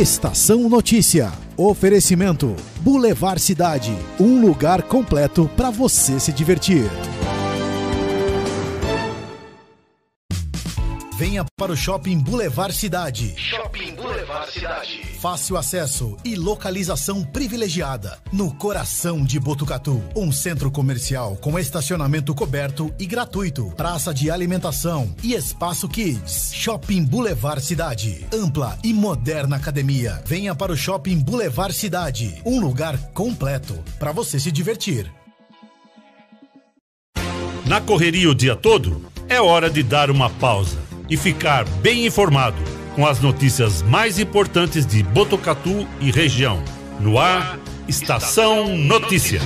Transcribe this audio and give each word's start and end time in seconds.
Estação 0.00 0.66
Notícia. 0.66 1.30
Oferecimento: 1.58 2.56
Boulevard 2.80 3.38
Cidade. 3.38 3.94
Um 4.18 4.40
lugar 4.40 4.80
completo 4.80 5.46
para 5.54 5.68
você 5.68 6.18
se 6.18 6.32
divertir. 6.32 6.84
Venha 11.18 11.44
para 11.54 11.72
o 11.72 11.76
Shopping 11.76 12.18
Boulevard 12.18 12.74
Cidade. 12.74 13.34
Shopping 13.36 13.94
Boulevard 13.94 14.50
Cidade. 14.50 15.09
Fácil 15.20 15.58
acesso 15.58 16.16
e 16.24 16.34
localização 16.34 17.22
privilegiada. 17.22 18.18
No 18.32 18.54
coração 18.54 19.22
de 19.22 19.38
Botucatu. 19.38 20.02
Um 20.16 20.32
centro 20.32 20.70
comercial 20.70 21.36
com 21.36 21.58
estacionamento 21.58 22.34
coberto 22.34 22.90
e 22.98 23.04
gratuito. 23.04 23.70
Praça 23.76 24.14
de 24.14 24.30
alimentação 24.30 25.14
e 25.22 25.34
espaço 25.34 25.86
kids. 25.90 26.54
Shopping 26.54 27.04
Boulevard 27.04 27.62
Cidade. 27.62 28.26
Ampla 28.32 28.78
e 28.82 28.94
moderna 28.94 29.56
academia. 29.56 30.22
Venha 30.24 30.54
para 30.54 30.72
o 30.72 30.76
Shopping 30.76 31.18
Boulevard 31.18 31.74
Cidade. 31.74 32.40
Um 32.46 32.58
lugar 32.58 32.96
completo 33.12 33.78
para 33.98 34.12
você 34.12 34.40
se 34.40 34.50
divertir. 34.50 35.12
Na 37.66 37.78
correria 37.78 38.30
o 38.30 38.34
dia 38.34 38.56
todo, 38.56 39.04
é 39.28 39.38
hora 39.38 39.68
de 39.68 39.82
dar 39.82 40.10
uma 40.10 40.30
pausa 40.30 40.78
e 41.10 41.16
ficar 41.18 41.68
bem 41.82 42.06
informado 42.06 42.79
com 43.00 43.06
as 43.06 43.18
notícias 43.18 43.80
mais 43.80 44.18
importantes 44.18 44.84
de 44.84 45.02
Botucatu 45.02 45.88
e 46.02 46.10
região. 46.10 46.62
No 47.00 47.18
ar, 47.18 47.58
Estação 47.88 48.76
Notícia. 48.76 49.40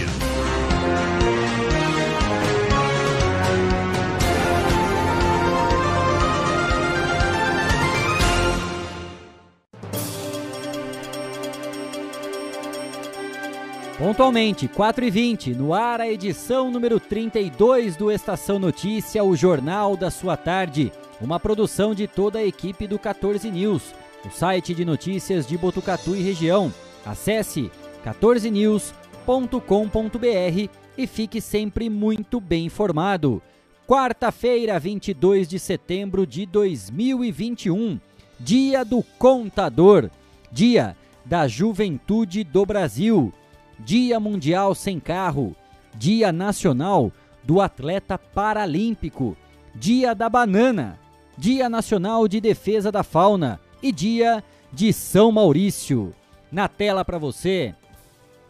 Pontualmente, 13.97 14.67
4h20, 14.67 15.55
no 15.55 15.73
ar 15.73 16.01
a 16.01 16.11
edição 16.11 16.73
número 16.73 16.99
32 16.99 17.95
do 17.95 18.11
Estação 18.11 18.59
Notícia, 18.59 19.23
o 19.23 19.37
jornal 19.37 19.97
da 19.97 20.11
sua 20.11 20.37
tarde. 20.37 20.91
Uma 21.21 21.39
produção 21.39 21.95
de 21.95 22.07
toda 22.07 22.39
a 22.39 22.45
equipe 22.45 22.87
do 22.87 22.99
14 22.99 23.51
News, 23.51 23.95
o 24.25 24.31
site 24.31 24.75
de 24.75 24.85
notícias 24.85 25.47
de 25.47 25.57
Botucatu 25.57 26.17
e 26.17 26.23
região. 26.23 26.73
Acesse 27.07 27.71
14news.com.br 28.05 30.71
e 30.97 31.07
fique 31.07 31.41
sempre 31.41 31.89
muito 31.89 32.41
bem 32.41 32.67
informado. 32.67 33.43
Quarta-feira, 33.87 34.79
22 34.79 35.49
de 35.49 35.59
setembro 35.59 36.27
de 36.27 36.47
2021, 36.47 38.01
Dia 38.41 38.85
do 38.85 39.03
Contador, 39.19 40.11
Dia 40.51 40.97
da 41.25 41.47
Juventude 41.47 42.45
do 42.45 42.67
Brasil. 42.67 43.33
Dia 43.79 44.21
Mundial 44.21 44.75
Sem 44.75 45.01
Carro, 45.01 45.55
Dia 45.97 46.33
Nacional 46.33 47.13
do 47.43 47.61
Atleta 47.61 48.17
Paralímpico, 48.17 49.37
Dia 49.75 50.15
da 50.15 50.29
Banana, 50.29 50.99
Dia 51.37 51.69
Nacional 51.69 52.29
de 52.29 52.41
Defesa 52.41 52.93
da 52.93 53.03
Fauna 53.03 53.61
e 53.83 53.91
Dia 53.91 54.43
de 54.73 54.93
São 54.93 55.33
Maurício. 55.33 56.15
Na 56.51 56.69
tela 56.69 57.05
para 57.05 57.19
você, 57.19 57.75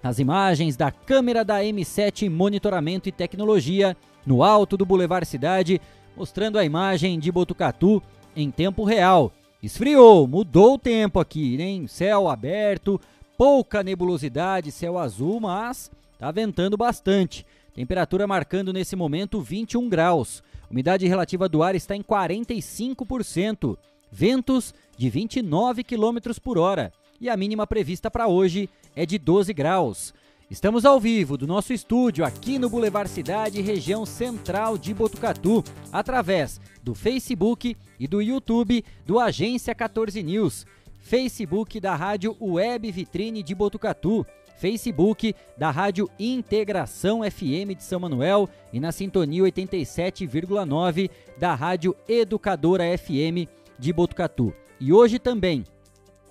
as 0.03 0.19
imagens 0.19 0.77
da 0.77 0.91
câmera 0.91 1.43
da 1.43 1.61
M7 1.61 2.29
Monitoramento 2.29 3.09
e 3.09 3.13
Tecnologia 3.13 3.97
no 4.27 4.43
alto 4.43 4.77
do 4.77 4.85
Boulevard 4.85 5.27
Cidade, 5.27 5.81
mostrando 6.15 6.59
a 6.59 6.65
imagem 6.65 7.19
de 7.19 7.33
Botucatu 7.33 8.03
em 8.37 8.51
tempo 8.51 8.85
real. 8.85 9.33
Esfriou, 9.63 10.29
mudou 10.29 10.75
o 10.75 10.79
tempo 10.79 11.19
aqui, 11.19 11.57
hein? 11.59 11.87
Céu 11.87 12.29
aberto, 12.29 13.01
pouca 13.39 13.83
nebulosidade, 13.83 14.71
céu 14.71 14.99
azul, 14.99 15.41
mas 15.41 15.91
tá 16.19 16.31
ventando 16.31 16.77
bastante. 16.77 17.47
Temperatura 17.75 18.27
marcando 18.27 18.75
nesse 18.75 18.95
momento 18.95 19.41
21 19.41 19.89
graus. 19.89 20.43
Umidade 20.75 21.07
relativa 21.07 21.49
do 21.49 21.63
ar 21.63 21.77
está 21.77 21.95
em 21.95 22.03
45%. 22.03 23.79
Ventos 24.11 24.75
de 24.99 25.09
29 25.09 25.85
km 25.85 26.19
por 26.43 26.59
hora. 26.59 26.93
E 27.21 27.31
a 27.31 27.37
mínima 27.37 27.65
prevista 27.65 28.11
para 28.11 28.27
hoje 28.27 28.69
é 28.97 29.07
de 29.07 29.17
12 29.17 29.55
graus. 29.55 30.13
Estamos 30.51 30.85
ao 30.85 30.99
vivo 30.99 31.39
do 31.39 31.47
nosso 31.47 31.73
estúdio 31.73 32.25
aqui 32.25 32.59
no 32.59 32.69
Boulevard 32.69 33.09
Cidade, 33.09 33.63
região 33.63 34.05
central 34.05 34.77
de 34.77 34.93
Botucatu, 34.93 35.63
através 35.93 36.61
do 36.83 36.93
Facebook 36.93 37.77
e 37.97 38.09
do 38.09 38.21
YouTube 38.21 38.85
do 39.07 39.21
Agência 39.21 39.77
14 39.77 40.21
News. 40.25 40.67
Facebook 40.99 41.79
da 41.79 41.95
Rádio 41.95 42.37
Web 42.41 42.91
Vitrine 42.91 43.45
de 43.45 43.55
Botucatu, 43.55 44.27
Facebook 44.57 45.35
da 45.57 45.71
Rádio 45.71 46.09
Integração 46.19 47.21
FM 47.23 47.77
de 47.77 47.83
São 47.83 48.01
Manuel 48.01 48.49
e 48.73 48.81
na 48.81 48.93
sintonia 48.93 49.43
87,9 49.43 51.11
da 51.39 51.55
Rádio 51.55 51.97
Educadora 52.09 52.85
FM 52.97 53.49
de 53.79 53.93
Botucatu. 53.93 54.53
E 54.81 54.93
hoje 54.93 55.19
também, 55.19 55.65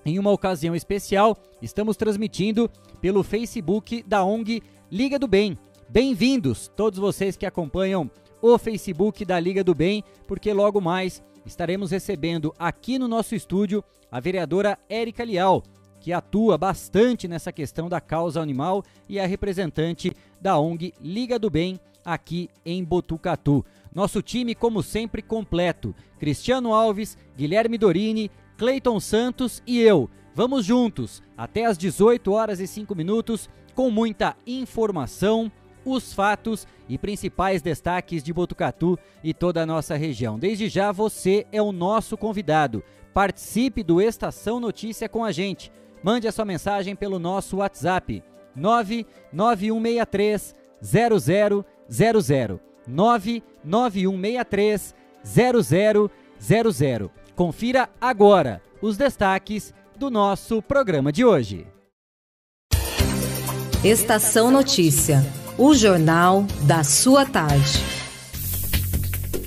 em 0.06 0.20
uma 0.20 0.32
ocasião 0.32 0.76
especial, 0.76 1.38
estamos 1.62 1.98
transmitindo 1.98 2.70
pelo 3.02 3.24
Facebook 3.24 4.04
da 4.04 4.24
ONG 4.24 4.62
Liga 4.92 5.18
do 5.18 5.28
Bem. 5.28 5.58
Bem-vindos 5.90 6.72
todos 6.76 7.00
vocês 7.00 7.38
que 7.38 7.46
acompanham 7.46 8.10
o 8.42 8.58
Facebook 8.58 9.24
da 9.24 9.40
Liga 9.40 9.64
do 9.64 9.74
Bem, 9.74 10.04
porque 10.28 10.52
logo 10.52 10.82
mais 10.82 11.24
estaremos 11.46 11.92
recebendo 11.92 12.54
aqui 12.58 12.98
no 13.00 13.08
nosso 13.08 13.36
estúdio 13.36 13.84
a 14.12 14.20
vereadora 14.20 14.78
Érica 14.90 15.24
Lial, 15.24 15.64
que 16.04 16.12
atua 16.12 16.58
bastante 16.58 17.30
nessa 17.30 17.50
questão 17.50 17.88
da 17.88 18.02
causa 18.02 18.42
animal 18.42 18.84
e 19.08 19.18
é 19.18 19.26
representante 19.26 20.12
da 20.40 20.60
ONG 20.60 20.94
Liga 21.02 21.40
do 21.40 21.50
Bem 21.50 21.80
aqui 22.04 22.50
em 22.66 22.84
Botucatu. 22.84 23.66
Nosso 23.96 24.22
time, 24.22 24.54
como 24.54 24.84
sempre, 24.84 25.22
completo: 25.22 25.96
Cristiano 26.20 26.74
Alves, 26.74 27.18
Guilherme 27.38 27.78
Dorini, 27.78 28.30
Cleiton 28.58 29.00
Santos 29.00 29.64
e 29.66 29.80
eu. 29.80 30.10
Vamos 30.36 30.66
juntos 30.66 31.24
até 31.38 31.64
às 31.66 31.78
18 31.78 32.34
horas 32.34 32.60
e 32.60 32.68
5 32.68 32.94
minutos 32.94 33.50
com 33.74 33.90
muita 33.90 34.36
informação, 34.46 35.50
os 35.86 36.12
fatos 36.12 36.68
e 36.90 36.98
principais 36.98 37.62
destaques 37.62 38.22
de 38.22 38.34
Botucatu 38.34 39.00
e 39.24 39.34
toda 39.34 39.64
a 39.64 39.66
nossa 39.66 39.96
região. 39.96 40.38
Desde 40.38 40.68
já 40.68 40.92
você 40.92 41.48
é 41.50 41.62
o 41.62 41.72
nosso 41.72 42.18
convidado. 42.18 42.84
Participe 43.14 43.84
do 43.84 44.02
Estação 44.02 44.60
Notícia 44.60 45.08
com 45.08 45.24
a 45.24 45.32
gente. 45.32 45.72
Mande 46.04 46.28
a 46.28 46.32
sua 46.32 46.44
mensagem 46.44 46.96
pelo 46.96 47.18
nosso 47.18 47.58
WhatsApp 47.58 48.22
99163 48.56 50.56
0000 50.82 52.60
99163 52.86 54.94
0000. 55.24 56.12
Confira 57.36 57.90
agora 58.02 58.62
os 58.82 58.98
destaques 58.98 59.74
do 59.96 60.12
nosso 60.12 60.62
programa 60.62 61.10
de 61.12 61.24
hoje. 61.24 61.66
Estação 63.84 64.52
Notícia, 64.52 65.24
o 65.58 65.74
jornal 65.74 66.44
da 66.68 66.84
sua 66.84 67.26
tarde. 67.26 67.80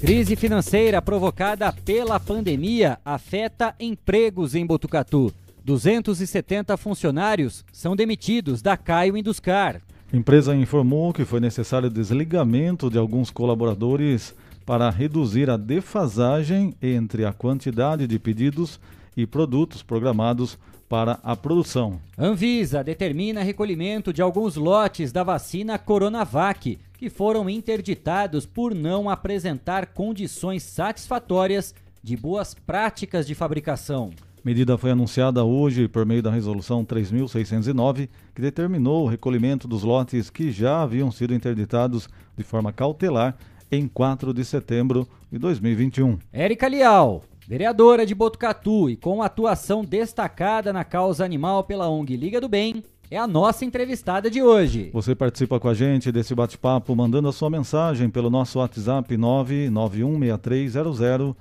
Crise 0.01 0.35
financeira 0.37 1.03
provocada 1.03 1.73
pela 1.73 2.21
pandemia 2.21 2.99
afeta 3.05 3.75
empregos 3.81 4.55
em 4.55 4.67
Botucatu. 4.67 5.33
270 5.67 6.77
funcionários 6.77 7.65
são 7.73 7.97
demitidos 7.97 8.63
da 8.63 8.77
Caio 8.77 9.17
Induscar. 9.17 9.83
A 10.13 10.17
empresa 10.17 10.55
informou 10.55 11.13
que 11.13 11.25
foi 11.25 11.41
necessário 11.41 11.91
desligamento 11.91 12.89
de 12.89 12.97
alguns 12.97 13.33
colaboradores 13.33 14.33
para 14.65 14.89
reduzir 14.91 15.51
a 15.51 15.57
defasagem 15.57 16.77
entre 16.81 17.25
a 17.25 17.33
quantidade 17.33 18.07
de 18.07 18.17
pedidos 18.17 18.79
e 19.17 19.27
produtos 19.27 19.83
programados 19.83 20.57
para 20.89 21.19
a 21.25 21.35
produção. 21.35 21.99
Anvisa 22.17 22.85
determina 22.85 23.43
recolhimento 23.43 24.13
de 24.13 24.23
alguns 24.23 24.55
lotes 24.55 25.11
da 25.11 25.25
vacina 25.25 25.77
Coronavac 25.77 26.79
que 26.97 27.11
foram 27.11 27.51
interditados 27.51 28.47
por 28.47 28.73
não 28.73 29.11
apresentar 29.11 29.87
condições 29.87 30.63
satisfatórias 30.63 31.75
de 32.05 32.17
boas 32.17 32.55
práticas 32.55 33.27
de 33.27 33.35
fabricação. 33.35 34.13
Medida 34.47 34.79
foi 34.79 34.93
anunciada 34.93 35.43
hoje 35.43 35.89
por 35.89 36.07
meio 36.07 36.23
da 36.23 36.31
Resolução 36.31 36.85
3.609, 36.85 38.09
que 38.33 38.41
determinou 38.41 39.03
o 39.03 39.09
recolhimento 39.09 39.67
dos 39.67 39.83
lotes 39.83 40.31
que 40.31 40.53
já 40.53 40.83
haviam 40.83 41.11
sido 41.11 41.35
interditados 41.35 42.09
de 42.37 42.45
forma 42.45 42.73
cautelar 42.73 43.37
em 43.73 43.89
4 43.89 44.33
de 44.33 44.45
setembro 44.45 45.09
de 45.33 45.37
2021. 45.41 46.21
Érica 46.33 46.69
Lial, 46.69 47.25
vereadora 47.49 48.07
de 48.07 48.15
Botucatu 48.15 48.89
e 48.89 48.97
com 48.97 49.21
atuação 49.21 49.85
destacada 49.85 50.73
na 50.73 50.85
causa 50.85 51.25
animal 51.25 51.65
pela 51.65 51.89
ONG 51.89 52.17
Liga 52.17 52.41
do 52.41 52.49
Bem, 52.49 52.85
é 53.11 53.17
a 53.17 53.27
nossa 53.27 53.65
entrevistada 53.65 54.31
de 54.31 54.43
hoje. 54.43 54.91
Você 54.93 55.15
participa 55.15 55.59
com 55.61 55.69
a 55.69 55.75
gente 55.75 56.13
desse 56.13 56.35
bate-papo 56.35 56.95
mandando 56.95 57.29
a 57.29 57.33
sua 57.33 57.49
mensagem 57.49 58.11
pelo 58.11 58.29
nosso 58.29 58.59
WhatsApp 58.59 59.17
991630000. 59.17 61.35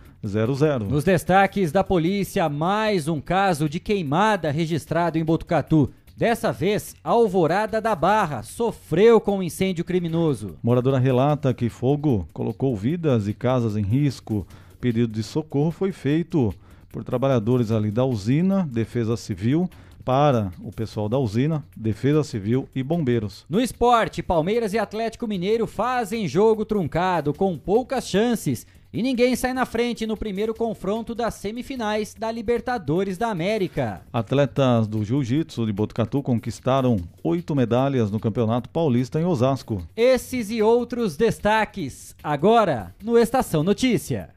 Nos 0.87 1.03
destaques 1.03 1.71
da 1.71 1.83
polícia, 1.83 2.47
mais 2.47 3.07
um 3.07 3.19
caso 3.19 3.67
de 3.67 3.79
queimada 3.79 4.51
registrado 4.51 5.17
em 5.17 5.25
Botucatu. 5.25 5.89
Dessa 6.15 6.53
vez, 6.53 6.95
a 7.03 7.09
Alvorada 7.09 7.81
da 7.81 7.93
Barra 7.93 8.41
sofreu 8.41 9.19
com 9.19 9.39
um 9.39 9.43
incêndio 9.43 9.83
criminoso. 9.83 10.55
Moradora 10.63 10.97
relata 10.97 11.53
que 11.53 11.67
fogo 11.67 12.25
colocou 12.31 12.73
vidas 12.75 13.27
e 13.27 13.33
casas 13.33 13.75
em 13.75 13.83
risco. 13.83 14.47
Pedido 14.79 15.11
de 15.11 15.23
socorro 15.23 15.71
foi 15.71 15.91
feito 15.91 16.53
por 16.89 17.03
trabalhadores 17.03 17.69
ali 17.69 17.91
da 17.91 18.05
usina, 18.05 18.65
Defesa 18.71 19.17
Civil, 19.17 19.69
para 20.05 20.51
o 20.61 20.71
pessoal 20.71 21.09
da 21.09 21.17
usina, 21.17 21.65
Defesa 21.75 22.23
Civil 22.23 22.69
e 22.75 22.83
bombeiros. 22.83 23.43
No 23.49 23.59
esporte, 23.59 24.21
Palmeiras 24.21 24.71
e 24.73 24.77
Atlético 24.77 25.27
Mineiro 25.27 25.65
fazem 25.65 26.27
jogo 26.27 26.63
truncado 26.63 27.33
com 27.33 27.57
poucas 27.57 28.07
chances 28.07 28.67
e 28.93 29.01
ninguém 29.01 29.35
sai 29.35 29.51
na 29.51 29.65
frente 29.65 30.07
no 30.07 30.15
primeiro 30.15 30.53
confronto 30.53 31.13
das 31.13 31.33
semifinais 31.33 32.13
da 32.13 32.31
Libertadores 32.31 33.17
da 33.17 33.27
América. 33.27 34.03
Atletas 34.13 34.87
do 34.87 35.03
Jiu-Jitsu 35.03 35.65
de 35.65 35.73
Botucatu 35.73 36.21
conquistaram 36.23 36.97
oito 37.21 37.53
medalhas 37.53 38.09
no 38.09 38.21
Campeonato 38.21 38.69
Paulista 38.69 39.19
em 39.19 39.25
Osasco. 39.25 39.85
Esses 39.97 40.49
e 40.49 40.61
outros 40.61 41.17
destaques 41.17 42.15
agora 42.23 42.95
no 43.03 43.17
Estação 43.17 43.63
Notícia. 43.63 44.34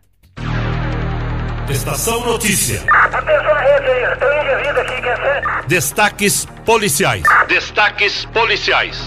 Estação 1.71 2.25
Notícia. 2.25 2.83
Atenção 2.91 3.51
à 3.51 3.61
rede 3.61 3.91
aí, 3.91 4.19
tem 4.19 4.29
um 4.29 4.43
indivíduo 4.43 4.81
aqui, 4.81 5.03
quer 5.03 5.17
ser? 5.17 5.67
Destaques 5.67 6.47
policiais. 6.65 7.23
Destaques 7.47 8.25
policiais. 8.25 8.99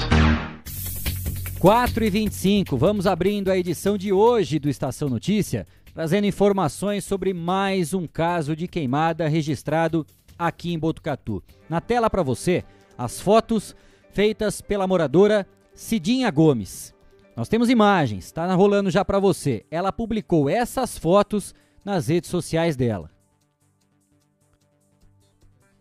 4 1.59 2.03
e 2.03 2.09
25 2.11 2.77
vamos 2.77 3.07
abrindo 3.07 3.49
a 3.49 3.57
edição 3.57 3.97
de 3.97 4.13
hoje 4.13 4.59
do 4.59 4.69
Estação 4.69 5.09
Notícia, 5.09 5.65
trazendo 5.91 6.27
informações 6.27 7.03
sobre 7.03 7.33
mais 7.33 7.95
um 7.95 8.05
caso 8.05 8.55
de 8.55 8.67
queimada 8.67 9.27
registrado 9.27 10.05
aqui 10.37 10.71
em 10.71 10.77
Botucatu. 10.77 11.43
Na 11.67 11.81
tela 11.81 12.11
para 12.11 12.21
você, 12.21 12.63
as 12.95 13.19
fotos 13.19 13.75
feitas 14.13 14.61
pela 14.61 14.85
moradora 14.85 15.47
Cidinha 15.73 16.29
Gomes. 16.29 16.93
Nós 17.35 17.49
temos 17.49 17.71
imagens, 17.71 18.25
está 18.25 18.53
rolando 18.53 18.91
já 18.91 19.03
para 19.03 19.17
você. 19.17 19.65
Ela 19.71 19.91
publicou 19.91 20.47
essas 20.47 20.95
fotos 20.95 21.55
nas 21.83 22.07
redes 22.07 22.29
sociais 22.29 22.75
dela. 22.75 23.09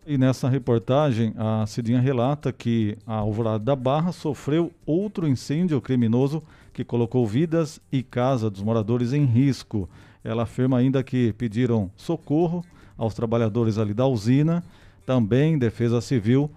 E 0.05 0.17
nessa 0.17 0.49
reportagem, 0.49 1.33
a 1.37 1.65
Cidinha 1.67 1.99
relata 1.99 2.51
que 2.51 2.97
a 3.05 3.15
Alvorada 3.15 3.63
da 3.63 3.75
Barra 3.75 4.11
sofreu 4.11 4.71
outro 4.83 5.27
incêndio 5.27 5.79
criminoso 5.79 6.41
que 6.73 6.83
colocou 6.83 7.25
vidas 7.27 7.79
e 7.91 8.01
casa 8.01 8.49
dos 8.49 8.63
moradores 8.63 9.13
em 9.13 9.25
risco. 9.25 9.87
Ela 10.23 10.43
afirma 10.43 10.79
ainda 10.79 11.03
que 11.03 11.33
pediram 11.33 11.91
socorro 11.95 12.65
aos 12.97 13.13
trabalhadores 13.13 13.77
ali 13.77 13.93
da 13.93 14.07
usina, 14.07 14.63
também 15.05 15.57
Defesa 15.57 16.01
Civil 16.01 16.49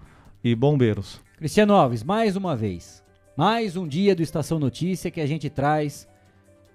e 0.43 0.55
bombeiros. 0.55 1.21
Cristiano 1.37 1.73
Alves, 1.73 2.03
mais 2.03 2.35
uma 2.35 2.55
vez, 2.55 3.03
mais 3.37 3.75
um 3.75 3.87
dia 3.87 4.15
do 4.15 4.23
Estação 4.23 4.57
Notícia 4.57 5.11
que 5.11 5.21
a 5.21 5.27
gente 5.27 5.49
traz 5.49 6.07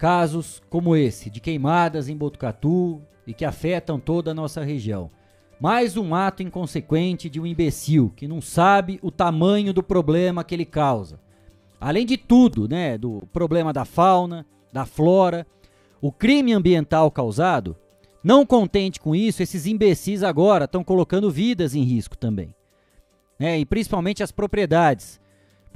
casos 0.00 0.62
como 0.70 0.97
esse, 0.97 1.29
de 1.29 1.41
queimadas 1.41 2.08
em 2.08 2.17
Botucatu 2.17 3.02
e 3.26 3.35
que 3.35 3.44
afetam 3.44 4.00
toda 4.00 4.31
a 4.31 4.35
nossa 4.35 4.64
região. 4.64 5.11
Mais 5.61 5.94
um 5.94 6.14
ato 6.14 6.43
inconsequente 6.43 7.29
de 7.29 7.38
um 7.38 7.44
imbecil 7.44 8.11
que 8.17 8.26
não 8.26 8.41
sabe 8.41 8.99
o 9.02 9.11
tamanho 9.11 9.75
do 9.75 9.82
problema 9.82 10.43
que 10.43 10.55
ele 10.55 10.64
causa. 10.64 11.20
Além 11.79 12.06
de 12.06 12.17
tudo, 12.17 12.67
né, 12.67 12.97
do 12.97 13.29
problema 13.31 13.75
da 13.75 13.85
fauna, 13.85 14.47
da 14.73 14.87
flora, 14.87 15.47
o 16.00 16.11
crime 16.11 16.55
ambiental 16.55 17.11
causado, 17.11 17.76
não 18.25 18.46
contente 18.46 18.99
com 18.99 19.14
isso, 19.14 19.43
esses 19.43 19.67
imbecis 19.67 20.23
agora 20.23 20.64
estão 20.64 20.82
colocando 20.82 21.31
vidas 21.31 21.75
em 21.75 21.82
risco 21.82 22.17
também. 22.17 22.55
Né, 23.38 23.58
e 23.58 23.67
principalmente 23.67 24.23
as 24.23 24.32
propriedades. 24.32 25.20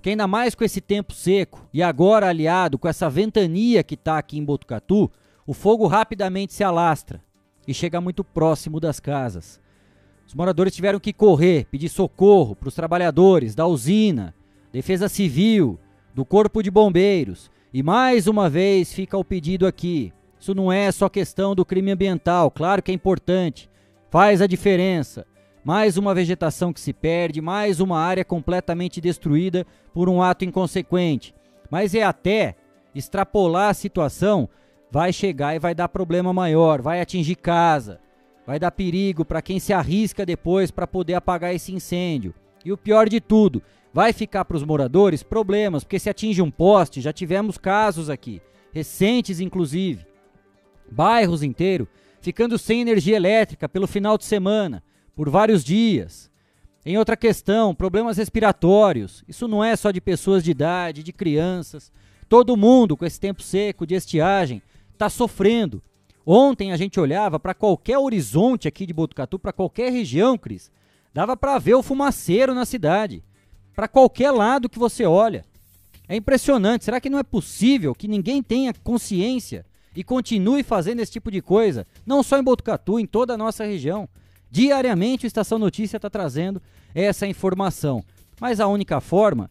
Porque 0.04 0.10
ainda 0.10 0.26
mais 0.26 0.54
com 0.54 0.62
esse 0.62 0.82
tempo 0.82 1.14
seco 1.14 1.66
e 1.72 1.82
agora 1.82 2.28
aliado 2.28 2.76
com 2.76 2.86
essa 2.86 3.08
ventania 3.08 3.82
que 3.82 3.94
está 3.94 4.18
aqui 4.18 4.36
em 4.36 4.44
Botucatu, 4.44 5.10
o 5.46 5.54
fogo 5.54 5.86
rapidamente 5.86 6.52
se 6.52 6.62
alastra 6.62 7.22
e 7.66 7.72
chega 7.72 8.02
muito 8.02 8.22
próximo 8.22 8.78
das 8.78 9.00
casas. 9.00 9.58
Os 10.26 10.34
moradores 10.34 10.74
tiveram 10.74 11.00
que 11.00 11.10
correr, 11.10 11.66
pedir 11.70 11.88
socorro 11.88 12.54
para 12.54 12.68
os 12.68 12.74
trabalhadores 12.74 13.54
da 13.54 13.66
usina, 13.66 14.34
Defesa 14.70 15.08
Civil, 15.08 15.80
do 16.14 16.22
Corpo 16.22 16.62
de 16.62 16.70
Bombeiros. 16.70 17.50
E 17.72 17.82
mais 17.82 18.26
uma 18.26 18.50
vez 18.50 18.92
fica 18.92 19.16
o 19.16 19.24
pedido 19.24 19.66
aqui. 19.66 20.12
Isso 20.38 20.54
não 20.54 20.70
é 20.70 20.92
só 20.92 21.08
questão 21.08 21.54
do 21.54 21.64
crime 21.64 21.92
ambiental, 21.92 22.50
claro 22.50 22.82
que 22.82 22.90
é 22.90 22.94
importante, 22.94 23.70
faz 24.10 24.42
a 24.42 24.46
diferença 24.46 25.26
mais 25.64 25.96
uma 25.96 26.14
vegetação 26.14 26.74
que 26.74 26.80
se 26.80 26.92
perde, 26.92 27.40
mais 27.40 27.80
uma 27.80 27.98
área 27.98 28.24
completamente 28.24 29.00
destruída 29.00 29.66
por 29.94 30.10
um 30.10 30.20
ato 30.20 30.44
inconsequente. 30.44 31.34
Mas 31.70 31.94
é 31.94 32.02
até 32.02 32.54
extrapolar 32.94 33.70
a 33.70 33.74
situação, 33.74 34.46
vai 34.90 35.10
chegar 35.10 35.56
e 35.56 35.58
vai 35.58 35.74
dar 35.74 35.88
problema 35.88 36.34
maior, 36.34 36.82
vai 36.82 37.00
atingir 37.00 37.36
casa, 37.36 37.98
vai 38.46 38.58
dar 38.58 38.70
perigo 38.70 39.24
para 39.24 39.40
quem 39.40 39.58
se 39.58 39.72
arrisca 39.72 40.26
depois 40.26 40.70
para 40.70 40.86
poder 40.86 41.14
apagar 41.14 41.54
esse 41.54 41.72
incêndio. 41.72 42.34
E 42.62 42.70
o 42.70 42.76
pior 42.76 43.08
de 43.08 43.18
tudo, 43.18 43.62
vai 43.92 44.12
ficar 44.12 44.44
para 44.44 44.56
os 44.56 44.64
moradores 44.64 45.22
problemas, 45.22 45.82
porque 45.82 45.98
se 45.98 46.10
atinge 46.10 46.42
um 46.42 46.50
poste, 46.50 47.00
já 47.00 47.12
tivemos 47.12 47.56
casos 47.56 48.10
aqui, 48.10 48.42
recentes 48.70 49.40
inclusive, 49.40 50.06
bairros 50.90 51.42
inteiros 51.42 51.88
ficando 52.20 52.58
sem 52.58 52.80
energia 52.80 53.16
elétrica 53.16 53.68
pelo 53.68 53.86
final 53.86 54.18
de 54.18 54.24
semana 54.24 54.82
por 55.14 55.30
vários 55.30 55.64
dias. 55.64 56.30
Em 56.84 56.98
outra 56.98 57.16
questão, 57.16 57.74
problemas 57.74 58.18
respiratórios. 58.18 59.24
Isso 59.26 59.48
não 59.48 59.64
é 59.64 59.74
só 59.74 59.90
de 59.90 60.00
pessoas 60.00 60.44
de 60.44 60.50
idade, 60.50 61.02
de 61.02 61.12
crianças. 61.12 61.90
Todo 62.28 62.56
mundo 62.56 62.96
com 62.96 63.06
esse 63.06 63.18
tempo 63.18 63.42
seco 63.42 63.86
de 63.86 63.94
estiagem 63.94 64.60
está 64.92 65.08
sofrendo. 65.08 65.82
Ontem 66.26 66.72
a 66.72 66.76
gente 66.76 66.98
olhava 66.98 67.38
para 67.38 67.54
qualquer 67.54 67.98
horizonte 67.98 68.66
aqui 68.68 68.86
de 68.86 68.92
Botucatu, 68.92 69.38
para 69.38 69.52
qualquer 69.52 69.92
região, 69.92 70.36
Cris. 70.36 70.70
Dava 71.12 71.36
para 71.36 71.58
ver 71.58 71.74
o 71.74 71.82
fumaceiro 71.82 72.54
na 72.54 72.64
cidade. 72.64 73.22
Para 73.74 73.88
qualquer 73.88 74.30
lado 74.30 74.68
que 74.68 74.78
você 74.78 75.04
olha. 75.04 75.44
É 76.08 76.16
impressionante. 76.16 76.84
Será 76.84 77.00
que 77.00 77.10
não 77.10 77.18
é 77.18 77.22
possível 77.22 77.94
que 77.94 78.08
ninguém 78.08 78.42
tenha 78.42 78.74
consciência 78.74 79.64
e 79.96 80.02
continue 80.02 80.62
fazendo 80.62 81.00
esse 81.00 81.12
tipo 81.12 81.30
de 81.30 81.40
coisa? 81.40 81.86
Não 82.04 82.22
só 82.22 82.38
em 82.38 82.42
Botucatu, 82.42 82.98
em 82.98 83.06
toda 83.06 83.34
a 83.34 83.38
nossa 83.38 83.64
região. 83.64 84.08
Diariamente 84.54 85.26
o 85.26 85.26
Estação 85.26 85.58
Notícia 85.58 85.96
está 85.96 86.08
trazendo 86.08 86.62
essa 86.94 87.26
informação. 87.26 88.04
Mas 88.40 88.60
a 88.60 88.68
única 88.68 89.00
forma 89.00 89.50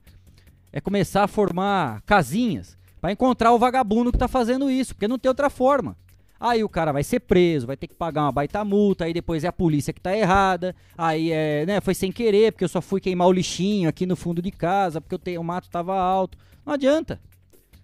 é 0.71 0.79
começar 0.79 1.25
a 1.25 1.27
formar 1.27 2.01
casinhas 2.03 2.77
para 3.01 3.11
encontrar 3.11 3.51
o 3.51 3.59
vagabundo 3.59 4.13
que 4.13 4.15
está 4.15 4.29
fazendo 4.29 4.71
isso, 4.71 4.95
porque 4.95 5.09
não 5.09 5.19
tem 5.19 5.27
outra 5.27 5.49
forma. 5.49 5.97
Aí 6.39 6.63
o 6.63 6.69
cara 6.69 6.93
vai 6.93 7.03
ser 7.03 7.19
preso, 7.19 7.67
vai 7.67 7.75
ter 7.75 7.87
que 7.87 7.95
pagar 7.95 8.21
uma 8.21 8.31
baita 8.31 8.63
multa, 8.63 9.03
aí 9.03 9.13
depois 9.13 9.43
é 9.43 9.47
a 9.49 9.51
polícia 9.51 9.91
que 9.91 9.99
está 9.99 10.15
errada, 10.15 10.73
aí 10.97 11.33
é, 11.33 11.65
né, 11.65 11.81
foi 11.81 11.93
sem 11.93 12.09
querer, 12.09 12.53
porque 12.53 12.63
eu 12.63 12.69
só 12.69 12.81
fui 12.81 13.01
queimar 13.01 13.27
o 13.27 13.33
lixinho 13.33 13.89
aqui 13.89 14.05
no 14.05 14.15
fundo 14.15 14.41
de 14.41 14.51
casa, 14.51 15.01
porque 15.01 15.15
eu 15.15 15.19
tenho, 15.19 15.41
o 15.41 15.43
mato 15.43 15.65
estava 15.65 15.99
alto. 15.99 16.37
Não 16.65 16.71
adianta. 16.71 17.19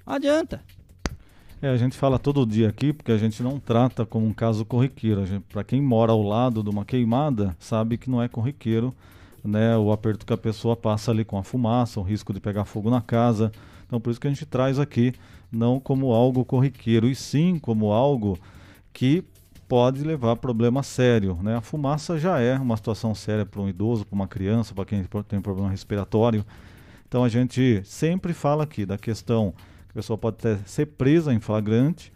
Não 0.07 0.13
adianta. 0.13 0.63
É, 1.61 1.67
a 1.67 1.75
gente 1.75 1.97
fala 1.97 2.17
todo 2.17 2.45
dia 2.45 2.69
aqui 2.69 2.93
porque 2.93 3.11
a 3.11 3.17
gente 3.17 3.43
não 3.43 3.59
trata 3.59 4.05
como 4.05 4.25
um 4.25 4.31
caso 4.33 4.63
corriqueiro. 4.63 5.25
Para 5.49 5.61
quem 5.61 5.81
mora 5.81 6.13
ao 6.13 6.23
lado 6.23 6.63
de 6.63 6.69
uma 6.69 6.85
queimada, 6.85 7.53
sabe 7.59 7.97
que 7.97 8.09
não 8.09 8.23
é 8.23 8.29
corriqueiro 8.29 8.95
né, 9.43 9.77
o 9.77 9.91
aperto 9.91 10.25
que 10.25 10.31
a 10.31 10.37
pessoa 10.37 10.75
passa 10.77 11.11
ali 11.11 11.25
com 11.25 11.37
a 11.37 11.43
fumaça, 11.43 11.99
o 11.99 12.03
risco 12.03 12.31
de 12.31 12.39
pegar 12.39 12.63
fogo 12.63 12.89
na 12.89 13.01
casa. 13.01 13.51
Então, 13.85 13.99
por 13.99 14.09
isso 14.09 14.21
que 14.21 14.27
a 14.27 14.29
gente 14.29 14.45
traz 14.45 14.79
aqui 14.79 15.13
não 15.51 15.81
como 15.81 16.13
algo 16.13 16.45
corriqueiro, 16.45 17.09
e 17.09 17.15
sim 17.15 17.59
como 17.59 17.91
algo 17.91 18.39
que 18.93 19.23
pode 19.67 20.01
levar 20.01 20.31
a 20.31 20.35
problema 20.37 20.81
sério. 20.81 21.37
Né? 21.41 21.57
A 21.57 21.61
fumaça 21.61 22.17
já 22.17 22.39
é 22.39 22.57
uma 22.57 22.77
situação 22.77 23.13
séria 23.13 23.45
para 23.45 23.61
um 23.61 23.67
idoso, 23.67 24.05
para 24.05 24.15
uma 24.15 24.27
criança, 24.29 24.73
para 24.73 24.85
quem 24.85 25.03
tem 25.27 25.41
problema 25.41 25.69
respiratório. 25.69 26.45
Então, 27.05 27.21
a 27.21 27.29
gente 27.29 27.81
sempre 27.83 28.33
fala 28.33 28.63
aqui 28.63 28.85
da 28.85 28.97
questão 28.97 29.53
pessoa 29.99 30.17
pode 30.17 30.37
até 30.39 30.57
ser 30.65 30.85
presa 30.85 31.33
em 31.33 31.41
flagrante 31.41 32.11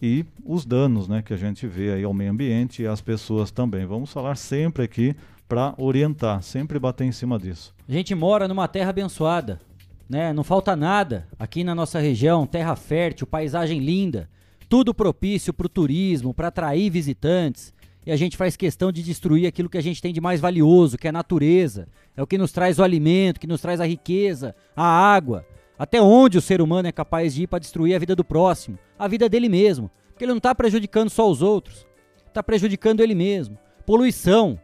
e 0.00 0.24
os 0.42 0.64
danos 0.64 1.06
né, 1.06 1.20
que 1.20 1.34
a 1.34 1.36
gente 1.36 1.66
vê 1.66 1.92
aí 1.92 2.02
ao 2.02 2.14
meio 2.14 2.30
ambiente 2.30 2.82
e 2.82 2.86
às 2.86 3.02
pessoas 3.02 3.50
também. 3.50 3.84
Vamos 3.84 4.10
falar 4.10 4.36
sempre 4.36 4.82
aqui 4.82 5.14
para 5.46 5.74
orientar, 5.76 6.42
sempre 6.42 6.78
bater 6.78 7.04
em 7.04 7.12
cima 7.12 7.38
disso. 7.38 7.74
A 7.86 7.92
gente 7.92 8.14
mora 8.14 8.48
numa 8.48 8.66
terra 8.66 8.88
abençoada, 8.88 9.60
né? 10.08 10.32
Não 10.32 10.42
falta 10.42 10.74
nada 10.74 11.28
aqui 11.38 11.62
na 11.62 11.74
nossa 11.74 12.00
região, 12.00 12.46
terra 12.46 12.74
fértil, 12.74 13.26
paisagem 13.26 13.80
linda, 13.80 14.30
tudo 14.66 14.94
propício 14.94 15.52
para 15.52 15.66
o 15.66 15.70
turismo, 15.70 16.32
para 16.32 16.48
atrair 16.48 16.90
visitantes. 16.90 17.74
e 18.04 18.10
a 18.10 18.16
gente 18.16 18.36
faz 18.36 18.56
questão 18.56 18.90
de 18.90 19.02
destruir 19.02 19.46
aquilo 19.46 19.68
que 19.68 19.78
a 19.78 19.82
gente 19.82 20.00
tem 20.00 20.12
de 20.12 20.22
mais 20.22 20.40
valioso, 20.40 20.96
que 20.96 21.06
é 21.06 21.10
a 21.10 21.12
natureza. 21.12 21.86
É 22.16 22.22
o 22.22 22.26
que 22.26 22.38
nos 22.38 22.50
traz 22.50 22.78
o 22.78 22.82
alimento, 22.82 23.38
que 23.38 23.46
nos 23.46 23.60
traz 23.60 23.78
a 23.78 23.86
riqueza, 23.86 24.54
a 24.74 24.86
água. 24.86 25.44
Até 25.78 26.00
onde 26.00 26.38
o 26.38 26.42
ser 26.42 26.60
humano 26.60 26.88
é 26.88 26.92
capaz 26.92 27.34
de 27.34 27.42
ir 27.42 27.46
para 27.46 27.58
destruir 27.58 27.94
a 27.94 27.98
vida 27.98 28.16
do 28.16 28.24
próximo, 28.24 28.78
a 28.98 29.06
vida 29.06 29.28
dele 29.28 29.48
mesmo. 29.48 29.90
Porque 30.08 30.24
ele 30.24 30.32
não 30.32 30.38
está 30.38 30.54
prejudicando 30.54 31.10
só 31.10 31.30
os 31.30 31.42
outros, 31.42 31.86
está 32.26 32.42
prejudicando 32.42 33.00
ele 33.00 33.14
mesmo. 33.14 33.58
Poluição, 33.84 34.58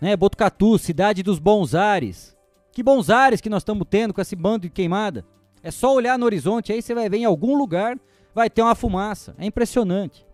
né? 0.00 0.16
Botucatu, 0.16 0.78
cidade 0.78 1.22
dos 1.22 1.38
bons 1.38 1.74
ares. 1.74 2.36
Que 2.72 2.82
bons 2.82 3.10
ares 3.10 3.40
que 3.40 3.50
nós 3.50 3.62
estamos 3.62 3.86
tendo 3.88 4.12
com 4.12 4.20
esse 4.20 4.36
bando 4.36 4.60
de 4.60 4.70
queimada. 4.70 5.24
É 5.62 5.70
só 5.70 5.94
olhar 5.94 6.18
no 6.18 6.26
horizonte, 6.26 6.72
aí 6.72 6.80
você 6.80 6.94
vai 6.94 7.08
ver 7.08 7.18
em 7.18 7.24
algum 7.24 7.56
lugar, 7.56 7.98
vai 8.34 8.48
ter 8.48 8.62
uma 8.62 8.74
fumaça. 8.74 9.34
É 9.38 9.46
impressionante. 9.46 10.26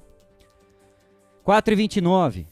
4 1.43 1.73
e 1.73 1.77
29 1.77 2.47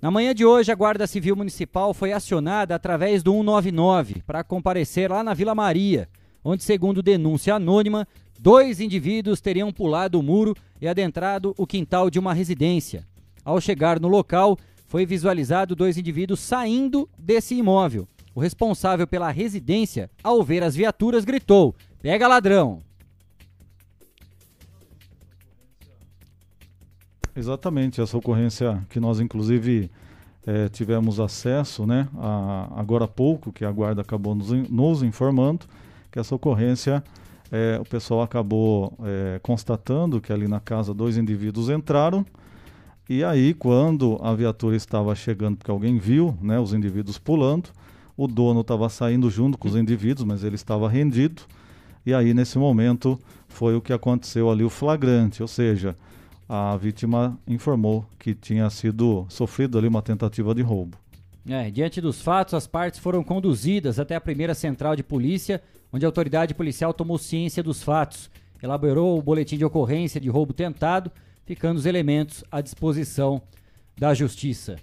Na 0.00 0.10
manhã 0.10 0.34
de 0.34 0.44
hoje, 0.44 0.70
a 0.70 0.74
Guarda 0.74 1.06
Civil 1.06 1.34
Municipal 1.34 1.92
foi 1.92 2.12
acionada 2.12 2.74
através 2.74 3.22
do 3.22 3.32
199 3.32 4.22
para 4.26 4.44
comparecer 4.44 5.10
lá 5.10 5.24
na 5.24 5.34
Vila 5.34 5.54
Maria, 5.54 6.08
onde, 6.44 6.62
segundo 6.62 7.02
denúncia 7.02 7.54
anônima, 7.54 8.06
dois 8.38 8.80
indivíduos 8.80 9.40
teriam 9.40 9.72
pulado 9.72 10.18
o 10.18 10.22
muro 10.22 10.54
e 10.80 10.86
adentrado 10.86 11.54
o 11.56 11.66
quintal 11.66 12.10
de 12.10 12.18
uma 12.18 12.32
residência. 12.32 13.04
Ao 13.44 13.60
chegar 13.60 13.98
no 13.98 14.08
local, 14.08 14.58
foi 14.86 15.04
visualizado 15.04 15.76
dois 15.76 15.98
indivíduos 15.98 16.40
saindo 16.40 17.08
desse 17.18 17.54
imóvel. 17.54 18.06
O 18.34 18.40
responsável 18.40 19.06
pela 19.06 19.30
residência, 19.30 20.10
ao 20.22 20.42
ver 20.42 20.62
as 20.62 20.74
viaturas, 20.74 21.24
gritou: 21.24 21.74
Pega 22.00 22.28
ladrão! 22.28 22.80
Exatamente, 27.34 28.00
essa 28.00 28.16
ocorrência 28.16 28.84
que 28.88 28.98
nós, 28.98 29.20
inclusive, 29.20 29.90
eh, 30.44 30.68
tivemos 30.70 31.20
acesso, 31.20 31.86
né, 31.86 32.08
a, 32.16 32.68
agora 32.74 33.04
há 33.04 33.08
pouco, 33.08 33.52
que 33.52 33.64
a 33.64 33.70
guarda 33.70 34.02
acabou 34.02 34.34
nos, 34.34 34.50
nos 34.50 35.02
informando, 35.02 35.66
que 36.10 36.18
essa 36.18 36.34
ocorrência, 36.34 37.02
eh, 37.50 37.78
o 37.80 37.84
pessoal 37.84 38.22
acabou 38.22 38.96
eh, 39.04 39.40
constatando 39.42 40.20
que 40.20 40.32
ali 40.32 40.48
na 40.48 40.60
casa 40.60 40.92
dois 40.94 41.16
indivíduos 41.16 41.68
entraram, 41.68 42.24
e 43.10 43.24
aí, 43.24 43.54
quando 43.54 44.18
a 44.22 44.34
viatura 44.34 44.76
estava 44.76 45.14
chegando, 45.14 45.56
porque 45.56 45.70
alguém 45.70 45.96
viu 45.96 46.36
né, 46.42 46.60
os 46.60 46.74
indivíduos 46.74 47.16
pulando, 47.16 47.70
o 48.14 48.26
dono 48.28 48.60
estava 48.60 48.86
saindo 48.90 49.30
junto 49.30 49.56
com 49.56 49.66
os 49.66 49.76
indivíduos, 49.76 50.26
mas 50.26 50.44
ele 50.44 50.56
estava 50.56 50.86
rendido. 50.90 51.40
E 52.04 52.12
aí, 52.12 52.34
nesse 52.34 52.58
momento, 52.58 53.18
foi 53.48 53.74
o 53.74 53.80
que 53.80 53.94
aconteceu 53.94 54.50
ali, 54.50 54.62
o 54.62 54.68
flagrante, 54.68 55.40
ou 55.40 55.48
seja, 55.48 55.96
a 56.46 56.76
vítima 56.76 57.38
informou 57.46 58.04
que 58.18 58.34
tinha 58.34 58.68
sido 58.68 59.24
sofrido 59.30 59.78
ali 59.78 59.88
uma 59.88 60.02
tentativa 60.02 60.54
de 60.54 60.60
roubo. 60.60 60.98
É, 61.48 61.70
diante 61.70 62.00
dos 62.00 62.20
fatos, 62.20 62.52
as 62.52 62.66
partes 62.66 63.00
foram 63.00 63.24
conduzidas 63.24 63.98
até 63.98 64.14
a 64.14 64.20
primeira 64.20 64.54
central 64.54 64.94
de 64.94 65.02
polícia, 65.02 65.62
onde 65.90 66.04
a 66.04 66.08
autoridade 66.08 66.52
policial 66.52 66.92
tomou 66.92 67.16
ciência 67.16 67.62
dos 67.62 67.82
fatos, 67.82 68.30
elaborou 68.62 69.18
o 69.18 69.22
boletim 69.22 69.56
de 69.56 69.64
ocorrência 69.64 70.20
de 70.20 70.28
roubo 70.28 70.52
tentado, 70.52 71.10
ficando 71.46 71.78
os 71.78 71.86
elementos 71.86 72.44
à 72.52 72.60
disposição 72.60 73.40
da 73.96 74.12
justiça. 74.12 74.76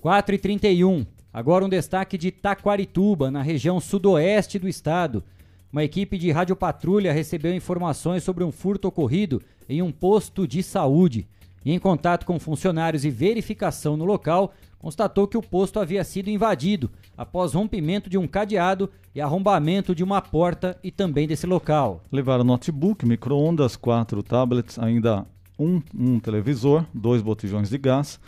4 0.00 0.34
e 0.34 0.38
31 0.38 1.04
Agora 1.32 1.64
um 1.64 1.68
destaque 1.68 2.16
de 2.16 2.30
Taquarituba, 2.30 3.30
na 3.30 3.42
região 3.42 3.78
sudoeste 3.78 4.58
do 4.58 4.66
estado. 4.66 5.22
Uma 5.70 5.84
equipe 5.84 6.16
de 6.16 6.30
radiopatrulha 6.30 7.12
recebeu 7.12 7.54
informações 7.54 8.22
sobre 8.22 8.42
um 8.42 8.50
furto 8.50 8.88
ocorrido 8.88 9.42
em 9.68 9.82
um 9.82 9.92
posto 9.92 10.48
de 10.48 10.62
saúde. 10.62 11.28
E 11.64 11.70
em 11.70 11.78
contato 11.78 12.24
com 12.24 12.38
funcionários 12.38 13.04
e 13.04 13.10
verificação 13.10 13.94
no 13.96 14.06
local, 14.06 14.54
constatou 14.78 15.26
que 15.26 15.36
o 15.36 15.42
posto 15.42 15.80
havia 15.80 16.04
sido 16.04 16.30
invadido 16.30 16.90
após 17.16 17.52
rompimento 17.52 18.08
de 18.08 18.16
um 18.16 18.26
cadeado 18.26 18.88
e 19.14 19.20
arrombamento 19.20 19.94
de 19.94 20.04
uma 20.04 20.22
porta 20.22 20.78
e 20.82 20.90
também 20.90 21.26
desse 21.26 21.46
local. 21.46 22.02
Levaram 22.12 22.44
notebook, 22.44 23.04
micro-ondas, 23.04 23.76
quatro 23.76 24.22
tablets, 24.22 24.78
ainda 24.78 25.26
um, 25.58 25.82
um 25.94 26.20
televisor, 26.20 26.84
dois 26.94 27.20
botijões 27.20 27.68
de 27.68 27.78
gás 27.78 28.20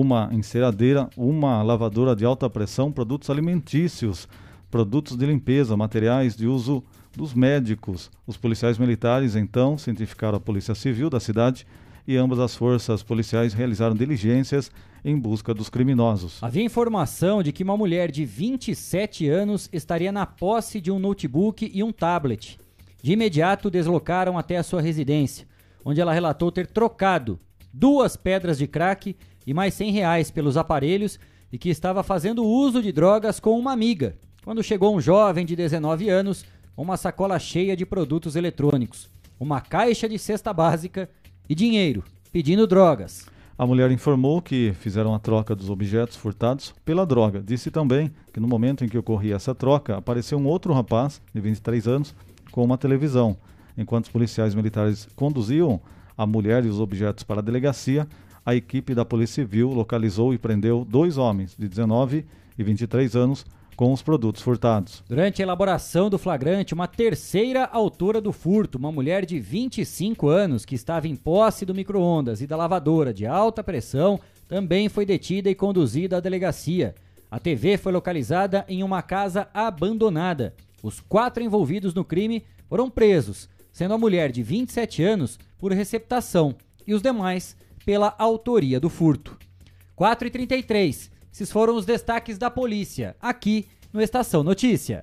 uma 0.00 0.30
enceradeira, 0.32 1.08
uma 1.16 1.62
lavadora 1.62 2.16
de 2.16 2.24
alta 2.24 2.48
pressão, 2.48 2.90
produtos 2.90 3.28
alimentícios, 3.28 4.26
produtos 4.70 5.16
de 5.16 5.26
limpeza, 5.26 5.76
materiais 5.76 6.34
de 6.34 6.46
uso 6.46 6.82
dos 7.14 7.34
médicos. 7.34 8.10
Os 8.26 8.38
policiais 8.38 8.78
militares 8.78 9.36
então 9.36 9.76
cientificaram 9.76 10.38
a 10.38 10.40
Polícia 10.40 10.74
Civil 10.74 11.10
da 11.10 11.20
cidade 11.20 11.66
e 12.06 12.16
ambas 12.16 12.38
as 12.38 12.54
forças 12.54 13.02
policiais 13.02 13.52
realizaram 13.52 13.94
diligências 13.94 14.70
em 15.04 15.18
busca 15.18 15.52
dos 15.52 15.68
criminosos. 15.68 16.38
Havia 16.42 16.64
informação 16.64 17.42
de 17.42 17.52
que 17.52 17.62
uma 17.62 17.76
mulher 17.76 18.10
de 18.10 18.24
27 18.24 19.28
anos 19.28 19.68
estaria 19.72 20.12
na 20.12 20.26
posse 20.26 20.80
de 20.80 20.90
um 20.90 20.98
notebook 20.98 21.70
e 21.72 21.82
um 21.82 21.92
tablet. 21.92 22.58
De 23.02 23.12
imediato 23.12 23.68
deslocaram 23.68 24.38
até 24.38 24.56
a 24.56 24.62
sua 24.62 24.80
residência, 24.80 25.46
onde 25.84 26.00
ela 26.00 26.12
relatou 26.12 26.52
ter 26.52 26.66
trocado 26.66 27.38
duas 27.72 28.16
pedras 28.16 28.58
de 28.58 28.66
crack 28.66 29.16
e 29.46 29.52
mais 29.52 29.74
100 29.74 29.90
reais 29.90 30.30
pelos 30.30 30.56
aparelhos 30.56 31.18
e 31.52 31.58
que 31.58 31.68
estava 31.68 32.02
fazendo 32.02 32.44
uso 32.44 32.80
de 32.80 32.92
drogas 32.92 33.40
com 33.40 33.58
uma 33.58 33.72
amiga, 33.72 34.16
quando 34.44 34.62
chegou 34.62 34.94
um 34.94 35.00
jovem 35.00 35.44
de 35.44 35.56
19 35.56 36.08
anos 36.08 36.44
com 36.74 36.82
uma 36.82 36.96
sacola 36.96 37.38
cheia 37.38 37.76
de 37.76 37.84
produtos 37.84 38.36
eletrônicos, 38.36 39.10
uma 39.38 39.60
caixa 39.60 40.08
de 40.08 40.18
cesta 40.18 40.52
básica 40.52 41.10
e 41.48 41.54
dinheiro, 41.54 42.02
pedindo 42.32 42.66
drogas. 42.66 43.26
A 43.58 43.66
mulher 43.66 43.90
informou 43.90 44.40
que 44.40 44.72
fizeram 44.80 45.14
a 45.14 45.18
troca 45.18 45.54
dos 45.54 45.70
objetos 45.70 46.16
furtados 46.16 46.74
pela 46.84 47.06
droga. 47.06 47.40
Disse 47.40 47.70
também 47.70 48.10
que 48.32 48.40
no 48.40 48.48
momento 48.48 48.84
em 48.84 48.88
que 48.88 48.98
ocorria 48.98 49.36
essa 49.36 49.54
troca, 49.54 49.96
apareceu 49.96 50.38
um 50.38 50.46
outro 50.46 50.72
rapaz 50.72 51.20
de 51.32 51.40
23 51.40 51.86
anos 51.86 52.14
com 52.50 52.64
uma 52.64 52.78
televisão. 52.78 53.36
Enquanto 53.76 54.04
os 54.04 54.10
policiais 54.10 54.54
militares 54.54 55.06
conduziam 55.14 55.80
a 56.16 56.26
mulher 56.26 56.64
e 56.64 56.68
os 56.68 56.80
objetos 56.80 57.24
para 57.24 57.40
a 57.40 57.42
delegacia, 57.42 58.08
a 58.44 58.54
equipe 58.54 58.94
da 58.94 59.04
Polícia 59.04 59.44
Civil 59.44 59.70
localizou 59.70 60.34
e 60.34 60.38
prendeu 60.38 60.84
dois 60.84 61.16
homens 61.16 61.54
de 61.56 61.68
19 61.68 62.24
e 62.58 62.62
23 62.64 63.14
anos 63.14 63.46
com 63.76 63.92
os 63.92 64.02
produtos 64.02 64.42
furtados. 64.42 65.02
Durante 65.08 65.40
a 65.40 65.44
elaboração 65.44 66.10
do 66.10 66.18
flagrante, 66.18 66.74
uma 66.74 66.86
terceira 66.86 67.64
autora 67.64 68.20
do 68.20 68.32
furto, 68.32 68.78
uma 68.78 68.92
mulher 68.92 69.24
de 69.24 69.38
25 69.38 70.28
anos 70.28 70.64
que 70.64 70.74
estava 70.74 71.08
em 71.08 71.16
posse 71.16 71.64
do 71.64 71.74
micro-ondas 71.74 72.40
e 72.40 72.46
da 72.46 72.56
lavadora 72.56 73.12
de 73.12 73.26
alta 73.26 73.62
pressão, 73.64 74.20
também 74.48 74.88
foi 74.88 75.06
detida 75.06 75.48
e 75.48 75.54
conduzida 75.54 76.18
à 76.18 76.20
delegacia. 76.20 76.94
A 77.30 77.38
TV 77.38 77.78
foi 77.78 77.92
localizada 77.92 78.64
em 78.68 78.82
uma 78.82 79.00
casa 79.00 79.48
abandonada. 79.54 80.54
Os 80.82 81.00
quatro 81.00 81.42
envolvidos 81.42 81.94
no 81.94 82.04
crime 82.04 82.44
foram 82.68 82.90
presos, 82.90 83.48
sendo 83.72 83.94
a 83.94 83.98
mulher 83.98 84.30
de 84.30 84.42
27 84.42 85.02
anos 85.02 85.38
por 85.58 85.72
receptação 85.72 86.54
e 86.86 86.92
os 86.92 87.00
demais 87.00 87.56
pela 87.84 88.14
autoria 88.18 88.78
do 88.78 88.90
furto. 88.90 89.38
4 89.96 90.26
e 90.26 90.30
33 90.30 91.11
esses 91.32 91.50
foram 91.50 91.74
os 91.76 91.86
destaques 91.86 92.36
da 92.36 92.50
polícia, 92.50 93.16
aqui 93.20 93.66
no 93.92 94.02
Estação 94.02 94.42
Notícia. 94.42 95.02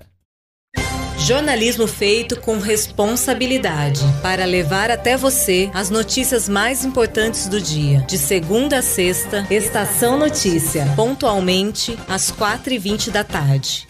Jornalismo 1.18 1.86
feito 1.86 2.40
com 2.40 2.58
responsabilidade 2.58 4.00
para 4.22 4.44
levar 4.44 4.90
até 4.90 5.16
você 5.16 5.70
as 5.74 5.90
notícias 5.90 6.48
mais 6.48 6.84
importantes 6.84 7.46
do 7.46 7.60
dia. 7.60 8.00
De 8.02 8.16
segunda 8.16 8.78
a 8.78 8.82
sexta, 8.82 9.46
Estação 9.52 10.18
Notícia, 10.18 10.86
pontualmente 10.96 11.98
às 12.08 12.30
4h20 12.30 13.10
da 13.10 13.24
tarde. 13.24 13.86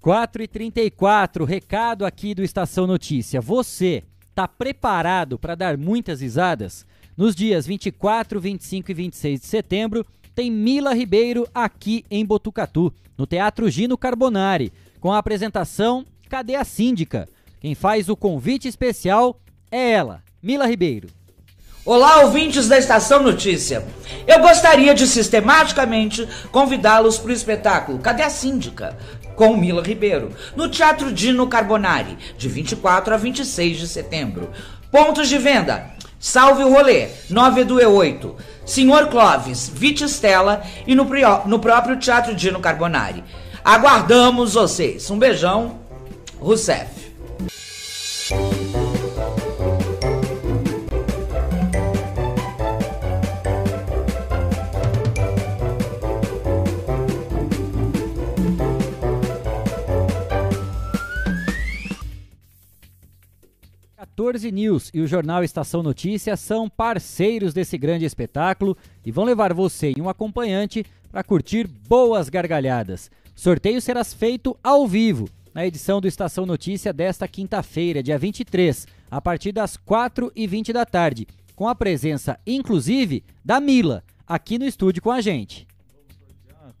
4 0.00 0.42
e 0.42 0.48
34 0.48 1.44
recado 1.44 2.06
aqui 2.06 2.34
do 2.34 2.42
Estação 2.42 2.86
Notícia. 2.86 3.40
Você 3.40 4.04
Tá 4.34 4.48
preparado 4.48 5.38
para 5.38 5.54
dar 5.54 5.78
muitas 5.78 6.20
risadas? 6.20 6.84
Nos 7.16 7.36
dias 7.36 7.64
24, 7.64 8.40
25 8.40 8.90
e 8.90 8.94
26 8.94 9.40
de 9.40 9.46
setembro, 9.46 10.04
tem 10.34 10.50
Mila 10.50 10.92
Ribeiro 10.92 11.46
aqui 11.54 12.04
em 12.10 12.26
Botucatu, 12.26 12.92
no 13.16 13.24
Teatro 13.24 13.70
Gino 13.70 13.96
Carbonari, 13.96 14.72
com 14.98 15.12
a 15.12 15.18
apresentação 15.18 16.04
Cadê 16.28 16.56
a 16.56 16.64
Síndica? 16.64 17.28
Quem 17.60 17.72
faz 17.76 18.08
o 18.08 18.16
convite 18.16 18.66
especial 18.66 19.40
é 19.70 19.92
ela, 19.92 20.24
Mila 20.42 20.66
Ribeiro. 20.66 21.08
Olá, 21.86 22.22
ouvintes 22.22 22.66
da 22.66 22.78
Estação 22.78 23.22
Notícia. 23.22 23.86
Eu 24.26 24.40
gostaria 24.40 24.92
de 24.92 25.06
sistematicamente 25.06 26.26
convidá-los 26.50 27.18
para 27.18 27.30
o 27.30 27.34
espetáculo 27.34 27.98
Cadê 28.00 28.24
a 28.24 28.30
Síndica? 28.30 28.98
com 29.34 29.56
Mila 29.56 29.82
Ribeiro, 29.82 30.30
no 30.54 30.68
Teatro 30.68 31.12
Dino 31.12 31.48
Carbonari, 31.48 32.16
de 32.38 32.48
24 32.48 33.14
a 33.14 33.16
26 33.16 33.78
de 33.78 33.88
setembro. 33.88 34.50
Pontos 34.90 35.28
de 35.28 35.38
venda: 35.38 35.93
Salve 36.24 36.64
o 36.64 36.72
Rolê, 36.72 37.08
9 37.28 37.64
do 37.64 37.74
E8, 37.74 38.34
Senhor 38.64 39.08
Clóvis, 39.08 39.68
Vite 39.68 40.04
Stella 40.04 40.62
e 40.86 40.94
no, 40.94 41.06
no 41.44 41.58
próprio 41.58 41.98
Teatro 41.98 42.34
Dino 42.34 42.60
Carbonari. 42.60 43.22
Aguardamos 43.62 44.54
vocês. 44.54 45.10
Um 45.10 45.18
beijão, 45.18 45.80
Rousseff. 46.40 47.12
14 64.16 64.52
News 64.52 64.92
e 64.94 65.00
o 65.00 65.08
jornal 65.08 65.42
Estação 65.42 65.82
Notícias 65.82 66.38
são 66.38 66.68
parceiros 66.68 67.52
desse 67.52 67.76
grande 67.76 68.04
espetáculo 68.04 68.76
e 69.04 69.10
vão 69.10 69.24
levar 69.24 69.52
você 69.52 69.92
e 69.96 70.00
um 70.00 70.08
acompanhante 70.08 70.86
para 71.10 71.24
curtir 71.24 71.66
boas 71.66 72.28
gargalhadas. 72.28 73.10
O 73.36 73.40
sorteio 73.40 73.80
será 73.80 74.04
feito 74.04 74.56
ao 74.62 74.86
vivo 74.86 75.28
na 75.52 75.66
edição 75.66 76.00
do 76.00 76.06
Estação 76.06 76.46
Notícia 76.46 76.92
desta 76.92 77.26
quinta-feira, 77.26 78.04
dia 78.04 78.16
23, 78.16 78.86
a 79.10 79.20
partir 79.20 79.50
das 79.50 79.76
4h20 79.76 80.72
da 80.72 80.86
tarde, 80.86 81.26
com 81.56 81.66
a 81.66 81.74
presença, 81.74 82.38
inclusive, 82.46 83.24
da 83.44 83.58
Mila, 83.58 84.04
aqui 84.24 84.60
no 84.60 84.64
estúdio 84.64 85.02
com 85.02 85.10
a 85.10 85.20
gente 85.20 85.66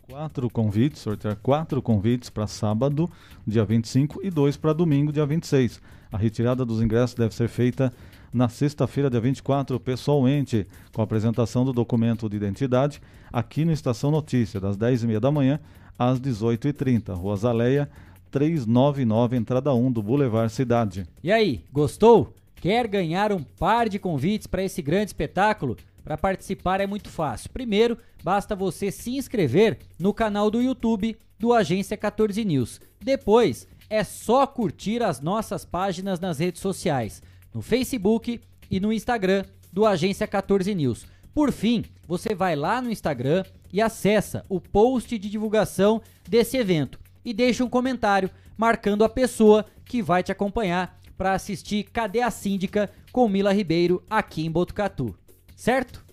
quatro 0.08 0.50
convites, 0.50 1.00
sortear 1.00 1.36
quatro 1.36 1.80
convites 1.80 2.28
para 2.28 2.46
sábado, 2.46 3.10
dia 3.46 3.64
25, 3.64 4.20
e 4.22 4.30
dois 4.30 4.56
para 4.56 4.72
domingo, 4.72 5.12
dia 5.12 5.24
26. 5.24 5.80
A 6.14 6.16
retirada 6.16 6.64
dos 6.64 6.80
ingressos 6.80 7.16
deve 7.16 7.34
ser 7.34 7.48
feita 7.48 7.92
na 8.32 8.48
sexta-feira, 8.48 9.10
dia 9.10 9.18
24, 9.18 9.80
pessoalmente, 9.80 10.64
com 10.92 11.00
a 11.00 11.04
apresentação 11.04 11.64
do 11.64 11.72
documento 11.72 12.28
de 12.28 12.36
identidade, 12.36 13.02
aqui 13.32 13.64
no 13.64 13.72
Estação 13.72 14.12
Notícia, 14.12 14.60
das 14.60 14.76
10h30 14.76 15.18
da 15.18 15.32
manhã 15.32 15.58
às 15.98 16.20
18h30, 16.20 17.12
Rua 17.16 17.34
Zaleia, 17.34 17.90
399, 18.30 19.36
entrada 19.36 19.74
1 19.74 19.90
do 19.90 20.00
Boulevard 20.00 20.52
Cidade. 20.52 21.04
E 21.20 21.32
aí, 21.32 21.64
gostou? 21.72 22.32
Quer 22.54 22.86
ganhar 22.86 23.32
um 23.32 23.42
par 23.42 23.88
de 23.88 23.98
convites 23.98 24.46
para 24.46 24.62
esse 24.62 24.80
grande 24.80 25.06
espetáculo? 25.06 25.76
Para 26.04 26.16
participar 26.16 26.80
é 26.80 26.86
muito 26.86 27.08
fácil. 27.08 27.50
Primeiro, 27.50 27.98
basta 28.22 28.54
você 28.54 28.92
se 28.92 29.16
inscrever 29.16 29.78
no 29.98 30.14
canal 30.14 30.48
do 30.48 30.62
YouTube 30.62 31.16
do 31.40 31.52
Agência 31.52 31.96
14 31.96 32.44
News. 32.44 32.80
Depois, 33.00 33.66
é 33.88 34.02
só 34.02 34.46
curtir 34.46 35.02
as 35.02 35.20
nossas 35.20 35.64
páginas 35.64 36.20
nas 36.20 36.38
redes 36.38 36.60
sociais, 36.60 37.22
no 37.52 37.62
Facebook 37.62 38.40
e 38.70 38.80
no 38.80 38.92
Instagram 38.92 39.44
do 39.72 39.86
Agência 39.86 40.26
14 40.26 40.74
News. 40.74 41.06
Por 41.34 41.52
fim, 41.52 41.84
você 42.06 42.34
vai 42.34 42.54
lá 42.54 42.80
no 42.80 42.90
Instagram 42.90 43.44
e 43.72 43.80
acessa 43.80 44.44
o 44.48 44.60
post 44.60 45.18
de 45.18 45.28
divulgação 45.28 46.00
desse 46.28 46.56
evento 46.56 46.98
e 47.24 47.32
deixa 47.32 47.64
um 47.64 47.68
comentário 47.68 48.30
marcando 48.56 49.04
a 49.04 49.08
pessoa 49.08 49.66
que 49.84 50.02
vai 50.02 50.22
te 50.22 50.30
acompanhar 50.30 50.98
para 51.16 51.32
assistir 51.32 51.84
Cadê 51.84 52.20
a 52.20 52.30
Síndica 52.30 52.90
com 53.12 53.28
Mila 53.28 53.52
Ribeiro 53.52 54.02
aqui 54.08 54.44
em 54.46 54.50
Botucatu 54.50 55.14
certo? 55.56 56.04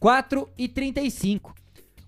4 0.00 0.48
e 0.58 0.68
35. 0.68 1.54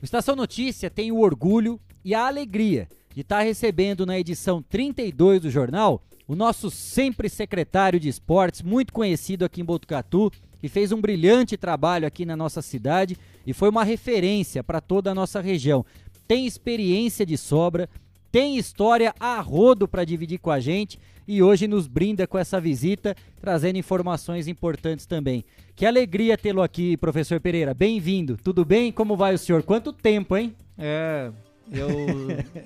O 0.00 0.04
Estação 0.04 0.36
Notícia 0.36 0.90
tem 0.90 1.12
o 1.12 1.20
orgulho 1.20 1.80
e 2.04 2.14
a 2.14 2.26
alegria 2.26 2.88
de 3.14 3.20
estar 3.20 3.38
tá 3.38 3.42
recebendo 3.42 4.04
na 4.04 4.18
edição 4.18 4.60
32 4.60 5.40
do 5.42 5.50
jornal 5.50 6.02
o 6.26 6.34
nosso 6.34 6.70
sempre 6.70 7.28
secretário 7.28 8.00
de 8.00 8.08
esportes, 8.08 8.62
muito 8.62 8.92
conhecido 8.92 9.44
aqui 9.44 9.60
em 9.60 9.64
Botucatu, 9.64 10.32
que 10.58 10.68
fez 10.68 10.90
um 10.90 11.00
brilhante 11.00 11.56
trabalho 11.56 12.06
aqui 12.06 12.24
na 12.24 12.34
nossa 12.34 12.62
cidade 12.62 13.16
e 13.46 13.52
foi 13.52 13.68
uma 13.68 13.84
referência 13.84 14.64
para 14.64 14.80
toda 14.80 15.10
a 15.10 15.14
nossa 15.14 15.40
região. 15.40 15.84
Tem 16.26 16.46
experiência 16.46 17.26
de 17.26 17.36
sobra, 17.36 17.88
tem 18.32 18.56
história 18.56 19.14
a 19.20 19.38
rodo 19.40 19.86
para 19.86 20.04
dividir 20.04 20.38
com 20.38 20.50
a 20.50 20.58
gente 20.58 20.98
e 21.28 21.42
hoje 21.42 21.68
nos 21.68 21.86
brinda 21.86 22.26
com 22.26 22.38
essa 22.38 22.60
visita, 22.60 23.14
trazendo 23.40 23.78
informações 23.78 24.48
importantes 24.48 25.06
também. 25.06 25.44
Que 25.76 25.86
alegria 25.86 26.36
tê-lo 26.36 26.62
aqui, 26.62 26.96
professor 26.96 27.38
Pereira. 27.38 27.74
Bem-vindo. 27.74 28.38
Tudo 28.42 28.64
bem? 28.64 28.90
Como 28.90 29.16
vai 29.16 29.34
o 29.34 29.38
senhor? 29.38 29.62
Quanto 29.62 29.92
tempo, 29.92 30.36
hein? 30.36 30.54
É, 30.76 31.30
eu, 31.70 31.88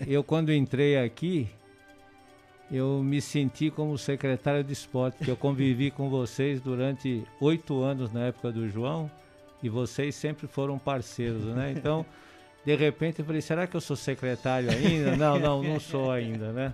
eu 0.07 0.25
quando 0.25 0.53
entrei 0.53 0.99
aqui, 0.99 1.49
eu 2.71 3.03
me 3.03 3.21
senti 3.21 3.71
como 3.71 3.97
secretário 3.97 4.63
de 4.63 4.73
esporte, 4.73 5.25
que 5.25 5.31
eu 5.31 5.37
convivi 5.37 5.91
com 5.91 6.11
vocês 6.11 6.61
durante 6.61 7.25
oito 7.41 7.83
anos 7.83 8.13
na 8.13 8.27
época 8.27 8.53
do 8.53 8.69
João 8.69 9.11
e 9.63 9.69
vocês 9.69 10.15
sempre 10.15 10.47
foram 10.47 10.79
parceiros, 10.79 11.45
né? 11.45 11.73
Então 11.77 12.05
de 12.65 12.75
repente 12.75 13.21
eu 13.21 13.25
falei, 13.25 13.41
será 13.41 13.67
que 13.67 13.75
eu 13.75 13.81
sou 13.81 13.97
secretário 13.97 14.71
ainda? 14.71 15.17
não, 15.17 15.39
não, 15.39 15.63
não 15.63 15.81
sou 15.81 16.11
ainda, 16.11 16.53
né? 16.53 16.73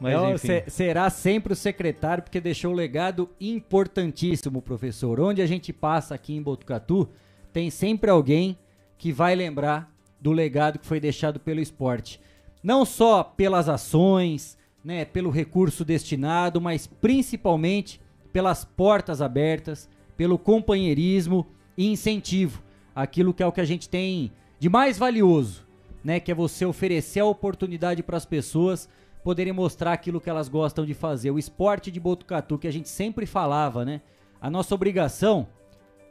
Mas 0.00 0.14
não, 0.14 0.34
enfim. 0.34 0.62
será 0.66 1.08
sempre 1.08 1.52
o 1.52 1.56
secretário, 1.56 2.22
porque 2.22 2.40
deixou 2.40 2.72
um 2.72 2.74
legado 2.74 3.30
importantíssimo, 3.40 4.60
professor. 4.60 5.18
Onde 5.20 5.40
a 5.40 5.46
gente 5.46 5.72
passa 5.72 6.14
aqui 6.14 6.34
em 6.34 6.42
Botucatu, 6.42 7.08
tem 7.52 7.70
sempre 7.70 8.10
alguém 8.10 8.58
que 8.98 9.10
vai 9.12 9.34
lembrar 9.34 9.95
do 10.26 10.32
legado 10.32 10.80
que 10.80 10.86
foi 10.86 10.98
deixado 10.98 11.38
pelo 11.38 11.60
esporte. 11.60 12.20
Não 12.60 12.84
só 12.84 13.22
pelas 13.22 13.68
ações, 13.68 14.58
né, 14.84 15.04
pelo 15.04 15.30
recurso 15.30 15.84
destinado, 15.84 16.60
mas 16.60 16.84
principalmente 16.84 18.00
pelas 18.32 18.64
portas 18.64 19.22
abertas, 19.22 19.88
pelo 20.16 20.36
companheirismo 20.36 21.46
e 21.78 21.86
incentivo. 21.86 22.60
Aquilo 22.92 23.32
que 23.32 23.40
é 23.40 23.46
o 23.46 23.52
que 23.52 23.60
a 23.60 23.64
gente 23.64 23.88
tem 23.88 24.32
de 24.58 24.68
mais 24.68 24.98
valioso, 24.98 25.64
né? 26.02 26.18
Que 26.18 26.32
é 26.32 26.34
você 26.34 26.66
oferecer 26.66 27.20
a 27.20 27.24
oportunidade 27.24 28.02
para 28.02 28.16
as 28.16 28.26
pessoas 28.26 28.88
poderem 29.22 29.52
mostrar 29.52 29.92
aquilo 29.92 30.20
que 30.20 30.28
elas 30.28 30.48
gostam 30.48 30.84
de 30.84 30.92
fazer. 30.92 31.30
O 31.30 31.38
esporte 31.38 31.88
de 31.88 32.00
Botucatu 32.00 32.58
que 32.58 32.66
a 32.66 32.72
gente 32.72 32.88
sempre 32.88 33.26
falava, 33.26 33.84
né? 33.84 34.00
A 34.40 34.50
nossa 34.50 34.74
obrigação 34.74 35.46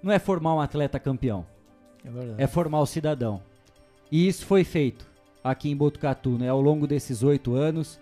não 0.01 0.13
é 0.13 0.19
formar 0.19 0.55
um 0.55 0.61
atleta 0.61 1.01
campeão, 1.01 1.45
é, 2.37 2.43
é 2.43 2.47
formar 2.47 2.79
o 2.79 2.85
cidadão. 2.85 3.43
E 4.11 4.27
isso 4.27 4.45
foi 4.45 4.63
feito 4.63 5.07
aqui 5.43 5.69
em 5.69 5.75
Botucatu, 5.75 6.37
né? 6.37 6.49
Ao 6.49 6.61
longo 6.61 6.87
desses 6.87 7.23
oito 7.23 7.53
anos, 7.53 7.99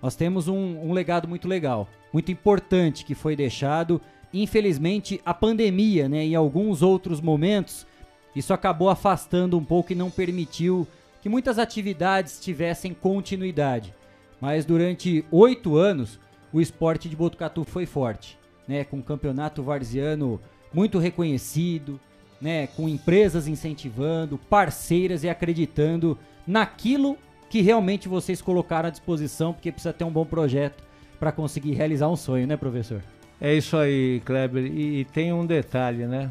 nós 0.00 0.16
temos 0.16 0.48
um, 0.48 0.78
um 0.82 0.92
legado 0.92 1.28
muito 1.28 1.48
legal, 1.48 1.88
muito 2.12 2.30
importante 2.32 3.04
que 3.04 3.14
foi 3.14 3.36
deixado. 3.36 4.00
Infelizmente, 4.32 5.20
a 5.24 5.32
pandemia, 5.32 6.08
né? 6.08 6.24
Em 6.24 6.34
alguns 6.34 6.82
outros 6.82 7.20
momentos 7.20 7.86
isso 8.34 8.54
acabou 8.54 8.88
afastando 8.88 9.58
um 9.58 9.64
pouco 9.64 9.92
e 9.92 9.96
não 9.96 10.10
permitiu 10.10 10.86
que 11.20 11.28
muitas 11.28 11.58
atividades 11.58 12.40
tivessem 12.40 12.94
continuidade. 12.94 13.94
Mas 14.40 14.64
durante 14.64 15.24
oito 15.30 15.76
anos, 15.76 16.18
o 16.52 16.60
esporte 16.60 17.08
de 17.08 17.16
Botucatu 17.16 17.64
foi 17.64 17.86
forte, 17.86 18.38
né? 18.66 18.84
com 18.84 18.98
o 18.98 19.02
campeonato 19.02 19.62
varziano 19.62 20.40
muito 20.72 20.98
reconhecido, 20.98 22.00
né? 22.42 22.66
com 22.66 22.88
empresas 22.88 23.48
incentivando, 23.48 24.36
parceiras 24.36 25.24
e 25.24 25.30
acreditando 25.30 26.18
naquilo 26.46 27.16
que 27.48 27.62
realmente 27.62 28.08
vocês 28.08 28.42
colocaram 28.42 28.88
à 28.88 28.90
disposição, 28.90 29.52
porque 29.52 29.72
precisa 29.72 29.92
ter 29.92 30.04
um 30.04 30.10
bom 30.10 30.26
projeto 30.26 30.82
para 31.18 31.32
conseguir 31.32 31.72
realizar 31.72 32.08
um 32.08 32.16
sonho, 32.16 32.46
né, 32.46 32.56
professor? 32.56 33.02
É 33.40 33.54
isso 33.54 33.76
aí, 33.76 34.20
Kleber. 34.24 34.64
E, 34.64 35.00
e 35.00 35.04
tem 35.04 35.32
um 35.32 35.46
detalhe, 35.46 36.06
né? 36.06 36.30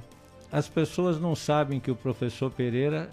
as 0.52 0.68
pessoas 0.68 1.20
não 1.20 1.36
sabem 1.36 1.80
que 1.80 1.90
o 1.90 1.96
professor 1.96 2.52
Pereira 2.52 3.10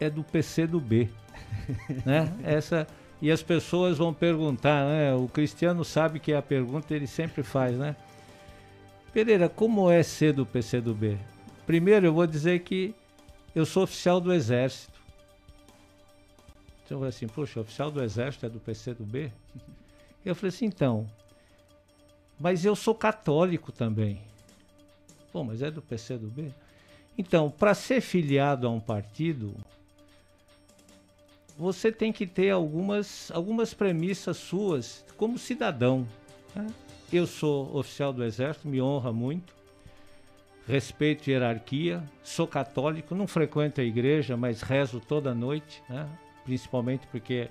é 0.00 0.08
do 0.08 0.24
PC 0.24 0.66
do 0.66 0.80
B, 0.80 1.08
né? 2.06 2.32
Essa 2.42 2.86
e 3.20 3.32
as 3.32 3.42
pessoas 3.42 3.98
vão 3.98 4.14
perguntar, 4.14 4.86
né? 4.86 5.14
O 5.14 5.28
Cristiano 5.28 5.84
sabe 5.84 6.20
que 6.20 6.32
é 6.32 6.36
a 6.36 6.42
pergunta 6.42 6.94
ele 6.94 7.06
sempre 7.06 7.42
faz, 7.42 7.76
né? 7.76 7.94
Pereira, 9.12 9.48
como 9.48 9.90
é 9.90 10.02
ser 10.02 10.32
do 10.32 10.46
PC 10.46 10.80
do 10.80 10.94
B? 10.94 11.18
Primeiro 11.68 12.06
eu 12.06 12.14
vou 12.14 12.26
dizer 12.26 12.60
que 12.60 12.94
eu 13.54 13.66
sou 13.66 13.82
oficial 13.82 14.22
do 14.22 14.32
Exército. 14.32 14.98
Então 16.82 17.02
eu 17.02 17.08
assim, 17.08 17.28
poxa, 17.28 17.60
oficial 17.60 17.90
do 17.90 18.02
Exército 18.02 18.46
é 18.46 18.48
do 18.48 18.58
PC 18.58 18.94
do 18.94 19.04
B? 19.04 19.30
Eu 20.24 20.34
falei 20.34 20.48
assim, 20.48 20.64
então, 20.64 21.06
mas 22.40 22.64
eu 22.64 22.74
sou 22.74 22.94
católico 22.94 23.70
também. 23.70 24.18
Pô, 25.30 25.44
mas 25.44 25.60
é 25.60 25.70
do 25.70 25.82
PC 25.82 26.16
do 26.16 26.28
B? 26.28 26.54
Então, 27.18 27.50
para 27.50 27.74
ser 27.74 28.00
filiado 28.00 28.66
a 28.66 28.70
um 28.70 28.80
partido, 28.80 29.54
você 31.58 31.92
tem 31.92 32.14
que 32.14 32.26
ter 32.26 32.48
algumas, 32.48 33.30
algumas 33.30 33.74
premissas 33.74 34.38
suas 34.38 35.04
como 35.18 35.38
cidadão. 35.38 36.08
Né? 36.54 36.66
Eu 37.12 37.26
sou 37.26 37.76
oficial 37.76 38.10
do 38.10 38.24
Exército, 38.24 38.66
me 38.66 38.80
honra 38.80 39.12
muito, 39.12 39.57
respeito 40.68 41.30
hierarquia, 41.30 42.02
sou 42.22 42.46
católico, 42.46 43.14
não 43.14 43.26
frequento 43.26 43.80
a 43.80 43.84
igreja, 43.84 44.36
mas 44.36 44.60
rezo 44.60 45.00
toda 45.00 45.34
noite, 45.34 45.82
né? 45.88 46.06
principalmente 46.44 47.06
porque 47.06 47.48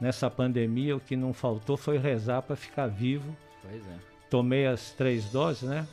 nessa 0.00 0.30
pandemia 0.30 0.96
o 0.96 1.00
que 1.00 1.16
não 1.16 1.32
faltou 1.32 1.76
foi 1.76 1.98
rezar 1.98 2.40
para 2.42 2.54
ficar 2.54 2.86
vivo. 2.86 3.36
Pois 3.60 3.84
é. 3.84 3.96
Tomei 4.30 4.66
as 4.66 4.92
três 4.92 5.24
doses, 5.24 5.68
né? 5.68 5.86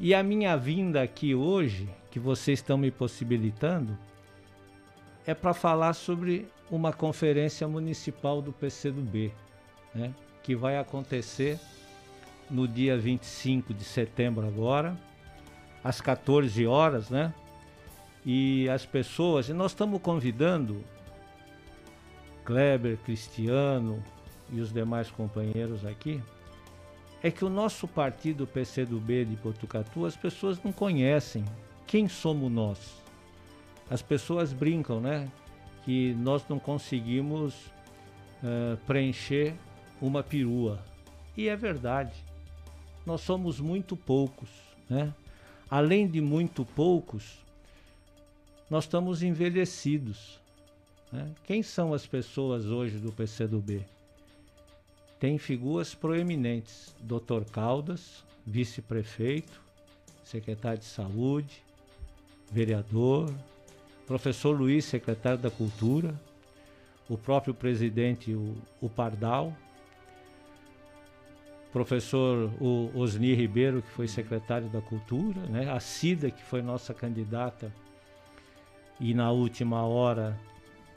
E 0.00 0.14
a 0.14 0.22
minha 0.22 0.56
vinda 0.56 1.02
aqui 1.02 1.34
hoje, 1.34 1.88
que 2.10 2.18
vocês 2.18 2.58
estão 2.58 2.78
me 2.78 2.90
possibilitando, 2.90 3.96
é 5.26 5.34
para 5.34 5.52
falar 5.52 5.92
sobre 5.92 6.48
uma 6.70 6.92
conferência 6.92 7.68
municipal 7.68 8.40
do 8.40 8.52
PCdoB, 8.52 9.30
né, 9.94 10.14
que 10.42 10.54
vai 10.54 10.78
acontecer 10.78 11.58
no 12.50 12.66
dia 12.66 12.96
25 12.96 13.74
de 13.74 13.84
setembro 13.84 14.46
agora, 14.46 14.96
às 15.88 16.02
14 16.02 16.66
horas, 16.66 17.08
né? 17.08 17.32
E 18.22 18.68
as 18.68 18.84
pessoas, 18.84 19.48
e 19.48 19.54
nós 19.54 19.70
estamos 19.70 20.02
convidando 20.02 20.84
Kleber, 22.44 22.98
Cristiano 22.98 24.04
e 24.50 24.60
os 24.60 24.70
demais 24.70 25.10
companheiros 25.10 25.86
aqui 25.86 26.22
é 27.22 27.30
que 27.30 27.42
o 27.42 27.48
nosso 27.48 27.88
partido 27.88 28.46
PCdoB 28.46 29.24
de 29.24 29.36
Botucatu, 29.36 30.04
as 30.04 30.14
pessoas 30.14 30.62
não 30.62 30.72
conhecem 30.72 31.42
quem 31.86 32.06
somos 32.06 32.52
nós. 32.52 33.02
As 33.88 34.02
pessoas 34.02 34.52
brincam, 34.52 35.00
né? 35.00 35.26
Que 35.86 36.12
nós 36.18 36.44
não 36.50 36.58
conseguimos 36.58 37.54
uh, 38.42 38.76
preencher 38.86 39.54
uma 40.02 40.22
perua. 40.22 40.84
E 41.34 41.48
é 41.48 41.56
verdade. 41.56 42.12
Nós 43.06 43.22
somos 43.22 43.58
muito 43.58 43.96
poucos, 43.96 44.50
né? 44.90 45.14
Além 45.70 46.08
de 46.08 46.20
muito 46.20 46.64
poucos, 46.64 47.38
nós 48.70 48.84
estamos 48.84 49.22
envelhecidos. 49.22 50.40
Né? 51.12 51.30
Quem 51.44 51.62
são 51.62 51.92
as 51.92 52.06
pessoas 52.06 52.66
hoje 52.66 52.98
do 52.98 53.12
PCdoB? 53.12 53.84
Tem 55.18 55.36
figuras 55.36 55.94
proeminentes: 55.94 56.94
Dr. 57.00 57.44
Caldas, 57.50 58.24
vice-prefeito, 58.46 59.60
secretário 60.24 60.78
de 60.78 60.84
saúde, 60.84 61.62
vereador, 62.50 63.32
professor 64.06 64.58
Luiz, 64.58 64.84
secretário 64.84 65.38
da 65.38 65.50
Cultura, 65.50 66.18
o 67.08 67.18
próprio 67.18 67.52
presidente, 67.52 68.32
o, 68.32 68.54
o 68.80 68.88
Pardal, 68.88 69.54
professor 71.72 72.50
Osni 72.94 73.34
Ribeiro, 73.34 73.82
que 73.82 73.90
foi 73.90 74.08
secretário 74.08 74.68
da 74.68 74.80
Cultura, 74.80 75.40
né? 75.48 75.70
a 75.70 75.80
Cida, 75.80 76.30
que 76.30 76.42
foi 76.42 76.62
nossa 76.62 76.94
candidata 76.94 77.72
e 79.00 79.14
na 79.14 79.30
última 79.30 79.84
hora 79.84 80.38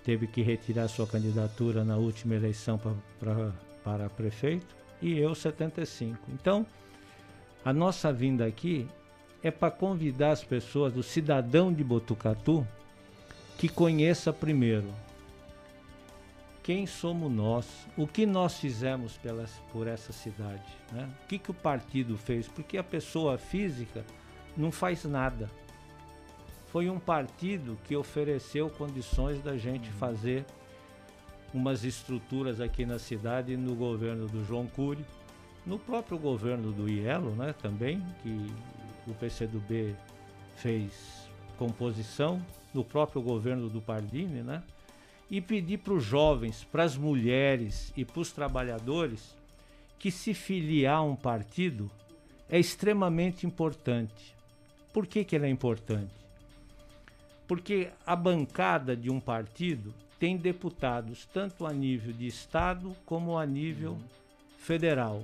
teve 0.03 0.25
que 0.27 0.41
retirar 0.41 0.87
sua 0.87 1.05
candidatura 1.05 1.83
na 1.83 1.97
última 1.97 2.35
eleição 2.35 2.79
para 3.83 4.09
prefeito 4.09 4.75
e 5.01 5.17
eu 5.17 5.35
75. 5.35 6.17
Então, 6.29 6.65
a 7.63 7.71
nossa 7.71 8.11
vinda 8.11 8.45
aqui 8.45 8.87
é 9.43 9.51
para 9.51 9.69
convidar 9.71 10.31
as 10.31 10.43
pessoas, 10.43 10.95
o 10.95 11.03
cidadão 11.03 11.71
de 11.73 11.83
Botucatu, 11.83 12.65
que 13.57 13.69
conheça 13.69 14.33
primeiro 14.33 14.87
quem 16.63 16.85
somos 16.85 17.31
nós, 17.31 17.87
o 17.97 18.05
que 18.05 18.25
nós 18.25 18.59
fizemos 18.59 19.17
pelas, 19.17 19.51
por 19.71 19.87
essa 19.87 20.13
cidade, 20.13 20.65
né? 20.91 21.09
o 21.23 21.27
que, 21.27 21.39
que 21.39 21.51
o 21.51 21.53
partido 21.53 22.17
fez, 22.17 22.47
porque 22.47 22.77
a 22.77 22.83
pessoa 22.83 23.37
física 23.37 24.05
não 24.55 24.71
faz 24.71 25.03
nada. 25.05 25.49
Foi 26.67 26.89
um 26.89 26.99
partido 26.99 27.77
que 27.83 27.95
ofereceu 27.95 28.69
condições 28.69 29.41
da 29.41 29.57
gente 29.57 29.89
fazer 29.91 30.45
umas 31.53 31.83
estruturas 31.83 32.61
aqui 32.61 32.85
na 32.85 32.97
cidade 32.97 33.57
no 33.57 33.75
governo 33.75 34.27
do 34.27 34.45
João 34.45 34.67
Cury, 34.67 35.05
no 35.65 35.77
próprio 35.77 36.17
governo 36.17 36.71
do 36.71 36.89
Ielo, 36.89 37.31
né, 37.31 37.53
também, 37.61 38.01
que 38.23 38.47
o 39.07 39.13
PCdoB 39.15 39.95
fez 40.55 41.29
composição, 41.57 42.41
no 42.73 42.83
próprio 42.83 43.21
governo 43.21 43.69
do 43.69 43.81
Pardini, 43.81 44.41
né? 44.41 44.63
E 45.31 45.41
pedir 45.41 45.79
para 45.79 45.93
os 45.93 46.03
jovens, 46.03 46.63
para 46.65 46.83
as 46.83 46.95
mulheres 46.95 47.91
e 47.97 48.05
para 48.05 48.19
os 48.19 48.31
trabalhadores 48.31 49.35
que 49.97 50.11
se 50.11 50.33
filiar 50.33 50.97
a 50.97 51.01
um 51.01 51.15
partido 51.15 51.89
é 52.49 52.59
extremamente 52.59 53.47
importante. 53.47 54.35
Por 54.91 55.07
que, 55.07 55.23
que 55.23 55.35
ele 55.35 55.45
é 55.45 55.49
importante? 55.49 56.11
Porque 57.47 57.89
a 58.05 58.15
bancada 58.15 58.95
de 58.95 59.09
um 59.09 59.19
partido 59.19 59.93
tem 60.19 60.35
deputados 60.37 61.25
tanto 61.33 61.65
a 61.65 61.71
nível 61.71 62.13
de 62.13 62.27
estado 62.27 62.95
como 63.05 63.37
a 63.37 63.45
nível 63.45 63.93
uhum. 63.93 64.03
federal. 64.57 65.23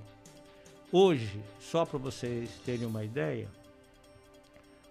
Hoje, 0.92 1.42
só 1.60 1.86
para 1.86 2.00
vocês 2.00 2.50
terem 2.66 2.88
uma 2.88 3.04
ideia, 3.04 3.50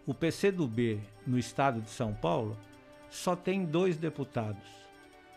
o 0.07 0.13
PCdoB 0.13 1.01
no 1.27 1.39
estado 1.39 1.81
de 1.81 1.91
São 1.91 2.13
Paulo 2.13 2.57
só 3.11 3.35
tem 3.35 3.65
dois 3.65 3.97
deputados. 3.97 4.76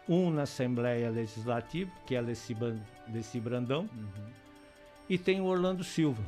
Um 0.09 0.31
na 0.31 0.41
Assembleia 0.41 1.09
Legislativa, 1.11 1.91
que 2.05 2.15
é 2.15 2.21
Leci 2.21 3.39
Brandão, 3.39 3.81
uhum. 3.81 4.29
e 5.07 5.17
tem 5.17 5.39
o 5.39 5.45
Orlando 5.45 5.83
Silva, 5.83 6.23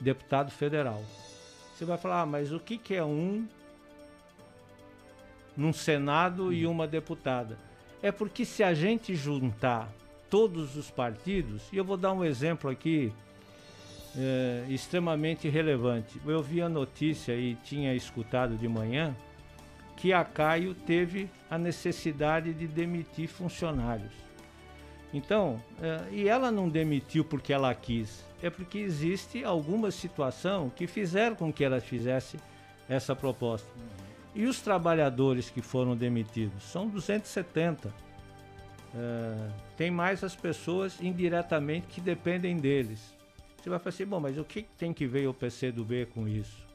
deputado 0.00 0.50
federal. 0.50 1.04
Você 1.74 1.84
vai 1.84 1.98
falar, 1.98 2.22
ah, 2.22 2.26
mas 2.26 2.50
o 2.50 2.58
que, 2.58 2.78
que 2.78 2.94
é 2.94 3.04
um 3.04 3.46
num 5.56 5.72
Senado 5.72 6.52
e 6.52 6.66
uma 6.66 6.86
deputada. 6.86 7.58
É 8.02 8.10
porque 8.10 8.44
se 8.44 8.62
a 8.62 8.74
gente 8.74 9.14
juntar 9.14 9.92
todos 10.28 10.76
os 10.76 10.90
partidos, 10.90 11.62
e 11.72 11.76
eu 11.76 11.84
vou 11.84 11.96
dar 11.96 12.12
um 12.12 12.24
exemplo 12.24 12.70
aqui 12.70 13.12
é, 14.16 14.64
extremamente 14.68 15.48
relevante. 15.48 16.20
Eu 16.26 16.42
vi 16.42 16.60
a 16.62 16.68
notícia 16.68 17.34
e 17.34 17.54
tinha 17.56 17.94
escutado 17.94 18.56
de 18.56 18.66
manhã 18.66 19.14
que 20.02 20.12
a 20.12 20.24
Caio 20.24 20.74
teve 20.74 21.30
a 21.48 21.56
necessidade 21.56 22.52
de 22.52 22.66
demitir 22.66 23.28
funcionários. 23.28 24.12
Então, 25.14 25.62
é, 25.80 26.12
e 26.12 26.28
ela 26.28 26.50
não 26.50 26.68
demitiu 26.68 27.24
porque 27.24 27.52
ela 27.52 27.72
quis, 27.72 28.24
é 28.42 28.50
porque 28.50 28.78
existe 28.78 29.44
alguma 29.44 29.92
situação 29.92 30.72
que 30.74 30.88
fizeram 30.88 31.36
com 31.36 31.52
que 31.52 31.62
ela 31.62 31.80
fizesse 31.80 32.36
essa 32.88 33.14
proposta. 33.14 33.70
E 34.34 34.44
os 34.44 34.60
trabalhadores 34.60 35.48
que 35.48 35.62
foram 35.62 35.94
demitidos? 35.94 36.64
São 36.64 36.88
270. 36.88 37.94
É, 38.96 39.50
tem 39.76 39.88
mais 39.88 40.24
as 40.24 40.34
pessoas 40.34 41.00
indiretamente 41.00 41.86
que 41.86 42.00
dependem 42.00 42.56
deles. 42.56 43.14
Você 43.56 43.70
vai 43.70 43.78
falar 43.78 43.90
assim, 43.90 44.04
bom, 44.04 44.18
mas 44.18 44.36
o 44.36 44.42
que 44.42 44.64
tem 44.76 44.92
que 44.92 45.06
ver 45.06 45.28
o 45.28 45.32
PCdoB 45.32 46.06
com 46.06 46.26
isso? 46.26 46.66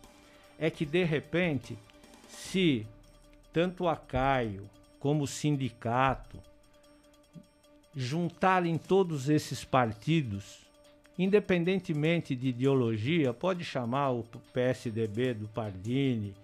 É 0.57 0.69
que 0.69 0.85
de 0.85 1.03
repente, 1.03 1.77
se 2.29 2.87
tanto 3.57 3.87
a 3.87 3.95
Caio 3.95 4.69
como 4.99 5.23
o 5.23 5.27
sindicato 5.27 6.37
juntarem 7.95 8.77
todos 8.77 9.29
esses 9.29 9.65
partidos, 9.65 10.59
independentemente 11.17 12.35
de 12.35 12.49
ideologia, 12.49 13.33
pode 13.33 13.63
chamar 13.63 14.11
o 14.11 14.23
PSDB 14.53 15.33
do 15.33 15.47
Pardini, 15.47 16.35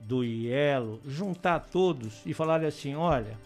do 0.00 0.24
IELO, 0.24 0.98
juntar 1.06 1.60
todos 1.60 2.22
e 2.24 2.32
falar 2.32 2.64
assim: 2.64 2.94
olha, 2.94 3.38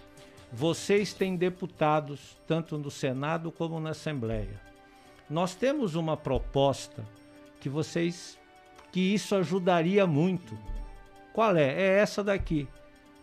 vocês 0.52 1.12
têm 1.12 1.34
deputados 1.34 2.36
tanto 2.46 2.78
no 2.78 2.92
Senado 2.92 3.50
como 3.50 3.80
na 3.80 3.90
Assembleia. 3.90 4.60
Nós 5.28 5.56
temos 5.56 5.96
uma 5.96 6.16
proposta 6.16 7.04
que 7.58 7.68
vocês 7.68 8.38
que 8.92 9.00
isso 9.00 9.34
ajudaria 9.34 10.06
muito. 10.06 10.56
Qual 11.32 11.56
é? 11.56 11.72
É 11.72 11.98
essa 11.98 12.22
daqui. 12.22 12.68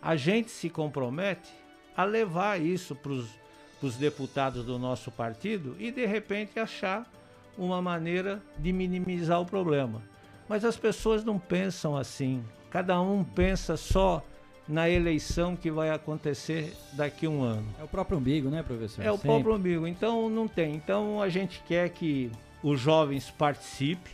A 0.00 0.16
gente 0.16 0.50
se 0.50 0.70
compromete 0.70 1.50
a 1.96 2.04
levar 2.04 2.60
isso 2.60 2.94
para 2.94 3.12
os 3.12 3.96
deputados 3.96 4.64
do 4.64 4.78
nosso 4.78 5.10
partido 5.10 5.76
e 5.78 5.90
de 5.90 6.06
repente 6.06 6.58
achar 6.58 7.10
uma 7.56 7.82
maneira 7.82 8.40
de 8.56 8.72
minimizar 8.72 9.40
o 9.40 9.46
problema. 9.46 10.02
Mas 10.48 10.64
as 10.64 10.76
pessoas 10.76 11.24
não 11.24 11.38
pensam 11.38 11.96
assim. 11.96 12.44
Cada 12.70 13.00
um 13.00 13.24
pensa 13.24 13.76
só 13.76 14.24
na 14.68 14.88
eleição 14.88 15.56
que 15.56 15.70
vai 15.70 15.90
acontecer 15.90 16.76
daqui 16.92 17.26
a 17.26 17.30
um 17.30 17.42
ano. 17.42 17.66
É 17.80 17.82
o 17.82 17.88
próprio 17.88 18.18
umbigo, 18.18 18.48
né, 18.48 18.62
professor? 18.62 19.04
É 19.04 19.10
o 19.10 19.14
Sempre. 19.14 19.28
próprio 19.28 19.54
umbigo. 19.54 19.86
Então 19.86 20.28
não 20.30 20.46
tem. 20.46 20.74
Então 20.74 21.20
a 21.20 21.28
gente 21.28 21.62
quer 21.66 21.88
que 21.88 22.30
os 22.62 22.78
jovens 22.78 23.30
participem, 23.30 24.12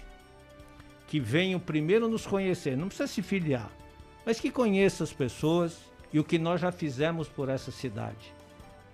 que 1.07 1.21
venham 1.21 1.61
primeiro 1.61 2.09
nos 2.09 2.27
conhecer. 2.27 2.77
Não 2.77 2.87
precisa 2.87 3.07
se 3.07 3.21
filiar, 3.21 3.71
mas 4.25 4.41
que 4.41 4.51
conheça 4.51 5.05
as 5.05 5.13
pessoas 5.13 5.79
e 6.13 6.19
o 6.19 6.25
que 6.25 6.39
nós 6.39 6.61
já 6.61 6.71
fizemos 6.71 7.29
por 7.29 7.49
essa 7.49 7.71
cidade. 7.71 8.33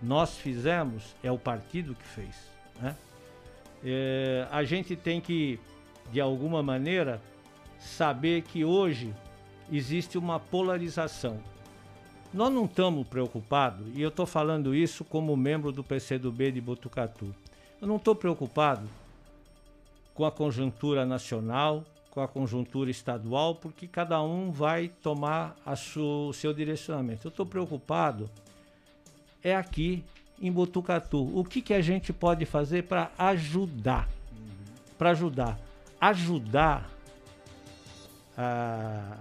Nós 0.02 0.36
fizemos, 0.36 1.14
é 1.22 1.30
o 1.30 1.38
partido 1.38 1.94
que 1.94 2.06
fez. 2.06 2.34
Né? 2.80 2.96
É, 3.84 4.48
a 4.50 4.64
gente 4.64 4.96
tem 4.96 5.20
que, 5.20 5.60
de 6.10 6.20
alguma 6.20 6.62
maneira, 6.62 7.20
saber 7.78 8.42
que 8.42 8.64
hoje 8.64 9.14
existe 9.70 10.16
uma 10.16 10.40
polarização. 10.40 11.38
Nós 12.32 12.52
não 12.52 12.64
estamos 12.64 13.06
preocupados, 13.06 13.86
e 13.94 14.00
eu 14.00 14.08
estou 14.08 14.24
falando 14.24 14.74
isso 14.74 15.04
como 15.04 15.36
membro 15.36 15.72
do 15.72 15.82
PCdoB 15.82 16.52
de 16.52 16.60
Botucatu. 16.60 17.34
Eu 17.80 17.88
não 17.88 17.96
estou 17.96 18.14
preocupado 18.14 18.88
com 20.14 20.24
a 20.24 20.30
conjuntura 20.30 21.04
nacional, 21.04 21.84
com 22.10 22.20
a 22.20 22.28
conjuntura 22.28 22.90
estadual, 22.90 23.54
porque 23.54 23.86
cada 23.86 24.20
um 24.22 24.50
vai 24.50 24.88
tomar 24.88 25.56
o 25.96 26.32
seu 26.32 26.52
direcionamento. 26.52 27.26
Eu 27.26 27.30
estou 27.30 27.46
preocupado 27.46 28.28
é 29.42 29.54
aqui 29.54 30.04
em 30.40 30.50
Botucatu. 30.50 31.38
O 31.38 31.44
que, 31.44 31.62
que 31.62 31.72
a 31.72 31.80
gente 31.80 32.12
pode 32.12 32.44
fazer 32.44 32.84
para 32.84 33.10
ajudar? 33.16 34.08
Uhum. 34.32 34.48
Para 34.98 35.10
ajudar. 35.10 35.58
Ajudar 36.00 36.90
a 38.36 39.16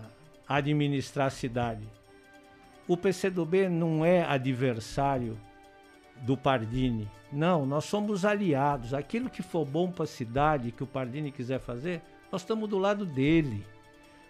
administrar 0.47 1.28
a 1.28 1.32
cidade. 1.32 1.84
O 2.88 2.97
PCdoB 2.97 3.69
não 3.69 4.04
é 4.04 4.23
adversário 4.23 5.38
do 6.21 6.36
Pardini, 6.36 7.08
Não, 7.32 7.65
nós 7.65 7.86
somos 7.86 8.25
aliados. 8.25 8.93
Aquilo 8.93 9.30
que 9.30 9.41
for 9.41 9.65
bom 9.65 9.89
para 9.89 10.04
a 10.04 10.08
cidade, 10.08 10.71
que 10.71 10.84
o 10.84 10.88
Pardini 10.88 11.32
quiser 11.32 11.60
fazer, 11.60 12.02
nós 12.32 12.42
estamos 12.42 12.70
do 12.70 12.78
lado 12.78 13.06
dele. 13.06 13.65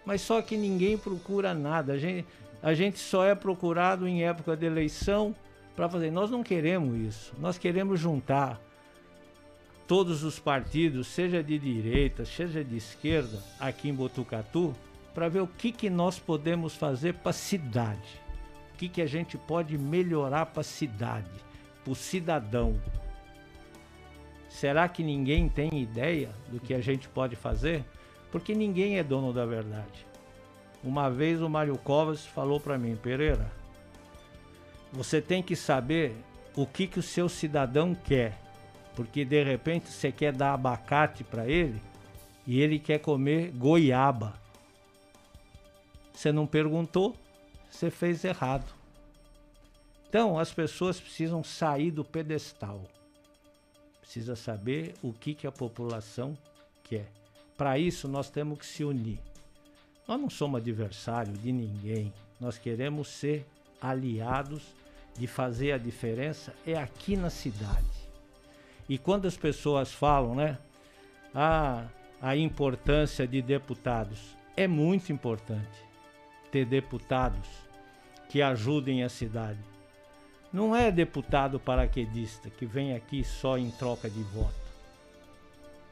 Mas 0.04 0.22
só 0.22 0.40
que 0.40 0.56
ninguém 0.56 0.96
procura 0.96 1.52
nada. 1.54 1.92
A 1.92 1.98
gente, 1.98 2.26
a 2.62 2.74
gente 2.74 2.98
só 2.98 3.24
é 3.24 3.34
procurado 3.34 4.08
em 4.08 4.24
época 4.24 4.56
de 4.56 4.66
eleição 4.66 5.34
para 5.76 5.88
fazer. 5.88 6.10
Nós 6.10 6.30
não 6.30 6.42
queremos 6.42 6.96
isso. 6.96 7.34
Nós 7.38 7.58
queremos 7.58 8.00
juntar 8.00 8.60
todos 9.86 10.22
os 10.22 10.38
partidos, 10.38 11.08
seja 11.08 11.42
de 11.42 11.58
direita, 11.58 12.24
seja 12.24 12.62
de 12.62 12.76
esquerda, 12.76 13.42
aqui 13.58 13.88
em 13.88 13.94
Botucatu, 13.94 14.72
para 15.12 15.28
ver 15.28 15.40
o 15.40 15.48
que, 15.48 15.72
que 15.72 15.90
nós 15.90 16.16
podemos 16.16 16.76
fazer 16.76 17.14
para 17.14 17.30
a 17.30 17.32
cidade. 17.32 18.20
O 18.72 18.76
que, 18.76 18.88
que 18.88 19.02
a 19.02 19.06
gente 19.06 19.36
pode 19.36 19.76
melhorar 19.76 20.46
para 20.46 20.60
a 20.60 20.64
cidade, 20.64 21.28
para 21.82 21.92
o 21.92 21.96
cidadão. 21.96 22.80
Será 24.50 24.86
que 24.86 25.02
ninguém 25.02 25.48
tem 25.48 25.80
ideia 25.80 26.28
do 26.48 26.60
que 26.60 26.74
a 26.74 26.80
gente 26.82 27.08
pode 27.08 27.34
fazer? 27.34 27.82
Porque 28.30 28.54
ninguém 28.54 28.98
é 28.98 29.02
dono 29.02 29.32
da 29.32 29.46
verdade. 29.46 30.06
Uma 30.84 31.08
vez 31.08 31.40
o 31.40 31.48
Mário 31.48 31.78
Covas 31.78 32.26
falou 32.26 32.60
para 32.60 32.76
mim, 32.76 32.94
Pereira, 32.96 33.50
você 34.92 35.22
tem 35.22 35.42
que 35.42 35.56
saber 35.56 36.14
o 36.54 36.66
que, 36.66 36.86
que 36.86 36.98
o 36.98 37.02
seu 37.02 37.30
cidadão 37.30 37.94
quer 37.94 38.38
porque 39.00 39.24
de 39.24 39.42
repente 39.42 39.88
você 39.88 40.12
quer 40.12 40.30
dar 40.30 40.52
abacate 40.52 41.24
para 41.24 41.48
ele 41.48 41.80
e 42.46 42.60
ele 42.60 42.78
quer 42.78 42.98
comer 42.98 43.50
goiaba. 43.50 44.34
Você 46.12 46.30
não 46.30 46.46
perguntou, 46.46 47.16
você 47.70 47.90
fez 47.90 48.24
errado. 48.24 48.70
Então 50.08 50.38
as 50.38 50.52
pessoas 50.52 51.00
precisam 51.00 51.42
sair 51.42 51.90
do 51.90 52.04
pedestal. 52.04 52.82
Precisa 54.10 54.34
saber 54.34 54.92
o 55.04 55.12
que, 55.12 55.34
que 55.34 55.46
a 55.46 55.52
população 55.52 56.36
quer. 56.82 57.06
Para 57.56 57.78
isso 57.78 58.08
nós 58.08 58.28
temos 58.28 58.58
que 58.58 58.66
se 58.66 58.82
unir. 58.82 59.20
Nós 60.08 60.20
não 60.20 60.28
somos 60.28 60.60
adversário 60.60 61.32
de 61.34 61.52
ninguém. 61.52 62.12
Nós 62.40 62.58
queremos 62.58 63.06
ser 63.06 63.46
aliados 63.80 64.74
de 65.16 65.28
fazer 65.28 65.70
a 65.70 65.78
diferença 65.78 66.52
é 66.66 66.74
aqui 66.74 67.16
na 67.16 67.30
cidade. 67.30 67.86
E 68.88 68.98
quando 68.98 69.28
as 69.28 69.36
pessoas 69.36 69.92
falam, 69.92 70.34
né, 70.34 70.58
a, 71.32 71.86
a 72.20 72.36
importância 72.36 73.28
de 73.28 73.40
deputados, 73.40 74.36
é 74.56 74.66
muito 74.66 75.12
importante 75.12 75.86
ter 76.50 76.64
deputados 76.64 77.46
que 78.28 78.42
ajudem 78.42 79.04
a 79.04 79.08
cidade. 79.08 79.69
Não 80.52 80.74
é 80.74 80.90
deputado 80.90 81.60
paraquedista 81.60 82.50
que 82.50 82.66
vem 82.66 82.94
aqui 82.94 83.22
só 83.22 83.56
em 83.56 83.70
troca 83.70 84.10
de 84.10 84.22
voto. 84.22 84.54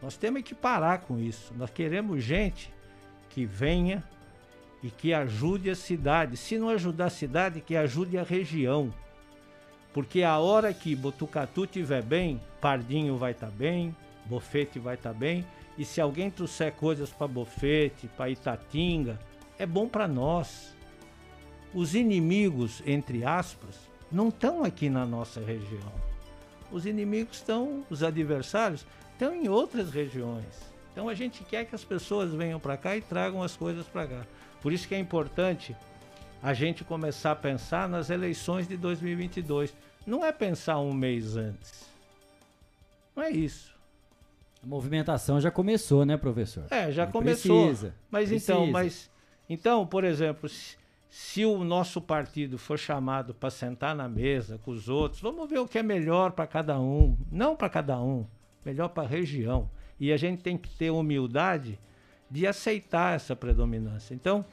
Nós 0.03 0.17
temos 0.17 0.43
que 0.43 0.55
parar 0.55 0.99
com 1.03 1.19
isso. 1.19 1.53
Nós 1.57 1.71
queremos 1.71 2.23
gente 2.25 2.73
que 3.31 3.45
venha 3.45 4.03
e 4.83 4.91
que 4.91 5.15
ajude 5.15 5.71
a 5.71 5.77
cidade. 5.77 6.37
Se 6.37 6.59
não 6.59 6.69
ajudar 6.71 7.07
a 7.07 7.11
cidade, 7.11 7.61
que 7.61 7.77
ajude 7.77 8.19
a 8.19 8.23
região. 8.25 8.93
Porque 9.93 10.23
a 10.23 10.39
hora 10.39 10.73
que 10.75 10.95
Botucatu 10.95 11.65
estiver 11.65 12.03
bem, 12.03 12.41
Pardinho 12.61 13.17
vai 13.17 13.33
estar 13.33 13.47
tá 13.47 13.53
bem, 13.53 13.95
Bofete 14.27 14.79
vai 14.79 14.95
estar 14.95 15.13
tá 15.13 15.19
bem. 15.19 15.47
E 15.77 15.85
se 15.85 16.01
alguém 16.01 16.31
trouxer 16.31 16.73
coisas 16.73 17.13
para 17.13 17.29
Bofete, 17.29 18.09
para 18.09 18.31
Itatinga, 18.31 19.19
é 19.57 19.65
bom 19.65 19.89
para 19.89 20.09
nós. 20.09 20.77
Os 21.73 21.95
inimigos, 21.95 22.83
entre 22.87 23.25
aspas, 23.25 23.88
não 24.11 24.29
estão 24.29 24.65
aqui 24.65 24.89
na 24.89 25.05
nossa 25.05 25.41
região. 25.41 25.93
Os 26.71 26.87
inimigos 26.87 27.39
estão, 27.39 27.85
os 27.89 28.03
adversários, 28.03 28.87
estão 29.13 29.35
em 29.35 29.49
outras 29.49 29.91
regiões. 29.91 30.69
Então 30.93 31.09
a 31.09 31.15
gente 31.15 31.45
quer 31.45 31.65
que 31.65 31.75
as 31.75 31.85
pessoas 31.85 32.33
venham 32.33 32.59
para 32.59 32.77
cá 32.77 32.97
e 32.97 33.01
tragam 33.01 33.43
as 33.43 33.57
coisas 33.57 33.87
para 33.87 34.07
cá. 34.07 34.27
Por 34.61 34.73
isso 34.73 34.89
que 34.89 34.95
é 34.95 34.99
importante 34.99 35.77
a 36.43 36.53
gente 36.53 36.85
começar 36.85 37.33
a 37.33 37.37
pensar 37.37 37.89
nas 37.89 38.11
eleições 38.11 38.67
de 38.67 38.77
2022. 38.77 39.75
Não 40.07 40.25
é 40.25 40.33
pensar 40.33 40.79
um 40.81 40.93
mês 40.93 41.37
antes. 41.37 41.87
Não 43.15 43.23
é 43.23 43.31
isso. 43.31 43.75
A 44.63 44.67
movimentação 44.67 45.41
já 45.41 45.51
começou, 45.51 46.05
né, 46.05 46.17
professor? 46.17 46.65
É, 46.71 46.91
já 46.91 47.07
começou. 47.07 47.67
Precisa, 47.67 47.95
mas 48.11 48.33
então, 48.33 48.33
precisa. 48.33 48.53
então, 48.53 48.73
mas 48.73 49.11
então, 49.49 49.87
por 49.87 50.05
exemplo, 50.05 50.49
se, 50.49 50.77
se 51.09 51.45
o 51.45 51.65
nosso 51.65 52.01
partido 52.01 52.59
for 52.59 52.79
chamado 52.79 53.35
para 53.35 53.51
sentar 53.51 53.95
na 53.95 54.09
mesa 54.09 54.59
com 54.59 54.71
os 54.71 54.89
outros, 54.89 55.21
vamos 55.21 55.49
ver 55.49 55.59
o 55.59 55.67
que 55.67 55.79
é 55.79 55.83
melhor 55.83 56.33
para 56.33 56.47
cada 56.47 56.79
um, 56.79 57.17
não 57.31 57.57
para 57.57 57.69
cada 57.69 58.01
um, 58.01 58.27
melhor 58.65 58.89
para 58.89 59.05
a 59.05 59.07
região. 59.07 59.71
E 59.99 60.13
a 60.13 60.17
gente 60.17 60.43
tem 60.43 60.57
que 60.57 60.69
ter 60.71 60.91
humildade 60.91 61.79
de 62.31 62.47
aceitar 62.47 63.17
essa 63.17 63.35
predominância. 63.35 64.15
Então, 64.15 64.45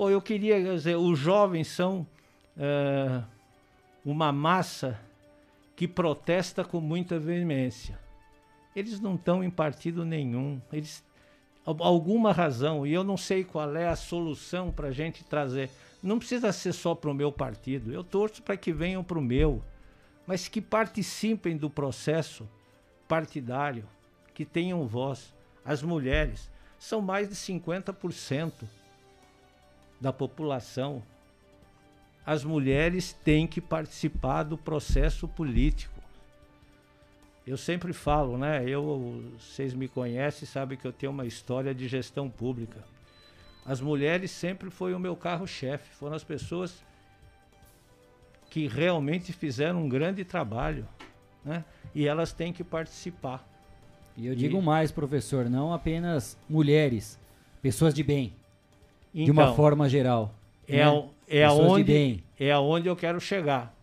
Pô, 0.00 0.08
eu 0.08 0.22
queria 0.22 0.58
dizer, 0.62 0.96
os 0.96 1.18
jovens 1.18 1.68
são 1.68 2.06
é, 2.56 3.22
uma 4.02 4.32
massa 4.32 4.98
que 5.76 5.86
protesta 5.86 6.64
com 6.64 6.80
muita 6.80 7.18
veemência. 7.18 8.00
Eles 8.74 8.98
não 8.98 9.16
estão 9.16 9.44
em 9.44 9.50
partido 9.50 10.02
nenhum. 10.02 10.58
Eles 10.72 11.04
alguma 11.64 12.32
razão 12.32 12.86
e 12.86 12.92
eu 12.92 13.04
não 13.04 13.16
sei 13.16 13.44
qual 13.44 13.74
é 13.76 13.86
a 13.86 13.96
solução 13.96 14.70
para 14.72 14.88
a 14.88 14.92
gente 14.92 15.24
trazer. 15.24 15.70
Não 16.02 16.18
precisa 16.18 16.52
ser 16.52 16.72
só 16.72 16.94
para 16.94 17.10
o 17.10 17.14
meu 17.14 17.30
partido. 17.30 17.92
Eu 17.92 18.02
torço 18.02 18.42
para 18.42 18.56
que 18.56 18.72
venham 18.72 19.04
para 19.04 19.18
o 19.18 19.22
meu, 19.22 19.62
mas 20.26 20.48
que 20.48 20.60
participem 20.60 21.56
do 21.56 21.68
processo 21.68 22.48
partidário, 23.06 23.84
que 24.32 24.44
tenham 24.44 24.86
voz. 24.86 25.34
As 25.64 25.82
mulheres 25.82 26.50
são 26.78 27.02
mais 27.02 27.28
de 27.28 27.34
50% 27.34 28.52
da 30.00 30.12
população. 30.12 31.02
As 32.24 32.44
mulheres 32.44 33.12
têm 33.12 33.46
que 33.46 33.60
participar 33.60 34.44
do 34.44 34.56
processo 34.56 35.28
político. 35.28 35.99
Eu 37.50 37.56
sempre 37.56 37.92
falo, 37.92 38.38
né? 38.38 38.62
Eu, 38.64 39.24
vocês 39.36 39.74
me 39.74 39.88
conhecem, 39.88 40.46
sabem 40.46 40.78
que 40.78 40.86
eu 40.86 40.92
tenho 40.92 41.10
uma 41.10 41.26
história 41.26 41.74
de 41.74 41.88
gestão 41.88 42.30
pública. 42.30 42.78
As 43.66 43.80
mulheres 43.80 44.30
sempre 44.30 44.70
foi 44.70 44.94
o 44.94 45.00
meu 45.00 45.16
carro-chefe, 45.16 45.92
foram 45.96 46.14
as 46.14 46.22
pessoas 46.22 46.80
que 48.48 48.68
realmente 48.68 49.32
fizeram 49.32 49.82
um 49.82 49.88
grande 49.88 50.24
trabalho, 50.24 50.86
né? 51.44 51.64
E 51.92 52.06
elas 52.06 52.32
têm 52.32 52.52
que 52.52 52.62
participar. 52.62 53.44
E 54.16 54.28
eu 54.28 54.36
digo 54.36 54.62
mais, 54.62 54.92
professor, 54.92 55.50
não 55.50 55.74
apenas 55.74 56.38
mulheres, 56.48 57.18
pessoas 57.60 57.92
de 57.92 58.04
bem. 58.04 58.32
Então, 59.12 59.24
de 59.24 59.30
uma 59.32 59.42
então, 59.42 59.56
forma 59.56 59.88
geral. 59.88 60.32
É, 60.68 60.84
né? 60.84 61.08
é, 61.26 61.44
aonde, 61.44 62.22
é 62.38 62.52
aonde 62.52 62.86
eu 62.86 62.94
quero 62.94 63.20
chegar. 63.20 63.74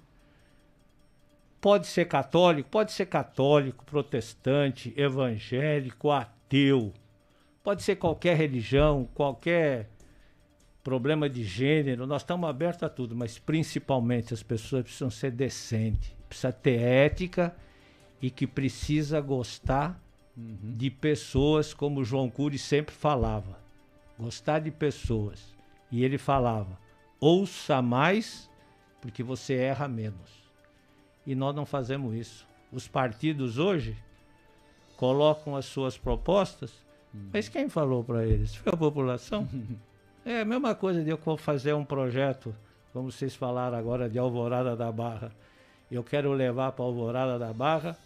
Pode 1.59 1.87
ser 1.87 2.05
católico, 2.05 2.69
pode 2.69 2.91
ser 2.91 3.07
católico, 3.07 3.83
protestante, 3.85 4.93
evangélico, 4.95 6.11
ateu. 6.11 6.93
Pode 7.63 7.83
ser 7.83 7.95
qualquer 7.95 8.37
religião, 8.37 9.07
qualquer 9.13 9.89
problema 10.83 11.29
de 11.29 11.43
gênero. 11.43 12.05
Nós 12.07 12.21
estamos 12.21 12.49
abertos 12.49 12.83
a 12.83 12.89
tudo, 12.89 13.15
mas 13.15 13.37
principalmente 13.37 14.33
as 14.33 14.43
pessoas 14.43 14.83
precisam 14.83 15.09
ser 15.09 15.31
decentes, 15.31 16.15
precisa 16.29 16.51
ter 16.51 16.79
ética 16.79 17.55
e 18.21 18.29
que 18.29 18.47
precisa 18.47 19.19
gostar 19.19 20.01
uhum. 20.37 20.57
de 20.77 20.89
pessoas 20.89 21.73
como 21.73 22.03
João 22.05 22.29
Cury 22.29 22.57
sempre 22.57 22.95
falava 22.95 23.67
gostar 24.17 24.59
de 24.59 24.71
pessoas. 24.71 25.55
E 25.91 26.03
ele 26.03 26.17
falava: 26.17 26.79
ouça 27.19 27.81
mais, 27.81 28.49
porque 29.01 29.21
você 29.23 29.55
erra 29.55 29.87
menos. 29.87 30.46
E 31.27 31.35
nós 31.35 31.53
não 31.53 31.65
fazemos 31.65 32.15
isso. 32.15 32.47
Os 32.71 32.87
partidos 32.87 33.59
hoje 33.59 33.97
colocam 34.95 35.57
as 35.57 35.65
suas 35.65 35.97
propostas, 35.97 36.71
hum. 37.13 37.29
mas 37.33 37.49
quem 37.49 37.67
falou 37.67 38.03
para 38.03 38.25
eles? 38.25 38.55
Foi 38.55 38.73
a 38.73 38.77
população. 38.77 39.47
é 40.25 40.41
a 40.41 40.45
mesma 40.45 40.73
coisa 40.73 41.03
de 41.03 41.09
eu 41.09 41.19
fazer 41.37 41.73
um 41.73 41.83
projeto, 41.83 42.55
como 42.93 43.11
vocês 43.11 43.35
falaram 43.35 43.77
agora, 43.77 44.09
de 44.09 44.17
Alvorada 44.17 44.73
da 44.75 44.89
Barra. 44.89 45.31
Eu 45.91 46.01
quero 46.01 46.31
levar 46.31 46.71
para 46.71 46.85
Alvorada 46.85 47.37
da 47.37 47.51
Barra 47.51 47.97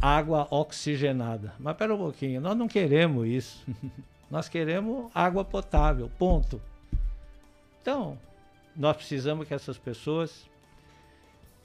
água 0.00 0.48
oxigenada. 0.50 1.54
Mas 1.58 1.76
pera 1.76 1.94
um 1.94 1.98
pouquinho, 1.98 2.40
nós 2.40 2.56
não 2.56 2.68
queremos 2.68 3.26
isso. 3.26 3.64
Nós 4.30 4.48
queremos 4.48 5.10
água 5.14 5.44
potável, 5.44 6.10
ponto. 6.18 6.58
Então, 7.82 8.18
nós 8.74 8.96
precisamos 8.96 9.46
que 9.46 9.52
essas 9.52 9.76
pessoas 9.76 10.48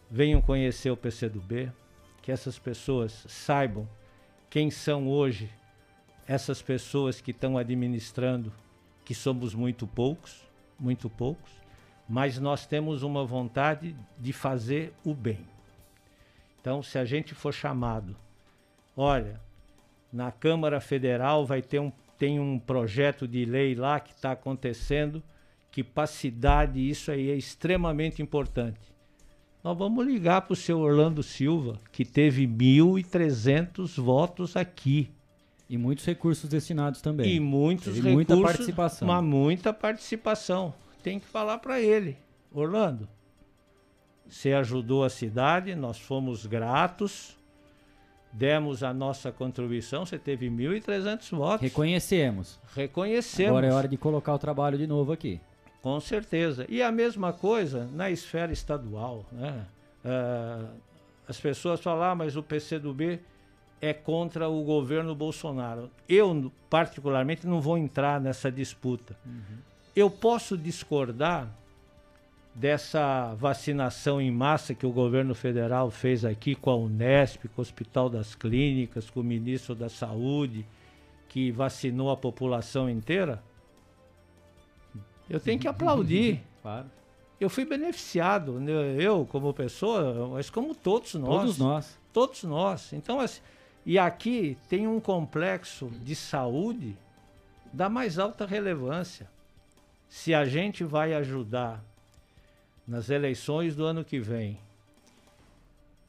venham 0.10 0.42
conhecer 0.42 0.90
o 0.92 0.98
PCdoB, 0.98 1.72
que 2.22 2.32
essas 2.32 2.58
pessoas 2.58 3.26
saibam 3.28 3.88
quem 4.50 4.72
são 4.72 5.08
hoje 5.08 5.50
essas 6.28 6.62
pessoas 6.62 7.22
que 7.22 7.32
estão 7.32 7.58
administrando, 7.58 8.52
que 9.06 9.16
somos 9.16 9.56
muito 9.56 9.88
poucos, 9.88 10.46
muito 10.78 11.10
poucos, 11.10 11.52
mas 12.08 12.38
nós 12.38 12.66
temos 12.66 13.02
uma 13.02 13.26
vontade 13.26 13.96
de 14.18 14.34
fazer 14.34 14.94
o 15.06 15.14
bem. 15.14 15.40
Então, 16.60 16.84
se 16.84 16.98
a 16.98 17.06
gente 17.06 17.34
for 17.34 17.54
chamado, 17.54 18.16
olha, 18.96 19.40
na 20.12 20.32
Câmara 20.32 20.82
Federal 20.82 21.46
vai 21.46 21.62
ter 21.62 21.80
um, 21.80 21.92
tem 22.18 22.40
um 22.40 22.60
projeto 22.60 23.26
de 23.28 23.46
lei 23.46 23.74
lá 23.74 24.00
que 24.00 24.12
está 24.12 24.34
acontecendo, 24.34 25.24
que 25.72 25.84
para 25.84 26.08
cidade 26.08 26.80
isso 26.80 27.12
aí 27.12 27.30
é 27.30 27.36
extremamente 27.36 28.22
importante. 28.22 28.97
Nós 29.68 29.78
vamos 29.78 30.08
ligar 30.08 30.44
para 30.44 30.54
o 30.54 30.56
seu 30.56 30.80
Orlando 30.80 31.22
Silva, 31.22 31.78
que 31.92 32.06
teve 32.06 32.48
1.300 32.48 34.02
votos 34.02 34.56
aqui. 34.56 35.12
E 35.70 35.78
muitos 35.78 36.06
recursos 36.06 36.50
destinados 36.50 37.02
também. 37.02 37.36
E 37.36 37.38
muitos 37.38 37.96
Teve 37.96 38.12
recursos. 38.12 38.14
muita 38.14 38.42
participação. 38.42 39.08
Mas 39.10 39.24
muita 39.26 39.74
participação. 39.74 40.74
Tem 41.04 41.20
que 41.20 41.26
falar 41.26 41.58
para 41.58 41.82
ele. 41.82 42.16
Orlando, 42.50 43.10
você 44.26 44.54
ajudou 44.54 45.04
a 45.04 45.10
cidade, 45.10 45.76
nós 45.76 46.00
fomos 46.00 46.46
gratos, 46.46 47.36
demos 48.32 48.84
a 48.84 48.94
nossa 48.94 49.34
contribuição, 49.34 50.06
você 50.06 50.18
teve 50.18 50.50
1.300 50.50 51.36
votos. 51.36 51.62
Reconhecemos. 51.62 52.58
Reconhecemos. 52.74 53.50
Agora 53.50 53.68
é 53.68 53.74
hora 53.74 53.88
de 53.90 53.98
colocar 53.98 54.34
o 54.34 54.40
trabalho 54.40 54.78
de 54.78 54.88
novo 54.88 55.12
aqui. 55.12 55.42
Com 55.82 56.00
certeza. 56.00 56.66
E 56.68 56.82
a 56.82 56.92
mesma 56.92 57.32
coisa 57.32 57.88
na 57.94 58.10
esfera 58.10 58.52
estadual. 58.52 59.26
Né? 59.32 59.66
Ah, 60.04 60.66
as 61.28 61.40
pessoas 61.40 61.82
falam, 61.82 62.04
ah, 62.04 62.16
mas 62.16 62.36
o 62.36 62.44
PCdoB 62.44 63.20
é 63.82 63.94
contra 63.94 64.50
o 64.50 64.64
governo 64.64 65.14
Bolsonaro. 65.14 65.92
Eu, 66.08 66.52
particularmente, 66.70 67.46
não 67.46 67.62
vou 67.62 67.78
entrar 67.78 68.20
nessa 68.20 68.52
disputa. 68.52 69.16
Eu 69.96 70.10
posso 70.10 70.58
discordar 70.58 71.50
dessa 72.56 73.36
vacinação 73.36 74.20
em 74.20 74.32
massa 74.32 74.74
que 74.74 74.86
o 74.86 74.92
governo 74.92 75.36
federal 75.36 75.92
fez 75.92 76.26
aqui 76.26 76.56
com 76.56 76.72
a 76.72 76.76
Unesp, 76.76 77.48
com 77.50 77.62
o 77.62 77.62
Hospital 77.62 78.10
das 78.10 78.34
Clínicas, 78.34 79.12
com 79.12 79.20
o 79.20 79.24
ministro 79.24 79.76
da 79.76 79.90
Saúde, 79.90 80.66
que 81.30 81.52
vacinou 81.52 82.10
a 82.10 82.18
população 82.18 82.90
inteira. 82.90 83.44
Eu 85.30 85.40
tenho 85.40 85.60
que 85.60 85.68
aplaudir. 85.68 86.42
Claro. 86.60 86.92
Eu 87.40 87.50
fui 87.50 87.64
beneficiado, 87.64 88.60
né? 88.60 88.74
eu 89.00 89.26
como 89.26 89.54
pessoa, 89.54 90.28
mas 90.34 90.50
como 90.50 90.76
todos 90.76 91.14
nós. 91.14 91.40
Todos 91.40 91.58
nós. 91.58 92.00
Todos 92.12 92.44
nós. 92.44 92.94
Então, 92.94 93.22
assim, 93.22 93.40
e 93.86 93.98
aqui 93.98 94.58
tem 94.68 94.86
um 94.86 95.00
complexo 95.00 95.90
de 96.04 96.14
saúde 96.14 96.98
da 97.72 97.88
mais 97.88 98.20
alta 98.20 98.46
relevância. 98.46 99.30
Se 100.10 100.34
a 100.34 100.44
gente 100.44 100.84
vai 100.84 101.14
ajudar 101.14 101.82
nas 102.86 103.10
eleições 103.10 103.78
do 103.78 103.86
ano 103.86 104.04
que 104.04 104.20
vem 104.20 104.60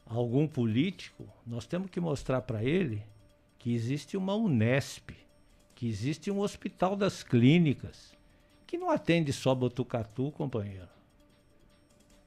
algum 0.05 0.47
político, 0.47 1.25
nós 1.45 1.67
temos 1.67 1.89
que 1.89 1.99
mostrar 1.99 2.41
para 2.41 2.63
ele 2.63 3.03
que 3.59 3.73
existe 3.73 4.17
uma 4.17 4.35
Unesp, 4.35 5.11
que 5.75 5.87
existe 5.87 6.31
um 6.31 6.39
Hospital 6.39 6.95
das 6.95 7.21
Clínicas, 7.21 8.08
que 8.69 8.77
não 8.77 8.91
atende 8.91 9.33
só 9.33 9.55
Botucatu, 9.55 10.31
companheiro. 10.31 10.87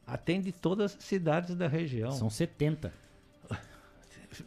Atende 0.04 0.50
todas 0.50 0.96
as 0.96 1.04
cidades 1.04 1.54
da 1.54 1.68
região. 1.68 2.10
São 2.10 2.28
70. 2.28 2.92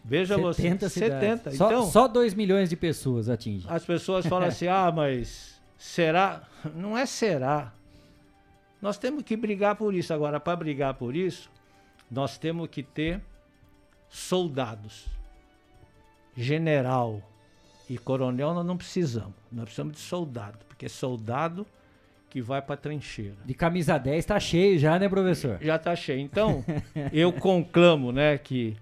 Veja 0.03 0.37
você, 0.37 0.63
70 0.63 0.89
cidades. 0.89 1.19
70. 1.43 1.51
Só, 1.55 1.67
Então, 1.67 1.85
só 1.89 2.07
2 2.09 2.33
milhões 2.33 2.69
de 2.69 2.75
pessoas 2.75 3.29
atinge. 3.29 3.65
as 3.69 3.85
pessoas 3.85 4.25
falam 4.25 4.49
assim: 4.49 4.67
ah, 4.67 4.91
mas 4.93 5.61
será? 5.77 6.43
Não 6.75 6.97
é 6.97 7.05
será. 7.05 7.71
Nós 8.81 8.97
temos 8.97 9.23
que 9.23 9.37
brigar 9.37 9.77
por 9.77 9.93
isso. 9.93 10.13
Agora, 10.13 10.37
para 10.37 10.57
brigar 10.57 10.95
por 10.95 11.15
isso, 11.15 11.49
nós 12.11 12.37
temos 12.37 12.67
que 12.67 12.83
ter 12.83 13.21
soldados. 14.09 15.05
General 16.35 17.21
e 17.89 17.97
coronel 17.97 18.53
nós 18.53 18.65
não 18.65 18.75
precisamos. 18.75 19.35
Nós 19.49 19.63
precisamos 19.63 19.93
de 19.93 19.99
soldado, 19.99 20.59
porque 20.67 20.89
soldado 20.89 21.65
que 22.35 22.41
vai 22.41 22.61
para 22.61 22.73
a 22.73 22.77
trincheira. 22.77 23.37
De 23.45 23.53
camisa 23.53 23.97
10 23.97 24.25
tá 24.25 24.37
cheio 24.41 24.77
já, 24.77 24.99
né, 24.99 25.07
professor? 25.07 25.57
Já 25.61 25.77
está 25.77 25.95
cheio. 25.95 26.19
Então, 26.19 26.65
eu 27.13 27.31
conclamo, 27.31 28.11
né, 28.11 28.37
que 28.37 28.75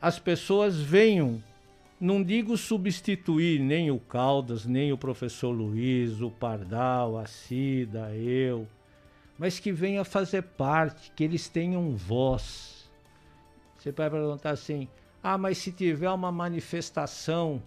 as 0.00 0.20
pessoas 0.20 0.80
venham, 0.80 1.42
não 2.00 2.22
digo 2.22 2.56
substituir 2.56 3.58
nem 3.58 3.90
o 3.90 3.98
Caldas, 3.98 4.66
nem 4.66 4.92
o 4.92 4.96
professor 4.96 5.50
Luiz, 5.50 6.20
o 6.20 6.30
Pardal, 6.30 7.18
a 7.18 7.26
Cida, 7.26 8.14
eu, 8.14 8.68
mas 9.36 9.58
que 9.58 9.72
venha 9.72 10.04
fazer 10.04 10.42
parte, 10.42 11.10
que 11.10 11.24
eles 11.24 11.48
tenham 11.48 11.96
voz. 11.96 12.88
Você 13.78 13.90
vai 13.90 14.08
perguntar 14.08 14.50
assim: 14.50 14.86
ah, 15.20 15.36
mas 15.36 15.58
se 15.58 15.72
tiver 15.72 16.10
uma 16.10 16.30
manifestação 16.30 17.60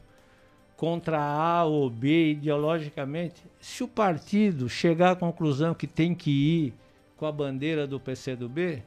contra 0.79 1.19
A 1.21 1.65
ou 1.65 1.89
B 1.89 2.31
ideologicamente, 2.31 3.43
se 3.59 3.83
o 3.83 3.87
partido 3.87 4.69
chegar 4.69 5.11
à 5.11 5.15
conclusão 5.15 5.73
que 5.73 5.85
tem 5.85 6.15
que 6.15 6.31
ir 6.31 6.73
com 7.17 7.25
a 7.25 7.33
bandeira 7.33 7.85
do 7.85 7.99
PCdoB, 7.99 8.81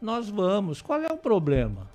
nós 0.00 0.28
vamos. 0.30 0.80
Qual 0.80 1.00
é 1.00 1.12
o 1.12 1.16
problema? 1.16 1.90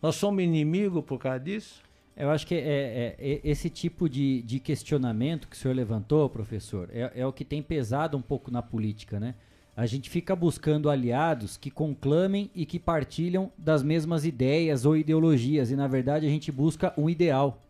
Nós 0.00 0.14
somos 0.16 0.42
inimigos 0.42 1.04
por 1.04 1.18
causa 1.18 1.38
disso? 1.38 1.82
Eu 2.16 2.30
acho 2.30 2.46
que 2.46 2.54
é, 2.54 2.58
é- 2.60 3.16
é 3.18 3.40
esse 3.44 3.68
tipo 3.68 4.08
de, 4.08 4.40
de 4.40 4.58
questionamento 4.58 5.46
que 5.46 5.54
o 5.54 5.58
senhor 5.58 5.74
levantou, 5.74 6.30
professor, 6.30 6.88
é, 6.94 7.12
é 7.14 7.26
o 7.26 7.32
que 7.32 7.44
tem 7.44 7.62
pesado 7.62 8.16
um 8.16 8.22
pouco 8.22 8.50
na 8.50 8.62
política, 8.62 9.20
né? 9.20 9.34
A 9.76 9.84
gente 9.84 10.08
fica 10.08 10.34
buscando 10.34 10.88
aliados 10.88 11.58
que 11.58 11.70
conclamem 11.70 12.50
e 12.54 12.64
que 12.64 12.78
partilham 12.78 13.52
das 13.58 13.82
mesmas 13.82 14.24
ideias 14.24 14.86
ou 14.86 14.96
ideologias, 14.96 15.70
e 15.70 15.76
na 15.76 15.86
verdade 15.88 16.24
a 16.24 16.30
gente 16.30 16.50
busca 16.50 16.94
um 16.96 17.10
ideal, 17.10 17.62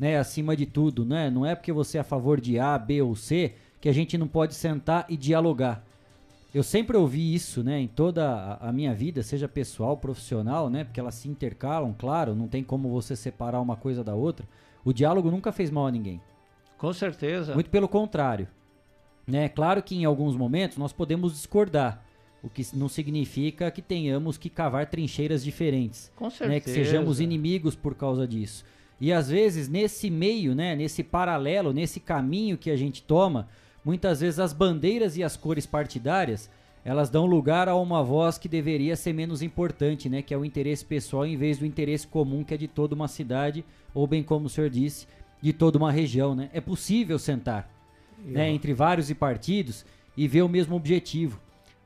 né? 0.00 0.18
Acima 0.18 0.56
de 0.56 0.64
tudo, 0.64 1.04
né? 1.04 1.28
Não 1.28 1.44
é 1.44 1.54
porque 1.54 1.70
você 1.70 1.98
é 1.98 2.00
a 2.00 2.04
favor 2.04 2.40
de 2.40 2.58
A, 2.58 2.78
B 2.78 3.02
ou 3.02 3.14
C 3.14 3.52
que 3.80 3.88
a 3.88 3.92
gente 3.92 4.16
não 4.16 4.26
pode 4.26 4.54
sentar 4.54 5.04
e 5.10 5.16
dialogar. 5.16 5.84
Eu 6.52 6.62
sempre 6.62 6.96
ouvi 6.96 7.32
isso, 7.32 7.62
né, 7.62 7.78
em 7.78 7.86
toda 7.86 8.58
a, 8.60 8.72
minha 8.72 8.92
vida, 8.92 9.22
seja 9.22 9.46
pessoal, 9.46 9.96
profissional, 9.96 10.68
né, 10.68 10.82
porque 10.82 10.98
elas 10.98 11.14
se 11.14 11.28
intercalam, 11.28 11.94
claro, 11.96 12.34
não 12.34 12.48
tem 12.48 12.62
como 12.62 12.88
você 12.90 13.14
separar 13.14 13.60
uma 13.60 13.76
coisa 13.76 14.02
da 14.02 14.14
outra. 14.14 14.46
O 14.84 14.92
diálogo 14.92 15.30
nunca 15.30 15.52
fez 15.52 15.70
mal 15.70 15.86
a 15.86 15.90
ninguém. 15.90 16.20
Com 16.76 16.92
certeza. 16.92 17.54
Muito 17.54 17.70
pelo 17.70 17.88
contrário. 17.88 18.48
Né? 19.26 19.48
Claro 19.48 19.80
que 19.80 19.94
em 19.94 20.04
alguns 20.04 20.34
momentos 20.34 20.76
nós 20.76 20.92
podemos 20.92 21.32
discordar, 21.32 22.04
o 22.42 22.48
que 22.48 22.66
não 22.74 22.88
significa 22.88 23.70
que 23.70 23.80
tenhamos 23.80 24.36
que 24.36 24.50
cavar 24.50 24.86
trincheiras 24.86 25.44
diferentes. 25.44 26.10
Com 26.16 26.24
Né? 26.24 26.30
Que 26.58 26.68
certeza. 26.68 26.72
sejamos 26.72 27.20
inimigos 27.20 27.76
por 27.76 27.94
causa 27.94 28.26
disso. 28.26 28.64
E 29.00 29.12
às 29.12 29.30
vezes 29.30 29.68
nesse 29.68 30.10
meio, 30.10 30.54
né, 30.54 30.76
nesse 30.76 31.02
paralelo, 31.02 31.72
nesse 31.72 31.98
caminho 31.98 32.58
que 32.58 32.70
a 32.70 32.76
gente 32.76 33.02
toma, 33.02 33.48
muitas 33.84 34.20
vezes 34.20 34.38
as 34.38 34.52
bandeiras 34.52 35.16
e 35.16 35.24
as 35.24 35.36
cores 35.36 35.64
partidárias, 35.64 36.50
elas 36.84 37.08
dão 37.10 37.26
lugar 37.26 37.68
a 37.68 37.74
uma 37.74 38.02
voz 38.02 38.38
que 38.38 38.48
deveria 38.48 38.96
ser 38.96 39.12
menos 39.12 39.42
importante, 39.42 40.08
né, 40.08 40.22
que 40.22 40.34
é 40.34 40.36
o 40.36 40.44
interesse 40.44 40.84
pessoal 40.84 41.26
em 41.26 41.36
vez 41.36 41.58
do 41.58 41.66
interesse 41.66 42.06
comum 42.06 42.44
que 42.44 42.54
é 42.54 42.56
de 42.56 42.68
toda 42.68 42.94
uma 42.94 43.08
cidade, 43.08 43.64
ou 43.94 44.06
bem 44.06 44.22
como 44.22 44.46
o 44.46 44.50
senhor 44.50 44.68
disse, 44.68 45.06
de 45.42 45.52
toda 45.52 45.78
uma 45.78 45.90
região, 45.90 46.34
né? 46.34 46.50
É 46.52 46.60
possível 46.60 47.18
sentar 47.18 47.70
né, 48.24 48.50
entre 48.50 48.74
vários 48.74 49.10
e 49.10 49.14
partidos 49.14 49.84
e 50.16 50.28
ver 50.28 50.42
o 50.42 50.48
mesmo 50.48 50.76
objetivo. 50.76 51.40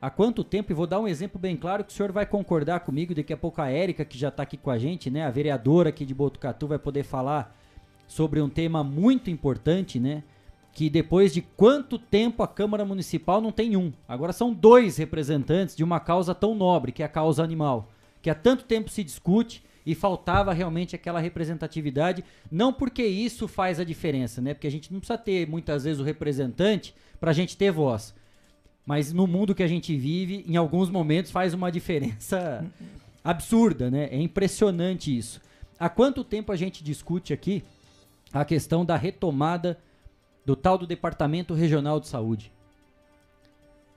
Há 0.05 0.09
quanto 0.11 0.43
tempo, 0.43 0.71
e 0.71 0.75
vou 0.75 0.85
dar 0.85 0.99
um 0.99 1.07
exemplo 1.07 1.39
bem 1.39 1.57
claro 1.57 1.83
que 1.83 1.91
o 1.91 1.95
senhor 1.95 2.11
vai 2.11 2.27
concordar 2.27 2.81
comigo, 2.81 3.15
daqui 3.15 3.33
a 3.33 3.37
pouco 3.37 3.59
a 3.59 3.71
Érica, 3.71 4.05
que 4.05 4.15
já 4.15 4.27
está 4.27 4.43
aqui 4.43 4.55
com 4.55 4.69
a 4.69 4.77
gente, 4.77 5.09
né, 5.09 5.25
a 5.25 5.31
vereadora 5.31 5.89
aqui 5.89 6.05
de 6.05 6.13
Botucatu, 6.13 6.67
vai 6.67 6.77
poder 6.77 7.01
falar 7.01 7.57
sobre 8.07 8.39
um 8.39 8.47
tema 8.47 8.83
muito 8.83 9.31
importante, 9.31 9.99
né, 9.99 10.21
que 10.73 10.91
depois 10.91 11.33
de 11.33 11.41
quanto 11.41 11.97
tempo 11.97 12.43
a 12.43 12.47
Câmara 12.47 12.85
Municipal 12.85 13.41
não 13.41 13.51
tem 13.51 13.75
um, 13.75 13.91
agora 14.07 14.31
são 14.31 14.53
dois 14.53 14.97
representantes 14.97 15.75
de 15.75 15.83
uma 15.83 15.99
causa 15.99 16.35
tão 16.35 16.53
nobre, 16.53 16.91
que 16.91 17.01
é 17.01 17.05
a 17.07 17.09
causa 17.09 17.43
animal, 17.43 17.89
que 18.21 18.29
há 18.29 18.35
tanto 18.35 18.63
tempo 18.63 18.91
se 18.91 19.03
discute 19.03 19.63
e 19.83 19.95
faltava 19.95 20.53
realmente 20.53 20.95
aquela 20.95 21.19
representatividade, 21.19 22.23
não 22.51 22.71
porque 22.71 23.03
isso 23.03 23.47
faz 23.47 23.79
a 23.79 23.83
diferença, 23.83 24.39
né? 24.39 24.53
Porque 24.53 24.67
a 24.67 24.71
gente 24.71 24.93
não 24.93 24.99
precisa 24.99 25.17
ter 25.17 25.49
muitas 25.49 25.83
vezes 25.83 25.99
o 25.99 26.03
representante 26.03 26.93
para 27.19 27.31
a 27.31 27.33
gente 27.33 27.57
ter 27.57 27.71
voz. 27.71 28.13
Mas 28.85 29.11
no 29.11 29.25
mundo 29.25 29.55
que 29.55 29.63
a 29.63 29.67
gente 29.67 29.95
vive, 29.97 30.45
em 30.47 30.55
alguns 30.55 30.89
momentos 30.89 31.31
faz 31.31 31.53
uma 31.53 31.71
diferença 31.71 32.63
absurda, 33.23 33.89
né? 33.89 34.07
É 34.11 34.21
impressionante 34.21 35.15
isso. 35.15 35.41
Há 35.79 35.89
quanto 35.89 36.23
tempo 36.23 36.51
a 36.51 36.55
gente 36.55 36.83
discute 36.83 37.33
aqui 37.33 37.63
a 38.31 38.45
questão 38.45 38.85
da 38.85 38.95
retomada 38.95 39.79
do 40.45 40.55
tal 40.55 40.77
do 40.77 40.85
Departamento 40.85 41.53
Regional 41.53 41.99
de 41.99 42.07
Saúde? 42.07 42.51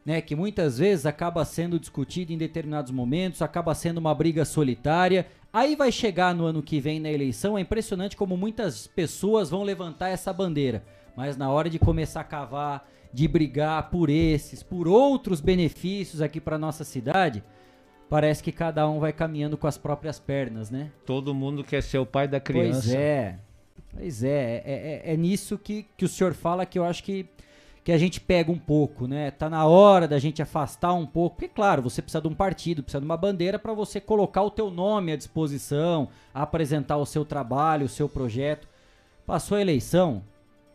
Né, 0.07 0.23
que 0.23 0.35
muitas 0.35 0.79
vezes 0.79 1.05
acaba 1.05 1.45
sendo 1.45 1.79
discutido 1.79 2.33
em 2.33 2.39
determinados 2.39 2.91
momentos, 2.91 3.43
acaba 3.43 3.75
sendo 3.75 3.99
uma 3.99 4.15
briga 4.15 4.43
solitária. 4.43 5.27
Aí 5.53 5.77
vai 5.77 5.93
chegar 5.93 6.35
no 6.35 6.47
ano 6.47 6.63
que 6.63 6.81
vem 6.81 6.99
na 6.99 7.11
eleição, 7.11 7.59
é 7.59 7.61
impressionante 7.61 8.17
como 8.17 8.35
muitas 8.35 8.87
pessoas 8.87 9.51
vão 9.51 9.63
levantar 9.63 10.09
essa 10.09 10.33
bandeira. 10.33 10.83
Mas 11.15 11.37
na 11.37 11.51
hora 11.51 11.69
de 11.69 11.79
começar 11.79 12.23
a 12.23 12.25
cavar, 12.25 12.89
de 13.13 13.27
brigar 13.27 13.91
por 13.91 14.11
esses, 14.11 14.63
por 14.63 14.87
outros 14.87 15.41
benefícios 15.41 16.21
aqui 16.21 16.41
para 16.41 16.59
nossa 16.59 16.85
cidade, 16.85 17.43
parece 18.09 18.43
que 18.43 18.53
cada 18.53 18.89
um 18.89 18.99
vai 18.99 19.13
caminhando 19.13 19.57
com 19.57 19.67
as 19.67 19.79
próprias 19.79 20.19
pernas, 20.19 20.71
né? 20.71 20.91
Todo 21.05 21.35
mundo 21.35 21.65
quer 21.65 21.83
ser 21.83 21.99
o 21.99 22.07
pai 22.07 22.29
da 22.29 22.41
criança. 22.41 22.83
Pois 22.83 22.95
é. 22.95 23.39
Pois 23.93 24.23
é, 24.23 24.63
é, 24.65 25.03
é, 25.05 25.15
é 25.15 25.17
nisso 25.17 25.59
que, 25.59 25.87
que 25.97 26.05
o 26.05 26.09
senhor 26.09 26.35
fala 26.35 26.67
que 26.67 26.79
eu 26.79 26.85
acho 26.85 27.03
que, 27.03 27.27
que 27.83 27.91
a 27.91 27.99
gente 27.99 28.21
pega 28.21 28.53
um 28.53 28.59
pouco, 28.59 29.07
né? 29.07 29.31
Tá 29.31 29.49
na 29.49 29.65
hora 29.67 30.07
da 30.07 30.19
gente 30.19 30.43
afastar 30.43 30.93
um 30.93 31.07
pouco, 31.07 31.37
porque 31.37 31.49
claro, 31.49 31.83
você 31.83 32.03
precisa 32.03 32.21
de 32.21 32.29
um 32.29 32.35
partido, 32.35 32.83
precisa 32.83 33.01
de 33.01 33.07
uma 33.07 33.17
bandeira 33.17 33.59
para 33.59 33.73
você 33.73 34.01
colocar 34.01 34.43
o 34.43 34.51
teu 34.51 34.71
nome 34.71 35.13
à 35.13 35.17
disposição, 35.17 36.09
apresentar 36.35 36.99
o 36.99 37.07
seu 37.07 37.25
trabalho, 37.25 37.87
o 37.87 37.89
seu 37.89 38.09
projeto. 38.09 38.69
Passou 39.27 39.57
a 39.57 39.61
eleição, 39.61 40.23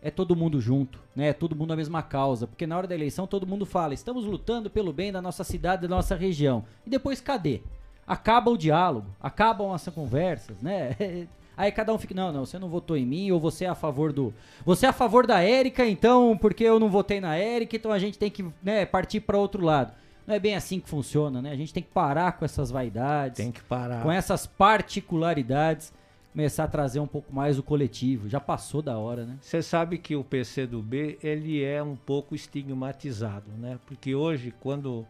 é 0.04 0.12
todo 0.12 0.36
mundo 0.36 0.60
junto, 0.60 1.00
né? 1.16 1.30
É 1.30 1.34
todo 1.34 1.56
mundo 1.56 1.72
a 1.72 1.78
mesma 1.78 2.04
causa, 2.04 2.46
porque 2.46 2.68
na 2.68 2.78
hora 2.78 2.86
da 2.86 2.94
eleição 2.94 3.26
todo 3.26 3.48
mundo 3.48 3.66
fala: 3.66 3.94
"Estamos 3.94 4.26
lutando 4.26 4.70
pelo 4.70 4.92
bem 4.92 5.12
da 5.12 5.22
nossa 5.22 5.46
cidade, 5.46 5.88
da 5.88 5.96
nossa 5.96 6.14
região". 6.14 6.66
E 6.86 6.90
depois 6.90 7.22
cadê? 7.22 7.62
Acaba 8.06 8.52
o 8.52 8.58
diálogo, 8.58 9.08
acabam 9.22 9.72
as 9.72 9.88
conversas, 9.88 10.58
né? 10.62 10.96
Aí 11.56 11.72
cada 11.72 11.94
um 11.94 12.00
fica, 12.00 12.16
não, 12.16 12.32
não, 12.32 12.46
você 12.46 12.58
não 12.58 12.68
votou 12.68 12.98
em 12.98 13.06
mim, 13.06 13.32
ou 13.32 13.40
você 13.40 13.64
é 13.64 13.70
a 13.70 13.76
favor 13.76 14.12
do. 14.12 14.34
Você 14.66 14.86
é 14.86 14.90
a 14.90 14.94
favor 14.94 15.26
da 15.26 15.40
Érica, 15.40 15.86
então, 15.86 16.38
porque 16.38 16.64
eu 16.64 16.80
não 16.80 16.90
votei 16.90 17.22
na 17.22 17.36
Érica, 17.36 17.76
então 17.76 17.92
a 17.92 18.00
gente 18.00 18.18
tem 18.18 18.30
que 18.30 18.44
né, 18.62 18.86
partir 18.86 19.22
para 19.22 19.38
outro 19.38 19.64
lado. 19.64 19.94
Não 20.26 20.34
é 20.36 20.40
bem 20.40 20.56
assim 20.56 20.80
que 20.80 20.90
funciona, 20.90 21.42
né? 21.42 21.52
A 21.52 21.56
gente 21.56 21.74
tem 21.74 21.84
que 21.84 21.90
parar 21.90 22.34
com 22.34 22.44
essas 22.44 22.72
vaidades. 22.72 23.38
Tem 23.38 23.52
que 23.52 23.62
parar. 23.62 24.02
Com 24.02 24.12
essas 24.12 24.48
particularidades, 24.48 25.94
começar 26.34 26.64
a 26.64 26.68
trazer 26.68 27.00
um 27.00 27.08
pouco 27.08 27.34
mais 27.34 27.60
o 27.60 27.64
coletivo. 27.64 28.28
Já 28.28 28.40
passou 28.40 28.82
da 28.82 28.98
hora, 28.98 29.24
né? 29.24 29.38
Você 29.40 29.62
sabe 29.62 30.00
que 30.00 30.16
o 30.16 30.24
PCdoB, 30.24 31.20
ele 31.22 31.64
é 31.64 31.82
um 31.82 31.96
pouco 31.96 32.34
estigmatizado, 32.34 33.52
né? 33.52 33.80
Porque 33.86 34.16
hoje, 34.16 34.52
quando 34.60 35.06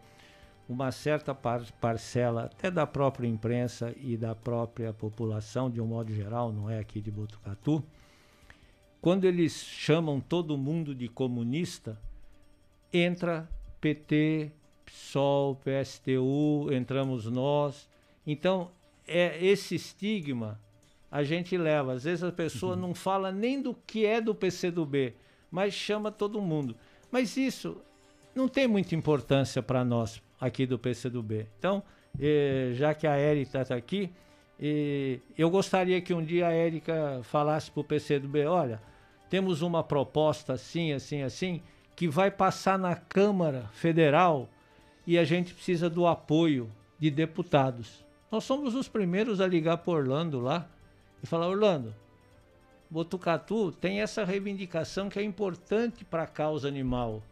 uma 0.68 0.92
certa 0.92 1.34
par 1.34 1.62
parcela, 1.80 2.44
até 2.44 2.70
da 2.70 2.86
própria 2.86 3.26
imprensa 3.26 3.94
e 3.98 4.18
da 4.18 4.34
própria 4.34 4.92
população, 4.92 5.70
de 5.70 5.80
um 5.80 5.86
modo 5.86 6.14
geral, 6.14 6.52
não 6.52 6.68
é 6.68 6.78
aqui 6.78 7.00
de 7.00 7.10
Botucatu, 7.10 7.82
quando 9.00 9.24
eles 9.24 9.52
chamam 9.54 10.20
todo 10.20 10.58
mundo 10.58 10.94
de 10.94 11.08
comunista, 11.08 11.98
entra 12.92 13.48
PT, 13.80 14.52
PSOL, 14.84 15.56
PSTU, 15.56 16.70
entramos 16.70 17.26
nós. 17.26 17.88
Então, 18.26 18.70
é 19.06 19.42
esse 19.44 19.74
estigma 19.74 20.58
a 21.14 21.22
gente 21.22 21.56
leva. 21.56 21.92
Às 21.92 22.02
vezes 22.02 22.24
a 22.24 22.32
pessoa 22.32 22.74
uhum. 22.74 22.80
não 22.80 22.94
fala 22.94 23.30
nem 23.30 23.62
do 23.62 23.72
que 23.86 24.04
é 24.04 24.20
do 24.20 24.34
PCdoB, 24.34 25.14
mas 25.48 25.72
chama 25.72 26.10
todo 26.10 26.42
mundo. 26.42 26.74
Mas 27.08 27.36
isso 27.36 27.80
não 28.34 28.48
tem 28.48 28.66
muita 28.66 28.96
importância 28.96 29.62
para 29.62 29.84
nós, 29.84 30.20
aqui 30.40 30.66
do 30.66 30.76
PCdoB. 30.76 31.46
Então, 31.56 31.84
eh, 32.18 32.72
já 32.74 32.92
que 32.94 33.06
a 33.06 33.14
Érica 33.14 33.62
está 33.62 33.76
aqui, 33.76 34.10
eh, 34.60 35.20
eu 35.38 35.48
gostaria 35.50 36.00
que 36.00 36.12
um 36.12 36.24
dia 36.24 36.48
a 36.48 36.52
Érica 36.52 37.20
falasse 37.22 37.70
para 37.70 37.82
o 37.82 37.84
PCdoB, 37.84 38.46
olha, 38.46 38.82
temos 39.30 39.62
uma 39.62 39.84
proposta 39.84 40.54
assim, 40.54 40.92
assim, 40.92 41.22
assim, 41.22 41.62
que 41.94 42.08
vai 42.08 42.28
passar 42.28 42.76
na 42.76 42.96
Câmara 42.96 43.70
Federal 43.72 44.48
e 45.06 45.16
a 45.16 45.22
gente 45.22 45.54
precisa 45.54 45.88
do 45.88 46.08
apoio 46.08 46.68
de 46.98 47.08
deputados. 47.08 48.04
Nós 48.32 48.42
somos 48.42 48.74
os 48.74 48.88
primeiros 48.88 49.40
a 49.40 49.46
ligar 49.46 49.76
para 49.76 49.92
Orlando 49.92 50.40
lá 50.40 50.73
e 51.24 51.26
falar, 51.26 51.48
Orlando, 51.48 51.94
Botucatu 52.90 53.72
tem 53.72 54.02
essa 54.02 54.26
reivindicação 54.26 55.08
que 55.08 55.18
é 55.18 55.22
importante 55.22 56.04
para 56.04 56.24
a 56.24 56.26
causa 56.26 56.68
animal. 56.68 57.22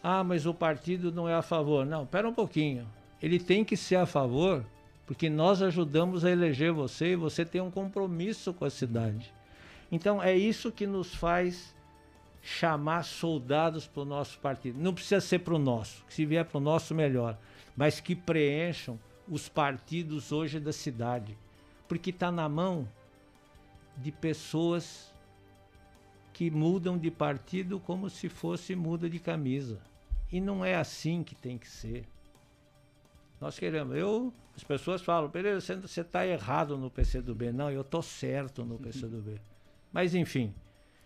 Ah, 0.00 0.22
mas 0.22 0.46
o 0.46 0.54
partido 0.54 1.10
não 1.10 1.28
é 1.28 1.34
a 1.34 1.42
favor. 1.42 1.84
Não, 1.84 2.06
pera 2.06 2.28
um 2.28 2.32
pouquinho. 2.32 2.86
Ele 3.20 3.40
tem 3.40 3.64
que 3.64 3.76
ser 3.76 3.96
a 3.96 4.06
favor 4.06 4.64
porque 5.04 5.28
nós 5.28 5.60
ajudamos 5.60 6.24
a 6.24 6.30
eleger 6.30 6.72
você 6.72 7.14
e 7.14 7.16
você 7.16 7.44
tem 7.44 7.60
um 7.60 7.68
compromisso 7.70 8.54
com 8.54 8.64
a 8.64 8.70
cidade. 8.70 9.34
Então 9.90 10.22
é 10.22 10.36
isso 10.36 10.70
que 10.70 10.86
nos 10.86 11.12
faz 11.12 11.74
chamar 12.40 13.02
soldados 13.02 13.88
para 13.88 14.02
o 14.02 14.06
nosso 14.06 14.38
partido. 14.38 14.78
Não 14.80 14.94
precisa 14.94 15.20
ser 15.20 15.40
para 15.40 15.54
o 15.54 15.58
nosso, 15.58 16.04
se 16.08 16.24
vier 16.24 16.44
para 16.44 16.58
o 16.58 16.60
nosso, 16.60 16.94
melhor, 16.94 17.36
mas 17.76 17.98
que 17.98 18.14
preencham 18.14 19.00
os 19.28 19.48
partidos 19.48 20.30
hoje 20.30 20.60
da 20.60 20.72
cidade, 20.72 21.36
porque 21.88 22.10
está 22.10 22.30
na 22.30 22.48
mão 22.48 22.86
de 23.96 24.12
pessoas 24.12 25.12
que 26.32 26.50
mudam 26.50 26.96
de 26.96 27.10
partido 27.10 27.80
como 27.80 28.08
se 28.08 28.28
fosse 28.28 28.76
muda 28.76 29.10
de 29.10 29.18
camisa. 29.18 29.80
E 30.30 30.40
não 30.40 30.64
é 30.64 30.76
assim 30.76 31.24
que 31.24 31.34
tem 31.34 31.58
que 31.58 31.66
ser. 31.66 32.04
Nós 33.40 33.58
queremos. 33.58 33.96
Eu, 33.96 34.32
as 34.54 34.62
pessoas 34.62 35.00
falam, 35.00 35.30
Pereira, 35.30 35.60
você 35.60 36.00
está 36.00 36.26
errado 36.26 36.76
no 36.76 36.90
PCdoB. 36.90 37.52
Não, 37.52 37.70
eu 37.70 37.80
estou 37.80 38.02
certo 38.02 38.64
no 38.64 38.78
PCdoB. 38.78 39.40
Mas 39.92 40.14
enfim. 40.14 40.54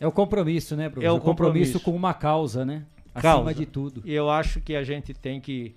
É 0.00 0.06
o 0.06 0.12
compromisso, 0.12 0.74
né, 0.74 0.88
professor? 0.88 1.08
É 1.08 1.12
o 1.12 1.20
compromisso, 1.20 1.74
compromisso 1.74 1.80
com 1.80 1.94
uma 1.94 2.12
causa, 2.12 2.64
né? 2.64 2.84
Causa. 3.14 3.28
Acima 3.28 3.54
de 3.54 3.66
tudo. 3.66 4.02
E 4.04 4.12
eu 4.12 4.28
acho 4.28 4.60
que 4.60 4.74
a 4.74 4.82
gente 4.82 5.14
tem 5.14 5.40
que 5.40 5.74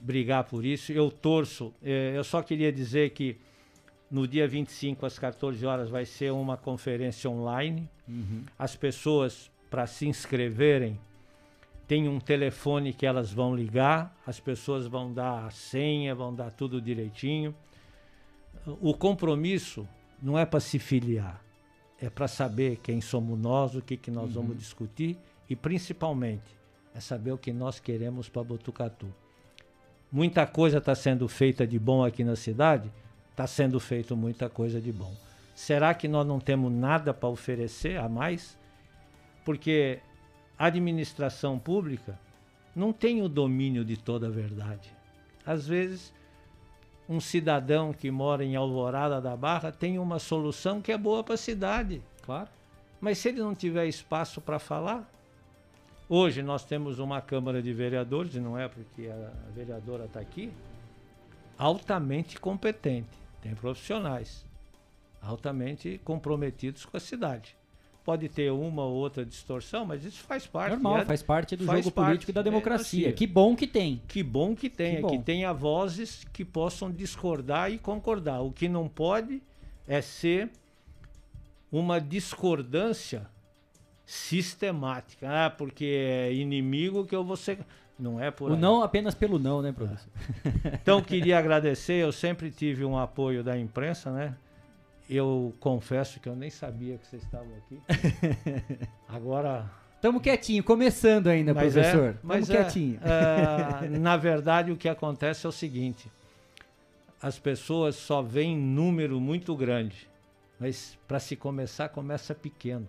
brigar 0.00 0.44
por 0.44 0.64
isso. 0.64 0.92
Eu 0.92 1.10
torço. 1.10 1.72
Eh, 1.82 2.12
eu 2.14 2.22
só 2.22 2.42
queria 2.42 2.70
dizer 2.70 3.10
que 3.10 3.38
no 4.10 4.26
dia 4.26 4.48
25, 4.48 5.04
às 5.04 5.18
14 5.18 5.64
horas, 5.66 5.90
vai 5.90 6.04
ser 6.04 6.32
uma 6.32 6.56
conferência 6.56 7.28
online. 7.28 7.88
Uhum. 8.08 8.44
As 8.58 8.74
pessoas, 8.74 9.50
para 9.68 9.86
se 9.86 10.06
inscreverem, 10.06 10.98
tem 11.86 12.08
um 12.08 12.18
telefone 12.18 12.92
que 12.92 13.06
elas 13.06 13.32
vão 13.32 13.54
ligar, 13.54 14.14
as 14.26 14.38
pessoas 14.38 14.86
vão 14.86 15.12
dar 15.12 15.46
a 15.46 15.50
senha, 15.50 16.14
vão 16.14 16.34
dar 16.34 16.50
tudo 16.50 16.80
direitinho. 16.80 17.54
O 18.80 18.94
compromisso 18.94 19.88
não 20.22 20.38
é 20.38 20.44
para 20.44 20.60
se 20.60 20.78
filiar, 20.78 21.42
é 22.00 22.10
para 22.10 22.28
saber 22.28 22.76
quem 22.82 23.00
somos 23.00 23.38
nós, 23.38 23.74
o 23.74 23.80
que, 23.80 23.96
que 23.96 24.10
nós 24.10 24.36
uhum. 24.36 24.42
vamos 24.42 24.58
discutir 24.58 25.16
e 25.48 25.56
principalmente 25.56 26.58
é 26.94 27.00
saber 27.00 27.32
o 27.32 27.38
que 27.38 27.52
nós 27.52 27.80
queremos 27.80 28.28
para 28.28 28.42
Botucatu. 28.42 29.06
Muita 30.10 30.46
coisa 30.46 30.78
está 30.78 30.94
sendo 30.94 31.28
feita 31.28 31.66
de 31.66 31.78
bom 31.78 32.04
aqui 32.04 32.24
na 32.24 32.36
cidade, 32.36 32.90
está 33.38 33.46
sendo 33.46 33.78
feito 33.78 34.16
muita 34.16 34.48
coisa 34.48 34.80
de 34.80 34.90
bom. 34.90 35.14
Será 35.54 35.94
que 35.94 36.08
nós 36.08 36.26
não 36.26 36.40
temos 36.40 36.72
nada 36.72 37.14
para 37.14 37.28
oferecer 37.28 37.96
a 37.96 38.08
mais? 38.08 38.58
Porque 39.44 40.00
administração 40.58 41.56
pública 41.56 42.18
não 42.74 42.92
tem 42.92 43.22
o 43.22 43.28
domínio 43.28 43.84
de 43.84 43.96
toda 43.96 44.26
a 44.26 44.30
verdade. 44.30 44.92
Às 45.46 45.68
vezes, 45.68 46.12
um 47.08 47.20
cidadão 47.20 47.92
que 47.92 48.10
mora 48.10 48.44
em 48.44 48.56
Alvorada 48.56 49.20
da 49.20 49.36
Barra 49.36 49.70
tem 49.70 50.00
uma 50.00 50.18
solução 50.18 50.82
que 50.82 50.90
é 50.90 50.98
boa 50.98 51.22
para 51.22 51.34
a 51.34 51.38
cidade. 51.38 52.02
Claro. 52.22 52.48
Mas 53.00 53.18
se 53.18 53.28
ele 53.28 53.38
não 53.38 53.54
tiver 53.54 53.86
espaço 53.86 54.40
para 54.40 54.58
falar, 54.58 55.08
hoje 56.08 56.42
nós 56.42 56.64
temos 56.64 56.98
uma 56.98 57.20
Câmara 57.20 57.62
de 57.62 57.72
Vereadores, 57.72 58.34
e 58.34 58.40
não 58.40 58.58
é 58.58 58.66
porque 58.66 59.08
a 59.08 59.52
vereadora 59.54 60.06
está 60.06 60.18
aqui, 60.18 60.52
altamente 61.56 62.40
competente. 62.40 63.17
Tem 63.40 63.54
profissionais 63.54 64.46
altamente 65.20 66.00
comprometidos 66.04 66.84
com 66.84 66.96
a 66.96 67.00
cidade. 67.00 67.56
Pode 68.04 68.28
ter 68.28 68.50
uma 68.50 68.84
ou 68.84 68.94
outra 68.94 69.24
distorção, 69.24 69.84
mas 69.84 70.02
isso 70.04 70.22
faz 70.22 70.46
parte. 70.46 70.72
Normal, 70.72 70.98
é, 70.98 71.04
faz 71.04 71.22
parte 71.22 71.54
do 71.54 71.66
faz 71.66 71.84
jogo 71.84 71.94
parte, 71.94 72.08
político 72.08 72.30
e 72.30 72.34
da 72.34 72.40
democracia. 72.40 73.10
É, 73.10 73.12
que 73.12 73.26
bom 73.26 73.54
que 73.54 73.66
tem. 73.66 74.00
Que 74.08 74.22
bom 74.22 74.56
que 74.56 74.70
tenha, 74.70 75.02
que, 75.02 75.08
que 75.08 75.18
tenha 75.18 75.52
vozes 75.52 76.24
que 76.32 76.42
possam 76.44 76.90
discordar 76.90 77.70
e 77.70 77.78
concordar. 77.78 78.40
O 78.40 78.50
que 78.50 78.66
não 78.66 78.88
pode 78.88 79.42
é 79.86 80.00
ser 80.00 80.50
uma 81.70 82.00
discordância 82.00 83.28
sistemática. 84.06 85.28
Ah, 85.30 85.50
porque 85.50 85.84
é 85.84 86.32
inimigo 86.32 87.04
que 87.04 87.14
eu 87.14 87.22
vou 87.22 87.36
ser. 87.36 87.58
Não 87.98 88.22
é 88.22 88.30
por 88.30 88.52
o 88.52 88.54
aí. 88.54 88.60
não 88.60 88.82
apenas 88.82 89.14
pelo 89.14 89.38
não, 89.38 89.60
né, 89.60 89.72
professor? 89.72 90.12
Então, 90.80 91.02
queria 91.02 91.38
agradecer. 91.38 91.94
Eu 91.94 92.12
sempre 92.12 92.50
tive 92.50 92.84
um 92.84 92.96
apoio 92.96 93.42
da 93.42 93.58
imprensa, 93.58 94.10
né? 94.12 94.36
Eu 95.10 95.54
confesso 95.58 96.20
que 96.20 96.28
eu 96.28 96.36
nem 96.36 96.50
sabia 96.50 96.96
que 96.98 97.06
vocês 97.06 97.22
estavam 97.22 97.48
aqui. 97.56 97.80
Agora. 99.08 99.68
Estamos 99.96 100.22
quietinho, 100.22 100.62
começando 100.62 101.26
ainda, 101.26 101.52
mas 101.52 101.72
professor. 101.72 102.10
É, 102.10 102.16
mas 102.22 102.48
é, 102.48 102.56
quietinho. 102.56 103.00
É, 103.02 103.88
na 103.98 104.16
verdade, 104.16 104.70
o 104.70 104.76
que 104.76 104.88
acontece 104.88 105.44
é 105.44 105.48
o 105.48 105.52
seguinte: 105.52 106.08
as 107.20 107.36
pessoas 107.36 107.96
só 107.96 108.22
veem 108.22 108.56
número 108.56 109.20
muito 109.20 109.56
grande, 109.56 110.08
mas 110.60 110.96
para 111.08 111.18
se 111.18 111.34
começar, 111.34 111.88
começa 111.88 112.32
pequeno. 112.32 112.86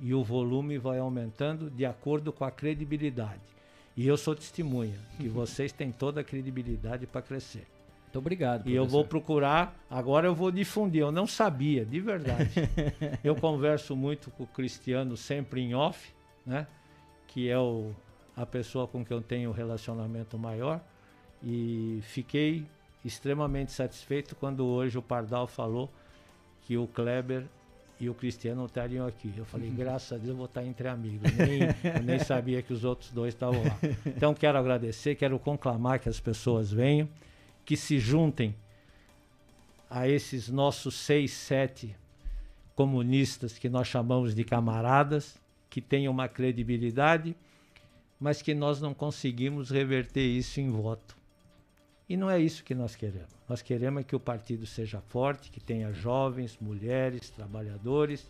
E 0.00 0.12
o 0.12 0.24
volume 0.24 0.76
vai 0.76 0.98
aumentando 0.98 1.70
de 1.70 1.86
acordo 1.86 2.32
com 2.32 2.44
a 2.44 2.50
credibilidade. 2.50 3.53
E 3.96 4.06
eu 4.06 4.16
sou 4.16 4.34
testemunha 4.34 4.98
que 5.16 5.28
vocês 5.28 5.72
têm 5.72 5.92
toda 5.92 6.20
a 6.20 6.24
credibilidade 6.24 7.06
para 7.06 7.22
crescer. 7.22 7.66
Muito 8.04 8.18
obrigado. 8.18 8.62
Professor. 8.62 8.72
E 8.72 8.76
eu 8.76 8.86
vou 8.86 9.04
procurar, 9.04 9.76
agora 9.90 10.26
eu 10.26 10.34
vou 10.34 10.50
difundir. 10.50 11.00
Eu 11.00 11.12
não 11.12 11.26
sabia, 11.26 11.84
de 11.84 12.00
verdade. 12.00 12.50
eu 13.22 13.34
converso 13.34 13.96
muito 13.96 14.30
com 14.30 14.44
o 14.44 14.46
Cristiano 14.46 15.16
sempre 15.16 15.60
em 15.60 15.74
off, 15.74 16.12
né? 16.46 16.66
Que 17.26 17.48
é 17.48 17.58
o, 17.58 17.92
a 18.36 18.44
pessoa 18.46 18.86
com 18.86 19.04
quem 19.04 19.16
eu 19.16 19.22
tenho 19.22 19.50
um 19.50 19.52
relacionamento 19.52 20.38
maior. 20.38 20.80
E 21.42 22.00
fiquei 22.02 22.64
extremamente 23.04 23.72
satisfeito 23.72 24.34
quando 24.36 24.64
hoje 24.64 24.96
o 24.96 25.02
Pardal 25.02 25.46
falou 25.46 25.90
que 26.62 26.76
o 26.76 26.86
Kleber 26.86 27.46
e 28.00 28.08
o 28.08 28.14
Cristiano 28.14 28.64
estariam 28.66 29.06
aqui. 29.06 29.32
Eu 29.36 29.44
falei, 29.44 29.70
graças 29.76 30.12
a 30.12 30.16
Deus 30.16 30.30
eu 30.30 30.36
vou 30.36 30.46
estar 30.46 30.64
entre 30.64 30.88
amigos. 30.88 31.30
Nem, 31.32 31.60
eu 31.96 32.02
nem 32.02 32.18
sabia 32.18 32.62
que 32.62 32.72
os 32.72 32.84
outros 32.84 33.10
dois 33.10 33.34
estavam 33.34 33.62
lá. 33.62 33.78
Então 34.06 34.34
quero 34.34 34.58
agradecer, 34.58 35.14
quero 35.14 35.38
conclamar 35.38 35.98
que 35.98 36.08
as 36.08 36.20
pessoas 36.20 36.72
venham, 36.72 37.08
que 37.64 37.76
se 37.76 37.98
juntem 37.98 38.54
a 39.88 40.08
esses 40.08 40.48
nossos 40.48 40.96
seis, 40.96 41.32
sete 41.32 41.94
comunistas 42.74 43.58
que 43.58 43.68
nós 43.68 43.86
chamamos 43.86 44.34
de 44.34 44.44
camaradas, 44.44 45.38
que 45.70 45.80
tenham 45.80 46.12
uma 46.12 46.28
credibilidade, 46.28 47.36
mas 48.18 48.42
que 48.42 48.54
nós 48.54 48.80
não 48.80 48.92
conseguimos 48.92 49.70
reverter 49.70 50.26
isso 50.26 50.60
em 50.60 50.70
voto. 50.70 51.16
E 52.08 52.16
não 52.16 52.30
é 52.30 52.38
isso 52.38 52.62
que 52.62 52.74
nós 52.74 52.94
queremos. 52.94 53.30
Nós 53.48 53.62
queremos 53.62 54.04
que 54.04 54.14
o 54.14 54.20
partido 54.20 54.66
seja 54.66 55.00
forte, 55.00 55.50
que 55.50 55.60
tenha 55.60 55.92
jovens, 55.92 56.58
mulheres, 56.60 57.30
trabalhadores 57.30 58.28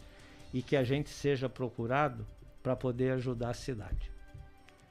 e 0.52 0.62
que 0.62 0.76
a 0.76 0.84
gente 0.84 1.10
seja 1.10 1.48
procurado 1.48 2.24
para 2.62 2.76
poder 2.76 3.12
ajudar 3.12 3.50
a 3.50 3.54
cidade. 3.54 4.10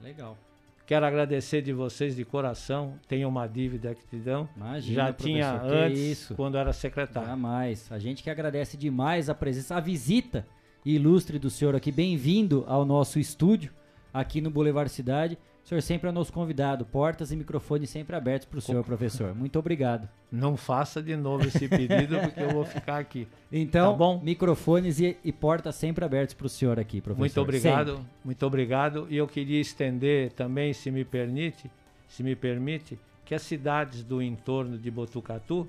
Legal. 0.01 0.37
Quero 0.85 1.05
agradecer 1.05 1.61
de 1.61 1.71
vocês 1.71 2.13
de 2.13 2.25
coração. 2.25 2.99
Tenho 3.07 3.29
uma 3.29 3.47
dívida 3.47 3.95
que 3.95 4.05
te 4.05 4.17
dão. 4.17 4.49
Imagina, 4.55 5.05
Já 5.05 5.13
tinha 5.13 5.61
antes, 5.61 5.99
isso. 5.99 6.35
quando 6.35 6.57
era 6.57 6.73
secretário. 6.73 7.29
Jamais. 7.29 7.89
A 7.89 7.97
gente 7.97 8.21
que 8.21 8.29
agradece 8.29 8.75
demais 8.75 9.29
a 9.29 9.33
presença, 9.33 9.77
a 9.77 9.79
visita 9.79 10.45
ilustre 10.85 11.39
do 11.39 11.49
senhor 11.49 11.73
aqui. 11.73 11.89
Bem-vindo 11.89 12.65
ao 12.67 12.83
nosso 12.83 13.17
estúdio 13.17 13.71
aqui 14.13 14.41
no 14.41 14.51
Boulevard 14.51 14.91
Cidade. 14.91 15.37
O 15.63 15.67
senhor 15.67 15.81
sempre 15.81 16.09
é 16.09 16.11
nosso 16.11 16.33
convidado. 16.33 16.85
Portas 16.85 17.31
e 17.31 17.37
microfones 17.37 17.89
sempre 17.89 18.15
abertos 18.15 18.45
para 18.47 18.57
o 18.57 18.61
senhor, 18.61 18.83
professor. 18.83 19.33
Muito 19.33 19.57
obrigado. 19.57 20.09
Não 20.29 20.57
faça 20.57 21.01
de 21.01 21.15
novo 21.15 21.47
esse 21.47 21.69
pedido, 21.69 22.19
porque 22.19 22.41
eu 22.41 22.49
vou 22.49 22.65
ficar 22.65 22.97
aqui. 22.97 23.27
Então, 23.49 23.91
Tá 23.93 23.97
bom? 23.97 24.19
microfones 24.21 24.99
e, 24.99 25.17
e 25.23 25.31
portas 25.31 25.75
sempre 25.75 26.03
abertos 26.03 26.33
para 26.35 26.47
o 26.47 26.49
senhor 26.49 26.77
aqui, 26.77 26.99
professor. 26.99 27.19
Muito 27.21 27.39
obrigado, 27.41 27.91
Sempre. 27.95 28.05
muito 28.25 28.45
obrigado. 28.45 29.07
E 29.09 29.15
eu 29.15 29.25
queria 29.25 29.61
estender 29.61 30.33
também, 30.33 30.73
se 30.73 30.91
me 30.91 31.05
permite, 31.05 31.71
se 32.09 32.23
me 32.23 32.35
permite, 32.35 32.99
que 33.23 33.33
as 33.33 33.41
cidades 33.41 34.03
do 34.03 34.21
entorno 34.21 34.77
de 34.77 34.91
Botucatu, 34.91 35.65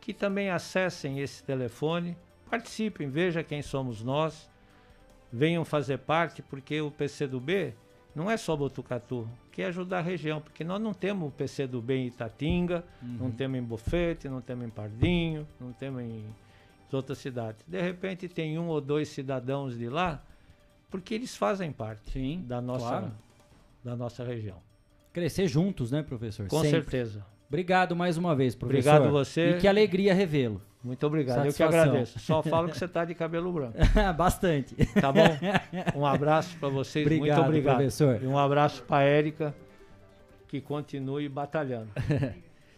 que 0.00 0.14
também 0.14 0.50
acessem 0.50 1.18
esse 1.18 1.42
telefone, 1.42 2.16
participem, 2.48 3.10
veja 3.10 3.42
quem 3.42 3.60
somos 3.60 4.04
nós, 4.04 4.48
venham 5.32 5.64
fazer 5.64 5.98
parte, 5.98 6.42
porque 6.42 6.80
o 6.80 6.92
PCdoB 6.92 7.74
não 8.16 8.30
é 8.30 8.38
só 8.38 8.56
Botucatu, 8.56 9.28
quer 9.52 9.66
ajudar 9.66 9.98
a 9.98 10.00
região, 10.00 10.40
porque 10.40 10.64
nós 10.64 10.80
não 10.80 10.94
temos 10.94 11.28
o 11.28 11.30
PCdoB 11.30 11.92
em 11.92 12.06
Itatinga, 12.06 12.82
não 13.02 13.30
temos 13.30 13.58
em 13.58 13.62
Bofete, 13.62 14.26
não 14.26 14.40
temos 14.40 14.64
em 14.64 14.70
Pardinho, 14.70 15.46
não 15.60 15.70
temos 15.70 16.00
em 16.00 16.24
outras 16.90 17.18
cidades. 17.18 17.62
De 17.68 17.78
repente 17.78 18.26
tem 18.26 18.58
um 18.58 18.68
ou 18.68 18.80
dois 18.80 19.10
cidadãos 19.10 19.76
de 19.76 19.90
lá, 19.90 20.24
porque 20.90 21.12
eles 21.12 21.36
fazem 21.36 21.70
parte 21.70 22.10
Sim, 22.10 22.42
da 22.48 22.58
nossa, 22.58 22.88
claro. 22.88 23.12
da 23.84 23.94
nossa 23.94 24.24
região. 24.24 24.62
Crescer 25.12 25.46
juntos, 25.46 25.90
né, 25.90 26.02
professor? 26.02 26.48
Com 26.48 26.62
Sempre. 26.62 26.70
certeza. 26.70 27.26
Obrigado 27.48 27.94
mais 27.94 28.16
uma 28.16 28.34
vez, 28.34 28.54
professor. 28.54 28.94
Obrigado 28.94 29.12
você. 29.12 29.50
E 29.50 29.60
que 29.60 29.68
alegria 29.68 30.14
revê-lo. 30.14 30.62
Muito 30.82 31.06
obrigado. 31.06 31.38
Eu 31.38 31.44
que 31.46 31.52
Satisfação. 31.52 31.82
agradeço. 31.82 32.18
Só 32.18 32.42
falo 32.44 32.68
que 32.68 32.78
você 32.78 32.84
está 32.84 33.04
de 33.04 33.14
cabelo 33.14 33.52
branco. 33.52 33.76
Bastante. 34.16 34.74
Tá 35.00 35.12
bom? 35.12 35.26
Um 35.96 36.06
abraço 36.06 36.56
para 36.58 36.68
vocês. 36.68 37.06
Obrigado, 37.06 37.38
Muito 37.38 37.48
obrigado. 37.48 37.76
professor. 37.76 38.22
E 38.22 38.26
um 38.26 38.38
abraço 38.38 38.82
para 38.82 39.04
Érica, 39.04 39.54
que 40.48 40.60
continue 40.60 41.28
batalhando. 41.28 41.88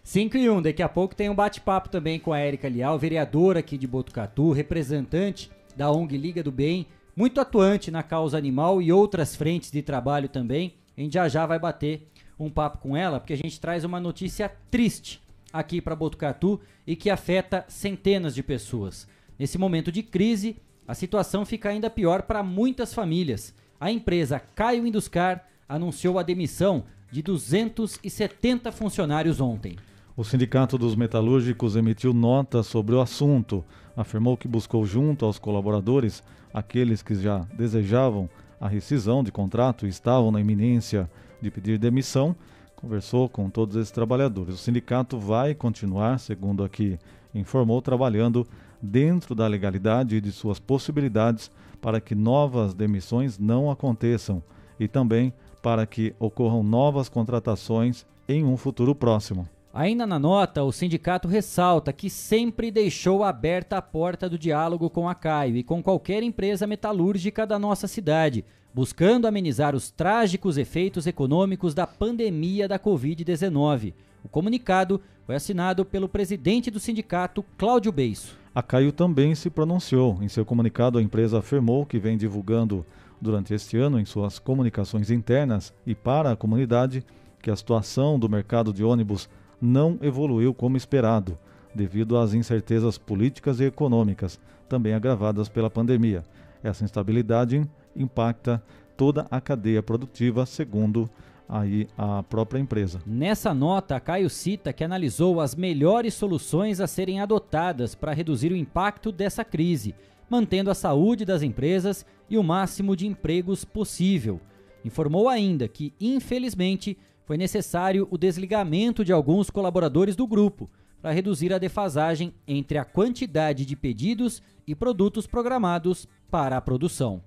5 0.03 0.37
e 0.39 0.49
1, 0.49 0.57
um, 0.57 0.63
daqui 0.63 0.83
a 0.83 0.89
pouco 0.89 1.15
tem 1.15 1.29
um 1.29 1.35
bate-papo 1.35 1.91
também 1.91 2.19
com 2.19 2.33
a 2.33 2.39
Érica 2.39 2.69
Lial, 2.69 2.99
vereadora 2.99 3.59
aqui 3.59 3.77
de 3.77 3.87
Botucatu, 3.87 4.53
representante 4.53 5.51
da 5.77 5.91
ONG 5.91 6.17
Liga 6.17 6.43
do 6.43 6.51
Bem, 6.51 6.87
muito 7.15 7.41
atuante 7.41 7.91
na 7.91 8.03
causa 8.03 8.39
animal 8.39 8.81
e 8.81 8.91
outras 8.91 9.37
frentes 9.37 9.71
de 9.71 9.83
trabalho 9.83 10.29
também. 10.29 10.75
A 10.97 11.01
gente 11.01 11.13
já 11.13 11.29
já 11.29 11.45
vai 11.45 11.59
bater 11.59 12.09
um 12.39 12.49
papo 12.49 12.79
com 12.79 12.97
ela, 12.97 13.21
porque 13.21 13.35
a 13.35 13.37
gente 13.37 13.61
traz 13.61 13.85
uma 13.85 14.01
notícia 14.01 14.51
triste 14.71 15.21
aqui 15.53 15.81
para 15.81 15.97
Botucatu 15.97 16.61
e 16.87 16.97
que 16.97 17.11
afeta 17.11 17.65
centenas 17.69 18.35
de 18.35 18.43
pessoas. 18.43 19.07
Nesse 19.39 19.59
momento 19.59 19.93
de 19.93 20.03
crise, 20.03 20.57
a 20.87 20.95
situação 20.95 21.45
fica 21.45 21.69
ainda 21.69 21.91
pior 21.91 22.23
para 22.23 22.43
muitas 22.43 22.95
famílias. 22.95 23.55
A 23.81 23.91
empresa 23.91 24.41
Caio 24.41 24.87
Induscar 24.87 25.47
anunciou 25.69 26.19
a 26.19 26.23
demissão 26.23 26.85
de 27.11 27.23
270 27.23 28.73
funcionários 28.73 29.41
ontem. 29.41 29.77
O 30.17 30.25
Sindicato 30.25 30.77
dos 30.77 30.97
Metalúrgicos 30.97 31.77
emitiu 31.77 32.13
nota 32.13 32.63
sobre 32.63 32.95
o 32.95 33.01
assunto. 33.01 33.65
Afirmou 33.97 34.37
que 34.37 34.49
buscou 34.49 34.85
junto 34.85 35.25
aos 35.25 35.39
colaboradores, 35.39 36.25
aqueles 36.53 37.03
que 37.03 37.15
já 37.15 37.39
desejavam 37.57 38.29
a 38.61 38.67
rescisão 38.67 39.23
de 39.23 39.31
contrato 39.31 39.87
e 39.87 39.89
estavam 39.89 40.31
na 40.31 40.41
iminência 40.41 41.09
de 41.41 41.51
pedir 41.51 41.79
demissão, 41.79 42.35
conversou 42.79 43.29
com 43.29 43.51
todos 43.51 43.75
esses 43.75 43.91
trabalhadores. 43.91 44.55
O 44.55 44.59
sindicato 44.59 45.19
vai 45.19 45.53
continuar, 45.53 46.19
segundo 46.21 46.63
aqui 46.63 46.97
informou, 47.35 47.83
trabalhando 47.83 48.47
dentro 48.81 49.35
da 49.35 49.49
legalidade 49.49 50.15
e 50.15 50.21
de 50.21 50.31
suas 50.31 50.61
possibilidades 50.61 51.51
para 51.81 52.01
que 52.01 52.15
novas 52.15 52.75
demissões 52.75 53.37
não 53.37 53.69
aconteçam 53.69 54.41
e 54.79 54.87
também 54.87 55.33
para 55.61 55.85
que 55.87 56.15
ocorram 56.21 56.63
novas 56.63 57.09
contratações 57.09 58.07
em 58.29 58.45
um 58.45 58.57
futuro 58.57 58.95
próximo. 58.95 59.49
Ainda 59.75 60.07
na 60.07 60.19
nota, 60.19 60.63
o 60.63 60.71
sindicato 60.71 61.27
ressalta 61.27 61.93
que 61.93 62.09
sempre 62.09 62.71
deixou 62.71 63.25
aberta 63.25 63.77
a 63.77 63.83
porta 63.83 64.29
do 64.29 64.39
diálogo 64.39 64.89
com 64.89 65.09
a 65.09 65.17
Caio 65.17 65.57
e 65.57 65.65
com 65.65 65.83
qualquer 65.83 66.23
empresa 66.23 66.67
metalúrgica 66.67 67.45
da 67.45 67.59
nossa 67.59 67.89
cidade, 67.89 68.45
buscando 68.79 69.27
amenizar 69.27 69.75
os 69.75 69.91
trágicos 69.91 70.57
efeitos 70.57 71.05
econômicos 71.05 71.75
da 71.75 71.85
pandemia 71.85 72.69
da 72.69 72.79
Covid-19. 72.79 73.93
O 74.23 74.29
comunicado 74.29 75.01
foi 75.27 75.35
assinado 75.35 75.85
pelo 75.85 76.09
presidente 76.09 76.71
do 76.71 76.79
sindicato, 76.79 77.45
Cláudio 77.57 77.91
Beiço. 77.91 78.39
A 78.55 78.63
Caio 78.63 78.93
também 78.93 79.35
se 79.35 79.51
pronunciou. 79.51 80.23
Em 80.23 80.29
seu 80.29 80.45
comunicado, 80.45 80.97
a 80.97 81.03
empresa 81.03 81.41
afirmou 81.41 81.85
que 81.85 81.99
vem 81.99 82.17
divulgando 82.17 82.87
durante 83.21 83.53
este 83.53 83.77
ano 83.77 83.99
em 83.99 84.05
suas 84.05 84.39
comunicações 84.39 85.11
internas 85.11 85.75
e 85.85 85.93
para 85.93 86.31
a 86.31 86.37
comunidade 86.37 87.05
que 87.43 87.51
a 87.51 87.57
situação 87.57 88.17
do 88.17 88.29
mercado 88.29 88.73
de 88.73 88.85
ônibus 88.85 89.29
não 89.61 89.99
evoluiu 90.01 90.55
como 90.55 90.77
esperado, 90.77 91.37
devido 91.75 92.17
às 92.17 92.33
incertezas 92.33 92.97
políticas 92.97 93.59
e 93.59 93.65
econômicas, 93.65 94.39
também 94.69 94.95
agravadas 94.95 95.49
pela 95.49 95.69
pandemia. 95.69 96.23
Essa 96.63 96.85
instabilidade 96.85 97.69
impacta 97.95 98.63
toda 98.97 99.27
a 99.31 99.41
cadeia 99.41 99.83
produtiva, 99.83 100.45
segundo 100.45 101.09
aí 101.49 101.89
a 101.97 102.23
própria 102.23 102.59
empresa. 102.59 103.01
Nessa 103.07 103.55
nota, 103.55 103.99
Caio 103.99 104.29
cita 104.29 104.73
que 104.73 104.85
analisou 104.85 105.41
as 105.41 105.55
melhores 105.55 106.15
soluções 106.15 106.81
a 106.81 106.87
serem 106.87 107.21
adotadas 107.21 107.95
para 107.95 108.13
reduzir 108.13 108.53
o 108.53 108.57
impacto 108.57 109.11
dessa 109.11 109.45
crise, 109.45 109.95
mantendo 110.29 110.71
a 110.71 110.75
saúde 110.75 111.25
das 111.25 111.43
empresas 111.43 112.05
e 112.29 112.37
o 112.37 112.43
máximo 112.43 112.95
de 112.95 113.07
empregos 113.07 113.65
possível. 113.65 114.41
Informou 114.85 115.29
ainda 115.29 115.67
que, 115.67 115.95
infelizmente, 116.01 116.99
foi 117.25 117.37
necessário 117.37 118.07
o 118.11 118.19
desligamento 118.19 119.05
de 119.05 119.13
alguns 119.13 119.51
colaboradores 119.51 120.17
do 120.17 120.27
grupo 120.27 120.69
para 121.01 121.13
reduzir 121.13 121.53
a 121.53 121.59
defasagem 121.59 122.35
entre 122.47 122.79
a 122.79 122.85
quantidade 122.85 123.65
de 123.65 123.77
pedidos 123.77 124.43
e 124.67 124.75
produtos 124.75 125.27
programados 125.27 126.09
para 126.31 126.57
a 126.57 126.61
produção. 126.61 127.23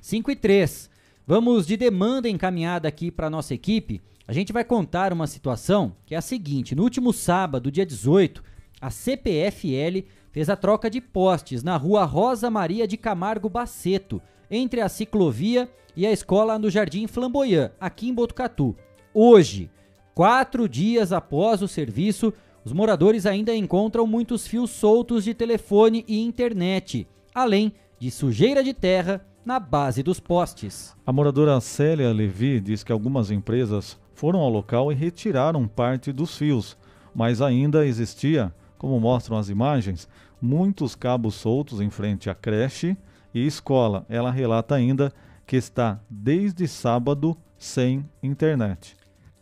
5 0.00 0.30
e 0.30 0.36
3. 0.36 0.90
Vamos 1.26 1.66
de 1.66 1.76
demanda 1.76 2.28
encaminhada 2.28 2.86
aqui 2.86 3.10
para 3.10 3.30
nossa 3.30 3.54
equipe. 3.54 4.00
A 4.28 4.32
gente 4.32 4.52
vai 4.52 4.64
contar 4.64 5.12
uma 5.12 5.26
situação 5.26 5.96
que 6.04 6.14
é 6.14 6.18
a 6.18 6.22
seguinte: 6.22 6.74
no 6.74 6.82
último 6.82 7.12
sábado, 7.12 7.70
dia 7.70 7.86
18, 7.86 8.42
a 8.80 8.90
CPFL 8.90 10.06
fez 10.30 10.48
a 10.48 10.56
troca 10.56 10.90
de 10.90 11.00
postes 11.00 11.62
na 11.62 11.76
rua 11.76 12.04
Rosa 12.04 12.50
Maria 12.50 12.86
de 12.86 12.96
Camargo 12.96 13.48
Baceto, 13.48 14.20
entre 14.50 14.80
a 14.80 14.88
ciclovia 14.88 15.68
e 15.96 16.06
a 16.06 16.12
escola 16.12 16.58
no 16.58 16.68
Jardim 16.68 17.06
Flamboyant, 17.06 17.70
aqui 17.80 18.08
em 18.08 18.14
Botucatu. 18.14 18.76
Hoje, 19.14 19.70
quatro 20.14 20.68
dias 20.68 21.10
após 21.10 21.62
o 21.62 21.68
serviço, 21.68 22.32
os 22.64 22.72
moradores 22.72 23.24
ainda 23.26 23.54
encontram 23.54 24.06
muitos 24.06 24.46
fios 24.46 24.70
soltos 24.70 25.24
de 25.24 25.32
telefone 25.32 26.04
e 26.06 26.20
internet, 26.20 27.08
além 27.34 27.72
de 27.98 28.10
sujeira 28.10 28.62
de 28.62 28.74
terra 28.74 29.24
na 29.44 29.58
base 29.58 30.02
dos 30.02 30.20
postes. 30.20 30.94
A 31.06 31.12
moradora 31.12 31.60
Célia 31.60 32.12
Levi 32.12 32.60
diz 32.60 32.82
que 32.82 32.92
algumas 32.92 33.30
empresas 33.30 33.98
foram 34.14 34.40
ao 34.40 34.50
local 34.50 34.90
e 34.90 34.94
retiraram 34.94 35.68
parte 35.68 36.12
dos 36.12 36.36
fios, 36.36 36.76
mas 37.14 37.40
ainda 37.40 37.86
existia, 37.86 38.52
como 38.76 38.98
mostram 38.98 39.38
as 39.38 39.48
imagens, 39.48 40.08
muitos 40.40 40.94
cabos 40.94 41.34
soltos 41.34 41.80
em 41.80 41.90
frente 41.90 42.28
à 42.28 42.34
creche 42.34 42.96
e 43.32 43.46
escola. 43.46 44.04
Ela 44.08 44.30
relata 44.30 44.74
ainda 44.74 45.12
que 45.46 45.56
está 45.56 46.00
desde 46.10 46.66
sábado 46.66 47.36
sem 47.56 48.04
internet. 48.22 48.96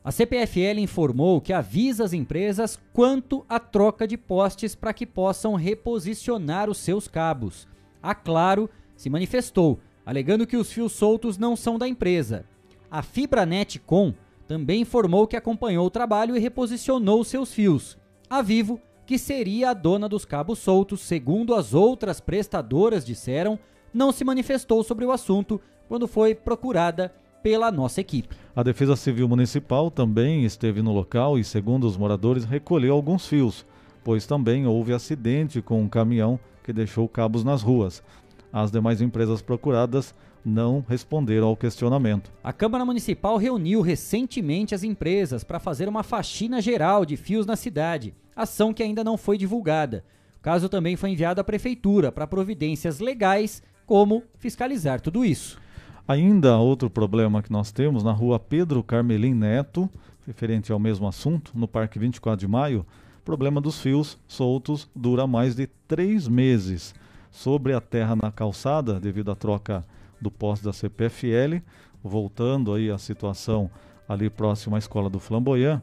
A 0.05 0.13
CPFL 0.13 0.81
informou 0.81 1.41
que 1.41 1.53
avisa 1.53 2.05
as 2.05 2.13
empresas 2.13 2.79
quanto 2.93 3.43
à 3.49 3.59
troca 3.59 4.07
de 4.07 4.19
postes 4.19 4.75
para 4.75 4.93
que 4.93 5.07
possam 5.07 5.55
reposicionar 5.55 6.69
os 6.69 6.77
seus 6.77 7.09
cabos. 7.09 7.67
A 8.05 8.15
Claro 8.15 8.69
se 8.95 9.09
manifestou, 9.09 9.81
alegando 10.05 10.47
que 10.47 10.59
os 10.59 10.71
fios 10.71 10.93
soltos 10.93 11.39
não 11.39 11.57
são 11.57 11.79
da 11.79 11.89
empresa. 11.89 12.45
A 12.91 13.01
Fibranet 13.01 13.79
Com 13.79 14.13
também 14.47 14.83
informou 14.83 15.27
que 15.27 15.37
acompanhou 15.37 15.87
o 15.87 15.91
trabalho 15.91 16.37
e 16.37 16.39
reposicionou 16.39 17.25
seus 17.25 17.55
fios. 17.55 17.97
A 18.29 18.43
Vivo, 18.43 18.79
que 19.07 19.17
seria 19.17 19.71
a 19.71 19.73
dona 19.73 20.07
dos 20.07 20.27
cabos 20.27 20.59
soltos, 20.59 21.01
segundo 21.01 21.55
as 21.55 21.73
outras 21.73 22.21
prestadoras 22.21 23.07
disseram, 23.07 23.59
não 23.93 24.13
se 24.13 24.23
manifestou 24.23 24.85
sobre 24.85 25.07
o 25.07 25.11
assunto 25.11 25.59
quando 25.89 26.07
foi 26.07 26.35
procurada 26.35 27.11
pela 27.43 27.73
nossa 27.73 28.03
equipe. 28.03 28.37
A 28.55 28.63
Defesa 28.63 28.97
Civil 28.97 29.27
Municipal 29.27 29.91
também 29.91 30.45
esteve 30.45 30.83
no 30.83 30.93
local 30.93 31.39
e, 31.39 31.45
segundo 31.45 31.87
os 31.87 31.97
moradores, 31.97 32.45
recolheu 32.45 32.93
alguns 32.93 33.27
fios, 33.27 33.65
pois 34.05 34.27
também 34.27 34.67
houve 34.67 34.93
acidente 34.93 35.63
com 35.63 35.81
um 35.81 35.89
caminhão 35.89 36.39
que 36.65 36.73
deixou 36.73 37.07
cabos 37.07 37.45
nas 37.45 37.63
ruas. 37.63 38.03
As 38.51 38.73
demais 38.73 39.01
empresas 39.01 39.43
procuradas 39.43 40.15
não 40.45 40.85
responderam 40.89 41.47
ao 41.47 41.57
questionamento. 41.57 42.33
A 42.43 42.53
Câmara 42.53 42.85
Municipal 42.85 43.37
reuniu 43.37 43.81
recentemente 43.81 44.75
as 44.75 44.83
empresas 44.83 45.45
para 45.45 45.61
fazer 45.61 45.89
uma 45.89 46.03
faxina 46.03 46.61
geral 46.61 47.05
de 47.05 47.17
fios 47.17 47.47
na 47.47 47.55
cidade, 47.55 48.15
ação 48.35 48.73
que 48.73 48.83
ainda 48.83 49.05
não 49.05 49.17
foi 49.17 49.39
divulgada. 49.39 50.05
O 50.39 50.41
caso 50.41 50.69
também 50.69 50.97
foi 50.97 51.11
enviado 51.11 51.41
à 51.41 51.45
Prefeitura 51.45 52.11
para 52.11 52.27
providências 52.27 52.99
legais, 52.99 53.63
como 53.87 54.23
fiscalizar 54.39 55.01
tudo 55.01 55.25
isso. 55.25 55.59
Ainda 56.07 56.59
outro 56.59 56.91
problema 56.91 57.43
que 57.43 57.53
nós 57.53 57.73
temos 57.73 58.03
na 58.03 58.13
rua 58.13 58.39
Pedro 58.39 58.83
Carmelim 58.83 59.35
Neto, 59.35 59.89
referente 60.27 60.71
ao 60.71 60.79
mesmo 60.79 61.07
assunto, 61.07 61.53
no 61.55 61.67
Parque 61.67 61.99
24 61.99 62.47
de 62.47 62.51
Maio, 62.51 62.85
problema 63.25 63.61
dos 63.61 63.81
fios 63.81 64.19
soltos 64.29 64.89
dura 64.95 65.27
mais 65.27 65.55
de 65.55 65.67
três 65.89 66.29
meses. 66.29 66.95
Sobre 67.31 67.73
a 67.73 67.81
terra 67.81 68.15
na 68.15 68.31
calçada, 68.31 69.01
devido 69.01 69.31
à 69.31 69.35
troca 69.35 69.85
do 70.21 70.31
poste 70.31 70.65
da 70.65 70.73
CPFL, 70.73 71.63
voltando 72.03 72.73
aí 72.73 72.91
à 72.91 72.99
situação 72.99 73.71
ali 74.09 74.31
próximo 74.31 74.77
à 74.77 74.79
escola 74.79 75.11
do 75.11 75.19
Flamboyant, 75.19 75.81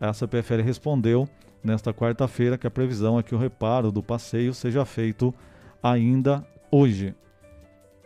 a 0.00 0.12
CPFL 0.12 0.62
respondeu 0.62 1.28
nesta 1.64 1.92
quarta-feira 1.92 2.58
que 2.58 2.66
a 2.66 2.70
previsão 2.70 3.18
é 3.18 3.22
que 3.22 3.34
o 3.34 3.38
reparo 3.38 3.90
do 3.90 4.02
passeio 4.02 4.52
seja 4.52 4.84
feito 4.84 5.34
ainda 5.82 6.46
hoje. 6.70 7.14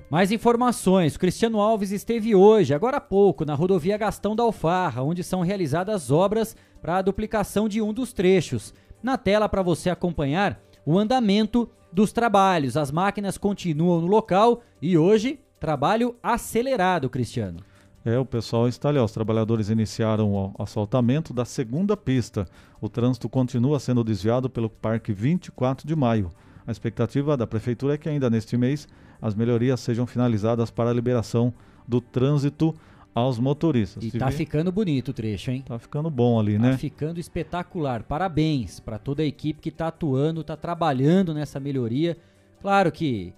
Mais 0.09 0.31
informações. 0.31 1.17
Cristiano 1.17 1.61
Alves 1.61 1.91
esteve 1.91 2.35
hoje, 2.35 2.73
agora 2.73 2.99
há 2.99 3.01
pouco, 3.01 3.45
na 3.45 3.55
rodovia 3.55 3.99
Gastão 3.99 4.37
da 4.37 4.43
Alfarra, 4.45 5.03
onde 5.03 5.25
são 5.25 5.41
realizadas 5.41 6.13
obras 6.13 6.55
para 6.87 6.99
a 6.99 7.03
duplicação 7.03 7.69
de 7.69 7.83
um 7.83 7.93
dos 7.93 8.13
trechos. 8.13 8.73
Na 9.03 9.19
tela 9.19 9.49
para 9.49 9.61
você 9.61 9.91
acompanhar 9.91 10.61
o 10.85 10.97
andamento 10.97 11.69
dos 11.93 12.13
trabalhos. 12.13 12.77
As 12.77 12.93
máquinas 12.93 13.37
continuam 13.37 14.01
no 14.03 14.07
local 14.07 14.63
e 14.81 14.97
hoje 14.97 15.41
Trabalho 15.59 16.15
acelerado, 16.23 17.11
Cristiano. 17.11 17.59
É, 18.05 18.17
o 18.17 18.25
pessoal 18.25 18.69
está 18.69 18.91
ali. 18.91 19.01
Os 19.01 19.11
trabalhadores 19.11 19.69
iniciaram 19.69 20.33
o 20.33 20.55
assaltamento 20.63 21.35
da 21.35 21.45
segunda 21.45 21.97
pista. 21.97 22.47
O 22.81 22.89
trânsito 22.89 23.29
continua 23.29 23.81
sendo 23.81 24.05
desviado 24.05 24.49
pelo 24.49 24.71
Parque 24.71 25.13
24 25.13 25.89
de 25.89 25.97
Maio. 25.97 26.31
A 26.65 26.71
expectativa 26.71 27.37
da 27.37 27.49
Prefeitura 27.49 27.95
é 27.95 27.99
que 27.99 28.09
ainda 28.09 28.31
neste 28.31 28.57
mês 28.57 28.87
as 29.21 29.35
melhorias 29.35 29.81
sejam 29.81 30.07
finalizadas 30.07 30.71
para 30.71 30.91
a 30.91 30.95
liberação 30.95 31.53
do 31.89 32.01
trânsito 32.01 32.73
aos 33.17 33.39
motoristas. 33.39 34.05
E 34.05 34.11
tá 34.11 34.31
ficando 34.31 34.71
bonito 34.71 35.09
o 35.09 35.13
trecho, 35.15 35.51
hein? 35.51 35.65
Tá 35.67 35.79
ficando 35.79 36.11
bom 36.11 36.39
ali, 36.39 36.59
tá 36.59 36.63
né? 36.63 36.71
Tá 36.73 36.79
ficando 36.79 37.19
espetacular. 37.19 38.03
Parabéns 38.03 38.79
para 38.79 38.99
toda 38.99 39.23
a 39.23 39.25
equipe 39.25 39.59
que 39.59 39.71
tá 39.71 39.89
atuando, 39.89 40.45
tá 40.45 40.55
trabalhando 40.55 41.33
nessa 41.33 41.59
melhoria. 41.59 42.15
Claro 42.61 42.93
que 42.93 43.33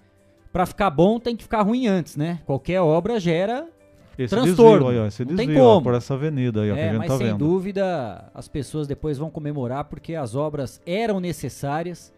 para 0.51 0.65
ficar 0.65 0.89
bom 0.89 1.17
tem 1.17 1.33
que 1.33 1.43
ficar 1.43 1.61
ruim 1.61 1.87
antes, 1.87 2.17
né? 2.17 2.41
Qualquer 2.45 2.81
obra 2.81 3.21
gera 3.21 3.69
esse 4.17 4.35
transtorno. 4.35 4.87
Desvio, 4.87 5.01
aí, 5.01 5.07
esse 5.07 5.23
desvio, 5.23 5.37
tem 5.37 5.55
como. 5.55 5.77
Ó, 5.77 5.79
por 5.81 5.93
essa 5.93 6.13
avenida 6.13 6.61
aí, 6.63 6.71
é, 6.71 6.89
a 6.89 6.93
mas 6.95 7.07
tá 7.07 7.17
sem 7.17 7.27
vendo. 7.27 7.37
dúvida 7.37 8.29
as 8.33 8.49
pessoas 8.49 8.85
depois 8.85 9.17
vão 9.17 9.29
comemorar 9.29 9.85
porque 9.85 10.13
as 10.13 10.35
obras 10.35 10.81
eram 10.85 11.21
necessárias 11.21 12.13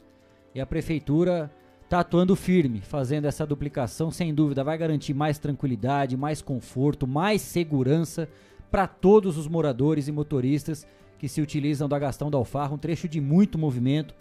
e 0.56 0.60
a 0.60 0.66
prefeitura 0.66 1.52
está 1.92 2.00
atuando 2.00 2.38
firme, 2.38 2.80
fazendo 2.80 3.26
essa 3.26 3.46
duplicação, 3.46 4.10
sem 4.10 4.34
dúvida 4.34 4.64
vai 4.64 4.78
garantir 4.78 5.14
mais 5.14 5.38
tranquilidade, 5.38 6.16
mais 6.16 6.42
conforto, 6.42 7.06
mais 7.06 7.42
segurança 7.42 8.30
para 8.72 8.88
todos 8.88 9.38
os 9.38 9.46
moradores 9.46 10.08
e 10.08 10.12
motoristas 10.14 10.88
que 11.20 11.28
se 11.28 11.42
utilizam 11.42 11.90
da 11.90 12.00
Gastão 12.00 12.32
da 12.32 12.38
Alfarra, 12.38 12.76
um 12.76 12.78
trecho 12.78 13.10
de 13.10 13.20
muito 13.20 13.58
movimento, 13.58 14.16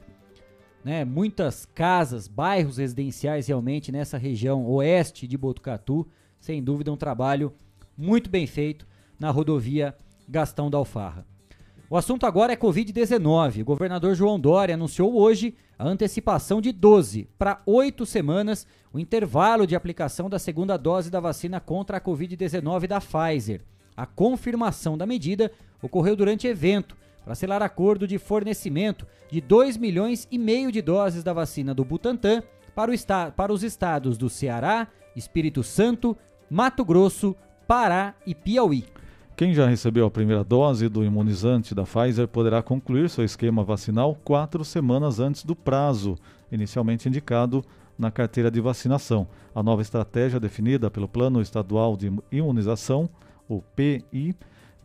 né, 0.84 1.04
muitas 1.04 1.64
casas, 1.64 2.26
bairros 2.26 2.78
residenciais 2.78 3.46
realmente 3.46 3.92
nessa 3.92 4.18
região 4.18 4.66
oeste 4.66 5.28
de 5.28 5.38
Botucatu. 5.38 6.08
Sem 6.40 6.60
dúvida, 6.60 6.90
um 6.90 6.96
trabalho 6.96 7.52
muito 7.96 8.28
bem 8.28 8.48
feito 8.48 8.84
na 9.16 9.30
rodovia 9.30 9.96
Gastão 10.28 10.68
da 10.68 10.78
Alfarra. 10.78 11.29
O 11.92 11.96
assunto 11.96 12.24
agora 12.24 12.52
é 12.52 12.56
Covid-19. 12.56 13.62
O 13.62 13.64
governador 13.64 14.14
João 14.14 14.38
Dória 14.38 14.76
anunciou 14.76 15.12
hoje 15.18 15.56
a 15.76 15.84
antecipação 15.84 16.60
de 16.60 16.70
12 16.70 17.28
para 17.36 17.60
8 17.66 18.06
semanas 18.06 18.64
o 18.92 18.98
intervalo 19.00 19.66
de 19.66 19.74
aplicação 19.74 20.30
da 20.30 20.38
segunda 20.38 20.76
dose 20.76 21.10
da 21.10 21.18
vacina 21.18 21.58
contra 21.58 21.96
a 21.96 22.00
Covid-19 22.00 22.86
da 22.86 23.00
Pfizer. 23.00 23.62
A 23.96 24.06
confirmação 24.06 24.96
da 24.96 25.04
medida 25.04 25.50
ocorreu 25.82 26.14
durante 26.14 26.46
evento 26.46 26.96
para 27.24 27.34
selar 27.34 27.60
acordo 27.60 28.06
de 28.06 28.18
fornecimento 28.18 29.04
de 29.28 29.40
2 29.40 29.76
milhões 29.76 30.28
e 30.30 30.38
meio 30.38 30.70
de 30.70 30.80
doses 30.80 31.24
da 31.24 31.32
vacina 31.32 31.74
do 31.74 31.84
Butantan 31.84 32.40
para, 32.72 32.92
o 32.92 33.32
para 33.32 33.52
os 33.52 33.64
estados 33.64 34.16
do 34.16 34.30
Ceará, 34.30 34.86
Espírito 35.16 35.64
Santo, 35.64 36.16
Mato 36.48 36.84
Grosso, 36.84 37.34
Pará 37.66 38.14
e 38.24 38.32
Piauí. 38.32 38.84
Quem 39.40 39.54
já 39.54 39.66
recebeu 39.66 40.04
a 40.04 40.10
primeira 40.10 40.44
dose 40.44 40.86
do 40.86 41.02
imunizante 41.02 41.74
da 41.74 41.84
Pfizer 41.84 42.28
poderá 42.28 42.62
concluir 42.62 43.08
seu 43.08 43.24
esquema 43.24 43.64
vacinal 43.64 44.14
quatro 44.22 44.62
semanas 44.66 45.18
antes 45.18 45.44
do 45.44 45.56
prazo 45.56 46.18
inicialmente 46.52 47.08
indicado 47.08 47.64
na 47.98 48.10
carteira 48.10 48.50
de 48.50 48.60
vacinação. 48.60 49.26
A 49.54 49.62
nova 49.62 49.80
estratégia 49.80 50.38
definida 50.38 50.90
pelo 50.90 51.08
Plano 51.08 51.40
Estadual 51.40 51.96
de 51.96 52.12
Imunização, 52.30 53.08
o 53.48 53.62
PI, 53.62 54.36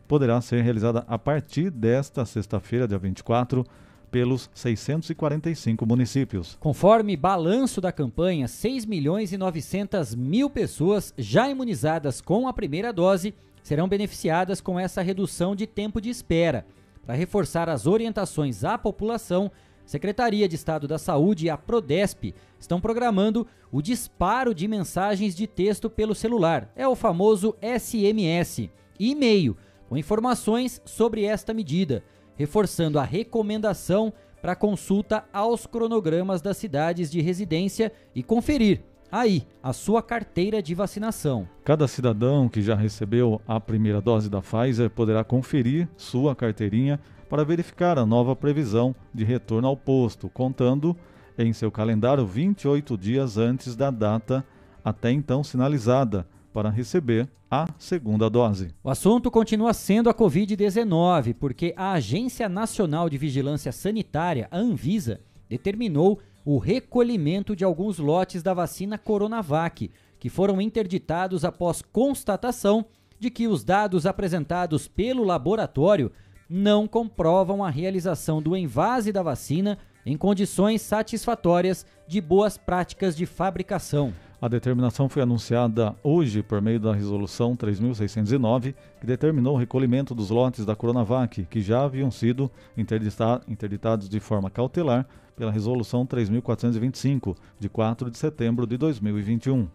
poderá 0.08 0.40
ser 0.40 0.62
realizada 0.62 1.04
a 1.06 1.18
partir 1.18 1.70
desta 1.70 2.24
sexta-feira, 2.24 2.88
dia 2.88 2.96
24, 2.96 3.62
pelos 4.10 4.48
645 4.54 5.84
municípios. 5.84 6.56
Conforme 6.58 7.14
balanço 7.14 7.78
da 7.78 7.92
campanha, 7.92 8.48
6 8.48 8.86
milhões 8.86 9.32
e 9.32 9.36
900 9.36 10.14
mil 10.14 10.48
pessoas 10.48 11.12
já 11.18 11.46
imunizadas 11.46 12.22
com 12.22 12.48
a 12.48 12.54
primeira 12.54 12.90
dose 12.90 13.34
serão 13.66 13.88
beneficiadas 13.88 14.60
com 14.60 14.78
essa 14.78 15.02
redução 15.02 15.56
de 15.56 15.66
tempo 15.66 16.00
de 16.00 16.08
espera. 16.08 16.64
Para 17.04 17.16
reforçar 17.16 17.68
as 17.68 17.84
orientações 17.84 18.62
à 18.62 18.78
população, 18.78 19.50
Secretaria 19.84 20.48
de 20.48 20.54
Estado 20.54 20.86
da 20.86 20.98
Saúde 20.98 21.46
e 21.46 21.50
a 21.50 21.58
Prodesp 21.58 22.32
estão 22.60 22.80
programando 22.80 23.44
o 23.72 23.82
disparo 23.82 24.54
de 24.54 24.68
mensagens 24.68 25.34
de 25.34 25.48
texto 25.48 25.90
pelo 25.90 26.14
celular. 26.14 26.70
É 26.76 26.86
o 26.86 26.94
famoso 26.94 27.56
SMS. 27.60 28.70
E 29.00 29.10
e-mail 29.10 29.56
com 29.88 29.96
informações 29.96 30.80
sobre 30.84 31.24
esta 31.24 31.52
medida, 31.52 32.04
reforçando 32.36 33.00
a 33.00 33.02
recomendação 33.02 34.12
para 34.40 34.54
consulta 34.54 35.24
aos 35.32 35.66
cronogramas 35.66 36.40
das 36.40 36.56
cidades 36.56 37.10
de 37.10 37.20
residência 37.20 37.92
e 38.14 38.22
conferir 38.22 38.84
aí 39.20 39.46
a 39.62 39.72
sua 39.72 40.02
carteira 40.02 40.62
de 40.62 40.74
vacinação. 40.74 41.48
Cada 41.64 41.88
cidadão 41.88 42.48
que 42.48 42.62
já 42.62 42.74
recebeu 42.74 43.40
a 43.46 43.58
primeira 43.58 44.00
dose 44.00 44.28
da 44.28 44.40
Pfizer 44.40 44.90
poderá 44.90 45.24
conferir 45.24 45.88
sua 45.96 46.34
carteirinha 46.34 47.00
para 47.28 47.44
verificar 47.44 47.98
a 47.98 48.06
nova 48.06 48.36
previsão 48.36 48.94
de 49.12 49.24
retorno 49.24 49.66
ao 49.68 49.76
posto, 49.76 50.28
contando 50.28 50.96
em 51.38 51.52
seu 51.52 51.70
calendário 51.70 52.24
28 52.24 52.96
dias 52.96 53.36
antes 53.36 53.74
da 53.74 53.90
data 53.90 54.44
até 54.84 55.10
então 55.10 55.42
sinalizada 55.42 56.26
para 56.52 56.70
receber 56.70 57.28
a 57.50 57.66
segunda 57.78 58.30
dose. 58.30 58.74
O 58.82 58.90
assunto 58.90 59.30
continua 59.30 59.72
sendo 59.72 60.08
a 60.08 60.14
Covid-19, 60.14 61.34
porque 61.34 61.74
a 61.76 61.92
Agência 61.92 62.48
Nacional 62.48 63.08
de 63.08 63.18
Vigilância 63.18 63.72
Sanitária, 63.72 64.48
a 64.50 64.58
Anvisa, 64.58 65.20
determinou 65.48 66.18
o 66.46 66.58
recolhimento 66.58 67.56
de 67.56 67.64
alguns 67.64 67.98
lotes 67.98 68.40
da 68.40 68.54
vacina 68.54 68.96
Coronavac, 68.96 69.90
que 70.16 70.28
foram 70.28 70.60
interditados 70.60 71.44
após 71.44 71.82
constatação 71.82 72.86
de 73.18 73.30
que 73.30 73.48
os 73.48 73.64
dados 73.64 74.06
apresentados 74.06 74.86
pelo 74.86 75.24
laboratório 75.24 76.12
não 76.48 76.86
comprovam 76.86 77.64
a 77.64 77.68
realização 77.68 78.40
do 78.40 78.56
envase 78.56 79.10
da 79.10 79.24
vacina 79.24 79.76
em 80.06 80.16
condições 80.16 80.82
satisfatórias 80.82 81.84
de 82.06 82.20
boas 82.20 82.56
práticas 82.56 83.16
de 83.16 83.26
fabricação. 83.26 84.14
A 84.40 84.48
determinação 84.48 85.08
foi 85.08 85.22
anunciada 85.22 85.96
hoje 86.02 86.42
por 86.42 86.60
meio 86.60 86.78
da 86.78 86.92
Resolução 86.92 87.56
3.609, 87.56 88.74
que 89.00 89.06
determinou 89.06 89.54
o 89.54 89.58
recolhimento 89.58 90.14
dos 90.14 90.28
lotes 90.28 90.66
da 90.66 90.76
Coronavac, 90.76 91.46
que 91.46 91.62
já 91.62 91.84
haviam 91.84 92.10
sido 92.10 92.50
interdita 92.76 93.40
interditados 93.48 94.10
de 94.10 94.20
forma 94.20 94.50
cautelar 94.50 95.06
pela 95.34 95.50
Resolução 95.50 96.06
3.425, 96.06 97.34
de 97.58 97.70
4 97.70 98.10
de 98.10 98.18
setembro 98.18 98.66
de 98.66 98.76
2021. 98.76 99.68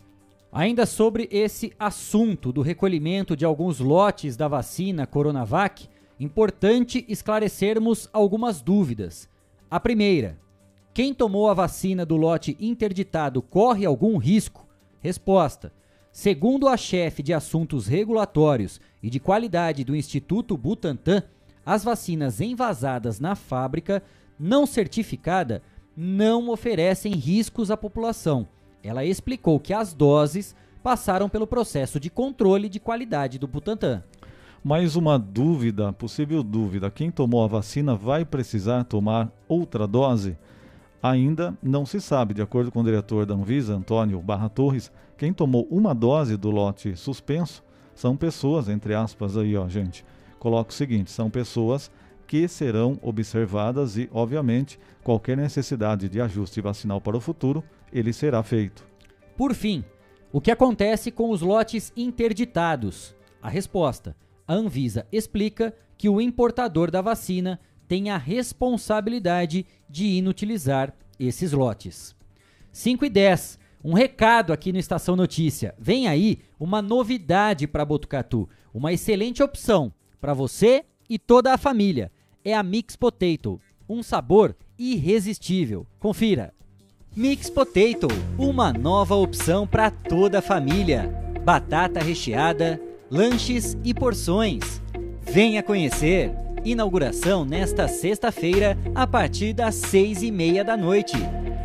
Ainda 0.51 0.85
sobre 0.85 1.27
esse 1.31 1.73
assunto 1.79 2.51
do 2.51 2.61
recolhimento 2.61 3.35
de 3.35 3.45
alguns 3.45 3.79
lotes 3.79 4.37
da 4.37 4.47
vacina 4.47 5.07
Coronavac, 5.07 5.89
importante 6.19 7.03
esclarecermos 7.09 8.07
algumas 8.13 8.61
dúvidas. 8.61 9.27
A 9.71 9.79
primeira: 9.79 10.37
quem 10.93 11.13
tomou 11.13 11.49
a 11.49 11.53
vacina 11.53 12.05
do 12.05 12.17
lote 12.17 12.57
interditado 12.59 13.41
corre 13.41 13.85
algum 13.85 14.17
risco? 14.17 14.67
Resposta: 14.99 15.71
Segundo 16.11 16.67
a 16.67 16.75
chefe 16.75 17.23
de 17.23 17.33
assuntos 17.33 17.87
regulatórios 17.87 18.81
e 19.01 19.09
de 19.09 19.19
qualidade 19.19 19.85
do 19.85 19.95
Instituto 19.95 20.57
Butantan, 20.57 21.23
as 21.65 21.83
vacinas 21.83 22.41
envasadas 22.41 23.21
na 23.21 23.35
fábrica 23.35 24.03
não 24.37 24.65
certificada 24.65 25.61
não 25.95 26.49
oferecem 26.49 27.13
riscos 27.13 27.71
à 27.71 27.77
população. 27.77 28.45
Ela 28.83 29.05
explicou 29.05 29.59
que 29.59 29.73
as 29.73 29.93
doses 29.93 30.53
passaram 30.83 31.29
pelo 31.29 31.47
processo 31.47 31.99
de 31.99 32.09
controle 32.09 32.67
de 32.67 32.79
qualidade 32.79 33.39
do 33.39 33.47
Butantan. 33.47 34.03
Mais 34.61 34.97
uma 34.97 35.17
dúvida, 35.17 35.93
possível 35.93 36.43
dúvida: 36.43 36.91
quem 36.91 37.09
tomou 37.09 37.45
a 37.45 37.47
vacina 37.47 37.95
vai 37.95 38.25
precisar 38.25 38.83
tomar 38.83 39.31
outra 39.47 39.87
dose? 39.87 40.35
Ainda 41.01 41.57
não 41.63 41.85
se 41.85 41.99
sabe, 41.99 42.33
de 42.33 42.41
acordo 42.41 42.71
com 42.71 42.81
o 42.81 42.83
diretor 42.83 43.25
da 43.25 43.33
Anvisa, 43.33 43.73
Antônio 43.73 44.21
Barra 44.21 44.49
Torres, 44.49 44.91
quem 45.17 45.33
tomou 45.33 45.67
uma 45.71 45.95
dose 45.95 46.37
do 46.37 46.51
lote 46.51 46.95
suspenso 46.95 47.63
são 47.95 48.15
pessoas, 48.15 48.69
entre 48.69 48.93
aspas 48.93 49.35
aí, 49.35 49.57
ó, 49.57 49.67
gente. 49.67 50.05
Coloca 50.37 50.71
o 50.71 50.73
seguinte, 50.73 51.11
são 51.11 51.29
pessoas 51.29 51.91
que 52.27 52.47
serão 52.47 52.97
observadas 53.01 53.97
e, 53.97 54.09
obviamente, 54.11 54.79
qualquer 55.03 55.35
necessidade 55.35 56.07
de 56.07 56.21
ajuste 56.21 56.61
vacinal 56.61 57.01
para 57.01 57.17
o 57.17 57.21
futuro, 57.21 57.63
ele 57.91 58.13
será 58.13 58.41
feito. 58.41 58.85
Por 59.35 59.53
fim, 59.53 59.83
o 60.31 60.39
que 60.39 60.51
acontece 60.51 61.11
com 61.11 61.29
os 61.29 61.41
lotes 61.41 61.91
interditados? 61.97 63.15
A 63.41 63.49
resposta: 63.49 64.15
a 64.47 64.53
Anvisa 64.53 65.05
explica 65.11 65.73
que 65.97 66.07
o 66.07 66.21
importador 66.21 66.89
da 66.89 67.01
vacina 67.01 67.59
tem 67.91 68.09
a 68.09 68.15
responsabilidade 68.15 69.65
de 69.89 70.05
inutilizar 70.05 70.93
esses 71.19 71.51
lotes. 71.51 72.15
5 72.71 73.03
e 73.03 73.09
10. 73.09 73.59
Um 73.83 73.91
recado 73.91 74.53
aqui 74.53 74.71
no 74.71 74.79
Estação 74.79 75.13
Notícia. 75.13 75.75
Vem 75.77 76.07
aí 76.07 76.39
uma 76.57 76.81
novidade 76.81 77.67
para 77.67 77.83
Botucatu, 77.83 78.47
uma 78.73 78.93
excelente 78.93 79.43
opção 79.43 79.91
para 80.21 80.33
você 80.33 80.85
e 81.09 81.19
toda 81.19 81.53
a 81.53 81.57
família. 81.57 82.09
É 82.45 82.53
a 82.53 82.63
Mix 82.63 82.95
Potato, 82.95 83.59
um 83.89 84.01
sabor 84.01 84.55
irresistível. 84.79 85.85
Confira. 85.99 86.53
Mix 87.13 87.49
Potato, 87.49 88.07
uma 88.37 88.71
nova 88.71 89.15
opção 89.15 89.67
para 89.67 89.91
toda 89.91 90.39
a 90.39 90.41
família. 90.41 91.13
Batata 91.43 91.99
recheada, 91.99 92.81
lanches 93.09 93.75
e 93.83 93.93
porções. 93.93 94.81
Venha 95.23 95.61
conhecer. 95.61 96.31
Inauguração 96.63 97.43
nesta 97.43 97.87
sexta-feira, 97.87 98.77
a 98.93 99.07
partir 99.07 99.51
das 99.53 99.75
seis 99.75 100.21
e 100.21 100.29
meia 100.29 100.63
da 100.63 100.77
noite. 100.77 101.17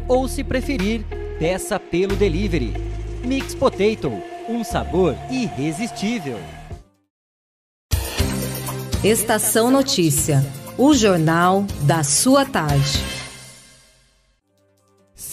Ou, 0.09 0.27
se 0.27 0.43
preferir, 0.43 1.05
peça 1.39 1.79
pelo 1.79 2.17
delivery. 2.17 2.73
Mix 3.23 3.55
Potato, 3.55 4.11
um 4.49 4.65
sabor 4.65 5.15
irresistível. 5.31 6.39
Estação 9.05 9.71
Notícia, 9.71 10.43
o 10.79 10.95
jornal 10.95 11.65
da 11.83 12.03
sua 12.03 12.47
tarde. 12.47 13.16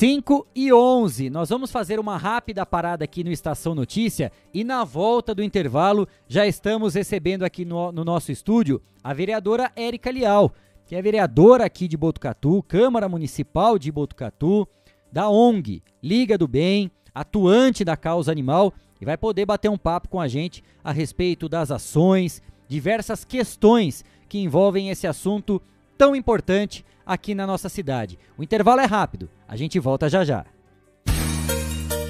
5 0.03 0.47
e 0.53 0.73
11. 0.73 1.29
Nós 1.29 1.47
vamos 1.47 1.71
fazer 1.71 1.97
uma 1.97 2.17
rápida 2.17 2.65
parada 2.65 3.05
aqui 3.05 3.23
no 3.23 3.31
Estação 3.31 3.73
Notícia 3.73 4.33
e 4.53 4.61
na 4.61 4.83
volta 4.83 5.33
do 5.33 5.41
intervalo 5.41 6.09
já 6.27 6.45
estamos 6.45 6.95
recebendo 6.95 7.43
aqui 7.43 7.63
no, 7.63 7.89
no 7.89 8.03
nosso 8.03 8.29
estúdio 8.29 8.81
a 9.01 9.13
vereadora 9.13 9.71
Érica 9.77 10.11
Lial, 10.11 10.51
que 10.85 10.93
é 10.93 11.01
vereadora 11.01 11.63
aqui 11.63 11.87
de 11.87 11.95
Botucatu, 11.95 12.61
Câmara 12.63 13.07
Municipal 13.07 13.79
de 13.79 13.89
Botucatu, 13.93 14.67
da 15.09 15.29
ONG 15.29 15.81
Liga 16.03 16.37
do 16.37 16.49
Bem, 16.49 16.91
atuante 17.15 17.85
da 17.85 17.95
causa 17.95 18.29
animal 18.29 18.73
e 18.99 19.05
vai 19.05 19.15
poder 19.15 19.45
bater 19.45 19.69
um 19.69 19.77
papo 19.77 20.09
com 20.09 20.19
a 20.19 20.27
gente 20.27 20.61
a 20.83 20.91
respeito 20.91 21.47
das 21.47 21.71
ações, 21.71 22.41
diversas 22.67 23.23
questões 23.23 24.03
que 24.27 24.37
envolvem 24.37 24.89
esse 24.89 25.07
assunto 25.07 25.61
tão 25.97 26.13
importante 26.13 26.83
aqui 27.05 27.35
na 27.35 27.45
nossa 27.47 27.69
cidade. 27.69 28.17
O 28.37 28.43
intervalo 28.43 28.81
é 28.81 28.85
rápido, 28.85 29.29
a 29.47 29.55
gente 29.55 29.79
volta 29.79 30.09
já 30.09 30.23
já. 30.23 30.45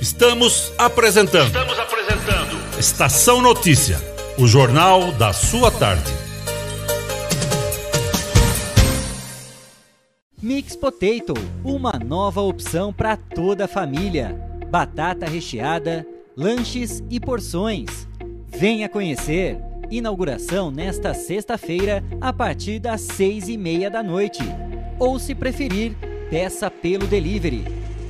Estamos 0.02 0.72
apresentando. 0.78 1.48
Estamos 1.48 1.80
apresentando. 1.80 2.78
Estação 2.78 3.42
Notícia, 3.42 3.98
o 4.38 4.46
jornal 4.46 5.12
da 5.14 5.32
sua 5.32 5.72
tarde. 5.72 6.12
Mix 10.42 10.76
Potato, 10.76 11.34
uma 11.64 11.94
nova 11.94 12.42
opção 12.42 12.92
para 12.92 13.16
toda 13.16 13.64
a 13.64 13.68
família. 13.68 14.38
Batata 14.70 15.26
recheada, 15.26 16.06
lanches 16.36 17.02
e 17.10 17.18
porções. 17.18 18.06
Venha 18.48 18.90
conhecer. 18.90 19.58
Inauguração 19.90 20.70
nesta 20.70 21.14
sexta-feira, 21.14 22.04
a 22.20 22.34
partir 22.34 22.80
das 22.80 23.00
seis 23.00 23.48
e 23.48 23.56
meia 23.56 23.90
da 23.90 24.04
noite. 24.04 24.44
Ou, 25.00 25.20
se 25.20 25.34
preferir, 25.36 25.96
peça 26.30 26.70
pelo 26.70 27.08
delivery. 27.08 27.66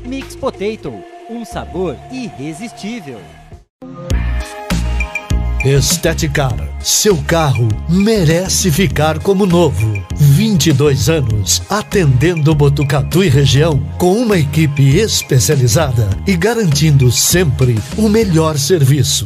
Mix 0.06 0.36
Potato, 0.36 0.94
um 1.30 1.46
sabor 1.46 1.98
irresistível. 2.12 3.20
Esteticar. 5.66 6.54
Seu 6.82 7.16
carro 7.24 7.70
merece 7.88 8.70
ficar 8.70 9.18
como 9.20 9.46
novo. 9.46 10.06
22 10.14 11.08
anos 11.08 11.62
atendendo 11.70 12.54
Botucatu 12.54 13.24
e 13.24 13.30
região 13.30 13.80
com 13.98 14.12
uma 14.18 14.38
equipe 14.38 14.98
especializada 14.98 16.10
e 16.28 16.36
garantindo 16.36 17.10
sempre 17.10 17.78
o 17.98 18.10
melhor 18.10 18.58
serviço. 18.58 19.26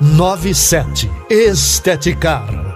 3497. 0.00 1.10
Esteticar. 1.30 2.75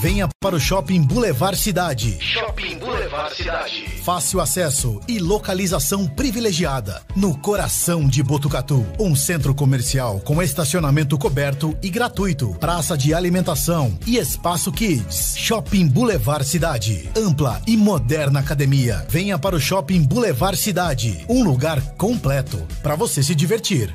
Venha 0.00 0.26
para 0.40 0.56
o 0.56 0.60
Shopping 0.60 1.02
Boulevard 1.02 1.58
Cidade. 1.58 2.16
Shopping 2.20 2.78
Boulevard 2.78 3.36
Cidade. 3.36 3.86
Fácil 4.02 4.40
acesso 4.40 4.98
e 5.06 5.18
localização 5.18 6.06
privilegiada. 6.06 7.02
No 7.14 7.36
coração 7.36 8.08
de 8.08 8.22
Botucatu. 8.22 8.86
Um 8.98 9.14
centro 9.14 9.54
comercial 9.54 10.18
com 10.20 10.42
estacionamento 10.42 11.18
coberto 11.18 11.76
e 11.82 11.90
gratuito. 11.90 12.56
Praça 12.58 12.96
de 12.96 13.12
alimentação 13.12 13.98
e 14.06 14.16
espaço 14.16 14.72
kids. 14.72 15.34
Shopping 15.36 15.86
Boulevard 15.86 16.46
Cidade. 16.46 17.10
Ampla 17.14 17.60
e 17.66 17.76
moderna 17.76 18.40
academia. 18.40 19.04
Venha 19.06 19.38
para 19.38 19.54
o 19.54 19.60
Shopping 19.60 20.02
Boulevard 20.02 20.56
Cidade. 20.56 21.26
Um 21.28 21.44
lugar 21.44 21.78
completo 21.96 22.66
para 22.82 22.94
você 22.94 23.22
se 23.22 23.34
divertir. 23.34 23.94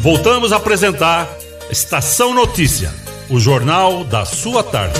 Voltamos 0.00 0.52
a 0.52 0.56
apresentar 0.56 1.28
Estação 1.70 2.34
Notícia, 2.34 2.92
o 3.32 3.38
jornal 3.38 4.02
da 4.02 4.24
sua 4.24 4.60
tarde. 4.60 4.98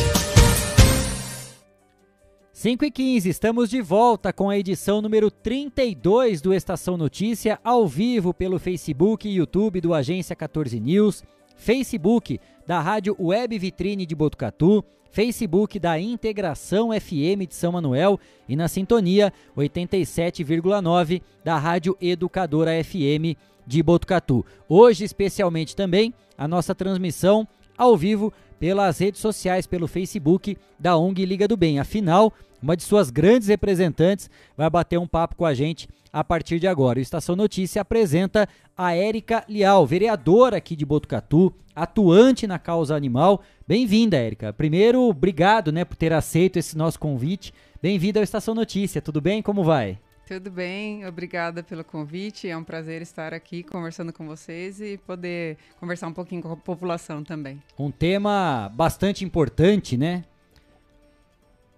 5 2.52 2.84
e 2.84 2.90
15, 2.90 3.28
estamos 3.28 3.68
de 3.68 3.82
volta 3.82 4.32
com 4.32 4.48
a 4.48 4.56
edição 4.56 5.02
número 5.02 5.32
32 5.32 6.40
do 6.40 6.54
Estação 6.54 6.96
Notícia, 6.96 7.58
ao 7.64 7.88
vivo 7.88 8.32
pelo 8.32 8.60
Facebook 8.60 9.28
e 9.28 9.34
YouTube 9.34 9.80
do 9.80 9.92
Agência 9.92 10.36
14 10.36 10.78
News, 10.78 11.24
Facebook 11.56 12.38
da 12.64 12.80
Rádio 12.80 13.16
Web 13.18 13.58
Vitrine 13.58 14.06
de 14.06 14.14
Botucatu, 14.14 14.84
Facebook 15.10 15.80
da 15.80 15.98
Integração 15.98 16.90
FM 16.92 17.48
de 17.48 17.56
São 17.56 17.72
Manuel 17.72 18.20
e 18.48 18.54
na 18.54 18.68
sintonia 18.68 19.32
87,9 19.56 21.20
da 21.42 21.58
Rádio 21.58 21.96
Educadora 22.00 22.70
FM 22.84 23.36
de 23.66 23.82
Botucatu. 23.82 24.46
Hoje, 24.68 25.04
especialmente 25.04 25.74
também, 25.74 26.14
a 26.38 26.46
nossa 26.46 26.76
transmissão 26.76 27.46
ao 27.80 27.96
vivo 27.96 28.30
pelas 28.58 28.98
redes 28.98 29.22
sociais, 29.22 29.66
pelo 29.66 29.88
Facebook 29.88 30.54
da 30.78 30.98
ONG 30.98 31.24
Liga 31.24 31.48
do 31.48 31.56
Bem. 31.56 31.78
Afinal, 31.78 32.30
uma 32.62 32.76
de 32.76 32.82
suas 32.82 33.08
grandes 33.08 33.48
representantes 33.48 34.28
vai 34.54 34.68
bater 34.68 34.98
um 34.98 35.06
papo 35.06 35.34
com 35.34 35.46
a 35.46 35.54
gente 35.54 35.88
a 36.12 36.22
partir 36.22 36.60
de 36.60 36.66
agora. 36.66 36.98
O 36.98 37.02
Estação 37.02 37.34
Notícia 37.34 37.80
apresenta 37.80 38.46
a 38.76 38.94
Érica 38.94 39.42
Lial, 39.48 39.86
vereadora 39.86 40.58
aqui 40.58 40.76
de 40.76 40.84
Botucatu, 40.84 41.54
atuante 41.74 42.46
na 42.46 42.58
causa 42.58 42.94
animal. 42.94 43.40
Bem-vinda, 43.66 44.18
Érica. 44.18 44.52
Primeiro, 44.52 45.00
obrigado 45.04 45.72
né, 45.72 45.82
por 45.82 45.96
ter 45.96 46.12
aceito 46.12 46.58
esse 46.58 46.76
nosso 46.76 47.00
convite. 47.00 47.54
Bem-vinda 47.80 48.20
ao 48.20 48.24
Estação 48.24 48.54
Notícia. 48.54 49.00
Tudo 49.00 49.22
bem? 49.22 49.40
Como 49.40 49.64
vai? 49.64 49.98
Tudo 50.30 50.48
bem, 50.48 51.04
obrigada 51.04 51.60
pelo 51.60 51.82
convite. 51.82 52.48
É 52.48 52.56
um 52.56 52.62
prazer 52.62 53.02
estar 53.02 53.34
aqui 53.34 53.64
conversando 53.64 54.12
com 54.12 54.28
vocês 54.28 54.80
e 54.80 54.96
poder 54.96 55.58
conversar 55.80 56.06
um 56.06 56.12
pouquinho 56.12 56.40
com 56.40 56.52
a 56.52 56.56
população 56.56 57.24
também. 57.24 57.60
Um 57.76 57.90
tema 57.90 58.70
bastante 58.72 59.24
importante, 59.24 59.96
né? 59.96 60.22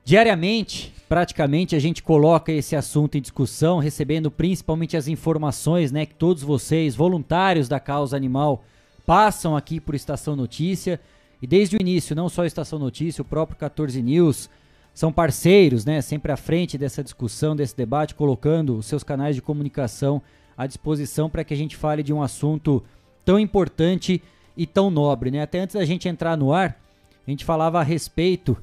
Diariamente, 0.05 0.93
praticamente, 1.09 1.75
a 1.75 1.79
gente 1.79 2.03
coloca 2.03 2.53
esse 2.53 2.77
assunto 2.77 3.17
em 3.17 3.23
discussão, 3.23 3.79
recebendo 3.79 4.31
principalmente 4.31 4.99
as 4.99 5.09
informações 5.09 5.91
né, 5.91 6.05
que 6.05 6.15
todos 6.15 6.43
vocês, 6.43 6.95
voluntários 6.95 7.71
da 7.71 7.81
causa 7.81 8.19
animal, 8.19 8.63
passam 9.07 9.57
aqui 9.57 9.81
por 9.81 9.95
Estação 9.95 10.37
Notícia. 10.37 11.01
E 11.41 11.47
desde 11.47 11.75
o 11.75 11.81
início, 11.81 12.15
não 12.15 12.29
só 12.29 12.45
Estação 12.45 12.79
Notícia, 12.79 13.23
o 13.23 13.25
próprio 13.25 13.57
14 13.57 14.03
News, 14.03 14.51
são 14.95 15.13
parceiros, 15.13 15.85
né, 15.85 16.01
sempre 16.03 16.33
à 16.33 16.37
frente 16.37 16.77
dessa 16.77 17.03
discussão, 17.03 17.57
desse 17.57 17.77
debate, 17.77 18.15
colocando 18.15 18.77
os 18.77 18.87
seus 18.87 19.03
canais 19.03 19.35
de 19.35 19.43
comunicação 19.43 20.21
à 20.57 20.67
disposição 20.67 21.31
para 21.31 21.45
que 21.45 21.55
a 21.55 21.57
gente 21.57 21.77
fale 21.77 22.03
de 22.03 22.13
um 22.13 22.23
assunto 22.23 22.83
tão 23.25 23.39
importante 23.39 24.23
e 24.57 24.67
tão 24.67 24.91
nobre, 24.91 25.31
né? 25.31 25.41
Até 25.41 25.61
antes 25.61 25.75
da 25.75 25.85
gente 25.85 26.09
entrar 26.09 26.37
no 26.37 26.53
ar, 26.53 26.79
a 27.27 27.31
gente 27.31 27.45
falava 27.45 27.81
a 27.81 27.83
respeito 27.83 28.57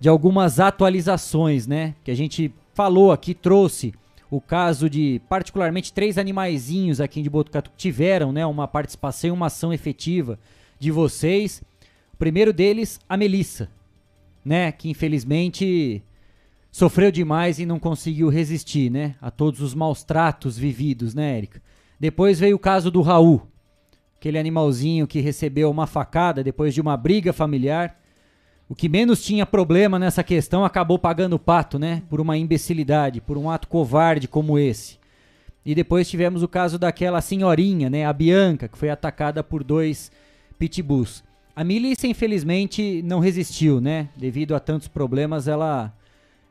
de 0.00 0.08
algumas 0.08 0.58
atualizações, 0.58 1.66
né, 1.66 1.94
que 2.02 2.10
a 2.10 2.14
gente 2.14 2.52
falou 2.72 3.12
aqui, 3.12 3.34
trouxe 3.34 3.94
o 4.30 4.40
caso 4.40 4.90
de 4.90 5.20
particularmente 5.28 5.92
três 5.92 6.18
animaizinhos 6.18 7.00
aqui 7.00 7.22
de 7.22 7.30
Botucatu 7.30 7.70
que 7.70 7.76
tiveram, 7.76 8.32
né, 8.32 8.44
uma 8.44 8.66
participação 8.66 9.28
e 9.28 9.32
uma 9.32 9.46
ação 9.46 9.72
efetiva 9.72 10.38
de 10.78 10.90
vocês. 10.90 11.62
O 12.12 12.16
primeiro 12.16 12.52
deles, 12.52 12.98
a 13.08 13.16
Melissa, 13.16 13.68
né, 14.44 14.70
que 14.70 14.90
infelizmente 14.90 16.02
sofreu 16.70 17.10
demais 17.10 17.58
e 17.58 17.66
não 17.66 17.78
conseguiu 17.78 18.28
resistir, 18.28 18.90
né, 18.90 19.14
a 19.20 19.30
todos 19.30 19.60
os 19.60 19.74
maus 19.74 20.02
tratos 20.04 20.58
vividos, 20.58 21.14
né, 21.14 21.36
Érica? 21.36 21.62
Depois 21.98 22.40
veio 22.40 22.56
o 22.56 22.58
caso 22.58 22.90
do 22.90 23.00
Raul, 23.00 23.48
aquele 24.16 24.38
animalzinho 24.38 25.06
que 25.06 25.20
recebeu 25.20 25.70
uma 25.70 25.86
facada 25.86 26.42
depois 26.42 26.74
de 26.74 26.80
uma 26.80 26.96
briga 26.96 27.32
familiar. 27.32 28.00
O 28.68 28.74
que 28.74 28.88
menos 28.88 29.24
tinha 29.24 29.46
problema 29.46 29.98
nessa 29.98 30.24
questão 30.24 30.64
acabou 30.64 30.98
pagando 30.98 31.34
o 31.34 31.38
pato, 31.38 31.78
né, 31.78 32.02
por 32.08 32.20
uma 32.20 32.36
imbecilidade, 32.36 33.20
por 33.20 33.38
um 33.38 33.48
ato 33.50 33.68
covarde 33.68 34.26
como 34.26 34.58
esse. 34.58 34.98
E 35.64 35.74
depois 35.74 36.08
tivemos 36.08 36.42
o 36.42 36.48
caso 36.48 36.78
daquela 36.78 37.20
senhorinha, 37.20 37.88
né, 37.88 38.04
a 38.04 38.12
Bianca, 38.12 38.68
que 38.68 38.76
foi 38.76 38.90
atacada 38.90 39.42
por 39.42 39.62
dois 39.62 40.10
pitbulls. 40.58 41.22
A 41.56 41.62
Milícia, 41.62 42.08
infelizmente, 42.08 43.00
não 43.04 43.20
resistiu, 43.20 43.80
né? 43.80 44.08
Devido 44.16 44.56
a 44.56 44.60
tantos 44.60 44.88
problemas, 44.88 45.46
ela, 45.46 45.96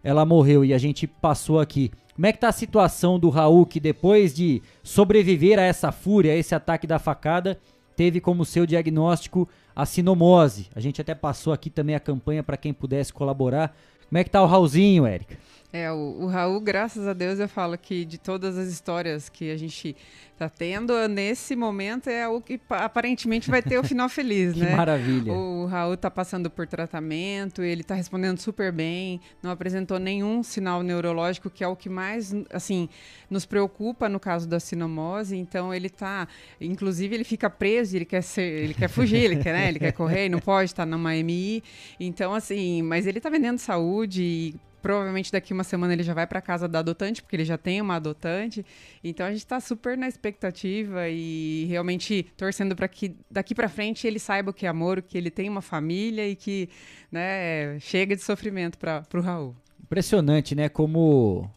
ela 0.02 0.26
morreu 0.26 0.64
e 0.64 0.74
a 0.74 0.78
gente 0.78 1.06
passou 1.06 1.60
aqui. 1.60 1.92
Como 2.16 2.26
é 2.26 2.32
que 2.32 2.40
tá 2.40 2.48
a 2.48 2.54
situação 2.54 3.20
do 3.20 3.30
Raul, 3.30 3.66
que 3.66 3.82
depois 3.82 4.34
de 4.34 4.62
sobreviver 4.82 5.60
a 5.60 5.64
essa 5.64 5.92
fúria, 5.92 6.32
a 6.32 6.38
esse 6.38 6.56
ataque 6.56 6.88
da 6.88 7.00
facada, 7.00 7.60
teve 7.98 8.22
como 8.22 8.46
seu 8.46 8.66
diagnóstico 8.66 9.50
a 9.76 9.86
sinomose? 9.86 10.70
A 10.74 10.80
gente 10.80 11.02
até 11.02 11.14
passou 11.14 11.52
aqui 11.52 11.70
também 11.70 11.96
a 11.96 12.00
campanha 12.00 12.42
para 12.42 12.56
quem 12.56 12.72
pudesse 12.72 13.12
colaborar. 13.12 13.76
Como 14.08 14.18
é 14.18 14.24
que 14.24 14.30
tá 14.30 14.42
o 14.42 14.46
Raulzinho, 14.46 15.06
Érica? 15.06 15.38
É, 15.76 15.92
o, 15.92 16.18
o, 16.20 16.28
Raul, 16.28 16.62
graças 16.62 17.08
a 17.08 17.14
Deus, 17.14 17.40
eu 17.40 17.50
falo 17.50 17.76
que 17.76 18.06
de 18.06 18.20
todas 18.20 18.60
as 18.60 18.68
histórias 18.68 19.28
que 19.28 19.50
a 19.50 19.58
gente 19.58 19.96
tá 20.38 20.48
tendo, 20.48 21.08
nesse 21.08 21.56
momento 21.56 22.12
é 22.12 22.28
o 22.28 22.40
que 22.40 22.62
aparentemente 22.70 23.50
vai 23.50 23.60
ter 23.60 23.80
o 23.80 23.84
final 23.84 24.08
feliz, 24.10 24.56
né? 24.56 24.68
Que 24.68 24.76
maravilha. 24.76 25.34
O 25.34 25.66
Raul 25.66 25.98
tá 25.98 26.12
passando 26.12 26.48
por 26.48 26.68
tratamento, 26.68 27.64
ele 27.64 27.84
tá 27.84 27.96
respondendo 27.96 28.38
super 28.38 28.72
bem, 28.72 29.20
não 29.42 29.50
apresentou 29.50 29.98
nenhum 29.98 30.44
sinal 30.44 30.84
neurológico, 30.84 31.50
que 31.50 31.64
é 31.64 31.68
o 31.68 31.76
que 31.76 31.90
mais, 31.90 32.36
assim, 32.52 32.88
nos 33.28 33.44
preocupa 33.44 34.08
no 34.08 34.20
caso 34.20 34.48
da 34.48 34.60
sinomose, 34.60 35.36
então 35.36 35.74
ele 35.74 35.90
tá, 35.90 36.28
inclusive 36.62 37.16
ele 37.16 37.24
fica 37.24 37.50
preso, 37.50 37.96
ele 37.96 38.06
quer 38.06 38.22
ser, 38.22 38.44
ele 38.44 38.76
quer 38.76 38.90
fugir, 38.90 39.24
ele 39.24 39.38
quer, 39.38 39.54
né? 39.54 39.70
Ele 39.70 39.80
quer 39.80 39.92
correr, 39.94 40.30
não 40.30 40.38
pode 40.38 40.66
estar 40.70 40.84
tá 40.84 40.86
numa 40.86 41.16
MI. 41.16 41.64
Então, 42.00 42.32
assim, 42.32 42.84
mas 42.84 43.08
ele 43.08 43.20
tá 43.20 43.28
vendendo 43.28 43.58
saúde 43.58 44.22
e 44.22 44.56
provavelmente 44.84 45.32
daqui 45.32 45.54
uma 45.54 45.64
semana 45.64 45.94
ele 45.94 46.04
já 46.04 46.14
vai 46.14 46.28
para 46.28 46.42
casa 46.42 46.68
da 46.68 46.80
adotante, 46.80 47.22
porque 47.22 47.38
ele 47.38 47.46
já 47.46 47.58
tem 47.58 47.80
uma 47.80 47.96
adotante. 47.96 48.66
Então 49.02 49.26
a 49.26 49.30
gente 49.30 49.40
está 49.40 49.60
super 49.62 49.98
na 49.98 50.10
expectativa 50.10 51.08
e 51.08 51.66
realmente 51.70 52.28
torcendo 52.36 52.76
para 52.76 52.90
que 52.90 53.16
daqui 53.32 53.56
para 53.56 53.70
frente 53.70 54.06
ele 54.06 54.20
saiba 54.20 54.52
o 54.52 54.54
que 54.54 54.66
é 54.66 54.70
amor, 54.70 55.02
que 55.02 55.18
ele 55.18 55.32
tem 55.32 55.50
uma 55.50 55.62
família 55.62 56.28
e 56.28 56.36
que 56.36 56.70
né, 57.10 57.80
chega 57.80 58.14
de 58.14 58.22
sofrimento 58.22 58.78
para 58.78 59.06
o 59.14 59.22
Raul. 59.22 59.56
Impressionante, 59.82 60.54
né? 60.54 60.68
Como 60.68 61.50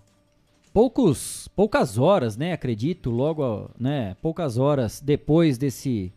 poucos, 0.72 1.49
poucas 1.49 1.99
horas, 1.99 2.37
né? 2.37 2.53
Acredito, 2.53 3.11
logo, 3.11 3.70
né? 3.77 4.16
Poucas 4.22 4.57
horas 4.57 5.01
depois 5.01 5.59
desse 5.59 6.12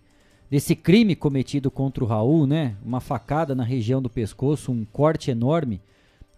desse 0.48 0.76
crime 0.76 1.16
cometido 1.16 1.70
contra 1.72 2.04
o 2.04 2.08
Raul, 2.08 2.46
né? 2.46 2.76
Uma 2.84 3.00
facada 3.00 3.56
na 3.56 3.64
região 3.64 4.00
do 4.00 4.10
pescoço, 4.10 4.72
um 4.72 4.86
corte 4.86 5.32
enorme 5.32 5.82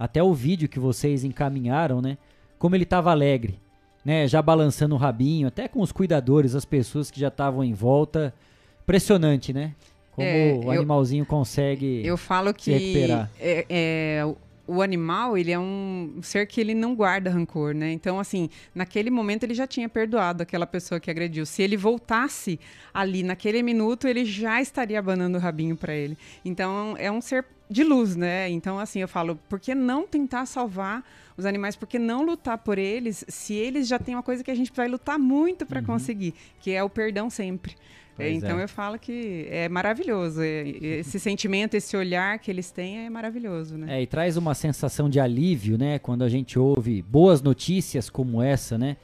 até 0.03 0.21
o 0.23 0.33
vídeo 0.33 0.67
que 0.69 0.79
vocês 0.79 1.23
encaminharam, 1.23 2.01
né? 2.01 2.17
Como 2.59 2.75
ele 2.75 2.83
estava 2.83 3.11
alegre. 3.11 3.59
né, 4.03 4.27
já 4.27 4.41
balançando 4.41 4.95
o 4.95 4.97
rabinho, 4.97 5.47
até 5.47 5.67
com 5.67 5.79
os 5.79 5.91
cuidadores, 5.91 6.55
as 6.55 6.65
pessoas 6.65 7.11
que 7.11 7.19
já 7.19 7.27
estavam 7.27 7.63
em 7.63 7.71
volta. 7.73 8.33
Impressionante, 8.81 9.53
né? 9.53 9.75
Como 10.11 10.27
É, 10.27 10.53
o 10.53 10.63
eu- 10.63 10.71
animalzinho 10.71 11.23
consegue 11.25 12.01
Eu 12.03 12.17
falo 12.17 12.47
se 12.49 12.55
que 12.55 12.71
recuperar. 12.71 13.29
é, 13.39 13.65
é, 13.69 14.35
o- 14.67 14.81
animal, 14.81 15.37
ele 15.37 15.51
é 15.51 15.59
um 15.59 16.19
ser 16.21 16.45
que 16.47 16.59
ele 16.61 16.73
não 16.73 16.95
guarda 16.95 17.29
rancor, 17.29 17.73
né? 17.73 17.91
Então, 17.91 18.19
assim, 18.19 18.49
naquele 18.73 19.09
momento 19.09 19.43
ele 19.43 19.53
já 19.53 19.65
tinha 19.67 19.87
perdoado 19.89 20.43
aquela 20.43 20.65
pessoa 20.67 20.99
que 20.99 21.09
agrediu. 21.11 21.45
Se 21.45 21.61
ele 21.61 21.75
voltasse 21.77 22.59
ali 22.93 23.23
naquele 23.23 23.61
minuto, 23.63 24.07
ele 24.07 24.25
já 24.25 24.61
estaria 24.61 24.99
abanando 24.99 25.37
o 25.37 25.41
rabinho 25.41 25.75
para 25.75 25.93
ele. 25.93 26.17
Então, 26.43 26.95
é 26.97 27.11
um 27.11 27.21
ser 27.21 27.45
de 27.69 27.83
luz, 27.83 28.15
né? 28.15 28.49
Então, 28.49 28.77
assim, 28.79 28.99
eu 28.99 29.07
falo, 29.07 29.39
por 29.47 29.59
que 29.59 29.73
não 29.73 30.05
tentar 30.05 30.45
salvar 30.45 31.03
os 31.37 31.45
animais? 31.45 31.75
Por 31.75 31.87
que 31.87 31.97
não 31.97 32.21
lutar 32.23 32.57
por 32.57 32.77
eles 32.77 33.23
se 33.29 33.53
eles 33.53 33.87
já 33.87 33.97
têm 33.97 34.13
uma 34.15 34.23
coisa 34.23 34.43
que 34.43 34.51
a 34.51 34.55
gente 34.55 34.71
vai 34.75 34.87
lutar 34.89 35.17
muito 35.17 35.65
para 35.65 35.81
conseguir, 35.81 36.33
que 36.59 36.71
é 36.71 36.83
o 36.83 36.89
perdão 36.89 37.29
sempre. 37.29 37.75
É, 38.21 38.31
Pois 38.31 38.43
então 38.43 38.59
é. 38.59 38.63
eu 38.63 38.67
falo 38.69 38.97
que 38.99 39.47
é 39.49 39.67
maravilhoso. 39.69 40.41
é- 40.41 40.67
esse 40.69 41.19
sentimento, 41.19 41.75
esse 41.75 41.95
olhar 41.97 42.37
que 42.39 42.49
eles 42.51 42.71
têm 42.71 43.05
é 43.05 43.09
maravilhoso, 43.09 43.77
né? 43.77 43.97
É, 43.97 44.01
e 44.01 44.07
traz 44.07 44.37
uma 44.37 44.53
sensação 44.53 45.09
de 45.09 45.19
alívio, 45.19 45.77
né? 45.77 45.99
Quando 45.99 46.23
a 46.23 46.29
gente 46.29 46.57
ouve 46.59 47.01
boas 47.01 47.41
notícias 47.41 48.09
como 48.09 48.41
essa, 48.41 48.77
né? 48.77 48.97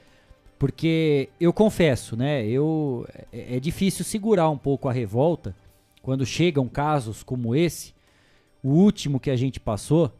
Porque 0.58 1.28
eu 1.40 1.52
confesso, 1.52 2.16
né? 2.16 2.44
Eu, 2.46 3.06
é, 3.32 3.56
é 3.56 3.60
difícil 3.60 4.04
segurar 4.04 4.50
um 4.50 4.58
pouco 4.58 4.88
a 4.88 4.92
revolta 4.92 5.54
quando 6.02 6.26
chegam 6.26 6.66
casos 6.68 7.22
como 7.22 7.54
esse. 7.54 7.94
O 8.62 8.70
último 8.70 9.20
que 9.20 9.30
a 9.30 9.36
gente 9.36 9.60
passou 9.60 10.12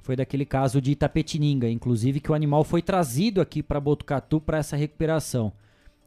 foi 0.00 0.16
daquele 0.16 0.44
caso 0.46 0.80
de 0.80 0.92
Itapetininga, 0.92 1.68
inclusive 1.68 2.20
que 2.20 2.32
o 2.32 2.34
animal 2.34 2.64
foi 2.64 2.80
trazido 2.82 3.40
aqui 3.40 3.62
para 3.62 3.78
Botucatu 3.78 4.40
para 4.40 4.58
essa 4.58 4.76
recuperação. 4.76 5.52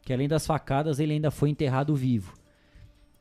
Que 0.06 0.14
além 0.14 0.28
das 0.30 0.46
facadas, 0.48 1.00
ele 1.00 1.14
ainda 1.14 1.30
foi 1.32 1.50
enterrado 1.50 1.94
vivo. 1.96 2.34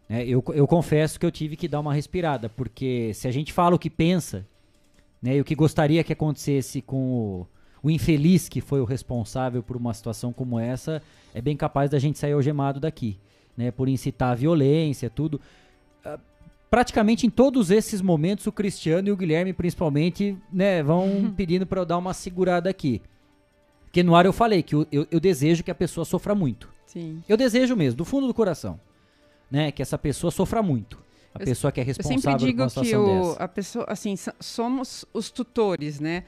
É, 0.09 0.23
eu, 0.25 0.45
eu 0.55 0.67
confesso 0.67 1.19
que 1.19 1.25
eu 1.25 1.31
tive 1.33 1.57
que 1.57 1.67
dar 1.67 1.81
uma 1.81 1.93
respirada, 1.95 2.49
porque 2.49 3.11
se 3.15 3.27
a 3.27 3.31
gente 3.33 3.53
fala 3.53 3.75
o 3.75 3.79
que 3.79 3.89
pensa, 3.91 4.47
né, 5.21 5.37
e 5.37 5.41
o 5.41 5.45
que 5.45 5.55
gostaria 5.55 6.05
que 6.05 6.13
acontecesse 6.13 6.83
com 6.83 6.97
o, 7.11 7.47
o 7.83 7.91
infeliz 7.91 8.47
que 8.49 8.61
foi 8.61 8.81
o 8.83 8.85
responsável 8.85 9.63
por 9.63 9.77
uma 9.79 9.95
situação 9.95 10.31
como 10.31 10.59
essa, 10.59 11.03
é 11.35 11.41
bem 11.41 11.57
capaz 11.57 11.91
da 11.91 11.99
gente 11.99 12.19
sair 12.19 12.35
algemado 12.35 12.79
daqui, 12.79 13.19
né, 13.57 13.71
por 13.71 13.89
incitar 13.89 14.33
a 14.33 14.35
violência, 14.35 15.09
tudo. 15.09 15.41
Ah, 16.05 16.19
Praticamente 16.69 17.25
em 17.27 17.31
todos 17.31 17.71
esses 17.71 18.03
momentos, 18.03 18.47
o 18.47 18.53
Cristiano 18.53 19.09
e 19.09 19.13
o 19.13 19.17
Guilherme, 19.17 19.55
principalmente, 19.55 20.37
né, 20.53 20.83
vão 20.83 21.33
pedindo 21.35 21.65
para 21.67 21.81
eu 21.81 21.87
dar 21.87 21.97
uma 21.97 22.13
segurada 22.13 22.69
aqui. 22.69 23.01
Porque 23.85 24.03
no 24.03 24.15
ar 24.15 24.27
eu 24.27 24.33
falei 24.35 24.63
que 24.63 24.75
eu, 24.75 24.87
eu- 24.93 25.07
eu 25.11 25.21
desejo 25.21 25.63
que 25.65 25.71
a 25.71 25.75
pessoa 25.75 26.05
sofra 26.05 26.35
muito. 26.35 26.74
Sim. 26.95 27.23
Eu 27.29 27.37
desejo 27.37 27.77
mesmo, 27.77 27.99
do 27.99 28.05
fundo 28.05 28.27
do 28.27 28.33
coração, 28.33 28.81
né, 29.51 29.71
que 29.71 29.83
essa 29.83 29.99
pessoa 29.99 30.31
sofra 30.31 30.63
muito. 30.63 31.03
A 31.37 31.41
Eu- 31.43 31.47
pessoa 31.47 31.73
que 31.73 31.81
é 31.81 31.83
Eu 31.83 31.87
responsável 31.89 32.21
sempre 32.21 32.39
por 32.39 32.47
digo 32.47 32.63
uma 32.63 32.71
que 32.71 32.97
o, 32.97 33.07
dessa. 33.31 33.43
a 33.43 33.49
pessoa, 33.49 33.85
assim, 33.89 34.15
so- 34.15 34.31
somos 34.39 35.05
os 35.13 35.33
tutores, 35.33 35.99
né? 35.99 36.23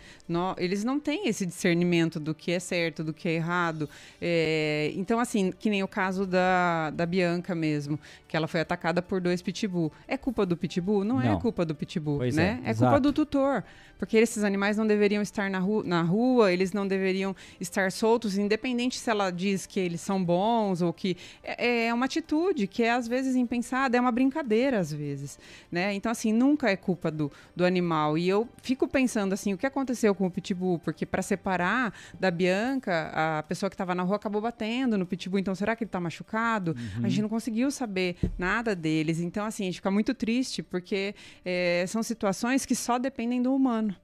Eles 0.58 0.82
não 0.82 0.98
têm 0.98 1.28
esse 1.28 1.46
discernimento 1.46 2.18
do 2.18 2.34
que 2.34 2.50
é 2.50 2.58
certo, 2.58 3.04
do 3.04 3.12
que 3.14 3.28
é 3.28 3.34
errado. 3.34 3.88
É, 4.20 4.90
então, 4.96 5.20
assim, 5.20 5.52
que 5.56 5.70
nem 5.70 5.80
o 5.84 5.86
caso 5.86 6.26
da, 6.26 6.90
da 6.90 7.06
Bianca 7.06 7.54
mesmo, 7.54 7.96
que 8.36 8.38
ela 8.38 8.46
foi 8.46 8.60
atacada 8.60 9.00
por 9.00 9.18
dois 9.18 9.40
pitbull. 9.40 9.90
É 10.06 10.18
culpa 10.18 10.44
do 10.44 10.56
pitbull? 10.56 11.04
Não, 11.04 11.20
é 11.20 11.28
Não. 11.28 11.40
culpa 11.40 11.64
do 11.64 11.74
pitbull, 11.74 12.18
Pois 12.18 12.36
né? 12.36 12.60
é, 12.64 12.70
É, 12.70 12.74
culpa 12.74 13.00
do 13.00 13.12
tutor. 13.14 13.64
Porque 13.98 14.18
esses 14.18 14.44
animais 14.44 14.76
não 14.76 14.86
deveriam 14.86 15.22
estar 15.22 15.48
na, 15.48 15.58
ru 15.58 15.82
na 15.82 16.02
rua, 16.02 16.52
eles 16.52 16.74
não 16.74 16.86
deveriam 16.86 17.34
estar 17.58 17.90
soltos, 17.90 18.36
independente 18.36 18.98
se 18.98 19.08
ela 19.08 19.30
diz 19.30 19.64
que 19.64 19.80
eles 19.80 20.02
são 20.02 20.22
bons 20.22 20.82
ou 20.82 20.92
que. 20.92 21.16
É, 21.42 21.86
é 21.86 21.94
uma 21.94 22.04
atitude 22.04 22.66
que 22.66 22.82
é, 22.82 22.92
às 22.92 23.08
vezes, 23.08 23.34
impensada, 23.34 23.96
é 23.96 24.00
uma 24.00 24.12
brincadeira, 24.12 24.78
às 24.78 24.92
vezes. 24.92 25.38
Né? 25.72 25.94
Então, 25.94 26.12
assim, 26.12 26.30
nunca 26.30 26.68
é 26.68 26.76
culpa 26.76 27.10
do, 27.10 27.32
do 27.54 27.64
animal. 27.64 28.18
E 28.18 28.28
eu 28.28 28.46
fico 28.60 28.86
pensando, 28.86 29.32
assim, 29.32 29.54
o 29.54 29.56
que 29.58 29.64
aconteceu 29.66 30.14
com 30.14 30.26
o 30.26 30.30
Pitbull? 30.30 30.78
Porque 30.78 31.06
para 31.06 31.22
separar 31.22 31.94
da 32.20 32.30
Bianca, 32.30 33.10
a 33.14 33.42
pessoa 33.44 33.70
que 33.70 33.74
estava 33.74 33.94
na 33.94 34.02
rua 34.02 34.16
acabou 34.16 34.42
batendo 34.42 34.98
no 34.98 35.06
Pitbull. 35.06 35.38
Então, 35.40 35.54
será 35.54 35.74
que 35.74 35.84
ele 35.84 35.88
está 35.88 35.98
machucado? 36.00 36.76
A 37.02 37.08
gente 37.08 37.22
não 37.22 37.30
conseguiu 37.30 37.70
saber 37.70 38.16
nada 38.38 38.74
deles. 38.74 39.20
Então, 39.20 39.44
assim, 39.46 39.64
a 39.64 39.66
gente 39.66 39.76
fica 39.76 39.90
muito 39.90 40.14
triste 40.14 40.62
porque 40.62 41.14
é, 41.44 41.84
são 41.88 42.02
situações 42.02 42.64
que 42.66 42.74
só 42.74 42.98
dependem 42.98 43.42
do 43.42 43.54
humano 43.54 43.94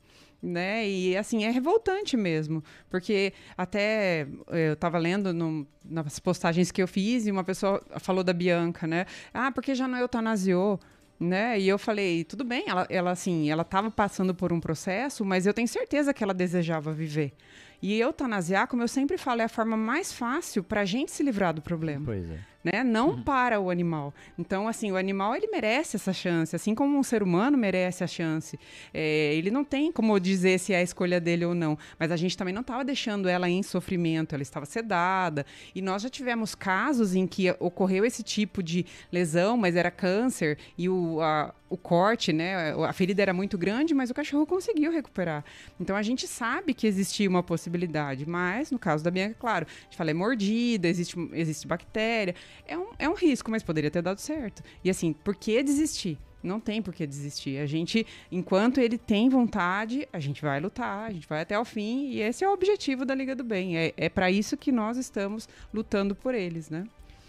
né? 0.43 0.89
E 0.89 1.17
assim, 1.17 1.45
é 1.45 1.51
revoltante 1.51 2.17
mesmo, 2.17 2.65
porque 2.91 3.33
até 3.57 4.27
eh, 4.51 4.71
eu 4.71 4.73
estava 4.73 4.99
lendo 4.99 5.33
no- 5.33 5.65
nas 5.85 6.19
postagens 6.19 6.73
que 6.73 6.83
eu 6.83 6.89
fiz 6.89 7.29
e 7.29 7.31
uma 7.31 7.45
pessoa 7.45 7.81
falou 8.01 8.25
da 8.25 8.33
Bianca, 8.33 8.85
né? 8.85 9.07
Ah, 9.33 9.53
porque 9.53 9.73
já 9.73 9.87
não 9.87 9.97
eutanasiou. 9.99 10.81
Né? 11.21 11.61
E 11.61 11.69
eu 11.69 11.79
falei, 11.79 12.25
tudo 12.25 12.43
bem, 12.43 12.65
ela, 12.67 12.85
ela 12.91 13.13
assim, 13.13 13.49
ela 13.49 13.63
estava 13.63 13.89
passando 13.93 14.35
por 14.35 14.53
um 14.53 14.59
processo, 14.59 15.25
mas 15.25 15.47
eu 15.47 15.55
tenho 15.55 15.69
certeza 15.69 16.13
que 16.13 16.25
ela 16.25 16.35
desejava 16.35 16.93
viver. 16.93 17.33
E 17.81 17.97
eutanasiar, 18.01 18.67
como 18.67 18.83
eu 18.83 18.89
sempre 18.89 19.17
falo, 19.17 19.41
é 19.43 19.45
a 19.45 19.49
forma 19.49 19.77
mais 19.77 20.13
fácil 20.13 20.65
para 20.65 20.81
a 20.81 20.85
gente 20.85 21.13
se 21.13 21.23
livrar 21.23 21.55
do 21.55 21.63
problema 21.63 22.05
Pois 22.07 22.29
é. 22.29 22.41
Né? 22.65 22.85
Não 22.85 23.23
para 23.23 23.61
o 23.61 23.71
animal. 23.71 24.15
Então, 24.39 24.69
assim, 24.69 24.93
o 24.93 24.97
animal 24.97 25.35
ele 25.35 25.49
merece 25.49 25.97
essa 25.97 26.13
chance, 26.13 26.55
assim 26.55 26.75
como 26.75 26.97
um 26.99 27.03
ser 27.03 27.23
humano 27.23 27.57
merece 27.59 28.05
a 28.05 28.07
chance. 28.07 28.59
É, 28.95 29.35
ele 29.35 29.51
não 29.51 29.65
tem 29.65 29.91
como 29.91 30.19
dizer 30.21 30.59
se 30.59 30.73
é 30.73 30.77
a 30.79 30.83
escolha 30.83 31.21
dele 31.21 31.45
ou 31.45 31.55
não, 31.55 31.77
mas 31.99 32.11
a 32.13 32.17
gente 32.17 32.37
também 32.37 32.55
não 32.55 32.61
estava 32.63 32.85
deixando 32.85 33.29
ela 33.29 33.49
em 33.49 33.63
sofrimento, 33.63 34.35
ela 34.35 34.43
estava 34.43 34.67
sedada. 34.67 35.45
E 35.75 35.83
nós 35.83 36.03
já 36.03 36.09
tivemos 36.09 36.55
casos 36.55 37.15
em 37.15 37.27
que 37.27 37.51
ocorreu 37.59 38.05
esse 38.05 38.23
tipo 38.23 38.63
de 38.63 38.87
lesão, 39.11 39.57
mas 39.57 39.77
era 39.77 39.91
câncer 39.91 40.59
e 40.79 40.89
o, 40.89 41.21
a- 41.21 41.55
o 41.69 41.77
corte, 41.77 42.35
né? 42.35 42.73
A 42.87 42.93
ferida 42.93 43.23
era 43.23 43.33
muito 43.33 43.57
grande, 43.57 43.95
mas 43.95 44.11
o 44.11 44.15
cachorro 44.15 44.45
conseguiu 44.45 44.93
recuperar. 44.93 45.43
Então 45.81 45.97
a 45.97 46.03
gente 46.03 46.27
sabe 46.29 46.75
que 46.75 46.87
existia 46.87 47.27
uma 47.29 47.43
possibilidade, 47.43 48.29
mas 48.29 48.71
no 48.71 48.79
caso 48.79 49.03
da 49.03 49.11
Bianca, 49.11 49.35
claro, 49.39 49.67
a 49.67 49.85
gente 49.85 49.97
fala, 49.97 50.11
é 50.11 50.15
mordida, 50.15 50.87
existe, 50.87 51.17
existe 51.33 51.67
bactéria. 51.67 52.35
É 52.67 52.77
um, 52.77 52.87
é 52.99 53.09
um 53.09 53.15
risco, 53.15 53.51
mas 53.51 53.63
poderia 53.63 53.91
ter 53.91 54.03
dado 54.03 54.19
certo. 54.19 54.63
E 54.85 54.91
assim, 54.91 55.13
por 55.13 55.35
que 55.35 55.63
desistir? 55.63 56.19
Não 56.43 56.59
tem 56.59 56.83
por 56.83 56.93
que 56.93 57.07
desistir. 57.07 57.59
A 57.59 57.67
gente, 57.67 58.05
enquanto 58.31 58.79
ele 58.79 58.99
tem 58.99 59.29
vontade, 59.29 60.09
a 60.13 60.19
gente 60.19 60.43
vai 60.43 60.61
lutar, 60.61 61.09
a 61.09 61.13
gente 61.13 61.29
vai 61.29 61.43
até 61.43 61.59
o 61.59 61.65
fim. 61.65 62.09
E 62.09 62.21
esse 62.21 62.45
é 62.45 62.49
o 62.49 62.53
objetivo 62.53 63.05
da 63.05 63.15
Liga 63.15 63.37
do 63.37 63.45
Bem. 63.45 63.77
É, 63.77 63.95
é 63.97 64.09
para 64.09 64.31
isso 64.31 64.57
que 64.57 64.73
nós 64.73 64.97
estamos 64.97 65.49
lutando 65.73 66.15
por 66.15 66.35
eles, 66.35 66.69
né? 66.69 66.85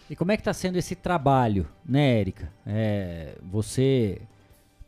E 0.10 0.16
como 0.16 0.32
é 0.32 0.38
que 0.38 0.42
está 0.42 0.54
sendo 0.54 0.78
esse 0.78 0.96
trabalho, 0.96 1.68
né, 1.86 2.20
Érica? 2.20 2.52
É, 2.66 3.38
você 3.42 4.22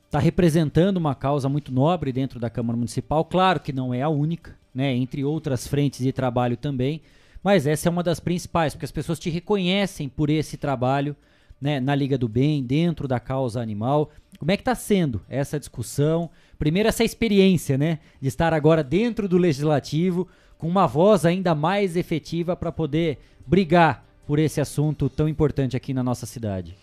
está 0.05 0.19
representando 0.19 0.97
uma 0.97 1.15
causa 1.15 1.47
muito 1.47 1.71
nobre 1.71 2.11
dentro 2.11 2.39
da 2.39 2.49
Câmara 2.49 2.77
Municipal, 2.77 3.23
claro 3.25 3.59
que 3.59 3.73
não 3.73 3.93
é 3.93 4.01
a 4.01 4.09
única, 4.09 4.57
né, 4.73 4.93
entre 4.93 5.23
outras 5.23 5.67
frentes 5.67 5.99
de 5.99 6.11
trabalho 6.11 6.55
também, 6.55 7.01
mas 7.45 7.67
essa 7.67 7.87
é 7.87 7.91
uma 7.91 8.01
das 8.01 8.19
principais, 8.19 8.73
porque 8.73 8.85
as 8.85 8.91
pessoas 8.91 9.19
te 9.19 9.29
reconhecem 9.29 10.09
por 10.09 10.31
esse 10.31 10.57
trabalho, 10.57 11.15
né, 11.61 11.79
na 11.79 11.93
Liga 11.93 12.17
do 12.17 12.27
Bem, 12.27 12.63
dentro 12.63 13.07
da 13.07 13.19
causa 13.19 13.61
animal. 13.61 14.09
Como 14.39 14.49
é 14.49 14.57
que 14.57 14.61
está 14.61 14.73
sendo 14.73 15.21
essa 15.29 15.59
discussão? 15.59 16.31
Primeiro 16.57 16.89
essa 16.89 17.03
experiência, 17.03 17.77
né, 17.77 17.99
de 18.19 18.27
estar 18.27 18.51
agora 18.51 18.83
dentro 18.83 19.29
do 19.29 19.37
legislativo 19.37 20.27
com 20.57 20.67
uma 20.67 20.87
voz 20.87 21.23
ainda 21.23 21.53
mais 21.53 21.95
efetiva 21.95 22.55
para 22.55 22.71
poder 22.71 23.19
brigar 23.45 24.03
por 24.25 24.39
esse 24.39 24.59
assunto 24.59 25.07
tão 25.07 25.29
importante 25.29 25.77
aqui 25.77 25.93
na 25.93 26.01
nossa 26.01 26.25
cidade. 26.25 26.75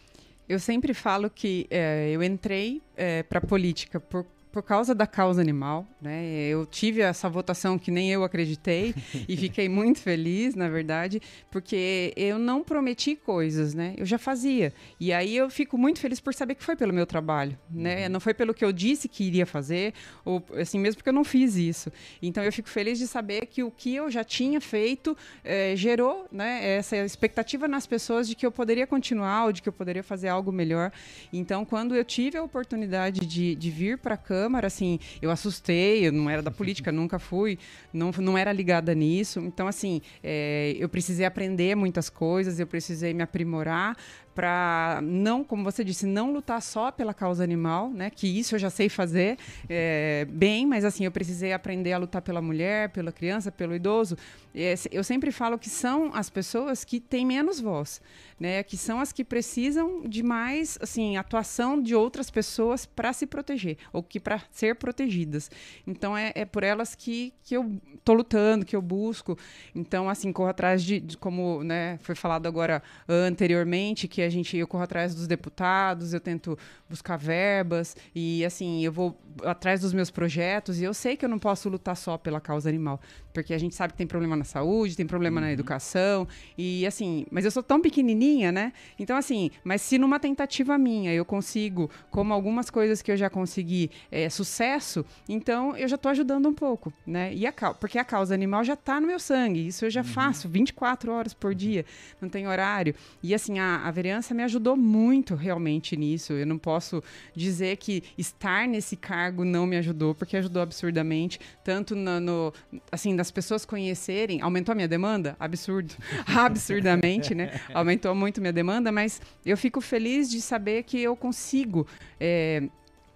Eu 0.49 0.61
sempre 0.61 0.95
falo 0.95 1.29
que 1.29 1.67
eh, 1.71 2.11
eu 2.13 2.23
entrei 2.23 2.81
para 3.29 3.41
a 3.41 3.43
política 3.43 3.99
por, 3.99 4.25
por 4.53 4.63
causa 4.63 4.95
da 4.95 5.07
causa 5.07 5.41
animal, 5.41 5.87
né? 6.01 6.25
Eu 6.47 6.67
tive 6.67 7.01
essa 7.01 7.29
votação 7.29 7.79
que 7.79 7.91
nem 7.91 8.11
eu 8.11 8.23
acreditei 8.23 8.95
e 9.27 9.35
fiquei 9.37 9.69
muito 9.69 9.99
feliz, 9.99 10.55
na 10.55 10.69
verdade, 10.69 11.23
porque 11.51 12.13
eu 12.15 12.39
não 12.39 12.63
prometi 12.63 13.17
coisas, 13.17 13.73
né? 13.73 13.95
Eu 13.97 14.05
já 14.05 14.19
fazia. 14.19 14.73
E 15.01 15.13
aí 15.13 15.35
eu 15.35 15.49
fico 15.49 15.79
muito 15.79 15.99
feliz 15.99 16.21
por 16.21 16.35
saber 16.35 16.55
que 16.55 16.63
foi 16.63 16.77
pelo 16.77 16.93
meu 16.93 17.07
trabalho, 17.07 17.59
né? 17.71 18.09
Não 18.11 18.21
foi 18.21 18.35
pelo 18.35 18.53
que 18.53 18.63
eu 18.63 18.71
disse 18.73 19.09
que 19.09 19.25
iria 19.25 19.47
fazer, 19.47 19.95
ou 20.23 20.45
assim 20.57 20.79
mesmo 20.79 20.99
porque 20.99 21.09
eu 21.09 21.15
não 21.15 21.25
fiz 21.25 21.57
isso. 21.57 21.91
Então 22.21 22.45
eu 22.45 22.53
fico 22.53 22.69
feliz 22.69 22.99
de 22.99 23.07
saber 23.07 23.47
que 23.47 23.63
o 23.63 23.71
que 23.71 23.95
eu 23.95 24.11
já 24.11 24.23
tinha 24.23 24.61
feito 24.61 25.17
eh, 25.43 25.75
gerou, 25.77 26.27
né? 26.31 26.77
Essa 26.77 26.99
expectativa 26.99 27.67
nas 27.67 27.87
pessoas 27.87 28.29
de 28.29 28.35
que 28.35 28.45
eu 28.45 28.53
poderia 28.53 28.87
continuar 28.87 29.47
ou 29.47 29.53
de 29.53 29.63
que 29.63 29.69
eu 29.69 29.73
poderia 29.73 30.03
fazer 30.03 30.29
algo 30.29 30.53
melhor. 30.53 30.93
Então 31.33 31.65
quando 31.65 31.97
eu 31.97 32.05
tive 32.05 32.37
a 32.37 32.43
oportunidade 32.43 33.25
de, 33.25 33.55
de 33.55 33.71
vir 33.71 33.97
para 33.97 34.15
a 34.15 34.19
Câmara, 34.43 34.67
assim, 34.67 34.99
eu 35.21 35.31
assustei, 35.31 36.05
eu 36.05 36.11
não 36.11 36.29
era 36.29 36.43
da 36.43 36.51
política, 36.51 36.91
nunca 36.93 37.17
fui, 37.17 37.57
não, 37.93 38.11
não 38.19 38.37
era 38.37 38.53
ligada 38.53 38.93
nisso. 38.93 39.39
Então, 39.39 39.69
assim, 39.69 40.03
eh, 40.21 40.75
eu 40.81 40.89
precisei 40.89 41.25
aprender 41.25 41.77
muitas 41.77 42.11
coisas, 42.11 42.59
eu 42.59 42.67
precisei 42.67 43.15
me 43.15 43.23
aprimorar 43.23 43.97
para 44.35 45.01
não, 45.03 45.45
como 45.45 45.63
você 45.63 45.85
disse, 45.85 46.07
não 46.07 46.33
lutar 46.33 46.61
só 46.63 46.91
pela 46.91 47.13
causa 47.13 47.45
animal, 47.45 47.91
né? 47.91 48.11
Que 48.11 48.27
isso 48.27 48.55
eu 48.55 48.59
já 48.59 48.71
sei 48.71 48.89
fazer 48.89 49.39
é, 49.69 50.27
bem, 50.31 50.67
mas 50.67 50.85
assim 50.85 51.05
eu 51.05 51.11
precisei 51.11 51.53
aprender 51.53 51.93
a 51.93 51.99
lutar 51.99 52.23
pela 52.23 52.41
mulher, 52.41 52.91
pela 52.91 53.13
criança, 53.13 53.53
pelo 53.53 53.75
idoso. 53.75 54.17
É, 54.55 54.75
eu 54.91 55.05
sempre 55.05 55.31
falo 55.31 55.59
que 55.59 55.71
são 55.71 56.11
as 56.15 56.31
pessoas 56.31 56.85
que 56.85 57.01
têm 57.01 57.25
menos 57.27 57.61
voz, 57.61 58.01
né? 58.39 58.63
Que 58.63 58.77
são 58.77 59.01
as 59.01 59.13
que 59.13 59.25
precisam 59.25 60.03
de 60.03 60.23
mais, 60.23 60.79
assim, 60.81 61.17
atuação 61.17 61.81
de 61.81 61.95
outras 61.95 62.31
pessoas 62.31 62.87
para 62.87 63.13
se 63.13 63.27
proteger 63.27 63.77
ou 63.93 64.03
que 64.03 64.19
para 64.19 64.41
ser 64.51 64.77
protegidas. 64.77 65.51
Então 65.87 66.17
é, 66.17 66.33
é, 66.35 66.45
por 66.45 66.63
elas 66.63 66.95
que, 66.95 67.33
que 67.43 67.57
eu 67.57 67.81
tô 68.05 68.15
lutando, 68.15 68.65
que 68.65 68.77
eu 68.77 68.83
busco. 68.83 69.39
Então 69.75 70.09
assim 70.09 70.33
corro 70.33 70.49
atrás 70.49 70.83
de, 70.83 71.01
de 71.01 71.17
como, 71.17 71.63
né? 71.63 71.99
Foi 72.03 72.15
falado 72.15 72.47
agora 72.47 72.83
anteriormente 73.09 74.09
que 74.09 74.22
a 74.23 74.31
gente 74.31 74.57
eu 74.57 74.67
corro 74.67 74.85
atrás 74.85 75.15
dos 75.15 75.27
deputados, 75.27 76.13
eu 76.13 76.21
tento 76.21 76.59
buscar 76.89 77.17
verbas 77.17 77.97
e 78.15 78.45
assim 78.45 78.85
eu 78.85 78.93
vou 78.93 79.19
atrás 79.45 79.81
dos 79.81 79.93
meus 79.93 80.11
projetos 80.11 80.81
e 80.81 80.85
eu 80.85 80.93
sei 80.93 81.17
que 81.17 81.25
eu 81.25 81.29
não 81.29 81.39
posso 81.39 81.69
lutar 81.69 81.97
só 81.97 82.19
pela 82.19 82.41
causa 82.41 82.69
animal, 82.69 83.01
porque 83.33 83.55
a 83.55 83.59
gente 83.59 83.75
sabe 83.75 83.93
que 83.93 83.99
tem 83.99 84.07
problema 84.07 84.37
na 84.37 84.45
saúde, 84.45 84.97
tem 84.97 85.07
problema 85.07 85.41
uhum. 85.41 85.47
na 85.47 85.53
educação 85.53 86.29
e 86.57 86.87
assim, 86.87 87.27
mas 87.31 87.45
eu 87.45 87.51
sou 87.51 87.63
tão 87.63 87.81
pequenininha, 87.81 88.53
né? 88.53 88.73
Então 88.99 89.17
assim, 89.17 89.51
mas 89.65 89.83
se 89.83 89.99
numa 89.99 90.21
tentativa 90.21 90.77
minha 90.77 91.13
eu 91.13 91.25
consigo, 91.25 91.91
como 92.11 92.33
algumas 92.33 92.71
coisas 92.71 93.01
que 93.01 93.11
eu 93.11 93.17
já 93.17 93.31
consegui, 93.31 93.91
é, 94.11 94.29
sucesso, 94.29 95.05
então 95.29 95.77
eu 95.77 95.89
já 95.89 95.97
estou 95.97 96.11
ajudando 96.11 96.49
um 96.49 96.55
pouco, 96.55 96.93
né? 97.07 97.33
E 97.35 97.47
a 97.47 97.53
porque 97.53 97.99
a 97.99 98.05
causa 98.05 98.35
animal 98.35 98.65
já 98.65 98.75
está 98.75 99.01
no 99.01 99.07
meu 99.07 99.19
sangue, 99.19 99.67
isso 99.67 99.85
eu 99.85 99.91
já 99.91 100.01
uhum. 100.01 100.07
faço 100.07 100.49
24 100.49 101.13
horas 101.13 101.33
por 101.33 101.55
dia, 101.55 101.85
não 102.21 102.29
tem 102.29 102.47
horário. 102.47 102.95
E 103.23 103.35
assim, 103.35 103.59
a, 103.59 103.87
a 103.87 103.91
vereança 103.91 104.12
me 104.35 104.43
ajudou 104.43 104.77
muito 104.77 105.35
realmente 105.35 105.97
nisso. 105.97 106.33
Eu 106.33 106.47
não 106.47 106.59
posso 106.59 107.03
dizer 107.35 107.77
que 107.77 108.03
estar 108.17 108.67
nesse 108.67 108.97
cargo 108.97 109.45
não 109.45 109.67
me 109.67 109.77
ajudou, 109.77 110.15
porque 110.15 110.37
ajudou 110.37 110.63
absurdamente, 110.63 111.41
tanto 111.65 111.95
no, 111.95 112.21
no 112.21 112.53
assim, 112.91 113.15
das 113.15 113.31
pessoas 113.31 113.65
conhecerem, 113.65 114.41
aumentou 114.41 114.73
a 114.73 114.75
minha 114.77 114.89
demanda? 114.89 115.37
Absurdo. 115.39 115.95
Absurdamente, 116.27 117.35
né? 117.35 117.61
Aumentou 117.73 118.15
muito 118.15 118.41
minha 118.41 118.53
demanda, 118.53 118.91
mas 118.91 119.21
eu 119.45 119.57
fico 119.57 119.81
feliz 119.81 120.31
de 120.31 120.41
saber 120.41 120.83
que 120.83 121.01
eu 121.01 121.17
consigo. 121.17 121.87
É, 122.19 122.63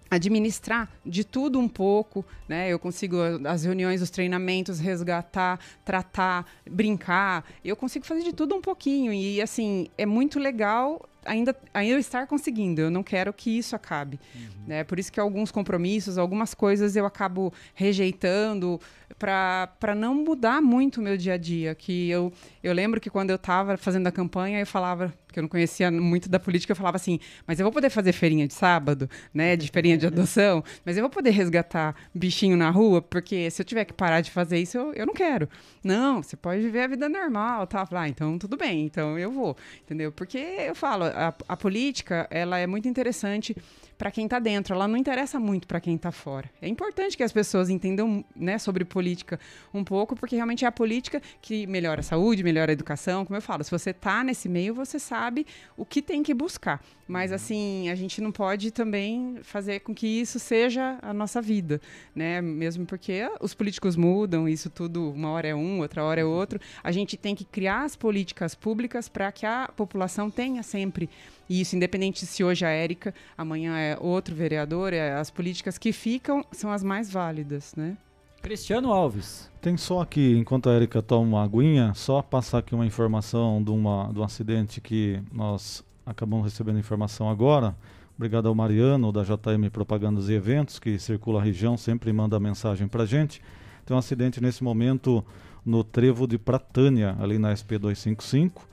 administrar 0.09 0.89
de 1.05 1.23
tudo 1.23 1.59
um 1.59 1.67
pouco, 1.67 2.25
né? 2.47 2.69
Eu 2.71 2.79
consigo 2.79 3.17
as 3.45 3.63
reuniões, 3.63 4.01
os 4.01 4.09
treinamentos, 4.09 4.79
resgatar, 4.79 5.59
tratar, 5.83 6.45
brincar. 6.69 7.45
Eu 7.63 7.75
consigo 7.75 8.05
fazer 8.05 8.23
de 8.23 8.33
tudo 8.33 8.55
um 8.55 8.61
pouquinho 8.61 9.13
e 9.13 9.41
assim 9.41 9.87
é 9.97 10.05
muito 10.05 10.39
legal 10.39 11.07
ainda, 11.27 11.55
ainda 11.73 11.99
estar 11.99 12.25
conseguindo. 12.25 12.81
Eu 12.81 12.89
não 12.89 13.03
quero 13.03 13.31
que 13.33 13.57
isso 13.57 13.75
acabe. 13.75 14.19
Uhum. 14.33 14.41
Né? 14.67 14.83
Por 14.83 14.97
isso 14.97 15.11
que 15.11 15.19
alguns 15.19 15.51
compromissos, 15.51 16.17
algumas 16.17 16.53
coisas 16.53 16.95
eu 16.95 17.05
acabo 17.05 17.53
rejeitando 17.75 18.79
para 19.17 19.95
não 19.95 20.13
mudar 20.15 20.61
muito 20.61 20.99
o 20.99 21.03
meu 21.03 21.17
dia 21.17 21.33
a 21.33 21.37
dia. 21.37 21.75
Que 21.75 22.09
eu, 22.09 22.31
eu 22.63 22.73
lembro 22.73 22.99
que 22.99 23.09
quando 23.09 23.29
eu 23.29 23.35
estava 23.35 23.77
fazendo 23.77 24.07
a 24.07 24.11
campanha, 24.11 24.59
eu 24.59 24.67
falava, 24.67 25.13
que 25.31 25.39
eu 25.39 25.43
não 25.43 25.49
conhecia 25.49 25.91
muito 25.91 26.29
da 26.29 26.39
política, 26.39 26.71
eu 26.71 26.75
falava 26.75 26.97
assim, 26.97 27.19
mas 27.45 27.59
eu 27.59 27.63
vou 27.63 27.71
poder 27.71 27.89
fazer 27.89 28.11
feirinha 28.11 28.47
de 28.47 28.53
sábado, 28.53 29.09
né? 29.33 29.55
De 29.55 29.69
feirinha 29.69 29.97
de 29.97 30.05
adoção, 30.07 30.63
mas 30.83 30.97
eu 30.97 31.03
vou 31.03 31.09
poder 31.09 31.29
resgatar 31.31 31.95
bichinho 32.13 32.57
na 32.57 32.69
rua, 32.69 33.01
porque 33.01 33.49
se 33.51 33.61
eu 33.61 33.65
tiver 33.65 33.85
que 33.85 33.93
parar 33.93 34.21
de 34.21 34.31
fazer 34.31 34.59
isso, 34.59 34.77
eu, 34.77 34.93
eu 34.93 35.05
não 35.05 35.13
quero. 35.13 35.47
Não, 35.83 36.21
você 36.21 36.35
pode 36.35 36.61
viver 36.61 36.81
a 36.81 36.87
vida 36.87 37.07
normal, 37.07 37.67
tá? 37.67 37.87
Ah, 37.91 38.09
então 38.09 38.37
tudo 38.37 38.57
bem, 38.57 38.85
então 38.85 39.17
eu 39.17 39.31
vou, 39.31 39.55
entendeu? 39.81 40.11
Porque 40.11 40.37
eu 40.37 40.75
falo, 40.75 41.05
a, 41.17 41.33
a 41.47 41.57
política, 41.57 42.27
ela 42.29 42.57
é 42.59 42.67
muito 42.67 42.87
interessante 42.87 43.55
para 43.97 44.11
quem 44.11 44.25
está 44.25 44.39
dentro, 44.39 44.75
ela 44.75 44.87
não 44.87 44.95
interessa 44.95 45.39
muito 45.39 45.67
para 45.67 45.81
quem 45.81 45.95
está 45.95 46.11
fora. 46.11 46.49
É 46.61 46.67
importante 46.67 47.17
que 47.17 47.23
as 47.23 47.31
pessoas 47.31 47.69
entendam 47.69 48.23
né, 48.35 48.57
sobre 48.57 48.85
política 48.85 49.39
um 49.73 49.83
pouco, 49.83 50.15
porque 50.15 50.35
realmente 50.35 50.65
é 50.65 50.67
a 50.67 50.71
política 50.71 51.21
que 51.41 51.65
melhora 51.65 52.01
a 52.01 52.03
saúde, 52.03 52.43
melhora 52.43 52.71
a 52.71 52.73
educação. 52.73 53.25
Como 53.25 53.35
eu 53.35 53.41
falo, 53.41 53.63
se 53.63 53.71
você 53.71 53.89
está 53.89 54.23
nesse 54.23 54.47
meio, 54.47 54.73
você 54.73 54.99
sabe 54.99 55.47
o 55.75 55.85
que 55.85 56.01
tem 56.01 56.21
que 56.21 56.33
buscar. 56.33 56.81
Mas, 57.07 57.31
assim, 57.31 57.89
a 57.89 57.95
gente 57.95 58.19
não 58.19 58.31
pode 58.31 58.69
também 58.69 59.37
fazer 59.41 59.79
com 59.79 59.95
que 59.95 60.05
isso 60.05 60.39
seja 60.39 60.99
a 61.01 61.13
nossa 61.13 61.41
vida, 61.41 61.81
né? 62.13 62.41
Mesmo 62.41 62.85
porque 62.85 63.29
os 63.39 63.53
políticos 63.53 63.95
mudam, 63.95 64.47
isso 64.47 64.69
tudo, 64.69 65.11
uma 65.11 65.29
hora 65.29 65.47
é 65.47 65.55
um, 65.55 65.79
outra 65.79 66.03
hora 66.03 66.19
é 66.19 66.25
outro. 66.25 66.59
A 66.83 66.91
gente 66.91 67.15
tem 67.15 67.33
que 67.33 67.45
criar 67.45 67.83
as 67.83 67.95
políticas 67.95 68.53
públicas 68.53 69.07
para 69.07 69.31
que 69.31 69.45
a 69.45 69.69
população 69.75 70.29
tenha 70.29 70.61
sempre 70.63 71.09
isso, 71.49 71.75
independente 71.75 72.25
se 72.25 72.43
hoje 72.43 72.65
a 72.65 72.69
Érica, 72.69 73.13
amanhã 73.37 73.77
é 73.77 73.97
outro 73.99 74.35
vereador, 74.35 74.93
é, 74.93 75.13
as 75.13 75.29
políticas 75.29 75.77
que 75.77 75.93
ficam 75.93 76.45
são 76.51 76.71
as 76.71 76.83
mais 76.83 77.11
válidas, 77.11 77.73
né? 77.75 77.97
Cristiano 78.41 78.93
Alves. 78.93 79.51
Tem 79.61 79.75
só 79.75 80.01
aqui, 80.01 80.37
enquanto 80.37 80.69
a 80.69 80.75
Erika 80.75 81.01
toma 81.01 81.27
uma 81.27 81.43
aguinha, 81.43 81.93
só 81.93 82.21
passar 82.21 82.59
aqui 82.59 82.73
uma 82.73 82.85
informação 82.85 83.61
de, 83.61 83.71
uma, 83.71 84.11
de 84.13 84.19
um 84.19 84.23
acidente 84.23 84.79
que 84.79 85.21
nós 85.33 85.83
acabamos 86.05 86.45
recebendo 86.45 86.79
informação 86.79 87.29
agora. 87.29 87.75
Obrigado 88.15 88.47
ao 88.47 88.55
Mariano, 88.55 89.11
da 89.11 89.23
JM 89.23 89.69
Propagandas 89.71 90.29
e 90.29 90.33
Eventos, 90.33 90.79
que 90.79 90.97
circula 90.97 91.39
a 91.39 91.43
região, 91.43 91.77
sempre 91.77 92.11
manda 92.13 92.39
mensagem 92.39 92.87
para 92.87 93.05
gente. 93.05 93.41
Tem 93.85 93.95
um 93.95 93.99
acidente 93.99 94.41
nesse 94.41 94.63
momento 94.63 95.23
no 95.65 95.83
trevo 95.83 96.25
de 96.25 96.37
Pratânia, 96.37 97.15
ali 97.19 97.37
na 97.37 97.53
SP 97.53 97.77
255. 97.77 98.67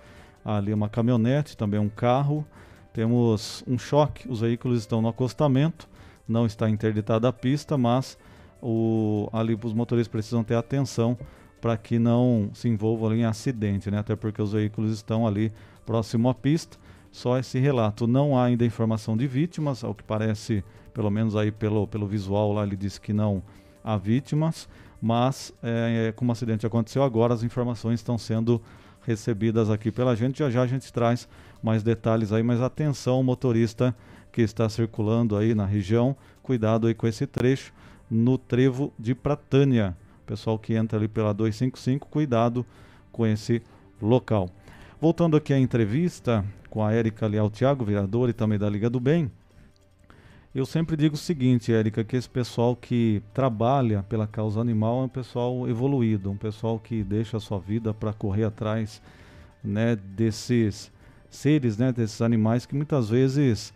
Ali 0.44 0.72
uma 0.72 0.88
caminhonete, 0.88 1.56
também 1.56 1.80
um 1.80 1.88
carro. 1.88 2.46
Temos 2.94 3.64
um 3.66 3.76
choque, 3.76 4.30
os 4.30 4.40
veículos 4.40 4.78
estão 4.78 5.02
no 5.02 5.08
acostamento, 5.08 5.88
não 6.28 6.46
está 6.46 6.70
interditada 6.70 7.28
a 7.28 7.32
pista, 7.32 7.76
mas 7.76 8.16
o, 8.62 9.28
ali 9.32 9.58
os 9.60 9.72
motoristas 9.72 10.10
precisam 10.10 10.44
ter 10.44 10.54
atenção 10.54 11.18
para 11.60 11.76
que 11.76 11.98
não 11.98 12.50
se 12.54 12.68
envolvam 12.68 13.12
em 13.12 13.24
acidente, 13.24 13.90
né? 13.90 13.98
até 13.98 14.14
porque 14.14 14.40
os 14.40 14.52
veículos 14.52 14.92
estão 14.92 15.26
ali 15.26 15.52
próximo 15.84 16.28
à 16.28 16.34
pista 16.34 16.78
só 17.10 17.36
esse 17.36 17.58
relato. 17.58 18.06
Não 18.06 18.38
há 18.38 18.44
ainda 18.44 18.64
informação 18.64 19.16
de 19.16 19.26
vítimas, 19.26 19.82
ao 19.82 19.92
que 19.92 20.04
parece, 20.04 20.62
pelo 20.92 21.10
menos 21.10 21.34
aí 21.34 21.50
pelo, 21.50 21.88
pelo 21.88 22.06
visual 22.06 22.52
lá, 22.52 22.62
ele 22.62 22.76
disse 22.76 23.00
que 23.00 23.12
não 23.12 23.42
há 23.82 23.96
vítimas, 23.96 24.68
mas 25.02 25.52
é, 25.62 26.12
como 26.14 26.30
o 26.30 26.32
acidente 26.32 26.64
aconteceu 26.64 27.02
agora, 27.02 27.34
as 27.34 27.42
informações 27.42 27.98
estão 27.98 28.16
sendo 28.16 28.62
recebidas 29.02 29.68
aqui 29.68 29.90
pela 29.90 30.14
gente. 30.14 30.38
Já 30.38 30.48
já 30.48 30.62
a 30.62 30.66
gente 30.66 30.92
traz 30.92 31.28
mais 31.64 31.82
detalhes 31.82 32.30
aí, 32.30 32.42
mas 32.42 32.60
atenção, 32.60 33.22
motorista 33.22 33.96
que 34.30 34.42
está 34.42 34.68
circulando 34.68 35.34
aí 35.34 35.54
na 35.54 35.64
região, 35.64 36.14
cuidado 36.42 36.86
aí 36.86 36.94
com 36.94 37.06
esse 37.06 37.26
trecho 37.26 37.72
no 38.10 38.36
trevo 38.36 38.92
de 38.98 39.14
Pratânia. 39.14 39.96
Pessoal 40.26 40.58
que 40.58 40.74
entra 40.74 40.98
ali 40.98 41.08
pela 41.08 41.32
255, 41.32 42.06
cuidado 42.08 42.66
com 43.10 43.26
esse 43.26 43.62
local. 44.00 44.50
Voltando 45.00 45.38
aqui 45.38 45.54
à 45.54 45.58
entrevista 45.58 46.44
com 46.68 46.84
a 46.84 46.92
Érica 46.92 47.26
Leal 47.26 47.48
Thiago, 47.48 47.82
vereadora 47.82 48.30
e 48.30 48.34
também 48.34 48.58
da 48.58 48.68
Liga 48.68 48.90
do 48.90 49.00
Bem, 49.00 49.30
eu 50.54 50.66
sempre 50.66 50.98
digo 50.98 51.14
o 51.14 51.18
seguinte, 51.18 51.72
Érica, 51.72 52.04
que 52.04 52.14
esse 52.14 52.28
pessoal 52.28 52.76
que 52.76 53.22
trabalha 53.32 54.02
pela 54.02 54.26
causa 54.26 54.60
animal 54.60 55.00
é 55.00 55.04
um 55.06 55.08
pessoal 55.08 55.66
evoluído, 55.66 56.30
um 56.30 56.36
pessoal 56.36 56.78
que 56.78 57.02
deixa 57.02 57.38
a 57.38 57.40
sua 57.40 57.58
vida 57.58 57.94
para 57.94 58.12
correr 58.12 58.44
atrás 58.44 59.00
né, 59.64 59.96
desses 59.96 60.92
seres, 61.34 61.76
né, 61.78 61.92
desses 61.92 62.20
animais 62.22 62.66
que 62.66 62.74
muitas 62.74 63.08
vezes 63.08 63.72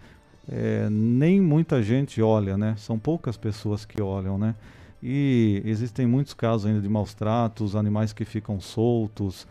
é, 0.51 0.89
nem 0.91 1.41
muita 1.41 1.83
gente 1.83 2.23
olha, 2.23 2.57
né? 2.57 2.75
São 2.79 2.99
poucas 2.99 3.37
pessoas 3.37 3.85
que 3.85 4.01
olham, 4.01 4.39
né? 4.39 4.55
E 5.03 5.63
existem 5.65 6.07
muitos 6.07 6.35
casos 6.35 6.67
ainda 6.67 6.81
de 6.81 6.89
maus 6.89 7.15
tratos, 7.15 7.77
animais 7.77 8.13
que 8.13 8.25
ficam 8.25 8.61
soltos. 8.61 9.47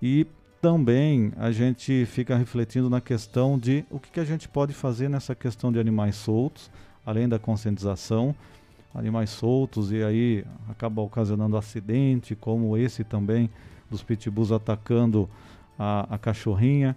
E 0.00 0.26
também 0.60 1.32
a 1.36 1.50
gente 1.50 2.06
fica 2.06 2.36
refletindo 2.36 2.88
na 2.88 3.00
questão 3.00 3.58
de 3.58 3.84
o 3.90 3.98
que, 3.98 4.10
que 4.10 4.20
a 4.20 4.24
gente 4.24 4.48
pode 4.48 4.72
fazer 4.72 5.08
nessa 5.08 5.34
questão 5.34 5.72
de 5.72 5.78
animais 5.78 6.14
soltos, 6.14 6.70
além 7.04 7.28
da 7.28 7.38
conscientização, 7.38 8.34
animais 8.94 9.30
soltos 9.30 9.90
e 9.90 10.02
aí 10.02 10.44
acaba 10.68 11.02
ocasionando 11.02 11.56
acidente, 11.56 12.36
como 12.36 12.76
esse 12.76 13.02
também 13.02 13.50
dos 13.90 14.02
pitbulls 14.02 14.52
atacando 14.52 15.28
a, 15.78 16.14
a 16.14 16.18
cachorrinha. 16.18 16.96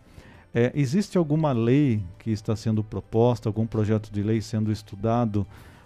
É, 0.59 0.71
existe 0.73 1.19
alguma 1.19 1.51
lei 1.51 2.03
que 2.17 2.31
está 2.31 2.55
sendo 2.55 2.83
proposta, 2.83 3.47
algum 3.47 3.67
projeto 3.67 4.11
de 4.11 4.23
lei 4.23 4.41
sendo 4.41 4.71
estudado 4.71 5.45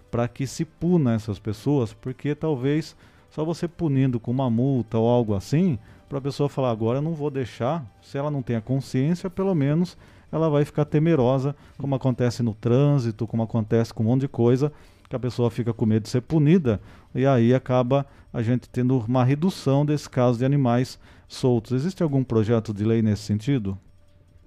para 0.09 0.29
que 0.29 0.47
se 0.47 0.63
puna 0.63 1.13
essas 1.13 1.37
pessoas? 1.37 1.91
Porque 1.91 2.33
talvez 2.33 2.95
só 3.29 3.43
você 3.43 3.67
punindo 3.67 4.17
com 4.17 4.31
uma 4.31 4.49
multa 4.49 4.97
ou 4.97 5.09
algo 5.09 5.35
assim, 5.35 5.77
para 6.07 6.19
a 6.19 6.21
pessoa 6.21 6.47
falar 6.47 6.71
agora 6.71 6.99
eu 6.99 7.01
não 7.01 7.13
vou 7.13 7.29
deixar, 7.29 7.85
se 8.01 8.17
ela 8.17 8.31
não 8.31 8.41
tem 8.41 8.55
a 8.55 8.61
consciência, 8.61 9.29
pelo 9.29 9.53
menos 9.53 9.97
ela 10.31 10.49
vai 10.49 10.63
ficar 10.63 10.85
temerosa, 10.85 11.53
como 11.77 11.93
acontece 11.93 12.41
no 12.41 12.53
trânsito, 12.53 13.27
como 13.27 13.43
acontece 13.43 13.93
com 13.93 14.03
um 14.03 14.05
monte 14.05 14.21
de 14.21 14.29
coisa, 14.29 14.71
que 15.09 15.15
a 15.17 15.19
pessoa 15.19 15.51
fica 15.51 15.73
com 15.73 15.85
medo 15.85 16.03
de 16.03 16.09
ser 16.09 16.21
punida, 16.21 16.79
e 17.13 17.25
aí 17.25 17.53
acaba 17.53 18.05
a 18.31 18.41
gente 18.41 18.69
tendo 18.69 18.97
uma 18.99 19.25
redução 19.25 19.85
desse 19.85 20.09
caso 20.09 20.39
de 20.39 20.45
animais 20.45 20.97
soltos. 21.27 21.73
Existe 21.73 22.01
algum 22.01 22.23
projeto 22.23 22.73
de 22.73 22.85
lei 22.85 23.01
nesse 23.01 23.23
sentido? 23.23 23.77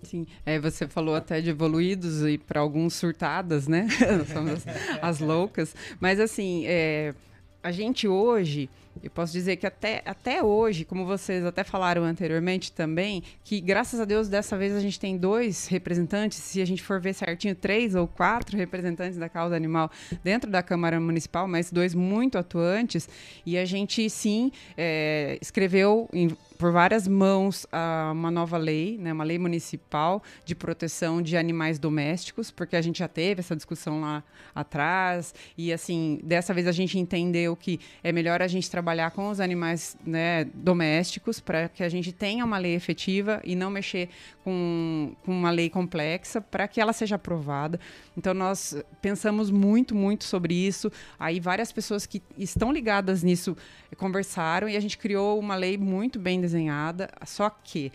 Sim, 0.04 0.26
é, 0.44 0.58
você 0.58 0.86
falou 0.86 1.14
até 1.14 1.40
de 1.40 1.50
evoluídos 1.50 2.22
e 2.22 2.38
para 2.38 2.60
alguns 2.60 2.94
surtadas, 2.94 3.66
né? 3.66 3.88
Somos 4.32 4.64
as 5.00 5.20
loucas. 5.20 5.74
Mas 6.00 6.20
assim, 6.20 6.64
é, 6.66 7.14
a 7.64 7.72
gente 7.72 8.06
hoje, 8.06 8.68
eu 9.02 9.10
posso 9.10 9.32
dizer 9.32 9.56
que 9.56 9.66
até, 9.66 10.02
até 10.04 10.42
hoje, 10.42 10.84
como 10.84 11.06
vocês 11.06 11.46
até 11.46 11.64
falaram 11.64 12.04
anteriormente 12.04 12.70
também, 12.70 13.22
que 13.42 13.58
graças 13.58 13.98
a 13.98 14.04
Deus 14.04 14.28
dessa 14.28 14.54
vez 14.54 14.76
a 14.76 14.80
gente 14.80 15.00
tem 15.00 15.16
dois 15.16 15.66
representantes, 15.66 16.36
se 16.38 16.60
a 16.60 16.64
gente 16.66 16.82
for 16.82 17.00
ver 17.00 17.14
certinho, 17.14 17.54
três 17.54 17.94
ou 17.94 18.06
quatro 18.06 18.54
representantes 18.58 19.16
da 19.16 19.30
causa 19.30 19.56
animal 19.56 19.90
dentro 20.22 20.50
da 20.50 20.62
Câmara 20.62 21.00
Municipal, 21.00 21.48
mas 21.48 21.72
dois 21.72 21.94
muito 21.94 22.36
atuantes, 22.36 23.08
e 23.46 23.56
a 23.56 23.64
gente 23.64 24.10
sim 24.10 24.52
é, 24.76 25.38
escreveu 25.40 26.06
em 26.12 26.28
por 26.58 26.72
várias 26.72 27.06
mãos 27.06 27.66
uma 28.12 28.30
nova 28.30 28.56
lei, 28.56 28.96
né, 28.98 29.12
uma 29.12 29.24
lei 29.24 29.38
municipal 29.38 30.22
de 30.44 30.54
proteção 30.54 31.20
de 31.20 31.36
animais 31.36 31.78
domésticos, 31.78 32.50
porque 32.50 32.76
a 32.76 32.82
gente 32.82 32.98
já 32.98 33.08
teve 33.08 33.40
essa 33.40 33.54
discussão 33.54 34.00
lá 34.00 34.22
atrás 34.54 35.34
e 35.56 35.72
assim 35.72 36.20
dessa 36.22 36.54
vez 36.54 36.66
a 36.66 36.72
gente 36.72 36.98
entendeu 36.98 37.56
que 37.56 37.80
é 38.02 38.12
melhor 38.12 38.40
a 38.42 38.48
gente 38.48 38.70
trabalhar 38.70 39.10
com 39.10 39.28
os 39.28 39.40
animais 39.40 39.96
né, 40.06 40.44
domésticos 40.44 41.40
para 41.40 41.68
que 41.68 41.82
a 41.82 41.88
gente 41.88 42.12
tenha 42.12 42.44
uma 42.44 42.58
lei 42.58 42.74
efetiva 42.74 43.40
e 43.44 43.54
não 43.56 43.70
mexer 43.70 44.08
com, 44.42 45.14
com 45.24 45.32
uma 45.32 45.50
lei 45.50 45.68
complexa 45.68 46.40
para 46.40 46.68
que 46.68 46.80
ela 46.80 46.92
seja 46.92 47.16
aprovada. 47.16 47.80
Então 48.16 48.32
nós 48.32 48.76
pensamos 49.00 49.50
muito, 49.50 49.94
muito 49.94 50.24
sobre 50.24 50.54
isso. 50.54 50.90
Aí 51.18 51.40
várias 51.40 51.72
pessoas 51.72 52.06
que 52.06 52.22
estão 52.38 52.72
ligadas 52.72 53.22
nisso 53.22 53.56
conversaram 53.96 54.68
e 54.68 54.76
a 54.76 54.80
gente 54.80 54.98
criou 54.98 55.38
uma 55.38 55.54
lei 55.54 55.76
muito 55.76 56.18
bem 56.18 56.40
desenhada. 56.40 57.08
Só 57.24 57.50
que 57.50 57.92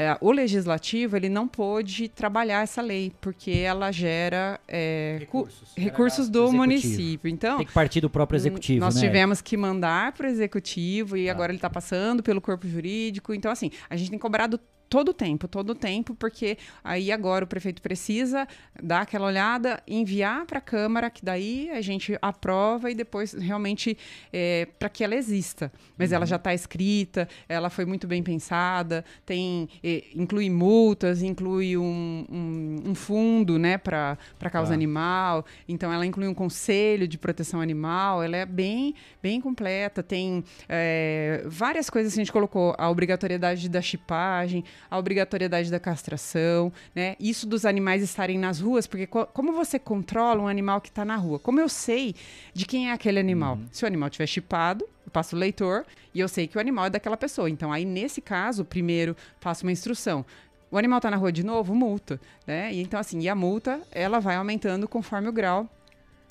é, 0.00 0.16
o 0.20 0.30
legislativo 0.30 1.16
ele 1.16 1.28
não 1.28 1.48
pôde 1.48 2.08
trabalhar 2.08 2.62
essa 2.62 2.80
lei 2.80 3.12
porque 3.20 3.50
ela 3.50 3.90
gera 3.90 4.60
é, 4.68 5.16
recursos, 5.18 5.72
recursos 5.76 6.28
do 6.28 6.44
executivo. 6.44 6.56
município. 6.56 7.28
Então 7.28 7.56
tem 7.56 7.66
que 7.66 7.72
partir 7.72 8.00
do 8.00 8.08
próprio 8.08 8.36
executivo. 8.36 8.78
Nós 8.78 8.94
né? 8.94 9.00
tivemos 9.00 9.42
que 9.42 9.56
mandar 9.56 10.12
para 10.12 10.28
o 10.28 10.30
executivo 10.30 11.16
e 11.16 11.28
ah. 11.28 11.32
agora 11.32 11.50
ele 11.50 11.58
está 11.58 11.68
passando 11.68 12.22
pelo 12.22 12.40
corpo 12.40 12.68
jurídico. 12.68 13.34
Então 13.34 13.50
assim 13.50 13.72
a 13.90 13.96
gente 13.96 14.10
tem 14.10 14.18
cobrado 14.20 14.60
todo 14.88 15.10
o 15.10 15.14
tempo, 15.14 15.46
todo 15.46 15.70
o 15.70 15.74
tempo, 15.74 16.14
porque 16.14 16.56
aí 16.82 17.12
agora 17.12 17.44
o 17.44 17.48
prefeito 17.48 17.82
precisa 17.82 18.48
dar 18.82 19.02
aquela 19.02 19.26
olhada, 19.26 19.82
enviar 19.86 20.46
para 20.46 20.58
a 20.58 20.62
Câmara, 20.62 21.10
que 21.10 21.24
daí 21.24 21.70
a 21.70 21.80
gente 21.80 22.16
aprova 22.22 22.90
e 22.90 22.94
depois 22.94 23.32
realmente 23.32 23.96
é, 24.32 24.66
para 24.78 24.88
que 24.88 25.04
ela 25.04 25.14
exista. 25.14 25.70
Mas 25.96 26.10
uhum. 26.10 26.16
ela 26.16 26.26
já 26.26 26.36
está 26.36 26.54
escrita, 26.54 27.28
ela 27.48 27.70
foi 27.70 27.84
muito 27.84 28.06
bem 28.06 28.22
pensada, 28.22 29.04
tem 29.26 29.68
é, 29.82 30.04
inclui 30.14 30.48
multas, 30.50 31.22
inclui 31.22 31.76
um, 31.76 32.26
um, 32.30 32.90
um 32.90 32.94
fundo 32.94 33.58
né, 33.58 33.76
para 33.76 34.16
causa 34.50 34.72
ah. 34.72 34.74
animal, 34.74 35.44
então 35.68 35.92
ela 35.92 36.06
inclui 36.06 36.28
um 36.28 36.34
conselho 36.34 37.06
de 37.06 37.18
proteção 37.18 37.60
animal, 37.60 38.22
ela 38.22 38.36
é 38.36 38.46
bem, 38.46 38.94
bem 39.22 39.40
completa, 39.40 40.02
tem 40.02 40.44
é, 40.68 41.42
várias 41.46 41.90
coisas 41.90 42.14
que 42.14 42.20
a 42.20 42.24
gente 42.24 42.32
colocou, 42.32 42.74
a 42.78 42.88
obrigatoriedade 42.88 43.68
da 43.68 43.82
chipagem, 43.82 44.64
a 44.90 44.98
obrigatoriedade 44.98 45.70
da 45.70 45.78
castração, 45.78 46.72
né? 46.94 47.16
Isso 47.18 47.46
dos 47.46 47.64
animais 47.64 48.02
estarem 48.02 48.38
nas 48.38 48.60
ruas, 48.60 48.86
porque 48.86 49.06
co 49.06 49.26
como 49.26 49.52
você 49.52 49.78
controla 49.78 50.42
um 50.42 50.48
animal 50.48 50.80
que 50.80 50.88
está 50.88 51.04
na 51.04 51.16
rua? 51.16 51.38
Como 51.38 51.60
eu 51.60 51.68
sei 51.68 52.14
de 52.52 52.64
quem 52.64 52.90
é 52.90 52.92
aquele 52.92 53.18
animal? 53.18 53.56
Uhum. 53.56 53.66
Se 53.70 53.84
o 53.84 53.86
animal 53.86 54.10
tiver 54.10 54.26
chipado, 54.26 54.84
eu 55.06 55.10
passo 55.10 55.34
o 55.34 55.38
leitor 55.38 55.86
e 56.14 56.20
eu 56.20 56.28
sei 56.28 56.46
que 56.46 56.56
o 56.56 56.60
animal 56.60 56.86
é 56.86 56.90
daquela 56.90 57.16
pessoa. 57.16 57.48
Então, 57.48 57.72
aí, 57.72 57.84
nesse 57.84 58.20
caso, 58.20 58.64
primeiro 58.64 59.16
faço 59.40 59.64
uma 59.64 59.72
instrução. 59.72 60.24
O 60.70 60.76
animal 60.76 60.98
está 60.98 61.10
na 61.10 61.16
rua 61.16 61.32
de 61.32 61.42
novo, 61.42 61.74
multa, 61.74 62.20
né? 62.46 62.72
E, 62.72 62.82
então, 62.82 63.00
assim, 63.00 63.20
e 63.20 63.28
a 63.28 63.34
multa, 63.34 63.80
ela 63.90 64.20
vai 64.20 64.36
aumentando 64.36 64.86
conforme 64.86 65.28
o 65.28 65.32
grau 65.32 65.68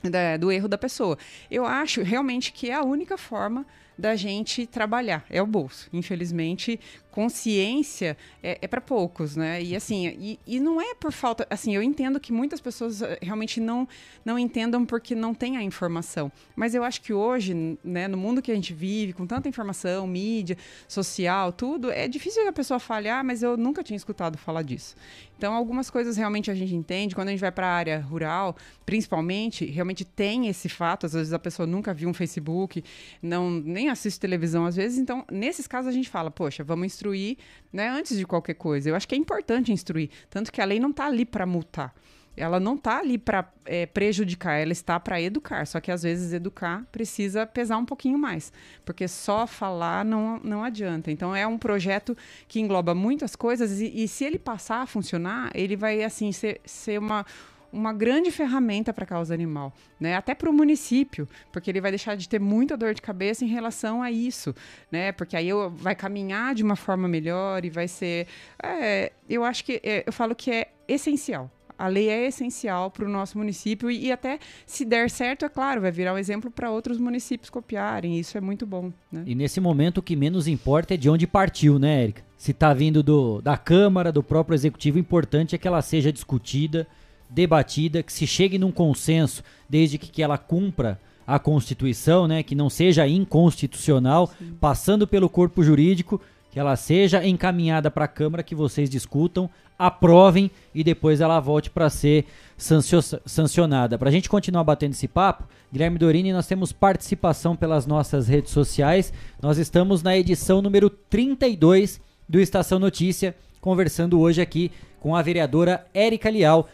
da, 0.03 0.37
do 0.37 0.51
erro 0.51 0.67
da 0.67 0.77
pessoa. 0.77 1.17
Eu 1.49 1.65
acho 1.65 2.01
realmente 2.03 2.51
que 2.51 2.69
é 2.69 2.75
a 2.75 2.83
única 2.83 3.17
forma 3.17 3.65
da 3.97 4.15
gente 4.15 4.67
trabalhar, 4.67 5.25
é 5.29 5.41
o 5.41 5.47
bolso. 5.47 5.89
Infelizmente, 5.91 6.79
consciência 7.17 8.15
é, 8.43 8.59
é 8.61 8.67
para 8.67 8.79
poucos, 8.79 9.35
né? 9.35 9.59
E 9.63 9.75
assim, 9.75 10.05
e, 10.05 10.39
e, 10.45 10.59
não 10.59 10.79
é 10.79 10.93
por 10.93 11.11
falta. 11.11 11.47
Assim, 11.49 11.75
eu 11.75 11.81
entendo 11.81 12.19
que 12.19 12.31
muitas 12.31 12.61
pessoas 12.61 13.01
eh, 13.01 13.17
realmente 13.23 13.59
não, 13.59 13.87
não 14.23 14.37
entendam 14.37 14.85
porque 14.85 15.15
não 15.15 15.33
tem 15.33 15.57
a 15.57 15.63
informação. 15.63 16.31
Mas 16.55 16.75
eu 16.75 16.83
acho 16.83 17.01
que 17.01 17.11
hoje, 17.11 17.75
né, 17.83 18.07
no 18.07 18.17
mundo 18.17 18.39
que 18.39 18.51
a 18.51 18.55
gente 18.55 18.71
vive, 18.71 19.13
com 19.13 19.25
tanta 19.25 19.49
informação, 19.49 20.05
mídia, 20.05 20.59
social, 20.87 21.51
tudo, 21.51 21.89
é 21.89 22.07
difícil 22.07 22.43
que 22.43 22.49
a 22.49 22.53
pessoa 22.53 22.79
fale, 22.79 23.09
ah, 23.09 23.23
mas 23.23 23.41
eu 23.41 23.57
nunca 23.57 23.81
tinha 23.81 23.97
escutado 23.97 24.37
falar 24.37 24.61
disso. 24.61 24.95
Então, 25.35 25.53
algumas 25.53 25.89
coisas 25.89 26.17
realmente 26.17 26.51
a 26.51 26.55
gente 26.55 26.75
entende. 26.75 27.15
Quando 27.15 27.29
a 27.29 27.31
gente 27.31 27.39
vai 27.39 27.51
para 27.51 27.67
a 27.67 27.71
área 27.71 27.99
rural, 27.99 28.55
principalmente, 28.85 29.65
realmente 29.65 30.05
tem 30.05 30.47
esse 30.47 30.69
fato. 30.69 31.07
Às 31.07 31.13
vezes 31.13 31.33
a 31.33 31.39
pessoa 31.39 31.65
nunca 31.65 31.93
viu 31.95 32.09
um 32.09 32.13
Facebook, 32.13 32.83
não 33.21 33.49
nem 33.49 33.89
assiste 33.89 34.19
televisão 34.19 34.65
às 34.65 34.75
vezes. 34.75 34.99
Então, 34.99 35.25
nesses 35.31 35.67
casos 35.67 35.89
a 35.89 35.91
gente 35.91 36.09
fala, 36.09 36.29
poxa, 36.29 36.63
vamos 36.63 36.85
instruir 36.85 37.06
instruir 37.07 37.37
né, 37.71 37.89
antes 37.89 38.17
de 38.17 38.25
qualquer 38.25 38.55
coisa. 38.55 38.89
Eu 38.89 38.95
acho 38.95 39.07
que 39.07 39.15
é 39.15 39.17
importante 39.17 39.71
instruir. 39.71 40.09
Tanto 40.29 40.51
que 40.51 40.61
a 40.61 40.65
lei 40.65 40.79
não 40.79 40.89
está 40.89 41.05
ali 41.05 41.25
para 41.25 41.45
multar. 41.45 41.93
Ela 42.35 42.59
não 42.59 42.75
está 42.75 42.99
ali 42.99 43.17
para 43.17 43.51
é, 43.65 43.87
prejudicar, 43.87 44.59
ela 44.59 44.71
está 44.71 44.99
para 44.99 45.19
educar. 45.19 45.65
Só 45.65 45.79
que 45.79 45.91
às 45.91 46.03
vezes 46.03 46.33
educar 46.33 46.85
precisa 46.91 47.47
pesar 47.47 47.77
um 47.77 47.85
pouquinho 47.85 48.19
mais, 48.19 48.53
porque 48.85 49.07
só 49.07 49.47
falar 49.47 50.05
não, 50.05 50.39
não 50.43 50.63
adianta. 50.63 51.09
Então 51.09 51.35
é 51.35 51.47
um 51.47 51.57
projeto 51.57 52.15
que 52.47 52.59
engloba 52.59 52.93
muitas 52.93 53.35
coisas 53.35 53.81
e, 53.81 54.03
e 54.03 54.07
se 54.07 54.23
ele 54.23 54.37
passar 54.37 54.83
a 54.83 54.85
funcionar, 54.85 55.49
ele 55.55 55.75
vai 55.75 56.03
assim 56.03 56.31
ser, 56.31 56.61
ser 56.63 56.99
uma 56.99 57.25
uma 57.71 57.93
grande 57.93 58.31
ferramenta 58.31 58.93
para 58.93 59.03
a 59.03 59.07
causa 59.07 59.33
animal, 59.33 59.73
né? 59.99 60.15
Até 60.15 60.33
para 60.33 60.49
o 60.49 60.53
município, 60.53 61.27
porque 61.51 61.69
ele 61.69 61.81
vai 61.81 61.91
deixar 61.91 62.15
de 62.15 62.27
ter 62.27 62.39
muita 62.39 62.77
dor 62.77 62.93
de 62.93 63.01
cabeça 63.01 63.43
em 63.43 63.47
relação 63.47 64.01
a 64.01 64.11
isso, 64.11 64.55
né? 64.91 65.11
Porque 65.11 65.35
aí 65.35 65.49
eu, 65.49 65.69
vai 65.69 65.95
caminhar 65.95 66.55
de 66.55 66.63
uma 66.63 66.75
forma 66.75 67.07
melhor 67.07 67.63
e 67.65 67.69
vai 67.69 67.87
ser, 67.87 68.27
é, 68.61 69.11
eu 69.29 69.43
acho 69.43 69.63
que 69.63 69.81
é, 69.83 70.03
eu 70.05 70.13
falo 70.13 70.35
que 70.35 70.51
é 70.51 70.69
essencial. 70.87 71.51
A 71.77 71.87
lei 71.87 72.09
é 72.09 72.25
essencial 72.25 72.89
para 72.89 73.05
o 73.05 73.09
nosso 73.09 73.37
município 73.37 73.91
e, 73.91 74.07
e, 74.07 74.11
até 74.11 74.39
se 74.65 74.83
der 74.83 75.11
certo, 75.11 75.45
é 75.45 75.49
claro, 75.49 75.81
vai 75.81 75.91
virar 75.91 76.13
um 76.13 76.17
exemplo 76.17 76.49
para 76.49 76.71
outros 76.71 76.97
municípios 76.97 77.51
copiarem. 77.51 78.17
Isso 78.19 78.35
é 78.35 78.41
muito 78.41 78.65
bom. 78.65 78.91
Né? 79.11 79.23
E 79.27 79.35
nesse 79.35 79.59
momento 79.61 79.99
o 79.99 80.01
que 80.01 80.15
menos 80.15 80.47
importa 80.47 80.95
é 80.95 80.97
de 80.97 81.07
onde 81.07 81.27
partiu, 81.27 81.77
né, 81.77 82.03
Érica? 82.03 82.23
Se 82.35 82.49
está 82.49 82.73
vindo 82.73 83.03
do, 83.03 83.41
da 83.41 83.57
Câmara, 83.57 84.11
do 84.11 84.23
próprio 84.23 84.55
Executivo, 84.55 84.97
o 84.97 84.99
importante 84.99 85.53
é 85.53 85.57
que 85.57 85.67
ela 85.67 85.81
seja 85.83 86.11
discutida 86.11 86.87
debatida, 87.29 88.03
que 88.03 88.13
se 88.13 88.25
chegue 88.25 88.57
num 88.57 88.71
consenso, 88.71 89.43
desde 89.69 89.97
que, 89.97 90.09
que 90.09 90.23
ela 90.23 90.37
cumpra 90.37 90.99
a 91.25 91.37
Constituição, 91.37 92.27
né, 92.27 92.41
que 92.41 92.55
não 92.55 92.69
seja 92.69 93.07
inconstitucional, 93.07 94.31
Sim. 94.39 94.55
passando 94.61 95.05
pelo 95.05 95.29
corpo 95.29 95.61
jurídico, 95.61 96.21
que 96.49 96.59
ela 96.59 96.75
seja 96.75 97.25
encaminhada 97.25 97.91
para 97.91 98.05
a 98.05 98.07
Câmara, 98.07 98.41
que 98.41 98.55
vocês 98.55 98.89
discutam, 98.89 99.49
aprovem 99.77 100.49
e 100.73 100.83
depois 100.83 101.21
ela 101.21 101.39
volte 101.39 101.69
para 101.69 101.89
ser 101.89 102.25
sancionada. 102.57 103.97
Para 103.97 104.09
a 104.09 104.11
gente 104.11 104.29
continuar 104.29 104.63
batendo 104.63 104.93
esse 104.93 105.07
papo, 105.07 105.43
Guilherme 105.71 105.99
Dorini, 105.99 106.33
nós 106.33 106.47
temos 106.47 106.71
participação 106.71 107.55
pelas 107.55 107.85
nossas 107.85 108.27
redes 108.27 108.51
sociais. 108.51 109.13
Nós 109.41 109.57
estamos 109.57 110.01
na 110.01 110.17
edição 110.17 110.61
número 110.61 110.89
32 110.89 112.01
do 112.27 112.39
Estação 112.39 112.79
Notícia, 112.79 113.35
conversando 113.61 114.19
hoje 114.19 114.41
aqui 114.41 114.71
com 114.99 115.15
a 115.15 115.21
vereadora 115.21 115.85
Érica 115.93 116.29
Lial 116.29 116.67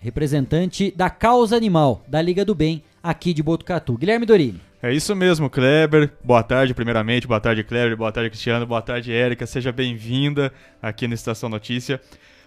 representante 0.00 0.92
da 0.96 1.10
causa 1.10 1.56
animal 1.56 2.02
da 2.08 2.20
Liga 2.22 2.44
do 2.44 2.54
Bem 2.54 2.82
aqui 3.02 3.32
de 3.32 3.42
Botucatu. 3.42 3.96
Guilherme 3.96 4.26
Dorini. 4.26 4.60
É 4.82 4.92
isso 4.92 5.14
mesmo, 5.16 5.50
Kleber. 5.50 6.12
Boa 6.22 6.42
tarde, 6.42 6.72
primeiramente. 6.72 7.26
Boa 7.26 7.40
tarde, 7.40 7.64
Kleber. 7.64 7.96
Boa 7.96 8.12
tarde, 8.12 8.30
Cristiano. 8.30 8.64
Boa 8.64 8.80
tarde, 8.80 9.12
Érica. 9.12 9.44
Seja 9.44 9.72
bem-vinda 9.72 10.52
aqui 10.80 11.08
no 11.08 11.14
Estação 11.14 11.48
Notícia. 11.48 12.00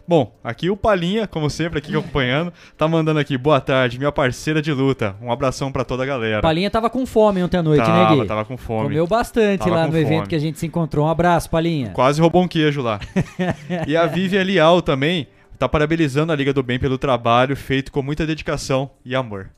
Bom, 0.08 0.34
aqui 0.44 0.70
o 0.70 0.76
Palinha, 0.76 1.28
como 1.28 1.50
sempre, 1.50 1.80
aqui 1.80 1.96
acompanhando, 1.96 2.52
tá 2.78 2.88
mandando 2.88 3.20
aqui, 3.20 3.38
boa 3.38 3.62
tarde, 3.62 3.98
minha 3.98 4.12
parceira 4.12 4.62
de 4.62 4.72
luta. 4.72 5.16
Um 5.22 5.32
abração 5.32 5.72
para 5.72 5.84
toda 5.84 6.04
a 6.04 6.06
galera. 6.06 6.42
Palinha 6.42 6.70
tava 6.70 6.90
com 6.90 7.06
fome 7.06 7.44
ontem 7.44 7.58
à 7.58 7.64
noite, 7.64 7.86
tava, 7.86 8.10
né, 8.10 8.22
Gui? 8.22 8.28
Tava 8.28 8.46
com 8.46 8.58
fome. 8.58 8.84
Comeu 8.84 9.08
bastante 9.08 9.60
tava 9.60 9.76
lá 9.76 9.86
no 9.86 9.92
fome. 9.92 10.04
evento 10.04 10.28
que 10.28 10.36
a 10.36 10.40
gente 10.40 10.60
se 10.60 10.66
encontrou. 10.66 11.06
Um 11.06 11.10
abraço, 11.10 11.50
Palinha. 11.50 11.92
Quase 11.92 12.20
roubou 12.20 12.44
um 12.44 12.48
queijo 12.48 12.82
lá. 12.82 13.00
e 13.88 13.96
a 13.96 14.06
Vivian 14.06 14.44
Lial 14.44 14.82
também, 14.82 15.28
tá 15.62 15.70
parabenizando 15.70 16.34
a 16.34 16.36
Liga 16.36 16.52
do 16.52 16.64
Bem 16.64 16.80
pelo 16.80 16.98
trabalho 16.98 17.56
feito 17.56 17.92
com 17.92 18.02
muita 18.02 18.26
dedicação 18.26 18.90
e 19.06 19.14
amor. 19.14 19.52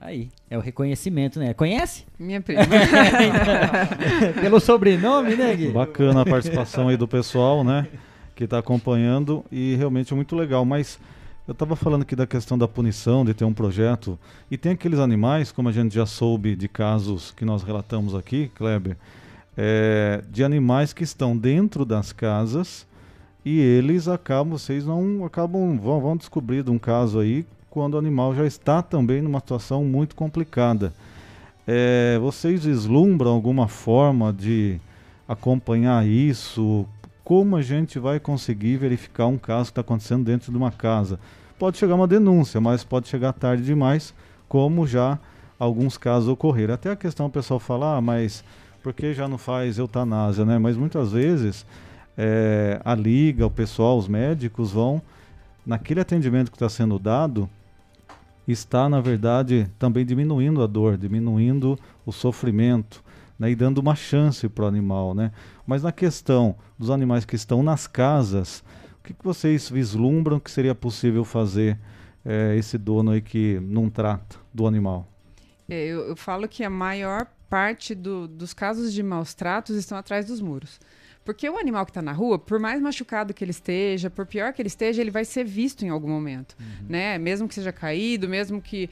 Aí, 0.00 0.30
é 0.48 0.56
o 0.56 0.60
reconhecimento, 0.62 1.38
né? 1.38 1.52
Conhece? 1.52 2.06
Minha 2.18 2.40
prima. 2.40 2.62
Pelo 4.40 4.58
sobrenome, 4.58 5.36
né, 5.36 5.54
Gui? 5.54 5.68
Bacana 5.68 6.22
a 6.22 6.24
participação 6.24 6.88
aí 6.88 6.96
do 6.96 7.06
pessoal, 7.06 7.62
né? 7.62 7.88
Que 8.34 8.44
está 8.44 8.58
acompanhando 8.58 9.44
e 9.52 9.76
realmente 9.76 10.14
é 10.14 10.16
muito 10.16 10.34
legal. 10.34 10.64
Mas 10.64 10.98
eu 11.46 11.52
estava 11.52 11.76
falando 11.76 12.02
aqui 12.02 12.16
da 12.16 12.26
questão 12.26 12.56
da 12.56 12.66
punição, 12.66 13.22
de 13.22 13.34
ter 13.34 13.44
um 13.44 13.52
projeto. 13.52 14.18
E 14.50 14.56
tem 14.56 14.72
aqueles 14.72 14.98
animais, 14.98 15.52
como 15.52 15.68
a 15.68 15.72
gente 15.72 15.94
já 15.94 16.06
soube 16.06 16.56
de 16.56 16.68
casos 16.68 17.32
que 17.32 17.44
nós 17.44 17.62
relatamos 17.62 18.14
aqui, 18.14 18.50
Kleber, 18.54 18.96
é, 19.58 20.24
de 20.30 20.42
animais 20.42 20.94
que 20.94 21.04
estão 21.04 21.36
dentro 21.36 21.84
das 21.84 22.12
casas 22.12 22.86
e 23.44 23.58
eles 23.58 24.06
acabam, 24.08 24.56
vocês 24.56 24.86
não 24.86 25.24
acabam, 25.24 25.76
vão, 25.76 26.00
vão 26.00 26.16
descobrir 26.16 26.62
de 26.62 26.70
um 26.70 26.78
caso 26.78 27.18
aí 27.18 27.44
quando 27.68 27.94
o 27.94 27.98
animal 27.98 28.34
já 28.34 28.46
está 28.46 28.82
também 28.82 29.22
numa 29.22 29.40
situação 29.40 29.84
muito 29.84 30.14
complicada. 30.14 30.92
É, 31.66 32.18
vocês 32.20 32.64
vislumbram 32.64 33.30
alguma 33.30 33.66
forma 33.66 34.32
de 34.32 34.78
acompanhar 35.26 36.06
isso? 36.06 36.86
Como 37.24 37.56
a 37.56 37.62
gente 37.62 37.98
vai 37.98 38.20
conseguir 38.20 38.76
verificar 38.76 39.26
um 39.26 39.38
caso 39.38 39.66
que 39.66 39.70
está 39.70 39.80
acontecendo 39.80 40.24
dentro 40.24 40.52
de 40.52 40.58
uma 40.58 40.70
casa? 40.70 41.18
Pode 41.58 41.78
chegar 41.78 41.94
uma 41.94 42.06
denúncia, 42.06 42.60
mas 42.60 42.84
pode 42.84 43.08
chegar 43.08 43.32
tarde 43.32 43.64
demais, 43.64 44.12
como 44.48 44.86
já 44.86 45.18
alguns 45.58 45.96
casos 45.96 46.28
ocorreram. 46.28 46.74
Até 46.74 46.90
a 46.90 46.96
questão 46.96 47.26
o 47.26 47.30
pessoal 47.30 47.60
falar, 47.60 47.96
ah, 47.96 48.00
mas 48.00 48.44
por 48.82 48.92
que 48.92 49.14
já 49.14 49.26
não 49.28 49.38
faz 49.38 49.78
eutanásia, 49.78 50.44
né? 50.44 50.58
Mas 50.58 50.76
muitas 50.76 51.12
vezes 51.12 51.64
é, 52.16 52.80
a 52.84 52.94
liga, 52.94 53.46
o 53.46 53.50
pessoal, 53.50 53.98
os 53.98 54.08
médicos 54.08 54.72
vão 54.72 55.00
naquele 55.64 56.00
atendimento 56.00 56.50
que 56.50 56.56
está 56.56 56.68
sendo 56.68 56.98
dado 56.98 57.48
está 58.46 58.88
na 58.88 59.00
verdade 59.00 59.70
também 59.78 60.04
diminuindo 60.04 60.62
a 60.62 60.66
dor, 60.66 60.96
diminuindo 60.96 61.78
o 62.04 62.12
sofrimento, 62.12 63.02
né, 63.38 63.50
e 63.50 63.54
dando 63.54 63.78
uma 63.78 63.94
chance 63.94 64.48
para 64.48 64.64
o 64.64 64.68
animal, 64.68 65.14
né? 65.14 65.32
Mas 65.66 65.82
na 65.82 65.92
questão 65.92 66.56
dos 66.78 66.90
animais 66.90 67.24
que 67.24 67.36
estão 67.36 67.62
nas 67.62 67.86
casas, 67.86 68.64
o 68.98 69.04
que, 69.04 69.14
que 69.14 69.24
vocês 69.24 69.68
vislumbram 69.68 70.40
que 70.40 70.50
seria 70.50 70.74
possível 70.74 71.24
fazer 71.24 71.78
é, 72.24 72.56
esse 72.56 72.76
dono 72.78 73.12
aí 73.12 73.20
que 73.20 73.60
não 73.60 73.88
trata 73.88 74.36
do 74.52 74.66
animal? 74.66 75.08
É, 75.68 75.86
eu, 75.86 76.00
eu, 76.08 76.16
falo 76.16 76.48
que 76.48 76.64
a 76.64 76.70
maior 76.70 77.26
parte 77.48 77.94
do, 77.94 78.26
dos 78.28 78.52
casos 78.52 78.92
de 78.92 79.02
maus 79.02 79.34
tratos 79.34 79.76
estão 79.76 79.96
atrás 79.96 80.26
dos 80.26 80.40
muros. 80.40 80.80
Porque 81.24 81.48
o 81.48 81.56
animal 81.56 81.84
que 81.84 81.90
está 81.90 82.02
na 82.02 82.12
rua, 82.12 82.38
por 82.38 82.58
mais 82.58 82.80
machucado 82.80 83.32
que 83.32 83.44
ele 83.44 83.52
esteja, 83.52 84.10
por 84.10 84.26
pior 84.26 84.52
que 84.52 84.60
ele 84.60 84.68
esteja, 84.68 85.00
ele 85.00 85.10
vai 85.10 85.24
ser 85.24 85.44
visto 85.44 85.84
em 85.84 85.88
algum 85.88 86.08
momento, 86.08 86.56
uhum. 86.58 86.86
né? 86.88 87.16
Mesmo 87.16 87.46
que 87.46 87.54
seja 87.54 87.72
caído, 87.72 88.28
mesmo 88.28 88.60
que 88.60 88.90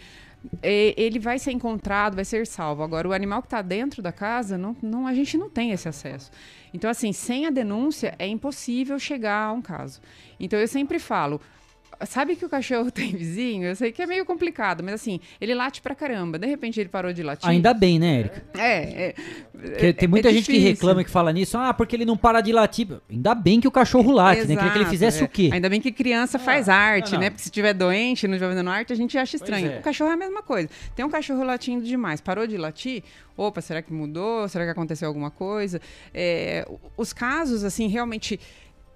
ele 0.62 1.18
vai 1.18 1.38
ser 1.38 1.52
encontrado, 1.52 2.14
vai 2.14 2.24
ser 2.24 2.46
salvo. 2.46 2.82
Agora, 2.82 3.08
o 3.08 3.12
animal 3.12 3.42
que 3.42 3.46
está 3.46 3.60
dentro 3.60 4.00
da 4.00 4.12
casa, 4.12 4.56
não, 4.56 4.74
não, 4.80 5.06
a 5.06 5.12
gente 5.12 5.36
não 5.36 5.50
tem 5.50 5.72
esse 5.72 5.88
acesso. 5.88 6.30
Então, 6.72 6.88
assim, 6.88 7.12
sem 7.12 7.46
a 7.46 7.50
denúncia, 7.50 8.14
é 8.18 8.26
impossível 8.26 8.98
chegar 8.98 9.48
a 9.48 9.52
um 9.52 9.60
caso. 9.60 10.00
Então, 10.38 10.58
eu 10.58 10.68
sempre 10.68 10.98
falo, 10.98 11.40
sabe 12.06 12.36
que 12.36 12.44
o 12.44 12.48
cachorro 12.48 12.90
tem 12.92 13.10
vizinho? 13.12 13.64
Eu 13.64 13.76
sei 13.76 13.92
que 13.92 14.02
é 14.02 14.06
meio 14.06 14.24
complicado, 14.24 14.82
mas 14.82 14.94
assim, 14.94 15.20
ele 15.40 15.54
late 15.54 15.80
pra 15.80 15.94
caramba. 15.94 16.38
De 16.38 16.46
repente 16.46 16.80
ele 16.80 16.88
parou 16.88 17.12
de 17.12 17.22
latir. 17.22 17.48
Ainda 17.48 17.74
bem, 17.74 17.98
né, 17.98 18.20
Erika? 18.20 18.42
É. 18.56 18.78
é, 18.78 19.88
é 19.88 19.92
tem 19.92 20.08
muita 20.08 20.30
é 20.30 20.32
gente 20.32 20.50
que 20.50 20.58
reclama 20.58 21.04
que 21.04 21.10
fala 21.10 21.32
nisso. 21.32 21.56
Ah, 21.58 21.74
porque 21.74 21.96
ele 21.96 22.04
não 22.04 22.16
para 22.16 22.40
de 22.40 22.52
latir. 22.52 22.88
Ainda 23.10 23.34
bem 23.34 23.60
que 23.60 23.68
o 23.68 23.70
cachorro 23.70 24.10
late, 24.12 24.40
Exato, 24.40 24.48
né? 24.48 24.56
Queria 24.56 24.72
que 24.72 24.78
ele 24.78 24.90
fizesse 24.90 25.22
é. 25.22 25.24
o 25.24 25.28
quê? 25.28 25.50
Ainda 25.52 25.68
bem 25.68 25.80
que 25.80 25.92
criança 25.92 26.36
ah, 26.38 26.40
faz 26.40 26.68
arte, 26.68 27.16
né? 27.16 27.30
Porque 27.30 27.42
se 27.42 27.50
tiver 27.50 27.74
doente, 27.74 28.26
não 28.26 28.34
estiver 28.34 28.50
fazendo 28.50 28.70
arte, 28.70 28.92
a 28.92 28.96
gente 28.96 29.16
acha 29.18 29.36
estranho. 29.36 29.72
É. 29.72 29.78
O 29.78 29.82
cachorro 29.82 30.10
é 30.10 30.14
a 30.14 30.16
mesma 30.16 30.42
coisa. 30.42 30.68
Tem 30.94 31.04
um 31.04 31.10
cachorro 31.10 31.44
latindo 31.44 31.84
demais, 31.84 32.20
parou 32.20 32.46
de 32.46 32.56
latir. 32.56 33.02
Opa, 33.36 33.60
será 33.60 33.80
que 33.80 33.92
mudou? 33.92 34.48
Será 34.48 34.64
que 34.64 34.70
aconteceu 34.70 35.08
alguma 35.08 35.30
coisa? 35.30 35.80
Os 36.96 37.12
casos, 37.12 37.64
assim, 37.64 37.86
realmente 37.88 38.38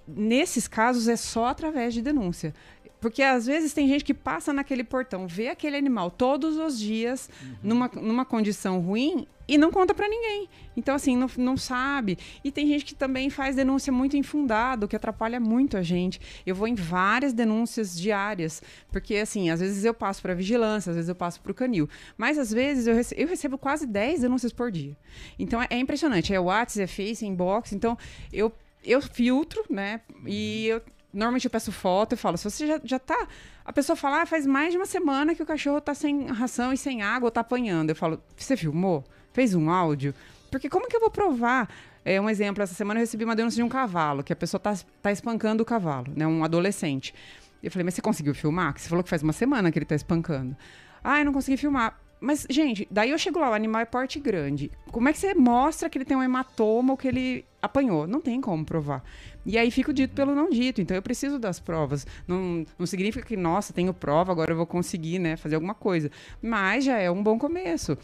nesses 0.06 0.68
casos 0.68 1.08
é 1.08 1.16
só 1.16 1.46
através 1.46 1.94
de 1.94 2.02
denúncia. 2.02 2.54
Porque 3.00 3.22
às 3.22 3.44
vezes 3.44 3.74
tem 3.74 3.86
gente 3.86 4.02
que 4.02 4.14
passa 4.14 4.50
naquele 4.50 4.82
portão, 4.82 5.28
vê 5.28 5.48
aquele 5.48 5.76
animal 5.76 6.10
todos 6.10 6.56
os 6.56 6.78
dias 6.78 7.28
uhum. 7.42 7.54
numa, 7.62 7.90
numa 7.96 8.24
condição 8.24 8.80
ruim 8.80 9.26
e 9.46 9.58
não 9.58 9.70
conta 9.70 9.92
para 9.92 10.08
ninguém. 10.08 10.48
Então, 10.76 10.94
assim, 10.94 11.16
não, 11.16 11.30
não 11.36 11.56
sabe. 11.56 12.18
E 12.42 12.50
tem 12.50 12.66
gente 12.66 12.84
que 12.84 12.94
também 12.94 13.28
faz 13.28 13.54
denúncia 13.54 13.92
muito 13.92 14.16
infundada, 14.16 14.88
que 14.88 14.96
atrapalha 14.96 15.38
muito 15.38 15.76
a 15.76 15.82
gente. 15.82 16.18
Eu 16.46 16.54
vou 16.54 16.66
em 16.66 16.74
várias 16.74 17.32
denúncias 17.32 17.94
diárias, 17.98 18.62
porque, 18.90 19.16
assim, 19.16 19.50
às 19.50 19.60
vezes 19.60 19.84
eu 19.84 19.92
passo 19.92 20.22
para 20.22 20.34
vigilância, 20.34 20.90
às 20.90 20.96
vezes 20.96 21.08
eu 21.08 21.14
passo 21.14 21.40
para 21.42 21.52
o 21.52 21.54
canil. 21.54 21.88
Mas, 22.16 22.38
às 22.38 22.50
vezes, 22.50 22.86
eu, 22.86 22.94
recebo, 22.94 23.20
eu 23.20 23.28
recebo 23.28 23.58
quase 23.58 23.86
10 23.86 24.22
denúncias 24.22 24.52
por 24.52 24.70
dia. 24.70 24.96
Então, 25.38 25.60
é, 25.62 25.66
é 25.70 25.78
impressionante. 25.78 26.32
É 26.32 26.40
WhatsApp, 26.40 26.84
é 26.84 26.86
Face, 26.86 27.24
é 27.24 27.28
Inbox. 27.28 27.72
Então, 27.72 27.98
eu 28.32 28.50
eu 28.84 29.00
filtro, 29.00 29.64
né? 29.70 30.00
E 30.26 30.66
eu 30.66 30.82
Normalmente 31.14 31.44
eu 31.44 31.50
peço 31.50 31.70
foto 31.70 32.14
e 32.14 32.16
falo, 32.16 32.36
se 32.36 32.50
você 32.50 32.66
já, 32.66 32.80
já 32.82 32.98
tá. 32.98 33.28
A 33.64 33.72
pessoa 33.72 33.94
fala, 33.94 34.22
ah, 34.22 34.26
faz 34.26 34.44
mais 34.44 34.72
de 34.72 34.76
uma 34.76 34.84
semana 34.84 35.32
que 35.32 35.42
o 35.42 35.46
cachorro 35.46 35.80
tá 35.80 35.94
sem 35.94 36.26
ração 36.26 36.72
e 36.72 36.76
sem 36.76 37.02
água, 37.02 37.28
ou 37.28 37.30
tá 37.30 37.40
apanhando. 37.40 37.90
Eu 37.90 37.96
falo, 37.96 38.20
você 38.36 38.56
filmou? 38.56 39.04
Fez 39.32 39.54
um 39.54 39.70
áudio? 39.70 40.12
Porque 40.50 40.68
como 40.68 40.88
que 40.88 40.96
eu 40.96 41.00
vou 41.00 41.10
provar? 41.10 41.72
É 42.04 42.20
um 42.20 42.28
exemplo, 42.28 42.62
essa 42.64 42.74
semana 42.74 42.98
eu 42.98 43.02
recebi 43.02 43.24
uma 43.24 43.36
denúncia 43.36 43.56
de 43.56 43.62
um 43.62 43.68
cavalo, 43.68 44.24
que 44.24 44.32
a 44.32 44.36
pessoa 44.36 44.60
tá, 44.60 44.74
tá 45.00 45.12
espancando 45.12 45.62
o 45.62 45.66
cavalo, 45.66 46.12
né? 46.16 46.26
Um 46.26 46.42
adolescente. 46.42 47.14
Eu 47.62 47.70
falei, 47.70 47.84
mas 47.84 47.94
você 47.94 48.02
conseguiu 48.02 48.34
filmar? 48.34 48.76
Você 48.76 48.88
falou 48.88 49.04
que 49.04 49.08
faz 49.08 49.22
uma 49.22 49.32
semana 49.32 49.70
que 49.70 49.78
ele 49.78 49.86
tá 49.86 49.94
espancando. 49.94 50.56
Ah, 51.02 51.20
eu 51.20 51.24
não 51.24 51.32
consegui 51.32 51.56
filmar. 51.56 51.98
Mas, 52.24 52.46
gente, 52.48 52.88
daí 52.90 53.10
eu 53.10 53.18
chego 53.18 53.38
lá, 53.38 53.50
o 53.50 53.52
animal 53.52 53.82
é 53.82 53.84
porte 53.84 54.18
grande. 54.18 54.70
Como 54.90 55.06
é 55.06 55.12
que 55.12 55.18
você 55.18 55.34
mostra 55.34 55.90
que 55.90 55.98
ele 55.98 56.06
tem 56.06 56.16
um 56.16 56.22
hematoma 56.22 56.94
ou 56.94 56.96
que 56.96 57.06
ele 57.06 57.44
apanhou? 57.60 58.06
Não 58.06 58.18
tem 58.18 58.40
como 58.40 58.64
provar. 58.64 59.04
E 59.44 59.58
aí 59.58 59.70
fica 59.70 59.90
o 59.90 59.94
dito 59.94 60.14
pelo 60.14 60.34
não 60.34 60.48
dito. 60.48 60.80
Então 60.80 60.96
eu 60.96 61.02
preciso 61.02 61.38
das 61.38 61.60
provas. 61.60 62.06
Não, 62.26 62.64
não 62.78 62.86
significa 62.86 63.26
que, 63.26 63.36
nossa, 63.36 63.74
tenho 63.74 63.92
prova, 63.92 64.32
agora 64.32 64.52
eu 64.52 64.56
vou 64.56 64.66
conseguir, 64.66 65.18
né, 65.18 65.36
fazer 65.36 65.56
alguma 65.56 65.74
coisa. 65.74 66.10
Mas 66.40 66.84
já 66.84 66.96
é 66.96 67.10
um 67.10 67.22
bom 67.22 67.38
começo. 67.38 67.98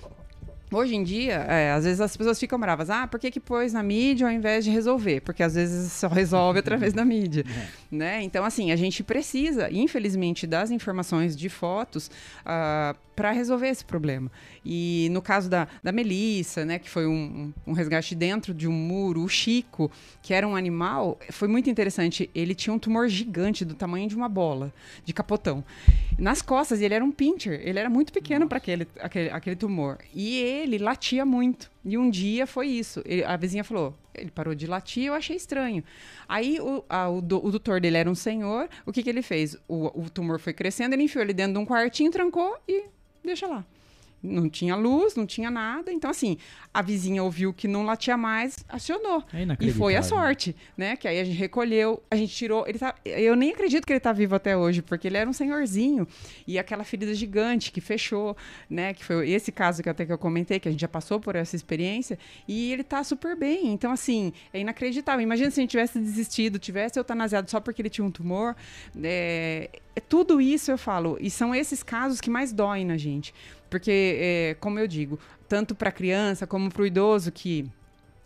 Hoje 0.73 0.95
em 0.95 1.03
dia, 1.03 1.35
é, 1.49 1.73
às 1.73 1.85
vezes 1.85 2.01
as 2.01 2.17
pessoas 2.17 2.39
ficam 2.39 2.59
bravas. 2.59 2.91
Ah, 2.91 3.07
por 3.09 3.19
que, 3.19 3.29
que 3.29 3.41
pôs 3.41 3.73
na 3.73 3.83
mídia 3.83 4.29
ao 4.29 4.33
invés 4.33 4.65
de 4.65 4.71
resolver? 4.71 5.21
Porque 5.21 5.43
às 5.43 5.55
vezes 5.57 5.93
só 5.93 6.07
resolve 6.09 6.61
através 6.61 6.93
da 6.93 7.05
mídia. 7.05 7.45
É. 7.49 7.69
Né? 7.91 8.23
Então, 8.23 8.45
assim, 8.45 8.71
a 8.71 8.77
gente 8.77 9.03
precisa, 9.03 9.69
infelizmente, 9.71 10.47
das 10.47 10.71
informações 10.71 11.37
de 11.37 11.49
fotos 11.49 12.07
uh, 12.07 12.11
ah, 12.47 12.97
para 13.17 13.33
resolver 13.33 13.69
esse 13.69 13.85
problema. 13.85 14.31
E 14.65 15.09
no 15.11 15.21
caso 15.21 15.51
da, 15.51 15.69
da 15.83 15.93
Melissa, 15.93 16.65
né, 16.65 16.79
que 16.79 16.89
foi 16.89 17.07
um, 17.07 17.53
um, 17.67 17.73
resgate 17.73 18.15
dentro 18.15 18.55
de 18.55 18.67
um 18.67 18.73
muro, 18.73 19.23
o 19.23 19.29
Chico, 19.29 19.91
que 20.23 20.33
era 20.33 20.49
um 20.49 20.57
animal, 20.57 21.19
foi 21.31 21.47
muito 21.47 21.69
interessante. 21.69 22.31
Ele 22.35 22.55
tinha 22.55 22.73
um 22.73 22.79
tumor 22.79 23.09
gigante 23.09 23.63
do 23.65 23.75
tamanho 23.75 24.09
de 24.09 24.17
uma 24.17 24.29
bola, 24.29 24.73
de 25.05 25.13
capotão. 25.13 25.63
Nas 26.19 26.41
costas, 26.41 26.81
ele 26.81 26.95
era 26.95 27.05
um 27.05 27.11
pincher, 27.11 27.61
ele 27.63 27.79
era 27.79 27.91
muito 27.91 28.13
pequeno 28.13 28.49
para 28.49 28.59
aquele, 28.59 28.87
aquele, 29.01 29.31
aquele 29.31 29.57
tumor. 29.57 29.99
E 30.15 30.39
ele 30.39 30.60
latia 30.79 31.25
muito. 31.25 31.71
E 31.85 31.97
um 31.97 32.11
dia 32.11 32.47
foi 32.47 32.69
isso. 32.69 33.03
Ele, 33.05 33.25
a 33.25 33.37
vizinha 33.37 33.65
falou: 33.65 33.95
ele 34.15 34.31
parou 34.31 34.55
de 34.55 34.67
latir, 34.67 35.07
eu 35.07 35.15
achei 35.15 35.37
estranho. 35.37 35.83
Aí 36.29 36.61
o, 36.61 36.85
a, 36.89 37.09
o, 37.09 37.21
do, 37.21 37.45
o 37.45 37.51
doutor 37.51 37.81
dele 37.81 37.97
era 37.97 38.11
um 38.11 38.15
senhor. 38.15 38.69
O 38.85 38.93
que, 38.93 39.03
que 39.03 39.11
ele 39.11 39.23
fez? 39.23 39.57
O, 39.69 40.03
o 40.03 40.11
tumor 40.11 40.39
foi 40.39 40.53
crescendo, 40.53 40.95
ele 40.95 41.05
enfiou 41.05 41.23
ele 41.23 41.33
dentro 41.33 41.55
de 41.55 41.59
um 41.59 41.67
quartinho, 41.67 42.11
trancou 42.11 42.57
e 42.69 42.85
deixa 43.25 43.47
lá 43.47 43.65
não 44.23 44.49
tinha 44.49 44.77
luz, 44.77 45.15
não 45.15 45.27
tinha 45.27 45.51
nada. 45.51 45.93
Então, 45.93 46.11
assim, 46.11 46.37
a 46.73 46.83
vizinha 46.83 47.23
ouviu 47.23 47.53
que 47.53 47.67
não 47.67 47.85
latia 47.85 48.17
mais, 48.17 48.65
acionou. 48.69 49.25
É 49.33 49.47
e 49.61 49.73
foi 49.73 49.97
a 49.97 50.03
sorte, 50.03 50.55
né? 50.77 50.97
Que 50.97 51.09
aí 51.09 51.19
a 51.19 51.25
gente 51.25 51.37
recolheu, 51.37 52.03
a 52.11 52.17
gente 52.17 52.35
tirou. 52.35 52.67
Ele 52.67 52.79
tá, 52.79 52.95
eu 53.05 53.35
nem 53.35 53.51
acredito 53.51 53.87
que 53.87 53.93
ele 53.93 54.01
tá 54.01 54.13
vivo 54.13 54.35
até 54.35 54.57
hoje, 54.57 54.83
porque 54.83 55.09
ele 55.09 55.17
era 55.17 55.29
um 55.29 55.33
senhorzinho. 55.33 56.07
E 56.47 56.59
aquela 56.59 56.85
ferida 56.85 57.15
gigante 57.15 57.73
que 57.73 57.81
fechou, 57.81 58.37
né? 58.69 58.93
Que 58.95 59.05
foi 59.05 59.31
esse 59.31 59.51
caso 59.51 59.83
que 59.83 59.89
até 59.89 60.05
que 60.05 60.13
eu 60.13 60.19
comentei, 60.19 60.61
que 60.61 60.69
a 60.69 60.71
gente 60.71 60.81
já 60.81 60.89
passou 60.89 61.19
por 61.19 61.35
essa 61.35 61.57
experiência. 61.57 62.19
E 62.47 62.73
ele 62.73 62.85
tá 62.85 63.03
super 63.03 63.37
bem. 63.37 63.73
Então, 63.73 63.93
assim, 63.93 64.33
é 64.53 64.61
inacreditável. 64.61 65.23
Imagina 65.23 65.51
se 65.51 65.61
a 65.61 65.63
gente 65.63 65.71
tivesse 65.71 65.99
desistido, 65.99 66.59
tivesse 66.59 66.99
eutanasiado 66.99 67.51
só 67.51 67.59
porque 67.59 67.81
ele 67.83 67.91
tinha 67.91 68.05
um 68.05 68.11
tumor. 68.11 68.55
É, 69.03 69.71
é 69.97 70.01
tudo 70.01 70.41
isso 70.41 70.71
eu 70.71 70.79
falo. 70.79 71.17
E 71.21 71.31
são 71.31 71.55
esses 71.55 71.83
casos 71.83 72.21
que 72.21 72.31
mais 72.31 72.53
doem 72.53 72.85
na 72.85 72.97
gente. 72.97 73.35
Porque, 73.71 74.19
é, 74.19 74.57
como 74.61 74.79
eu 74.79 74.87
digo, 74.87 75.19
tanto 75.49 75.75
para 75.75 75.89
a 75.89 75.93
criança 75.93 76.47
como 76.47 76.71
para 76.71 76.83
o 76.83 76.87
idoso 76.87 77.31
que 77.31 77.71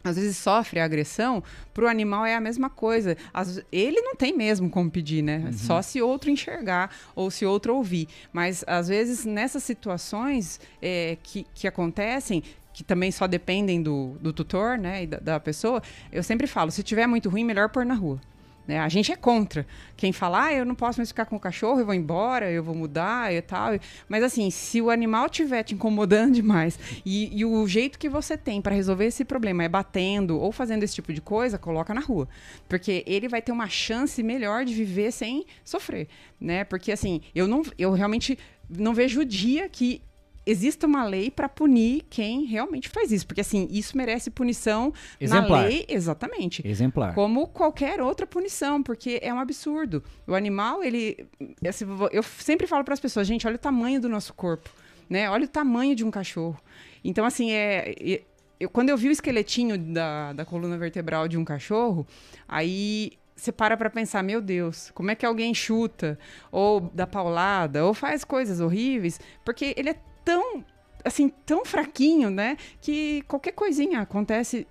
às 0.02 0.16
vezes 0.16 0.36
sofre 0.36 0.80
a 0.80 0.84
agressão, 0.84 1.42
para 1.72 1.84
o 1.84 1.88
animal 1.88 2.26
é 2.26 2.34
a 2.34 2.40
mesma 2.40 2.68
coisa. 2.68 3.16
As, 3.32 3.62
ele 3.72 4.00
não 4.02 4.14
tem 4.14 4.36
mesmo 4.36 4.68
como 4.68 4.90
pedir, 4.90 5.22
né? 5.22 5.44
Uhum. 5.46 5.52
Só 5.54 5.80
se 5.80 6.02
outro 6.02 6.30
enxergar 6.30 6.94
ou 7.14 7.30
se 7.30 7.46
outro 7.46 7.74
ouvir. 7.74 8.06
Mas 8.30 8.62
às 8.66 8.88
vezes 8.88 9.24
nessas 9.24 9.62
situações 9.62 10.60
é, 10.82 11.16
que, 11.22 11.46
que 11.54 11.66
acontecem, 11.66 12.42
que 12.74 12.84
também 12.84 13.10
só 13.10 13.26
dependem 13.26 13.82
do, 13.82 14.18
do 14.20 14.32
tutor, 14.32 14.76
né, 14.76 15.04
e 15.04 15.06
da, 15.06 15.18
da 15.18 15.40
pessoa, 15.40 15.80
eu 16.12 16.22
sempre 16.22 16.46
falo, 16.46 16.70
se 16.70 16.82
tiver 16.82 17.06
muito 17.06 17.30
ruim, 17.30 17.44
melhor 17.44 17.70
pôr 17.70 17.86
na 17.86 17.94
rua. 17.94 18.20
Né? 18.66 18.78
A 18.78 18.88
gente 18.88 19.12
é 19.12 19.16
contra. 19.16 19.66
Quem 19.96 20.12
fala, 20.12 20.46
ah, 20.46 20.52
eu 20.52 20.64
não 20.64 20.74
posso 20.74 20.98
mais 20.98 21.10
ficar 21.10 21.26
com 21.26 21.36
o 21.36 21.40
cachorro, 21.40 21.80
eu 21.80 21.86
vou 21.86 21.94
embora, 21.94 22.50
eu 22.50 22.62
vou 22.62 22.74
mudar 22.74 23.32
e 23.32 23.40
tal. 23.42 23.72
Mas 24.08 24.22
assim, 24.22 24.50
se 24.50 24.80
o 24.80 24.90
animal 24.90 25.26
estiver 25.26 25.62
te 25.62 25.74
incomodando 25.74 26.32
demais 26.34 26.78
e, 27.04 27.38
e, 27.38 27.44
o 27.44 27.66
jeito 27.66 27.98
que 27.98 28.08
você 28.08 28.36
tem 28.36 28.62
para 28.62 28.74
resolver 28.74 29.06
esse 29.06 29.24
problema 29.24 29.64
é 29.64 29.68
batendo 29.68 30.38
ou 30.38 30.50
fazendo 30.50 30.82
esse 30.82 30.94
tipo 30.94 31.12
de 31.12 31.20
coisa, 31.20 31.58
coloca 31.58 31.92
na 31.92 32.00
rua. 32.00 32.28
Porque 32.68 33.04
ele 33.06 33.28
vai 33.28 33.42
ter 33.42 33.52
uma 33.52 33.68
chance 33.68 34.22
melhor 34.22 34.64
de 34.64 34.74
viver 34.74 35.12
sem 35.12 35.44
sofrer. 35.64 36.08
né? 36.40 36.64
Porque 36.64 36.90
assim, 36.90 37.20
eu, 37.34 37.46
não, 37.46 37.62
eu 37.78 37.92
realmente 37.92 38.38
não 38.68 38.94
vejo 38.94 39.20
o 39.20 39.24
dia 39.24 39.68
que 39.68 40.00
exista 40.46 40.86
uma 40.86 41.04
lei 41.04 41.30
para 41.30 41.48
punir 41.48 42.04
quem 42.10 42.44
realmente 42.44 42.88
faz 42.88 43.10
isso, 43.10 43.26
porque 43.26 43.40
assim, 43.40 43.66
isso 43.70 43.96
merece 43.96 44.30
punição 44.30 44.92
Exemplar. 45.20 45.62
na 45.62 45.66
lei, 45.68 45.84
exatamente. 45.88 46.66
Exemplar. 46.66 47.14
Como 47.14 47.46
qualquer 47.48 48.00
outra 48.00 48.26
punição, 48.26 48.82
porque 48.82 49.18
é 49.22 49.32
um 49.32 49.38
absurdo. 49.38 50.02
O 50.26 50.34
animal, 50.34 50.82
ele 50.82 51.26
assim, 51.66 51.86
eu 52.12 52.22
sempre 52.22 52.66
falo 52.66 52.84
para 52.84 52.94
as 52.94 53.00
pessoas, 53.00 53.26
gente, 53.26 53.46
olha 53.46 53.56
o 53.56 53.58
tamanho 53.58 54.00
do 54.00 54.08
nosso 54.08 54.34
corpo, 54.34 54.70
né? 55.08 55.30
Olha 55.30 55.44
o 55.44 55.48
tamanho 55.48 55.94
de 55.94 56.04
um 56.04 56.10
cachorro. 56.10 56.60
Então 57.02 57.24
assim, 57.24 57.52
é 57.52 58.22
eu, 58.58 58.70
quando 58.70 58.88
eu 58.88 58.96
vi 58.96 59.08
o 59.08 59.12
esqueletinho 59.12 59.76
da, 59.78 60.32
da 60.32 60.44
coluna 60.44 60.78
vertebral 60.78 61.28
de 61.28 61.36
um 61.36 61.44
cachorro, 61.44 62.06
aí 62.48 63.12
você 63.34 63.50
para 63.50 63.76
para 63.76 63.90
pensar, 63.90 64.22
meu 64.22 64.40
Deus, 64.40 64.90
como 64.94 65.10
é 65.10 65.14
que 65.14 65.26
alguém 65.26 65.52
chuta, 65.52 66.18
ou 66.52 66.80
dá 66.80 67.06
paulada, 67.06 67.84
ou 67.84 67.92
faz 67.92 68.24
coisas 68.24 68.60
horríveis, 68.60 69.20
porque 69.44 69.74
ele 69.76 69.90
é 69.90 69.96
tão, 70.24 70.64
assim, 71.04 71.28
tão 71.44 71.64
fraquinho, 71.64 72.30
né, 72.30 72.56
que 72.80 73.22
qualquer 73.22 73.52
coisinha 73.52 74.00
acontece 74.00 74.66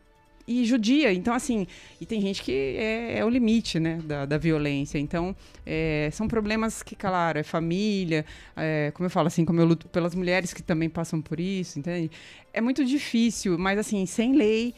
e 0.48 0.66
judia. 0.66 1.14
Então, 1.14 1.34
assim, 1.34 1.68
e 2.00 2.06
tem 2.06 2.22
gente 2.22 2.42
que 2.42 2.52
é, 2.52 3.20
é 3.20 3.26
o 3.26 3.30
limite, 3.30 3.80
né, 3.80 4.00
da, 4.04 4.26
da 4.26 4.38
violência. 4.38 4.98
Então, 4.98 5.36
é, 5.66 6.10
são 6.12 6.28
problemas 6.28 6.84
que, 6.84 6.96
claro, 6.96 7.40
é 7.40 7.44
família, 7.44 8.26
é, 8.56 8.92
como 8.94 9.06
eu 9.06 9.10
falo, 9.10 9.28
assim, 9.28 9.46
como 9.46 9.60
eu 9.60 9.66
luto 9.66 9.88
pelas 9.88 10.14
mulheres 10.14 10.54
que 10.54 10.62
também 10.62 10.90
passam 10.90 11.22
por 11.22 11.40
isso, 11.40 11.80
entende? 11.80 12.12
É 12.54 12.62
muito 12.62 12.84
difícil, 12.84 13.58
mas, 13.58 13.80
assim, 13.80 14.06
sem 14.06 14.36
lei, 14.36 14.74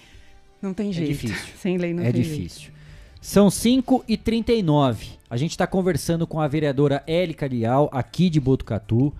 não 0.62 0.74
tem 0.74 0.92
jeito. 0.92 1.10
É 1.10 1.14
difícil. 1.14 1.54
Sem 1.58 1.78
lei 1.78 1.94
não 1.94 2.04
é 2.04 2.12
tem 2.12 2.22
difícil. 2.22 2.62
jeito. 2.62 2.76
São 3.22 3.50
5 3.50 4.06
e 4.08 4.18
39 4.18 5.10
A 5.28 5.36
gente 5.36 5.52
está 5.52 5.66
conversando 5.66 6.28
com 6.28 6.40
a 6.40 6.48
vereadora 6.48 7.04
Érica 7.08 7.48
Lial, 7.48 7.90
aqui 7.92 8.30
de 8.30 8.40
Botucatu, 8.40 9.12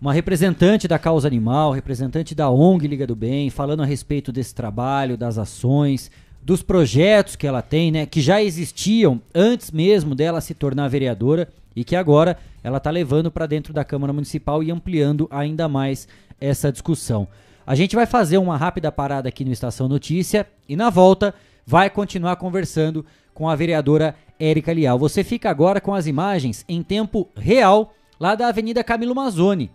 uma 0.00 0.12
representante 0.12 0.86
da 0.86 0.98
causa 0.98 1.26
animal, 1.26 1.72
representante 1.72 2.34
da 2.34 2.48
ONG 2.48 2.86
Liga 2.86 3.06
do 3.06 3.16
Bem, 3.16 3.50
falando 3.50 3.82
a 3.82 3.86
respeito 3.86 4.30
desse 4.30 4.54
trabalho, 4.54 5.16
das 5.16 5.38
ações, 5.38 6.10
dos 6.40 6.62
projetos 6.62 7.34
que 7.34 7.46
ela 7.46 7.60
tem, 7.60 7.90
né, 7.90 8.06
que 8.06 8.20
já 8.20 8.42
existiam 8.42 9.20
antes 9.34 9.70
mesmo 9.70 10.14
dela 10.14 10.40
se 10.40 10.54
tornar 10.54 10.88
vereadora 10.88 11.48
e 11.74 11.82
que 11.84 11.96
agora 11.96 12.38
ela 12.62 12.78
está 12.78 12.90
levando 12.90 13.30
para 13.30 13.46
dentro 13.46 13.72
da 13.72 13.84
Câmara 13.84 14.12
Municipal 14.12 14.62
e 14.62 14.70
ampliando 14.70 15.28
ainda 15.30 15.68
mais 15.68 16.06
essa 16.40 16.70
discussão. 16.70 17.26
A 17.66 17.74
gente 17.74 17.96
vai 17.96 18.06
fazer 18.06 18.38
uma 18.38 18.56
rápida 18.56 18.90
parada 18.90 19.28
aqui 19.28 19.44
no 19.44 19.52
Estação 19.52 19.88
Notícia 19.88 20.46
e 20.68 20.76
na 20.76 20.90
volta 20.90 21.34
vai 21.66 21.90
continuar 21.90 22.36
conversando 22.36 23.04
com 23.34 23.48
a 23.48 23.54
vereadora 23.54 24.14
Érica 24.40 24.72
Lial. 24.72 24.98
Você 24.98 25.22
fica 25.22 25.50
agora 25.50 25.80
com 25.80 25.92
as 25.92 26.06
imagens 26.06 26.64
em 26.68 26.82
tempo 26.82 27.28
real 27.36 27.92
lá 28.18 28.34
da 28.34 28.48
Avenida 28.48 28.82
Camilo 28.82 29.14
Mazzoni. 29.14 29.70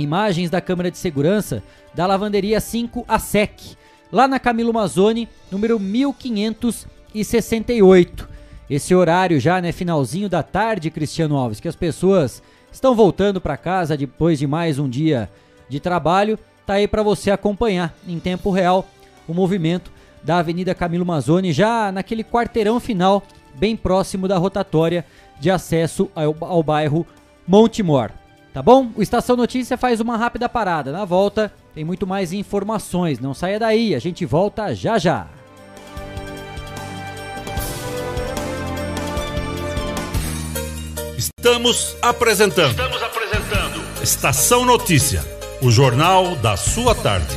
Imagens 0.00 0.50
da 0.50 0.60
câmera 0.60 0.90
de 0.90 0.98
segurança 0.98 1.62
da 1.94 2.06
lavanderia 2.06 2.60
5 2.60 3.04
a 3.06 3.18
SEC, 3.18 3.76
lá 4.10 4.26
na 4.26 4.38
Camilo 4.38 4.72
Mazzoni, 4.72 5.28
número 5.50 5.78
1568. 5.78 8.30
Esse 8.68 8.94
horário 8.94 9.38
já, 9.40 9.60
né, 9.60 9.72
finalzinho 9.72 10.28
da 10.28 10.42
tarde, 10.42 10.90
Cristiano 10.90 11.36
Alves, 11.36 11.60
que 11.60 11.68
as 11.68 11.74
pessoas 11.74 12.42
estão 12.70 12.94
voltando 12.94 13.40
para 13.40 13.56
casa 13.56 13.96
depois 13.96 14.38
de 14.38 14.46
mais 14.46 14.78
um 14.78 14.88
dia 14.88 15.28
de 15.68 15.80
trabalho, 15.80 16.38
tá 16.64 16.74
aí 16.74 16.86
para 16.86 17.02
você 17.02 17.30
acompanhar 17.30 17.92
em 18.06 18.20
tempo 18.20 18.50
real 18.50 18.86
o 19.26 19.34
movimento 19.34 19.90
da 20.22 20.38
Avenida 20.38 20.74
Camilo 20.74 21.06
Mazzoni, 21.06 21.52
já 21.52 21.90
naquele 21.90 22.22
quarteirão 22.22 22.78
final, 22.78 23.24
bem 23.54 23.76
próximo 23.76 24.28
da 24.28 24.38
rotatória 24.38 25.04
de 25.40 25.50
acesso 25.50 26.08
ao, 26.14 26.36
ao 26.40 26.62
bairro 26.62 27.04
Montemor. 27.46 28.12
Tá 28.52 28.60
bom? 28.60 28.90
O 28.96 29.02
Estação 29.02 29.36
Notícia 29.36 29.76
faz 29.78 30.00
uma 30.00 30.16
rápida 30.16 30.48
parada. 30.48 30.90
Na 30.90 31.04
volta, 31.04 31.52
tem 31.72 31.84
muito 31.84 32.06
mais 32.06 32.32
informações. 32.32 33.20
Não 33.20 33.32
saia 33.32 33.58
daí, 33.58 33.94
a 33.94 33.98
gente 33.98 34.26
volta 34.26 34.74
já 34.74 34.98
já. 34.98 35.28
Estamos 41.16 41.96
apresentando. 42.02 42.70
Estamos 42.70 43.02
apresentando. 43.02 44.02
Estação 44.02 44.64
Notícia, 44.64 45.22
o 45.62 45.70
jornal 45.70 46.34
da 46.36 46.56
sua 46.56 46.94
tarde. 46.94 47.36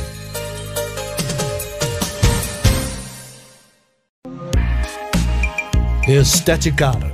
Esteticar. 6.08 7.13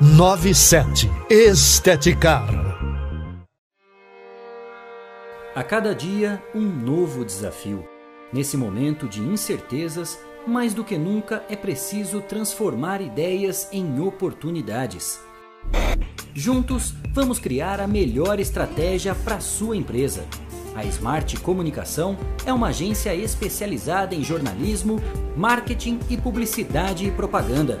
3497. 0.00 1.08
Esteticar. 1.30 2.48
A 5.54 5.62
cada 5.62 5.94
dia, 5.94 6.42
um 6.52 6.62
novo 6.62 7.24
desafio. 7.24 7.86
Nesse 8.32 8.56
momento 8.56 9.08
de 9.08 9.20
incertezas, 9.20 10.18
mais 10.46 10.74
do 10.74 10.82
que 10.82 10.98
nunca 10.98 11.44
é 11.48 11.54
preciso 11.54 12.20
transformar 12.20 13.00
ideias 13.00 13.68
em 13.70 14.00
oportunidades. 14.00 15.20
Juntos, 16.34 16.92
vamos 17.12 17.38
criar 17.38 17.80
a 17.80 17.86
melhor 17.86 18.40
estratégia 18.40 19.14
para 19.14 19.38
sua 19.38 19.76
empresa. 19.76 20.24
A 20.74 20.84
Smart 20.86 21.36
Comunicação 21.38 22.18
é 22.44 22.52
uma 22.52 22.68
agência 22.68 23.14
especializada 23.14 24.12
em 24.12 24.24
jornalismo, 24.24 25.00
marketing 25.36 26.00
e 26.10 26.16
publicidade 26.16 27.06
e 27.06 27.12
propaganda. 27.12 27.80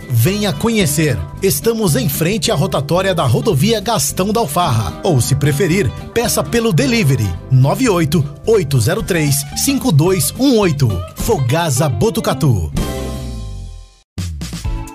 Venha 0.13 0.51
conhecer. 0.51 1.17
Estamos 1.41 1.95
em 1.95 2.09
frente 2.09 2.51
à 2.51 2.55
rotatória 2.55 3.15
da 3.15 3.23
rodovia 3.23 3.79
Gastão 3.79 4.33
da 4.33 4.41
Alfarra. 4.41 4.99
Ou, 5.03 5.21
se 5.21 5.35
preferir, 5.35 5.89
peça 6.13 6.43
pelo 6.43 6.73
delivery 6.73 7.27
98 7.49 8.23
803 8.45 9.35
5218. 9.55 10.89
Fogasa 11.15 11.87
Botucatu. 11.87 12.71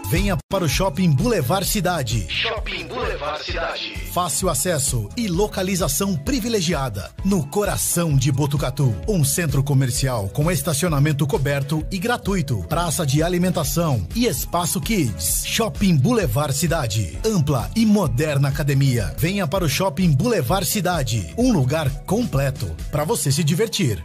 Venha 0.08 0.36
para 0.48 0.62
o 0.62 0.68
Shopping 0.68 1.10
Boulevard 1.10 1.66
Cidade. 1.66 2.28
Shopping 2.28 2.86
Boulevard 2.86 3.44
Cidade. 3.44 3.96
Fácil 4.12 4.48
acesso 4.48 5.08
e 5.16 5.26
localização 5.26 6.14
privilegiada. 6.14 7.10
No 7.24 7.44
coração 7.44 8.16
de 8.16 8.30
Botucatu. 8.30 8.94
Um 9.08 9.24
centro 9.24 9.64
comercial 9.64 10.28
com 10.28 10.48
estacionamento 10.48 11.26
coberto 11.26 11.84
e 11.90 11.98
gratuito. 11.98 12.64
Praça 12.68 13.04
de 13.04 13.20
alimentação 13.20 14.06
e 14.14 14.26
espaço 14.26 14.80
kids. 14.80 15.44
Shopping 15.44 15.96
Boulevard 15.96 16.54
Cidade. 16.54 17.18
Ampla 17.24 17.68
e 17.74 17.84
moderna 17.84 18.48
academia. 18.48 19.12
Venha 19.18 19.44
para 19.48 19.64
o 19.64 19.68
Shopping 19.68 20.12
Boulevard 20.12 20.66
Cidade. 20.66 21.34
Um 21.36 21.52
lugar 21.52 21.90
completo 22.04 22.70
para 22.92 23.02
você 23.02 23.32
se 23.32 23.42
divertir. 23.42 24.04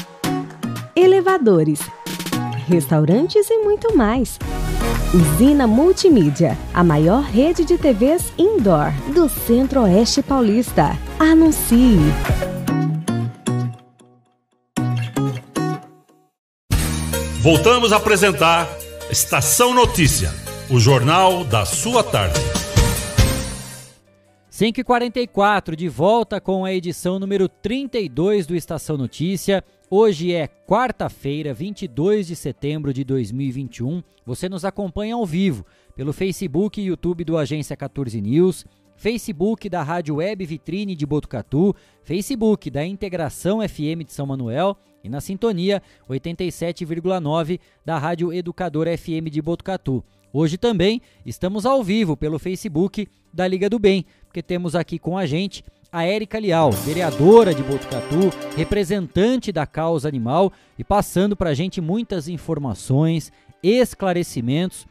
elevadores, 0.95 1.79
restaurantes 2.67 3.49
e 3.49 3.57
muito 3.59 3.95
mais. 3.95 4.37
Usina 5.13 5.67
Multimídia, 5.67 6.57
a 6.73 6.83
maior 6.83 7.23
rede 7.23 7.65
de 7.65 7.77
TVs 7.77 8.31
indoor 8.37 8.91
do 9.13 9.27
Centro-Oeste 9.27 10.21
Paulista. 10.21 10.97
Anuncie! 11.19 11.97
Voltamos 17.41 17.91
a 17.91 17.97
apresentar 17.97 18.69
Estação 19.09 19.73
Notícia, 19.73 20.29
o 20.69 20.79
jornal 20.79 21.43
da 21.43 21.65
sua 21.65 22.03
tarde. 22.03 22.39
5h44, 24.51 25.75
de 25.75 25.89
volta 25.89 26.39
com 26.39 26.63
a 26.63 26.71
edição 26.71 27.17
número 27.17 27.49
32 27.49 28.45
do 28.45 28.55
Estação 28.55 28.95
Notícia. 28.95 29.63
Hoje 29.93 30.33
é 30.33 30.47
quarta-feira, 30.47 31.53
22 31.53 32.27
de 32.27 32.33
setembro 32.33 32.93
de 32.93 33.03
2021. 33.03 34.01
Você 34.25 34.47
nos 34.47 34.63
acompanha 34.63 35.15
ao 35.15 35.25
vivo 35.25 35.65
pelo 35.97 36.13
Facebook 36.13 36.79
e 36.79 36.85
YouTube 36.85 37.25
do 37.25 37.37
Agência 37.37 37.75
14 37.75 38.21
News, 38.21 38.65
Facebook 38.95 39.67
da 39.67 39.83
Rádio 39.83 40.15
Web 40.15 40.45
Vitrine 40.45 40.95
de 40.95 41.05
Botucatu, 41.05 41.75
Facebook 42.03 42.71
da 42.71 42.85
Integração 42.85 43.59
FM 43.67 44.05
de 44.05 44.13
São 44.13 44.25
Manuel 44.25 44.77
e 45.03 45.09
na 45.09 45.19
sintonia 45.19 45.83
87,9 46.09 47.59
da 47.85 47.97
Rádio 47.99 48.31
Educador 48.31 48.87
FM 48.97 49.29
de 49.29 49.41
Botucatu. 49.41 50.01
Hoje 50.31 50.57
também 50.57 51.01
estamos 51.25 51.65
ao 51.65 51.83
vivo 51.83 52.15
pelo 52.15 52.39
Facebook 52.39 53.09
da 53.33 53.45
Liga 53.45 53.69
do 53.69 53.77
Bem, 53.77 54.05
porque 54.25 54.41
temos 54.41 54.73
aqui 54.73 54.97
com 54.97 55.17
a 55.17 55.25
gente 55.25 55.65
a 55.91 56.05
Érica 56.05 56.39
Lial, 56.39 56.71
vereadora 56.71 57.53
de 57.53 57.61
Botucatu, 57.61 58.31
representante 58.55 59.51
da 59.51 59.67
causa 59.67 60.07
animal 60.07 60.53
e 60.79 60.85
passando 60.85 61.35
para 61.35 61.49
a 61.49 61.53
gente 61.53 61.81
muitas 61.81 62.29
informações, 62.29 63.29
esclarecimentos 63.61 64.87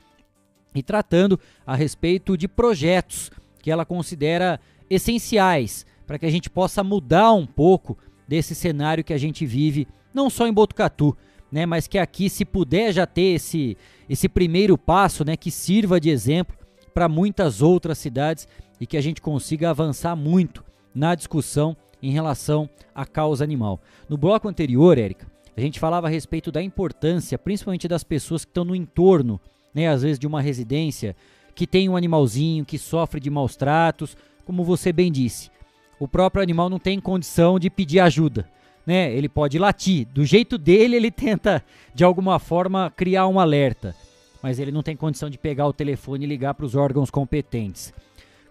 e 0.74 0.82
tratando 0.82 1.40
a 1.66 1.74
respeito 1.74 2.36
de 2.36 2.46
projetos 2.46 3.30
que 3.62 3.70
ela 3.70 3.86
considera 3.86 4.60
essenciais 4.90 5.86
para 6.06 6.18
que 6.18 6.26
a 6.26 6.30
gente 6.30 6.50
possa 6.50 6.84
mudar 6.84 7.32
um 7.32 7.46
pouco 7.46 7.96
desse 8.28 8.54
cenário 8.54 9.02
que 9.02 9.14
a 9.14 9.18
gente 9.18 9.46
vive, 9.46 9.88
não 10.12 10.28
só 10.28 10.46
em 10.46 10.52
Botucatu, 10.52 11.16
né, 11.50 11.64
mas 11.64 11.86
que 11.86 11.98
aqui 11.98 12.28
se 12.28 12.44
puder 12.44 12.92
já 12.92 13.06
ter 13.06 13.36
esse 13.36 13.76
esse 14.06 14.28
primeiro 14.28 14.76
passo, 14.76 15.24
né, 15.24 15.34
que 15.36 15.50
sirva 15.50 15.98
de 15.98 16.10
exemplo 16.10 16.56
para 16.92 17.08
muitas 17.08 17.62
outras 17.62 17.96
cidades 17.96 18.46
e 18.78 18.86
que 18.86 18.96
a 18.98 19.00
gente 19.00 19.22
consiga 19.22 19.70
avançar 19.70 20.14
muito 20.14 20.62
na 20.94 21.14
discussão 21.14 21.76
em 22.02 22.10
relação 22.10 22.68
à 22.94 23.04
causa 23.04 23.44
animal. 23.44 23.80
No 24.08 24.16
bloco 24.16 24.48
anterior, 24.48 24.98
Érica, 24.98 25.26
a 25.56 25.60
gente 25.60 25.80
falava 25.80 26.06
a 26.06 26.10
respeito 26.10 26.50
da 26.50 26.62
importância, 26.62 27.38
principalmente 27.38 27.88
das 27.88 28.02
pessoas 28.04 28.44
que 28.44 28.50
estão 28.50 28.64
no 28.64 28.74
entorno, 28.74 29.40
né, 29.74 29.88
às 29.88 30.02
vezes 30.02 30.18
de 30.18 30.26
uma 30.26 30.40
residência, 30.40 31.14
que 31.54 31.66
tem 31.66 31.88
um 31.88 31.96
animalzinho 31.96 32.64
que 32.64 32.78
sofre 32.78 33.20
de 33.20 33.28
maus 33.28 33.56
tratos, 33.56 34.16
como 34.44 34.64
você 34.64 34.92
bem 34.92 35.12
disse. 35.12 35.50
O 35.98 36.08
próprio 36.08 36.42
animal 36.42 36.70
não 36.70 36.78
tem 36.78 36.98
condição 36.98 37.58
de 37.58 37.68
pedir 37.68 38.00
ajuda, 38.00 38.48
né? 38.86 39.14
Ele 39.14 39.28
pode 39.28 39.58
latir, 39.58 40.06
do 40.08 40.24
jeito 40.24 40.56
dele 40.56 40.96
ele 40.96 41.10
tenta 41.12 41.62
de 41.94 42.02
alguma 42.02 42.38
forma 42.38 42.90
criar 42.96 43.26
um 43.28 43.38
alerta, 43.38 43.94
mas 44.42 44.58
ele 44.58 44.72
não 44.72 44.82
tem 44.82 44.96
condição 44.96 45.28
de 45.28 45.36
pegar 45.36 45.66
o 45.66 45.72
telefone 45.72 46.24
e 46.24 46.28
ligar 46.28 46.54
para 46.54 46.64
os 46.64 46.74
órgãos 46.74 47.10
competentes. 47.10 47.92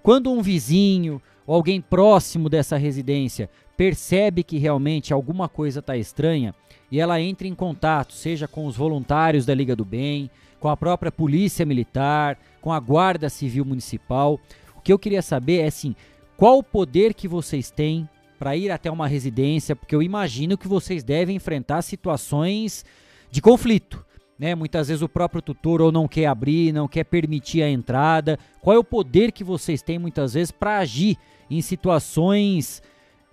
Quando 0.04 0.32
um 0.32 0.42
vizinho 0.42 1.20
ou 1.50 1.56
alguém 1.56 1.82
próximo 1.82 2.48
dessa 2.48 2.78
residência 2.78 3.50
percebe 3.76 4.44
que 4.44 4.60
realmente 4.60 5.12
alguma 5.12 5.50
coisa 5.50 5.80
está 5.80 5.98
estranha 5.98 6.54
e 6.92 7.00
ela 7.00 7.20
entra 7.20 7.48
em 7.48 7.56
contato, 7.56 8.14
seja 8.14 8.48
com 8.48 8.68
os 8.68 8.78
voluntários 8.78 9.48
da 9.48 9.56
Liga 9.56 9.76
do 9.76 9.84
Bem, 9.84 10.30
com 10.60 10.70
a 10.70 10.78
própria 10.78 11.12
Polícia 11.12 11.66
Militar, 11.66 12.38
com 12.62 12.72
a 12.72 12.80
Guarda 12.80 13.30
Civil 13.30 13.66
Municipal, 13.66 14.40
o 14.76 14.82
que 14.82 14.94
eu 14.94 15.00
queria 15.00 15.24
saber 15.24 15.62
é 15.62 15.66
assim, 15.66 15.96
qual 16.38 16.60
o 16.60 16.64
poder 16.64 17.16
que 17.16 17.28
vocês 17.28 17.72
têm 17.72 18.08
para 18.38 18.56
ir 18.56 18.70
até 18.70 18.92
uma 18.92 19.08
residência, 19.08 19.76
porque 19.76 19.96
eu 19.96 20.04
imagino 20.04 20.56
que 20.56 20.68
vocês 20.68 21.04
devem 21.04 21.38
enfrentar 21.38 21.82
situações 21.82 22.86
de 23.32 23.42
conflito. 23.42 24.06
Né? 24.38 24.54
Muitas 24.54 24.88
vezes 24.88 25.02
o 25.02 25.10
próprio 25.10 25.42
tutor 25.42 25.82
ou 25.82 25.92
não 25.92 26.08
quer 26.08 26.28
abrir, 26.28 26.72
não 26.72 26.88
quer 26.88 27.06
permitir 27.06 27.64
a 27.64 27.70
entrada. 27.70 28.38
Qual 28.62 28.76
é 28.76 28.80
o 28.80 28.84
poder 28.84 29.32
que 29.32 29.44
vocês 29.44 29.82
têm 29.82 29.98
muitas 29.98 30.36
vezes 30.36 30.52
para 30.52 30.78
agir 30.78 31.18
em 31.50 31.62
situações 31.62 32.82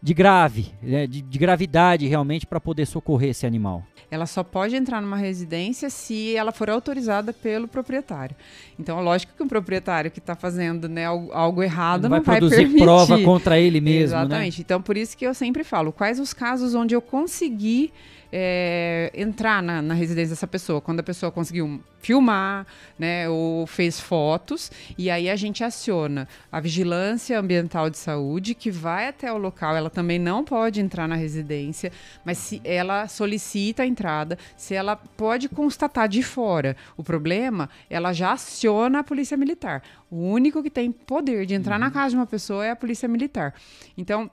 de 0.02 0.14
grave, 0.14 0.72
né, 0.82 1.06
de, 1.06 1.22
de 1.22 1.38
gravidade 1.38 2.06
realmente 2.06 2.46
para 2.46 2.60
poder 2.60 2.86
socorrer 2.86 3.30
esse 3.30 3.46
animal. 3.46 3.82
Ela 4.08 4.26
só 4.26 4.44
pode 4.44 4.76
entrar 4.76 5.02
numa 5.02 5.16
residência 5.16 5.90
se 5.90 6.36
ela 6.36 6.52
for 6.52 6.70
autorizada 6.70 7.32
pelo 7.32 7.66
proprietário. 7.66 8.36
Então, 8.78 9.02
lógico 9.02 9.32
que 9.36 9.42
um 9.42 9.48
proprietário 9.48 10.10
que 10.10 10.20
está 10.20 10.36
fazendo 10.36 10.88
né, 10.88 11.06
algo, 11.06 11.32
algo 11.32 11.62
errado 11.62 12.02
não, 12.02 12.10
não 12.10 12.16
vai, 12.18 12.20
vai 12.20 12.36
produzir 12.38 12.56
permitir. 12.58 12.84
prova 12.84 13.20
contra 13.22 13.58
ele 13.58 13.80
mesmo. 13.80 13.98
Né? 13.98 14.04
Exatamente. 14.04 14.58
Né? 14.58 14.64
Então, 14.64 14.80
por 14.80 14.96
isso 14.96 15.16
que 15.16 15.26
eu 15.26 15.34
sempre 15.34 15.64
falo: 15.64 15.92
quais 15.92 16.20
os 16.20 16.32
casos 16.32 16.74
onde 16.74 16.94
eu 16.94 17.02
consegui 17.02 17.92
é, 18.32 19.10
entrar 19.14 19.62
na, 19.62 19.80
na, 19.80 19.94
residência 19.94 20.30
dessa 20.30 20.46
pessoa, 20.46 20.80
quando 20.80 21.00
a 21.00 21.02
pessoa 21.02 21.32
conseguiu 21.32 21.80
filmar, 22.00 22.66
né, 22.98 23.28
ou 23.28 23.66
fez 23.66 23.98
fotos, 23.98 24.70
e 24.96 25.10
aí 25.10 25.28
a 25.28 25.36
gente 25.36 25.64
aciona 25.64 26.28
a 26.50 26.60
vigilância 26.60 27.38
ambiental 27.38 27.90
de 27.90 27.98
saúde 27.98 28.54
que 28.54 28.70
vai 28.70 29.08
até 29.08 29.32
o 29.32 29.38
local. 29.38 29.74
Ela 29.74 29.90
também 29.90 30.18
não 30.18 30.44
pode 30.44 30.80
entrar 30.80 31.08
na 31.08 31.16
residência, 31.16 31.90
mas 32.24 32.38
se 32.38 32.60
ela 32.64 33.08
solicita 33.08 33.82
a 33.82 33.86
entrada, 33.86 34.38
se 34.56 34.74
ela 34.74 34.96
pode 34.96 35.48
constatar 35.48 36.08
de 36.08 36.22
fora 36.22 36.76
o 36.96 37.02
problema, 37.02 37.68
ela 37.90 38.12
já 38.12 38.32
aciona 38.32 39.00
a 39.00 39.04
polícia 39.04 39.36
militar. 39.36 39.82
O 40.10 40.16
único 40.16 40.62
que 40.62 40.70
tem 40.70 40.92
poder 40.92 41.46
de 41.46 41.54
entrar 41.54 41.74
uhum. 41.74 41.80
na 41.80 41.90
casa 41.90 42.10
de 42.10 42.16
uma 42.16 42.26
pessoa 42.26 42.64
é 42.64 42.70
a 42.70 42.76
polícia 42.76 43.08
militar. 43.08 43.54
Então 43.96 44.30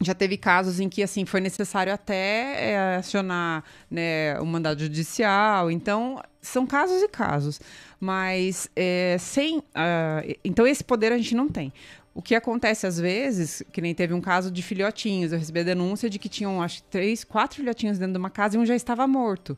já 0.00 0.14
teve 0.14 0.36
casos 0.36 0.80
em 0.80 0.88
que 0.88 1.02
assim 1.02 1.26
foi 1.26 1.40
necessário 1.40 1.92
até 1.92 2.70
é, 2.70 2.96
acionar 2.96 3.62
né, 3.90 4.38
o 4.40 4.46
mandado 4.46 4.80
judicial. 4.80 5.70
Então 5.70 6.22
são 6.40 6.66
casos 6.66 7.02
e 7.02 7.08
casos, 7.08 7.60
mas 8.00 8.68
é, 8.74 9.16
sem 9.18 9.58
uh, 9.58 10.38
então 10.42 10.66
esse 10.66 10.82
poder 10.82 11.12
a 11.12 11.18
gente 11.18 11.34
não 11.34 11.48
tem. 11.48 11.72
O 12.12 12.20
que 12.20 12.34
acontece 12.34 12.88
às 12.88 12.98
vezes, 12.98 13.62
que 13.72 13.80
nem 13.80 13.94
teve 13.94 14.12
um 14.12 14.20
caso 14.20 14.50
de 14.50 14.62
filhotinhos, 14.62 15.32
eu 15.32 15.38
recebi 15.38 15.60
a 15.60 15.62
denúncia 15.62 16.10
de 16.10 16.18
que 16.18 16.28
tinham, 16.28 16.60
acho 16.60 16.82
três, 16.84 17.22
quatro 17.22 17.58
filhotinhos 17.58 17.98
dentro 17.98 18.14
de 18.14 18.18
uma 18.18 18.28
casa 18.28 18.56
e 18.56 18.58
um 18.58 18.66
já 18.66 18.74
estava 18.74 19.06
morto. 19.06 19.56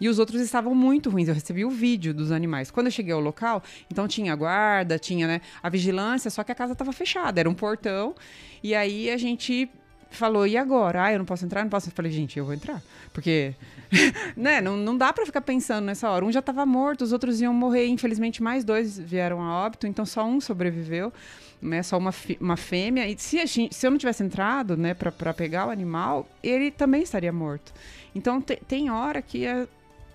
E 0.00 0.08
os 0.08 0.18
outros 0.18 0.40
estavam 0.40 0.74
muito 0.74 1.08
ruins. 1.10 1.28
Eu 1.28 1.34
recebi 1.34 1.64
o 1.64 1.70
vídeo 1.70 2.12
dos 2.12 2.32
animais. 2.32 2.72
Quando 2.72 2.86
eu 2.86 2.90
cheguei 2.90 3.12
ao 3.12 3.20
local, 3.20 3.62
então 3.88 4.08
tinha 4.08 4.34
guarda, 4.34 4.98
tinha 4.98 5.28
né, 5.28 5.40
a 5.62 5.68
vigilância, 5.68 6.28
só 6.28 6.42
que 6.42 6.50
a 6.50 6.56
casa 6.56 6.72
estava 6.72 6.92
fechada, 6.92 7.38
era 7.38 7.48
um 7.48 7.54
portão. 7.54 8.16
E 8.64 8.74
aí 8.74 9.08
a 9.08 9.16
gente 9.16 9.70
falou, 10.16 10.46
e 10.46 10.56
agora? 10.56 11.04
Ah, 11.04 11.12
eu 11.12 11.18
não 11.18 11.24
posso 11.24 11.44
entrar, 11.44 11.62
não 11.62 11.70
posso. 11.70 11.88
Eu 11.88 11.92
falei, 11.92 12.10
gente, 12.12 12.38
eu 12.38 12.44
vou 12.44 12.54
entrar. 12.54 12.82
Porque, 13.12 13.54
né, 14.36 14.60
não, 14.60 14.76
não 14.76 14.96
dá 14.96 15.12
para 15.12 15.26
ficar 15.26 15.40
pensando 15.40 15.84
nessa 15.84 16.10
hora. 16.10 16.24
Um 16.24 16.32
já 16.32 16.40
estava 16.40 16.64
morto, 16.66 17.02
os 17.02 17.12
outros 17.12 17.40
iam 17.40 17.52
morrer. 17.52 17.86
Infelizmente, 17.86 18.42
mais 18.42 18.64
dois 18.64 18.98
vieram 18.98 19.40
a 19.40 19.64
óbito, 19.64 19.86
então 19.86 20.04
só 20.04 20.24
um 20.24 20.40
sobreviveu. 20.40 21.12
Né, 21.60 21.80
só 21.82 21.96
uma, 21.96 22.12
uma 22.40 22.56
fêmea. 22.56 23.08
E 23.08 23.16
se, 23.16 23.46
gente, 23.46 23.72
se 23.72 23.86
eu 23.86 23.90
não 23.92 23.98
tivesse 23.98 24.24
entrado, 24.24 24.76
né, 24.76 24.94
para 24.94 25.32
pegar 25.32 25.68
o 25.68 25.70
animal, 25.70 26.28
ele 26.42 26.72
também 26.72 27.02
estaria 27.02 27.32
morto. 27.32 27.72
Então, 28.14 28.40
te, 28.40 28.56
tem 28.66 28.90
hora 28.90 29.22
que 29.22 29.46
a, 29.46 29.68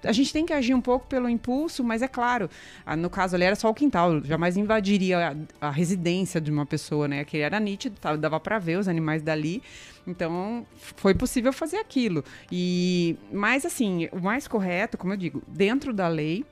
a 0.04 0.12
gente 0.12 0.32
tem 0.32 0.46
que 0.46 0.54
agir 0.54 0.74
um 0.74 0.82
pouco 0.82 1.08
pelo 1.08 1.30
impulso, 1.30 1.84
mas 1.84 2.02
é 2.02 2.08
claro, 2.08 2.50
no 2.98 3.10
caso 3.10 3.36
ali 3.36 3.46
era 3.46 3.56
só 3.56 3.70
o 3.70 3.74
quintal, 3.74 4.24
jamais 4.24 4.58
invadiria 4.58 5.36
a, 5.62 5.68
a 5.68 5.72
residência 5.72 6.40
de 6.40 6.52
uma 6.52 6.66
pessoa, 6.66 7.08
né? 7.08 7.24
Que 7.24 7.38
era 7.38 7.60
nítido, 7.60 7.96
dava 8.18 8.40
para 8.40 8.60
ver 8.60 8.78
os 8.78 8.88
animais 8.88 9.22
dali. 9.22 9.62
Então, 10.06 10.66
foi 10.96 11.14
possível 11.14 11.52
fazer 11.52 11.78
aquilo. 11.78 12.24
E 12.52 13.18
mas 13.32 13.66
assim, 13.66 14.08
o 14.12 14.20
mais 14.20 14.48
correto, 14.48 14.98
como 14.98 15.14
eu 15.14 15.18
digo, 15.18 15.44
dentro 15.48 15.94
da 15.94 16.08
lei, 16.08 16.46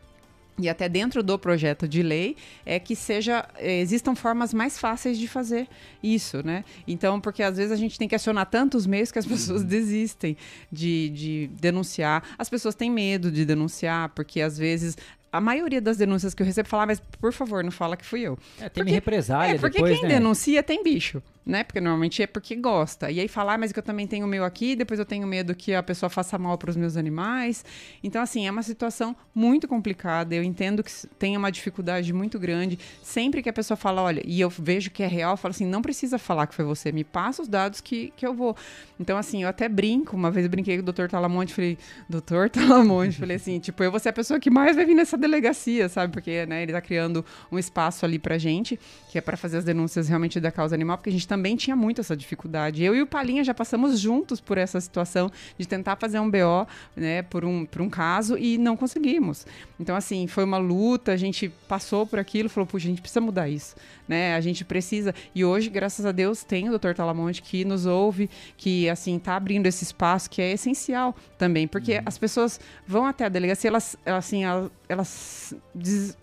e 0.57 0.69
até 0.69 0.87
dentro 0.87 1.21
do 1.21 1.37
projeto 1.37 1.87
de 1.87 2.01
lei 2.01 2.37
é 2.65 2.79
que 2.79 2.95
seja 2.95 3.45
eh, 3.57 3.81
existam 3.81 4.15
formas 4.15 4.53
mais 4.53 4.79
fáceis 4.79 5.17
de 5.17 5.27
fazer 5.27 5.67
isso, 6.01 6.45
né? 6.45 6.63
Então, 6.87 7.19
porque 7.19 7.43
às 7.43 7.57
vezes 7.57 7.71
a 7.71 7.75
gente 7.75 7.99
tem 7.99 8.07
que 8.07 8.15
acionar 8.15 8.45
tantos 8.45 8.87
meios 8.87 9.11
que 9.11 9.19
as 9.19 9.25
pessoas 9.27 9.61
uhum. 9.61 9.67
desistem 9.67 10.37
de, 10.71 11.09
de 11.09 11.49
denunciar. 11.59 12.23
As 12.37 12.49
pessoas 12.49 12.73
têm 12.73 12.89
medo 12.89 13.29
de 13.29 13.43
denunciar, 13.45 14.09
porque 14.09 14.39
às 14.41 14.57
vezes 14.57 14.97
a 15.31 15.41
maioria 15.41 15.81
das 15.81 15.97
denúncias 15.97 16.33
que 16.33 16.41
eu 16.41 16.45
recebo 16.45 16.69
fala, 16.69 16.85
mas 16.85 17.01
por 17.19 17.33
favor, 17.33 17.61
não 17.61 17.71
fala 17.71 17.97
que 17.97 18.05
fui 18.05 18.21
eu. 18.21 18.39
É, 18.57 18.69
tem 18.69 18.83
porque, 18.83 18.91
represália 18.91 19.55
É, 19.55 19.57
porque 19.57 19.77
depois, 19.79 19.99
quem 19.99 20.03
né? 20.03 20.15
denuncia 20.15 20.63
tem 20.63 20.81
bicho 20.81 21.21
né? 21.45 21.63
Porque 21.63 21.79
normalmente 21.79 22.23
é 22.23 22.27
porque 22.27 22.55
gosta. 22.55 23.11
E 23.11 23.19
aí 23.19 23.27
falar, 23.27 23.53
ah, 23.53 23.57
mas 23.57 23.71
que 23.71 23.77
eu 23.77 23.83
também 23.83 24.07
tenho 24.07 24.25
o 24.25 24.29
meu 24.29 24.43
aqui, 24.43 24.75
depois 24.75 24.99
eu 24.99 25.05
tenho 25.05 25.27
medo 25.27 25.53
que 25.53 25.73
a 25.73 25.83
pessoa 25.83 26.09
faça 26.09 26.37
mal 26.37 26.57
para 26.57 26.69
os 26.69 26.75
meus 26.75 26.97
animais. 26.97 27.63
Então, 28.03 28.21
assim, 28.21 28.47
é 28.47 28.51
uma 28.51 28.63
situação 28.63 29.15
muito 29.33 29.67
complicada. 29.67 30.33
Eu 30.33 30.43
entendo 30.43 30.83
que 30.83 30.91
tem 31.19 31.37
uma 31.37 31.51
dificuldade 31.51 32.11
muito 32.11 32.39
grande. 32.39 32.79
Sempre 33.03 33.43
que 33.43 33.49
a 33.49 33.53
pessoa 33.53 33.77
fala, 33.77 34.01
olha, 34.01 34.23
e 34.25 34.41
eu 34.41 34.49
vejo 34.49 34.89
que 34.89 35.03
é 35.03 35.07
real, 35.07 35.33
eu 35.33 35.37
falo 35.37 35.51
assim, 35.51 35.65
não 35.65 35.81
precisa 35.81 36.17
falar 36.17 36.47
que 36.47 36.55
foi 36.55 36.65
você, 36.65 36.91
me 36.91 37.03
passa 37.03 37.43
os 37.43 37.47
dados 37.47 37.79
que, 37.79 38.11
que 38.15 38.25
eu 38.25 38.33
vou. 38.33 38.55
Então, 38.99 39.17
assim, 39.17 39.43
eu 39.43 39.49
até 39.49 39.69
brinco. 39.69 40.15
Uma 40.15 40.31
vez 40.31 40.45
eu 40.45 40.49
brinquei 40.49 40.75
com 40.77 40.81
o 40.81 40.85
doutor 40.85 41.09
Talamonte, 41.09 41.53
falei, 41.53 41.77
doutor 42.09 42.49
Talamonte, 42.49 43.17
falei 43.17 43.35
assim, 43.35 43.59
tipo, 43.59 43.83
eu 43.83 43.91
vou 43.91 43.99
ser 43.99 44.09
a 44.09 44.13
pessoa 44.13 44.39
que 44.39 44.49
mais 44.49 44.75
vai 44.75 44.85
vir 44.85 44.95
nessa 44.95 45.17
delegacia, 45.17 45.87
sabe? 45.89 46.11
Porque, 46.11 46.45
né, 46.47 46.63
ele 46.63 46.71
tá 46.71 46.81
criando 46.81 47.23
um 47.51 47.59
espaço 47.59 48.03
ali 48.03 48.17
pra 48.17 48.37
gente, 48.37 48.79
que 49.11 49.17
é 49.17 49.21
para 49.21 49.37
fazer 49.37 49.57
as 49.57 49.63
denúncias 49.63 50.07
realmente 50.07 50.39
da 50.39 50.51
causa 50.51 50.73
animal, 50.73 50.97
porque 50.97 51.09
a 51.09 51.13
gente 51.13 51.27
também 51.35 51.57
tinha 51.57 51.75
muito 51.75 51.99
essa 51.99 52.15
dificuldade. 52.15 52.81
Eu 52.81 52.95
e 52.95 53.01
o 53.01 53.07
Palinha 53.07 53.43
já 53.43 53.53
passamos 53.53 53.99
juntos 53.99 54.39
por 54.39 54.57
essa 54.57 54.79
situação 54.79 55.29
de 55.57 55.67
tentar 55.67 55.97
fazer 55.97 56.17
um 56.17 56.31
BO, 56.31 56.65
né, 56.95 57.23
por 57.23 57.43
um, 57.43 57.65
por 57.65 57.81
um 57.81 57.89
caso 57.89 58.37
e 58.37 58.57
não 58.57 58.77
conseguimos. 58.77 59.45
Então, 59.77 59.97
assim, 59.97 60.27
foi 60.27 60.45
uma 60.45 60.57
luta, 60.57 61.11
a 61.11 61.17
gente 61.17 61.49
passou 61.67 62.07
por 62.07 62.19
aquilo, 62.19 62.47
falou, 62.47 62.65
puxa, 62.65 62.87
a 62.87 62.89
gente 62.89 63.01
precisa 63.01 63.19
mudar 63.19 63.49
isso, 63.49 63.75
né? 64.07 64.33
A 64.35 64.39
gente 64.39 64.63
precisa. 64.63 65.13
E 65.33 65.43
hoje, 65.43 65.69
graças 65.69 66.05
a 66.05 66.13
Deus, 66.13 66.41
tem 66.41 66.69
o 66.69 66.79
Dr. 66.79 66.93
Talamonte 66.95 67.41
que 67.41 67.65
nos 67.65 67.85
ouve, 67.85 68.29
que, 68.55 68.89
assim, 68.89 69.19
tá 69.19 69.35
abrindo 69.35 69.67
esse 69.67 69.83
espaço 69.83 70.29
que 70.29 70.41
é 70.41 70.53
essencial 70.53 71.13
também, 71.37 71.67
porque 71.67 71.95
uhum. 71.97 72.03
as 72.05 72.17
pessoas 72.17 72.61
vão 72.87 73.05
até 73.05 73.25
a 73.25 73.29
delegacia, 73.29 73.67
elas, 73.67 73.97
assim, 74.05 74.45
elas, 74.45 74.71
elas 74.87 75.53
des 75.73 76.17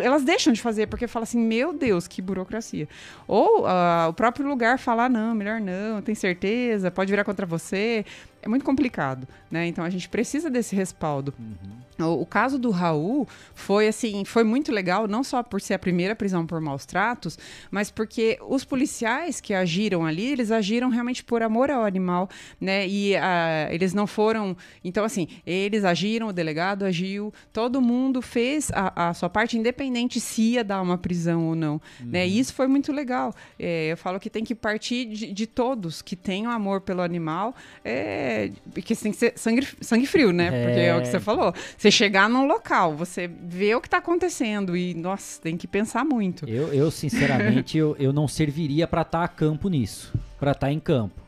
elas 0.00 0.22
deixam 0.22 0.52
de 0.52 0.60
fazer 0.60 0.86
porque 0.86 1.06
fala 1.06 1.24
assim, 1.24 1.38
meu 1.38 1.72
Deus, 1.72 2.06
que 2.06 2.22
burocracia. 2.22 2.88
Ou 3.26 3.62
uh, 3.62 4.08
o 4.08 4.12
próprio 4.12 4.46
lugar 4.46 4.78
falar, 4.78 5.10
não, 5.10 5.34
melhor 5.34 5.60
não, 5.60 6.00
tem 6.00 6.14
certeza, 6.14 6.90
pode 6.90 7.10
virar 7.10 7.24
contra 7.24 7.44
você 7.44 8.04
é 8.44 8.48
muito 8.48 8.64
complicado, 8.64 9.26
né? 9.50 9.66
Então 9.66 9.82
a 9.82 9.88
gente 9.88 10.06
precisa 10.06 10.50
desse 10.50 10.76
respaldo. 10.76 11.32
Uhum. 11.38 11.84
O, 11.98 12.22
o, 12.22 12.26
caso 12.26 12.58
do 12.58 12.70
Raul 12.70 13.26
foi 13.54 13.86
assim, 13.86 14.24
foi 14.24 14.42
muito 14.42 14.72
legal, 14.72 15.06
não 15.06 15.22
só 15.22 15.42
por 15.42 15.60
ser 15.60 15.74
a 15.74 15.78
primeira 15.78 16.14
prisão 16.14 16.44
por 16.44 16.60
maus 16.60 16.84
tratos, 16.84 17.38
mas 17.70 17.90
porque 17.90 18.36
os 18.48 18.64
policiais 18.64 19.40
que 19.40 19.54
agiram 19.54 20.04
ali, 20.04 20.26
eles 20.26 20.50
agiram 20.50 20.88
realmente 20.88 21.22
por 21.22 21.42
amor 21.42 21.70
ao 21.70 21.84
animal, 21.84 22.28
né? 22.60 22.86
E 22.86 23.14
uh, 23.14 23.70
eles 23.72 23.94
não 23.94 24.06
foram, 24.06 24.56
então 24.82 25.04
assim, 25.04 25.28
eles 25.46 25.84
agiram, 25.84 26.28
o 26.28 26.32
delegado 26.32 26.84
agiu, 26.84 27.32
todo 27.52 27.80
mundo 27.80 28.20
fez 28.20 28.70
a, 28.74 29.10
a 29.10 29.14
sua 29.14 29.30
parte, 29.30 29.56
independente 29.56 30.20
se 30.20 30.42
ia 30.42 30.64
dar 30.64 30.82
uma 30.82 30.98
prisão 30.98 31.46
ou 31.46 31.54
não, 31.54 31.74
né? 31.74 31.80
uhum. 32.00 32.06
né? 32.10 32.26
E 32.26 32.38
isso 32.38 32.52
foi 32.52 32.66
muito 32.66 32.92
legal. 32.92 33.32
É, 33.58 33.92
eu 33.92 33.96
falo 33.96 34.18
que 34.18 34.28
tem 34.28 34.44
que 34.44 34.54
partir 34.54 35.06
de, 35.06 35.32
de 35.32 35.46
todos 35.46 36.02
que 36.02 36.16
tenham 36.16 36.50
amor 36.50 36.80
pelo 36.80 37.02
animal. 37.02 37.54
É, 37.84 38.33
porque 38.72 38.94
tem 38.94 39.12
que 39.12 39.18
ser 39.18 39.32
sangue, 39.36 39.66
sangue 39.80 40.06
frio, 40.06 40.32
né? 40.32 40.46
É. 40.46 40.66
Porque 40.66 40.80
é 40.80 40.96
o 40.96 41.00
que 41.00 41.08
você 41.08 41.20
falou. 41.20 41.52
Você 41.76 41.90
chegar 41.90 42.28
num 42.28 42.46
local, 42.46 42.94
você 42.94 43.28
vê 43.28 43.74
o 43.74 43.80
que 43.80 43.86
está 43.86 43.98
acontecendo 43.98 44.76
e, 44.76 44.94
nossa, 44.94 45.40
tem 45.40 45.56
que 45.56 45.66
pensar 45.66 46.04
muito. 46.04 46.48
Eu, 46.48 46.72
eu 46.72 46.90
sinceramente, 46.90 47.76
eu, 47.78 47.96
eu 47.98 48.12
não 48.12 48.28
serviria 48.28 48.86
para 48.86 49.02
estar 49.02 49.18
tá 49.18 49.24
a 49.24 49.28
campo 49.28 49.68
nisso. 49.68 50.12
Para 50.38 50.52
estar 50.52 50.66
tá 50.66 50.72
em 50.72 50.80
campo. 50.80 51.20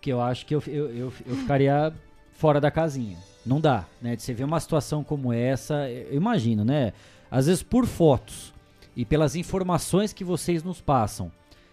Que 0.00 0.10
eu 0.10 0.20
acho 0.20 0.46
que 0.46 0.54
eu, 0.54 0.62
eu, 0.66 0.86
eu, 0.90 1.12
eu 1.26 1.36
ficaria 1.36 1.92
fora 2.32 2.60
da 2.60 2.70
casinha. 2.70 3.18
Não 3.44 3.60
dá, 3.60 3.84
né? 4.00 4.16
De 4.16 4.22
você 4.22 4.32
ver 4.32 4.44
uma 4.44 4.60
situação 4.60 5.02
como 5.02 5.32
essa, 5.32 5.88
eu 5.88 6.16
imagino, 6.16 6.64
né? 6.64 6.92
Às 7.30 7.46
vezes 7.46 7.62
por 7.62 7.86
fotos 7.86 8.52
e 8.96 9.04
pelas 9.04 9.36
informações 9.36 10.12
que 10.12 10.24
vocês 10.24 10.62
nos 10.62 10.80
passam, 10.80 11.30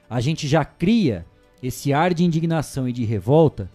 a 0.10 0.22
gente 0.22 0.48
já 0.48 0.64
cria 0.64 1.26
esse 1.62 1.92
ar 1.92 2.14
de 2.14 2.24
indignação 2.24 2.88
e 2.88 2.94
de 2.94 3.04
revolta 3.04 3.70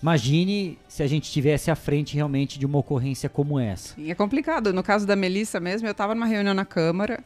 Imagine 0.00 0.78
se 0.86 1.02
a 1.02 1.06
gente 1.08 1.24
estivesse 1.24 1.70
à 1.70 1.74
frente 1.74 2.14
realmente 2.14 2.58
de 2.58 2.64
uma 2.64 2.78
ocorrência 2.78 3.28
como 3.28 3.58
essa. 3.58 3.94
É 4.00 4.14
complicado. 4.14 4.72
No 4.72 4.82
caso 4.82 5.06
da 5.06 5.16
Melissa 5.16 5.58
mesmo, 5.58 5.88
eu 5.88 5.92
estava 5.92 6.14
numa 6.14 6.26
reunião 6.26 6.54
na 6.54 6.64
Câmara, 6.64 7.24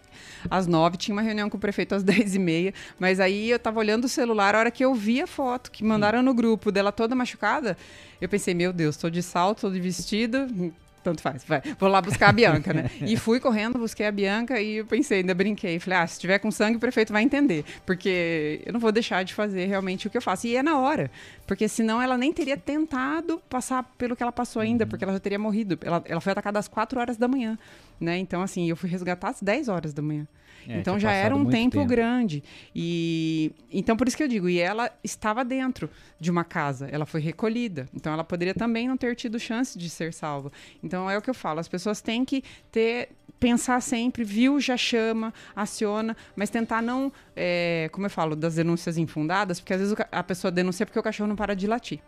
às 0.51 0.67
nove, 0.67 0.97
tinha 0.97 1.15
uma 1.15 1.23
reunião 1.23 1.51
com 1.51 1.59
o 1.59 1.61
prefeito 1.61 1.95
às 1.95 2.03
dez 2.05 2.35
e 2.35 2.39
meia, 2.39 2.73
mas 2.99 3.21
aí 3.21 3.51
eu 3.51 3.57
estava 3.57 3.79
olhando 3.79 4.05
o 4.05 4.09
celular, 4.09 4.55
a 4.55 4.59
hora 4.59 4.71
que 4.71 4.85
eu 4.85 4.95
vi 4.95 5.21
a 5.21 5.27
foto 5.27 5.71
que 5.71 5.85
mandaram 5.85 6.23
no 6.23 6.33
grupo 6.33 6.73
dela 6.73 6.91
toda 6.91 7.15
machucada, 7.15 7.77
eu 8.21 8.29
pensei, 8.29 8.55
meu 8.55 8.73
Deus, 8.73 8.97
estou 8.97 9.11
de 9.11 9.23
salto, 9.23 9.59
estou 9.59 9.71
de 9.71 9.81
vestido, 9.81 10.73
tanto 11.03 11.21
faz, 11.21 11.45
vai. 11.45 11.61
Vou 11.79 11.89
lá 11.89 12.01
buscar 12.01 12.29
a 12.29 12.33
Bianca, 12.33 12.73
né? 12.73 12.89
e 13.03 13.17
fui 13.17 13.41
correndo, 13.41 13.79
busquei 13.79 14.07
a 14.07 14.13
Bianca 14.13 14.61
e 14.61 14.77
eu 14.77 14.87
pensei, 14.87 15.19
ainda 15.19 15.35
brinquei. 15.35 15.79
Falei, 15.81 15.99
ah, 15.99 16.07
se 16.07 16.21
tiver 16.21 16.39
com 16.39 16.51
sangue, 16.51 16.77
o 16.77 16.81
prefeito 16.81 17.13
vai 17.13 17.23
entender. 17.23 17.65
Porque 17.85 18.63
eu 18.65 18.73
não 18.73 18.81
vou 18.81 18.93
deixar 18.93 19.25
de 19.25 19.35
fazer 19.35 19.67
realmente 19.67 20.07
o 20.07 20.11
que 20.11 20.17
eu 20.17 20.23
faço. 20.23 20.47
E 20.47 20.57
é 20.57 20.63
na 20.63 20.79
hora. 20.79 21.11
Porque 21.47 21.69
senão 21.69 22.01
ela 22.01 22.17
nem 22.17 22.33
teria 22.33 22.57
tentado 22.57 23.43
passar 23.49 23.83
pelo 23.99 24.17
que 24.17 24.23
ela 24.23 24.33
passou 24.33 24.63
ainda, 24.63 24.85
uhum. 24.85 24.91
porque 24.91 25.05
ela 25.05 25.13
já 25.13 25.21
teria 25.21 25.39
morrido. 25.39 25.79
Ela, 25.83 26.03
ela 26.07 26.21
foi 26.21 26.33
atacada 26.33 26.59
às 26.59 26.69
4 26.69 27.01
horas 27.01 27.17
da 27.17 27.29
manhã, 27.29 27.59
né? 28.01 28.19
Então, 28.19 28.43
assim, 28.43 28.69
eu 28.69 28.77
fui 28.77 28.89
resgatar 28.89 29.31
às 29.31 29.43
10 29.43 29.69
horas 29.69 29.93
da 29.93 30.03
manhã. 30.03 30.27
É, 30.69 30.79
então 30.79 30.99
já 30.99 31.13
era 31.13 31.35
um 31.35 31.45
tempo, 31.45 31.79
tempo, 31.79 31.87
grande. 31.87 32.43
E 32.75 33.53
então 33.71 33.97
por 33.97 34.07
isso 34.07 34.17
que 34.17 34.23
eu 34.23 34.29
digo, 34.29 34.49
e 34.49 34.59
ela 34.59 34.91
estava 35.03 35.45
dentro 35.45 35.91
de 36.21 36.31
uma 36.31 36.45
casa, 36.45 36.89
ela 36.91 37.07
foi 37.07 37.21
recolhida. 37.21 37.89
Então 37.95 38.13
ela 38.13 38.25
poderia 38.25 38.55
também 38.55 38.89
não 38.89 38.97
ter 38.97 39.17
tido 39.17 39.39
chance 39.39 39.79
de 39.79 39.89
ser 39.91 40.13
salva. 40.13 40.53
Então 40.83 41.11
é 41.11 41.19
o 41.19 41.23
que 41.23 41.31
eu 41.31 41.35
falo, 41.35 41.61
as 41.61 41.69
pessoas 41.69 42.01
têm 42.01 42.25
que 42.25 42.43
ter 42.71 43.11
pensar 43.43 43.83
sempre, 43.83 44.23
viu, 44.23 44.61
já 44.61 44.77
chama, 44.77 45.35
aciona, 45.57 46.17
mas 46.37 46.49
tentar 46.49 46.81
não, 46.81 47.13
é, 47.37 47.89
como 47.93 48.07
eu 48.07 48.11
falo, 48.11 48.37
das 48.37 48.55
denúncias 48.55 48.97
infundadas, 48.97 49.61
porque 49.61 49.75
às 49.75 49.81
vezes 49.81 49.95
a 50.11 50.23
pessoa 50.23 50.51
denuncia 50.51 50.87
porque 50.87 50.99
o 50.99 51.03
cachorro 51.03 51.29
não 51.29 51.37
para 51.37 51.55
de 51.55 51.67
latir. 51.67 52.01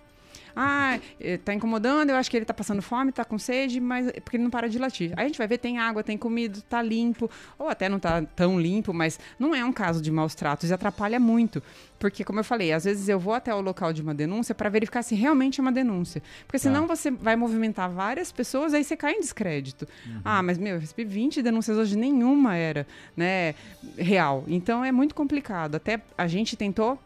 Ah, 0.57 0.99
eh, 1.21 1.39
tá 1.39 1.53
incomodando, 1.53 2.11
eu 2.11 2.17
acho 2.17 2.31
que 2.31 2.37
ele 2.37 2.45
tá 2.45 2.55
passando 2.55 2.81
fome, 2.81 3.13
tá 3.13 3.25
com 3.25 3.39
sede, 3.39 3.81
mas 3.81 4.09
é 4.09 4.21
porque 4.21 4.37
ele 4.37 4.45
não 4.45 4.51
para 4.51 4.69
de 4.69 4.79
latir. 4.79 5.13
Aí 5.17 5.25
a 5.25 5.27
gente 5.27 5.39
vai 5.39 5.47
ver, 5.47 5.59
tem 5.59 5.79
água, 5.79 6.03
tem 6.03 6.17
comida, 6.17 6.61
tá 6.69 6.81
limpo, 6.81 7.31
ou 7.59 7.69
até 7.69 7.89
não 7.89 7.99
tá 7.99 8.23
tão 8.23 8.61
limpo, 8.61 8.93
mas 8.93 9.19
não 9.39 9.55
é 9.55 9.65
um 9.65 9.73
caso 9.73 10.01
de 10.01 10.11
maus 10.11 10.35
tratos 10.35 10.71
e 10.71 10.75
atrapalha 10.75 11.19
muito. 11.19 11.63
Porque, 11.99 12.23
como 12.23 12.41
eu 12.41 12.45
falei, 12.45 12.73
às 12.73 12.85
vezes 12.85 13.09
eu 13.09 13.19
vou 13.19 13.33
até 13.33 13.55
o 13.55 13.61
local 13.61 13.93
de 13.93 14.03
uma 14.03 14.15
denúncia 14.15 14.55
para 14.55 14.69
verificar 14.69 15.03
se 15.03 15.15
realmente 15.15 15.61
é 15.61 15.63
uma 15.63 15.73
denúncia. 15.73 16.23
Porque 16.47 16.59
senão 16.59 16.87
tá. 16.87 16.95
você 16.95 17.11
vai 17.11 17.35
movimentar 17.35 17.91
várias 17.91 18.31
pessoas, 18.31 18.75
aí 18.75 18.85
você 18.85 18.97
cai 18.97 19.15
em 19.15 19.21
descrédito. 19.21 19.89
Uhum. 20.07 20.21
Ah, 20.25 20.43
mas 20.43 20.59
meu, 20.59 20.75
eu 20.75 20.81
recebi 20.81 21.05
20 21.05 21.43
denúncias 21.43 21.79
hoje, 21.79 21.97
nenhuma 21.97 22.57
era 22.57 22.87
né, 23.17 23.55
real. 23.97 24.45
Então 24.49 24.85
é 24.85 24.93
muito 24.93 25.15
complicado. 25.15 25.77
Até 25.77 26.01
a 26.19 26.27
gente 26.27 26.57
tentou 26.57 26.99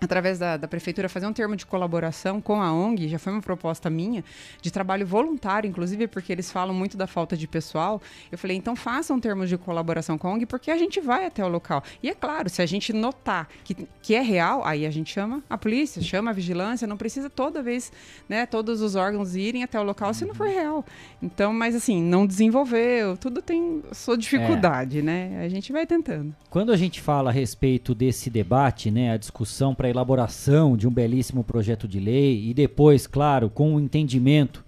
através 0.00 0.38
da, 0.38 0.56
da, 0.56 0.68
prefeitura, 0.68 1.08
fazer 1.08 1.26
um 1.26 1.32
termo 1.32 1.56
de 1.56 1.64
colaboração 1.64 2.40
com 2.40 2.60
a 2.60 2.72
ONG, 2.72 3.08
já 3.08 3.18
foi 3.18 3.32
uma 3.32 3.40
proposta 3.40 3.88
minha, 3.88 4.22
de 4.60 4.70
trabalho 4.70 5.06
voluntário, 5.06 5.68
inclusive 5.68 6.06
porque 6.06 6.32
eles 6.32 6.50
falam 6.50 6.74
muito 6.74 6.96
da 6.96 7.06
falta 7.06 7.36
de 7.36 7.46
pessoal. 7.48 8.00
Eu 8.30 8.36
falei, 8.36 8.56
então 8.56 8.76
façam 8.76 9.16
um 9.16 9.20
termos 9.20 9.48
de 9.48 9.56
colaboração 9.56 10.18
com 10.18 10.28
a 10.28 10.32
ONG, 10.32 10.46
porque 10.46 10.70
a 10.70 10.76
gente 10.76 11.00
vai 11.00 11.26
até 11.26 11.44
o 11.44 11.48
local. 11.48 11.82
E 12.02 12.10
é 12.10 12.14
claro, 12.14 12.50
se 12.50 12.60
a 12.60 12.66
gente 12.66 12.92
notar 12.92 13.48
que, 13.64 13.74
que 14.02 14.14
é 14.14 14.20
real, 14.20 14.64
aí 14.64 14.84
a 14.84 14.90
gente 14.90 15.12
chama 15.12 15.42
a 15.48 15.56
polícia, 15.56 16.02
chama 16.02 16.30
a 16.30 16.34
vigilância, 16.34 16.86
não 16.86 16.96
precisa 16.96 17.30
toda 17.30 17.62
vez, 17.62 17.90
né, 18.28 18.44
todos 18.44 18.82
os 18.82 18.96
órgãos 18.96 19.34
irem 19.34 19.62
até 19.62 19.80
o 19.80 19.82
local 19.82 20.12
se 20.12 20.24
não 20.24 20.34
for 20.34 20.46
real. 20.46 20.84
Então, 21.22 21.52
mas 21.52 21.74
assim, 21.74 22.02
não 22.02 22.26
desenvolveu, 22.26 23.16
tudo 23.16 23.40
tem 23.40 23.82
sua 23.92 24.16
dificuldade, 24.16 24.98
é. 24.98 25.02
né? 25.02 25.42
A 25.44 25.48
gente 25.48 25.72
vai 25.72 25.86
tentando. 25.86 26.34
Quando 26.50 26.70
a 26.72 26.76
gente 26.76 27.00
fala 27.00 27.30
a 27.30 27.32
respeito 27.32 27.94
desse 27.94 28.28
debate, 28.28 28.90
né, 28.90 29.12
a 29.12 29.16
discussão 29.16 29.74
para 29.74 29.85
para 29.86 29.88
a 29.88 29.90
elaboração 29.90 30.76
de 30.76 30.88
um 30.88 30.90
belíssimo 30.90 31.44
projeto 31.44 31.86
de 31.86 32.00
lei 32.00 32.48
e 32.48 32.54
depois, 32.54 33.06
claro, 33.06 33.48
com 33.48 33.74
o 33.74 33.80
entendimento 33.80 34.64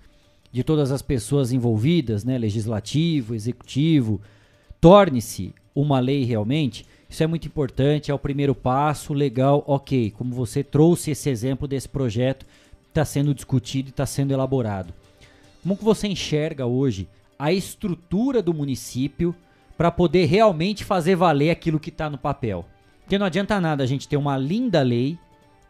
de 0.52 0.62
todas 0.62 0.92
as 0.92 1.02
pessoas 1.02 1.52
envolvidas, 1.52 2.24
né, 2.24 2.38
legislativo, 2.38 3.34
executivo, 3.34 4.20
torne-se 4.80 5.52
uma 5.74 5.98
lei 5.98 6.24
realmente, 6.24 6.86
isso 7.08 7.22
é 7.22 7.26
muito 7.26 7.46
importante, 7.46 8.10
é 8.10 8.14
o 8.14 8.18
primeiro 8.18 8.54
passo, 8.54 9.12
legal, 9.12 9.64
ok. 9.66 10.12
Como 10.12 10.34
você 10.34 10.62
trouxe 10.62 11.10
esse 11.10 11.28
exemplo 11.28 11.66
desse 11.66 11.88
projeto, 11.88 12.46
está 12.88 13.04
sendo 13.04 13.34
discutido 13.34 13.88
e 13.88 13.90
está 13.90 14.06
sendo 14.06 14.32
elaborado. 14.32 14.94
Como 15.62 15.76
que 15.76 15.84
você 15.84 16.06
enxerga 16.06 16.64
hoje 16.66 17.08
a 17.38 17.52
estrutura 17.52 18.40
do 18.40 18.54
município 18.54 19.34
para 19.76 19.90
poder 19.90 20.26
realmente 20.26 20.84
fazer 20.84 21.16
valer 21.16 21.50
aquilo 21.50 21.80
que 21.80 21.90
está 21.90 22.08
no 22.08 22.18
papel? 22.18 22.64
Porque 23.08 23.16
não 23.16 23.24
adianta 23.24 23.58
nada 23.58 23.82
a 23.82 23.86
gente 23.86 24.06
ter 24.06 24.18
uma 24.18 24.36
linda 24.36 24.82
lei, 24.82 25.18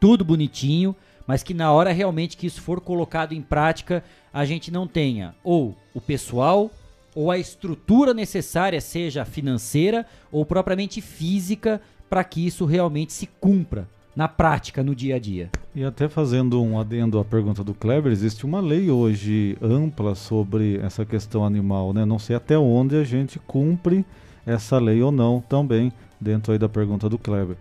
tudo 0.01 0.25
bonitinho, 0.25 0.93
mas 1.25 1.41
que 1.41 1.55
na 1.55 1.71
hora 1.71 1.93
realmente 1.93 2.37
que 2.37 2.49
isso 2.49 2.61
for 2.61 2.81
colocado 2.81 3.33
em 3.33 3.41
prática, 3.41 4.03
a 4.33 4.45
gente 4.45 4.73
não 4.73 4.89
tenha 4.89 5.37
ou 5.45 5.77
o 5.95 6.01
pessoal 6.01 6.69
ou 7.15 7.31
a 7.31 7.39
estrutura 7.39 8.13
necessária, 8.13 8.81
seja 8.81 9.25
financeira 9.25 10.05
ou 10.33 10.45
propriamente 10.45 11.01
física, 11.01 11.81
para 12.11 12.25
que 12.25 12.45
isso 12.45 12.65
realmente 12.65 13.13
se 13.13 13.29
cumpra 13.41 13.89
na 14.17 14.27
prática, 14.27 14.83
no 14.83 14.93
dia 14.93 15.15
a 15.15 15.21
dia. 15.21 15.49
E 15.77 15.85
até 15.85 16.09
fazendo 16.09 16.61
um 16.61 16.77
adendo 16.77 17.21
à 17.21 17.25
pergunta 17.25 17.63
do 17.63 17.73
Kleber, 17.73 18.11
existe 18.11 18.45
uma 18.45 18.61
lei 18.61 18.91
hoje 18.91 19.57
ampla 19.63 20.17
sobre 20.17 20.79
essa 20.79 21.05
questão 21.05 21.45
animal, 21.45 21.93
né? 21.93 22.05
Não 22.05 22.19
sei 22.19 22.35
até 22.35 22.59
onde 22.59 22.97
a 22.97 23.05
gente 23.05 23.39
cumpre 23.39 24.05
essa 24.45 24.77
lei 24.81 25.01
ou 25.03 25.13
não 25.13 25.41
também, 25.41 25.93
dentro 26.21 26.53
aí 26.53 26.59
da 26.59 26.69
pergunta 26.69 27.09
do 27.09 27.19
Kleber. 27.19 27.57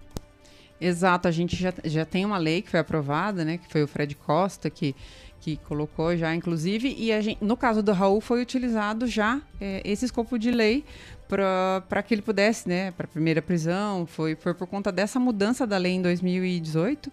Exato, 0.80 1.28
a 1.28 1.32
gente 1.32 1.56
já, 1.56 1.74
já 1.84 2.06
tem 2.06 2.24
uma 2.24 2.38
lei 2.38 2.62
que 2.62 2.70
foi 2.70 2.80
aprovada, 2.80 3.44
né? 3.44 3.58
Que 3.58 3.68
foi 3.72 3.84
o 3.84 3.88
Fred 3.88 4.14
Costa 4.16 4.70
que, 4.70 4.96
que 5.40 5.58
colocou 5.58 6.16
já, 6.16 6.36
inclusive, 6.36 6.96
e 6.98 7.22
gente, 7.22 7.44
no 7.44 7.58
caso 7.58 7.82
do 7.82 7.92
Raul 7.94 8.22
foi 8.22 8.42
utilizado 8.42 9.08
já 9.08 9.42
é, 9.60 9.82
esse 9.84 10.06
escopo 10.06 10.38
de 10.38 10.52
lei 10.52 10.84
para 11.28 12.04
que 12.04 12.14
ele 12.14 12.22
pudesse, 12.22 12.70
né, 12.70 12.92
para 12.92 13.06
primeira 13.06 13.42
prisão, 13.42 14.06
foi, 14.06 14.36
foi 14.36 14.54
por 14.54 14.66
conta 14.66 14.92
dessa 14.92 15.20
mudança 15.20 15.68
da 15.68 15.78
lei 15.78 15.94
em 15.94 16.02
2018 16.02 17.12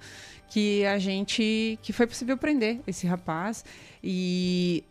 que 0.48 0.84
a 0.86 0.98
gente, 0.98 1.78
que 1.82 1.92
foi 1.92 2.06
possível 2.06 2.36
prender 2.36 2.80
esse 2.86 3.06
rapaz 3.06 3.64
e 4.02 4.84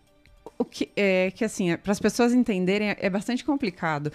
o 0.58 0.66
que 0.66 0.90
é 0.96 1.32
que 1.32 1.46
assim, 1.46 1.76
para 1.78 1.92
as 1.92 2.00
pessoas 2.00 2.34
entenderem 2.34 2.90
é, 2.90 2.98
é 3.00 3.10
bastante 3.10 3.44
complicado. 3.46 4.12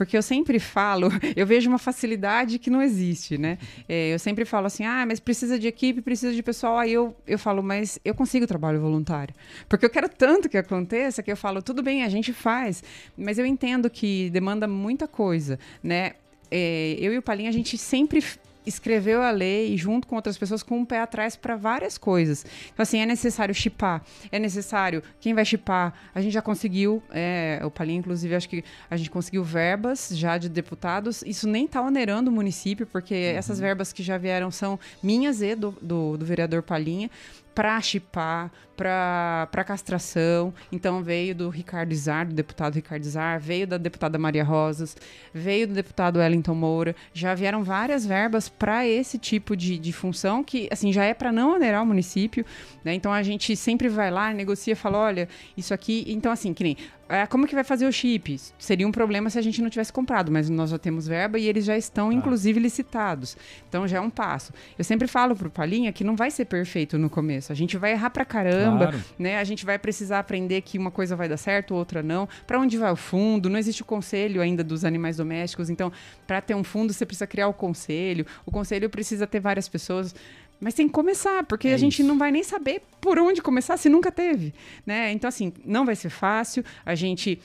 Porque 0.00 0.16
eu 0.16 0.22
sempre 0.22 0.58
falo, 0.58 1.10
eu 1.36 1.46
vejo 1.46 1.68
uma 1.68 1.76
facilidade 1.76 2.58
que 2.58 2.70
não 2.70 2.80
existe, 2.80 3.36
né? 3.36 3.58
É, 3.86 4.14
eu 4.14 4.18
sempre 4.18 4.46
falo 4.46 4.64
assim, 4.64 4.82
ah, 4.82 5.04
mas 5.06 5.20
precisa 5.20 5.58
de 5.58 5.68
equipe, 5.68 6.00
precisa 6.00 6.34
de 6.34 6.42
pessoal. 6.42 6.78
Aí 6.78 6.90
eu, 6.90 7.14
eu 7.26 7.38
falo, 7.38 7.62
mas 7.62 7.98
eu 8.02 8.14
consigo 8.14 8.46
trabalho 8.46 8.80
voluntário. 8.80 9.34
Porque 9.68 9.84
eu 9.84 9.90
quero 9.90 10.08
tanto 10.08 10.48
que 10.48 10.56
aconteça 10.56 11.22
que 11.22 11.30
eu 11.30 11.36
falo, 11.36 11.60
tudo 11.60 11.82
bem, 11.82 12.02
a 12.02 12.08
gente 12.08 12.32
faz. 12.32 12.82
Mas 13.14 13.38
eu 13.38 13.44
entendo 13.44 13.90
que 13.90 14.30
demanda 14.30 14.66
muita 14.66 15.06
coisa, 15.06 15.58
né? 15.82 16.12
É, 16.50 16.96
eu 16.98 17.12
e 17.12 17.18
o 17.18 17.22
Palinha, 17.22 17.50
a 17.50 17.52
gente 17.52 17.76
sempre 17.76 18.24
escreveu 18.66 19.22
a 19.22 19.30
lei 19.30 19.76
junto 19.76 20.06
com 20.06 20.16
outras 20.16 20.36
pessoas 20.36 20.62
com 20.62 20.78
um 20.78 20.84
pé 20.84 21.00
atrás 21.00 21.36
para 21.36 21.56
várias 21.56 21.96
coisas. 21.96 22.44
Então, 22.72 22.82
assim, 22.82 23.00
é 23.00 23.06
necessário 23.06 23.54
chipar, 23.54 24.02
é 24.30 24.38
necessário. 24.38 25.02
Quem 25.20 25.34
vai 25.34 25.44
chipar? 25.44 25.94
A 26.14 26.20
gente 26.20 26.32
já 26.32 26.42
conseguiu, 26.42 27.02
é, 27.10 27.60
o 27.64 27.70
Palinha, 27.70 27.98
inclusive, 27.98 28.34
acho 28.34 28.48
que 28.48 28.64
a 28.90 28.96
gente 28.96 29.10
conseguiu 29.10 29.42
verbas 29.42 30.10
já 30.12 30.38
de 30.38 30.48
deputados. 30.48 31.22
Isso 31.22 31.48
nem 31.48 31.64
está 31.64 31.82
onerando 31.82 32.30
o 32.30 32.34
município, 32.34 32.86
porque 32.86 33.14
uhum. 33.14 33.38
essas 33.38 33.58
verbas 33.58 33.92
que 33.92 34.02
já 34.02 34.18
vieram 34.18 34.50
são 34.50 34.78
minhas 35.02 35.42
e 35.42 35.54
do, 35.54 35.76
do, 35.80 36.16
do 36.16 36.24
vereador 36.24 36.62
Palinha 36.62 37.10
para 37.54 37.80
chipar, 37.80 38.50
para 38.80 39.64
castração. 39.64 40.54
Então 40.72 41.02
veio 41.02 41.34
do 41.34 41.50
Ricardo 41.50 41.92
Izar, 41.92 42.26
do 42.26 42.32
deputado 42.32 42.74
Ricardo 42.74 43.04
Izar, 43.04 43.38
veio 43.38 43.66
da 43.66 43.76
deputada 43.76 44.18
Maria 44.18 44.42
Rosas, 44.42 44.96
veio 45.34 45.68
do 45.68 45.74
deputado 45.74 46.18
Wellington 46.18 46.54
Moura. 46.54 46.96
Já 47.12 47.34
vieram 47.34 47.62
várias 47.62 48.06
verbas 48.06 48.48
para 48.48 48.86
esse 48.86 49.18
tipo 49.18 49.54
de, 49.54 49.78
de 49.78 49.92
função 49.92 50.42
que 50.42 50.66
assim 50.70 50.92
já 50.94 51.04
é 51.04 51.12
para 51.12 51.30
não 51.30 51.56
onerar 51.56 51.82
o 51.82 51.86
município. 51.86 52.46
Né? 52.82 52.94
Então 52.94 53.12
a 53.12 53.22
gente 53.22 53.54
sempre 53.54 53.88
vai 53.88 54.10
lá, 54.10 54.32
negocia, 54.32 54.74
fala, 54.74 54.96
olha, 54.96 55.28
isso 55.54 55.74
aqui. 55.74 56.06
Então 56.08 56.32
assim, 56.32 56.54
que 56.54 56.64
nem 56.64 56.76
é, 57.10 57.26
como 57.26 57.44
que 57.44 57.56
vai 57.56 57.64
fazer 57.64 57.88
o 57.88 57.92
chip? 57.92 58.40
Seria 58.56 58.86
um 58.86 58.92
problema 58.92 59.28
se 59.28 59.36
a 59.36 59.42
gente 59.42 59.60
não 59.60 59.68
tivesse 59.68 59.92
comprado, 59.92 60.30
mas 60.30 60.48
nós 60.48 60.70
já 60.70 60.78
temos 60.78 61.08
verba 61.08 61.40
e 61.40 61.48
eles 61.48 61.64
já 61.64 61.76
estão, 61.76 62.10
ah. 62.10 62.14
inclusive, 62.14 62.60
licitados. 62.60 63.36
Então 63.68 63.86
já 63.88 63.96
é 63.96 64.00
um 64.00 64.08
passo. 64.08 64.52
Eu 64.78 64.84
sempre 64.84 65.08
falo 65.08 65.34
pro 65.34 65.50
Palinha 65.50 65.92
que 65.92 66.04
não 66.04 66.14
vai 66.14 66.30
ser 66.30 66.44
perfeito 66.44 66.96
no 66.96 67.10
começo. 67.10 67.50
A 67.50 67.54
gente 67.56 67.76
vai 67.76 67.90
errar 67.90 68.10
pra 68.10 68.24
caramba, 68.24 68.69
claro. 68.78 69.04
né? 69.18 69.38
A 69.38 69.44
gente 69.44 69.64
vai 69.64 69.78
precisar 69.78 70.18
aprender 70.18 70.60
que 70.62 70.78
uma 70.78 70.90
coisa 70.90 71.16
vai 71.16 71.28
dar 71.28 71.36
certo, 71.36 71.74
outra 71.74 72.02
não. 72.02 72.28
Para 72.46 72.58
onde 72.58 72.76
vai 72.76 72.90
o 72.90 72.96
fundo? 72.96 73.48
Não 73.48 73.58
existe 73.58 73.82
o 73.82 73.84
conselho 73.84 74.40
ainda 74.40 74.62
dos 74.64 74.84
animais 74.84 75.16
domésticos. 75.16 75.70
Então, 75.70 75.92
para 76.26 76.40
ter 76.40 76.54
um 76.54 76.64
fundo, 76.64 76.92
você 76.92 77.06
precisa 77.06 77.26
criar 77.26 77.48
o 77.48 77.54
conselho. 77.54 78.26
O 78.44 78.50
conselho 78.50 78.88
precisa 78.88 79.26
ter 79.26 79.40
várias 79.40 79.68
pessoas. 79.68 80.14
Mas 80.60 80.74
tem 80.74 80.86
que 80.86 80.92
começar, 80.92 81.44
porque 81.44 81.68
é 81.68 81.74
a 81.74 81.78
gente 81.78 82.00
isso. 82.00 82.08
não 82.08 82.18
vai 82.18 82.30
nem 82.30 82.42
saber 82.42 82.82
por 83.00 83.18
onde 83.18 83.40
começar 83.40 83.78
se 83.78 83.88
nunca 83.88 84.12
teve, 84.12 84.52
né? 84.84 85.10
Então 85.10 85.26
assim, 85.26 85.54
não 85.64 85.86
vai 85.86 85.96
ser 85.96 86.10
fácil. 86.10 86.62
A 86.84 86.94
gente 86.94 87.40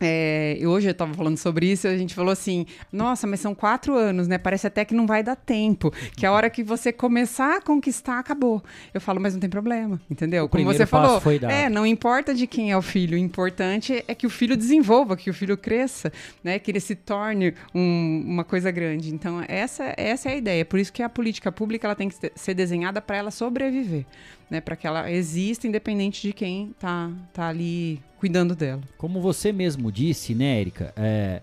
é, 0.00 0.58
hoje 0.62 0.88
eu 0.88 0.92
estava 0.92 1.14
falando 1.14 1.38
sobre 1.38 1.70
isso, 1.70 1.88
a 1.88 1.96
gente 1.96 2.14
falou 2.14 2.30
assim: 2.30 2.66
nossa, 2.92 3.26
mas 3.26 3.40
são 3.40 3.54
quatro 3.54 3.96
anos, 3.96 4.28
né? 4.28 4.36
Parece 4.36 4.66
até 4.66 4.84
que 4.84 4.94
não 4.94 5.06
vai 5.06 5.22
dar 5.22 5.36
tempo. 5.36 5.90
Que 6.16 6.26
a 6.26 6.32
hora 6.32 6.50
que 6.50 6.62
você 6.62 6.92
começar 6.92 7.56
a 7.56 7.60
conquistar, 7.60 8.18
acabou. 8.18 8.62
Eu 8.92 9.00
falo, 9.00 9.20
mas 9.20 9.32
não 9.32 9.40
tem 9.40 9.48
problema, 9.48 10.00
entendeu? 10.10 10.44
O 10.44 10.48
Como 10.48 10.64
você 10.64 10.84
falou, 10.84 11.20
é, 11.48 11.68
não 11.68 11.86
importa 11.86 12.34
de 12.34 12.46
quem 12.46 12.70
é 12.70 12.76
o 12.76 12.82
filho, 12.82 13.16
o 13.16 13.18
importante 13.18 14.04
é 14.06 14.14
que 14.14 14.26
o 14.26 14.30
filho 14.30 14.56
desenvolva, 14.56 15.16
que 15.16 15.30
o 15.30 15.34
filho 15.34 15.56
cresça, 15.56 16.12
né? 16.44 16.58
Que 16.58 16.70
ele 16.70 16.80
se 16.80 16.94
torne 16.94 17.54
um, 17.74 18.22
uma 18.26 18.44
coisa 18.44 18.70
grande. 18.70 19.14
Então, 19.14 19.42
essa, 19.48 19.94
essa 19.96 20.28
é 20.28 20.32
a 20.32 20.36
ideia. 20.36 20.64
Por 20.64 20.78
isso 20.78 20.92
que 20.92 21.02
a 21.02 21.08
política 21.08 21.50
pública 21.50 21.86
ela 21.86 21.94
tem 21.94 22.08
que 22.08 22.16
ser 22.34 22.54
desenhada 22.54 23.00
para 23.00 23.16
ela 23.16 23.30
sobreviver 23.30 24.04
né, 24.50 24.60
para 24.60 24.76
que 24.76 24.86
ela 24.86 25.10
exista 25.10 25.66
independente 25.66 26.22
de 26.22 26.32
quem 26.32 26.74
tá, 26.78 27.10
tá 27.32 27.48
ali 27.48 28.00
cuidando 28.18 28.54
dela. 28.54 28.82
Como 28.96 29.20
você 29.20 29.52
mesmo 29.52 29.90
disse, 29.90 30.34
né, 30.34 30.60
Erika, 30.60 30.92
é, 30.96 31.42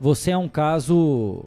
você 0.00 0.32
é 0.32 0.36
um 0.36 0.48
caso 0.48 1.44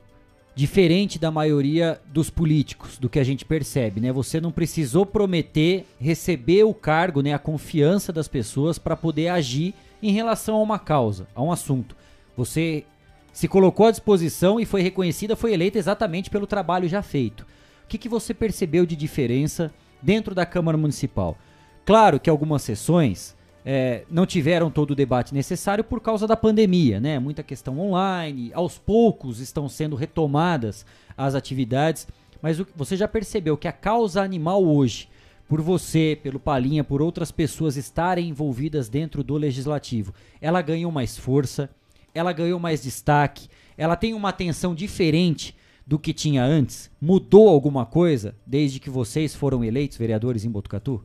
diferente 0.56 1.20
da 1.20 1.30
maioria 1.30 2.02
dos 2.08 2.32
políticos, 2.32 2.98
do 2.98 3.08
que 3.08 3.20
a 3.20 3.24
gente 3.24 3.46
percebe, 3.46 4.02
né? 4.02 4.12
Você 4.12 4.42
não 4.42 4.52
precisou 4.52 5.06
prometer 5.06 5.86
receber 6.00 6.64
o 6.64 6.74
cargo, 6.74 7.22
né, 7.22 7.32
a 7.32 7.38
confiança 7.38 8.12
das 8.12 8.28
pessoas 8.28 8.80
para 8.80 8.96
poder 8.96 9.28
agir 9.28 9.76
em 10.02 10.12
relação 10.12 10.56
a 10.56 10.62
uma 10.62 10.80
causa, 10.80 11.28
a 11.36 11.44
um 11.44 11.52
assunto. 11.52 11.96
Você 12.36 12.86
se 13.32 13.48
colocou 13.48 13.86
à 13.86 13.92
disposição 13.92 14.60
e 14.60 14.66
foi 14.66 14.82
reconhecida, 14.82 15.36
foi 15.36 15.54
eleita 15.54 15.78
exatamente 15.78 16.28
pelo 16.32 16.48
trabalho 16.48 16.90
já 16.90 17.04
feito. 17.04 17.42
O 17.84 17.88
que, 17.88 18.00
que 18.00 18.10
você 18.10 18.34
percebeu 18.34 18.84
de 18.84 18.96
diferença 18.96 19.72
dentro 20.02 20.34
da 20.36 20.46
Câmara 20.46 20.78
Municipal. 20.78 21.38
Claro 21.86 22.20
que 22.20 22.30
algumas 22.30 22.62
sessões 22.62 23.36
é, 23.70 24.04
não 24.10 24.26
tiveram 24.26 24.72
todo 24.72 24.92
o 24.92 24.96
debate 24.96 25.34
necessário 25.34 25.84
por 25.84 26.00
causa 26.00 26.26
da 26.26 26.38
pandemia, 26.38 27.02
né? 27.02 27.20
Muita 27.20 27.44
questão 27.44 27.78
online, 27.80 28.50
aos 28.54 28.78
poucos 28.78 29.40
estão 29.40 29.68
sendo 29.68 29.96
retomadas 29.96 30.86
as 31.18 31.36
atividades, 31.36 32.08
mas 32.42 32.62
o, 32.62 32.68
você 32.76 32.96
já 32.96 33.10
percebeu 33.10 33.58
que 33.58 33.68
a 33.68 33.74
causa 33.74 34.22
animal 34.22 34.64
hoje, 34.64 35.10
por 35.50 35.62
você, 35.62 36.18
pelo 36.24 36.40
Palinha, 36.40 36.84
por 36.84 37.02
outras 37.02 37.30
pessoas 37.30 37.76
estarem 37.76 38.30
envolvidas 38.30 38.88
dentro 38.88 39.22
do 39.22 39.36
legislativo, 39.36 40.14
ela 40.40 40.62
ganhou 40.62 40.92
mais 40.92 41.18
força, 41.18 41.70
ela 42.14 42.32
ganhou 42.32 42.60
mais 42.60 42.82
destaque, 42.82 43.50
ela 43.78 43.98
tem 43.98 44.14
uma 44.14 44.30
atenção 44.30 44.74
diferente 44.74 45.54
do 45.88 45.98
que 45.98 46.14
tinha 46.14 46.44
antes? 46.44 46.92
Mudou 47.00 47.48
alguma 47.48 47.86
coisa 47.86 48.36
desde 48.46 48.78
que 48.78 48.90
vocês 48.90 49.34
foram 49.34 49.64
eleitos 49.64 49.98
vereadores 49.98 50.44
em 50.44 50.52
Botucatu? 50.52 51.02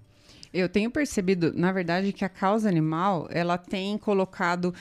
Eu 0.53 0.69
tenho 0.69 0.91
percebido, 0.91 1.53
na 1.55 1.71
verdade, 1.71 2.13
que 2.13 2.25
a 2.25 2.29
causa 2.29 2.69
animal 2.69 3.29
ela 3.31 3.57
tem 3.57 3.97
colocado 3.97 4.75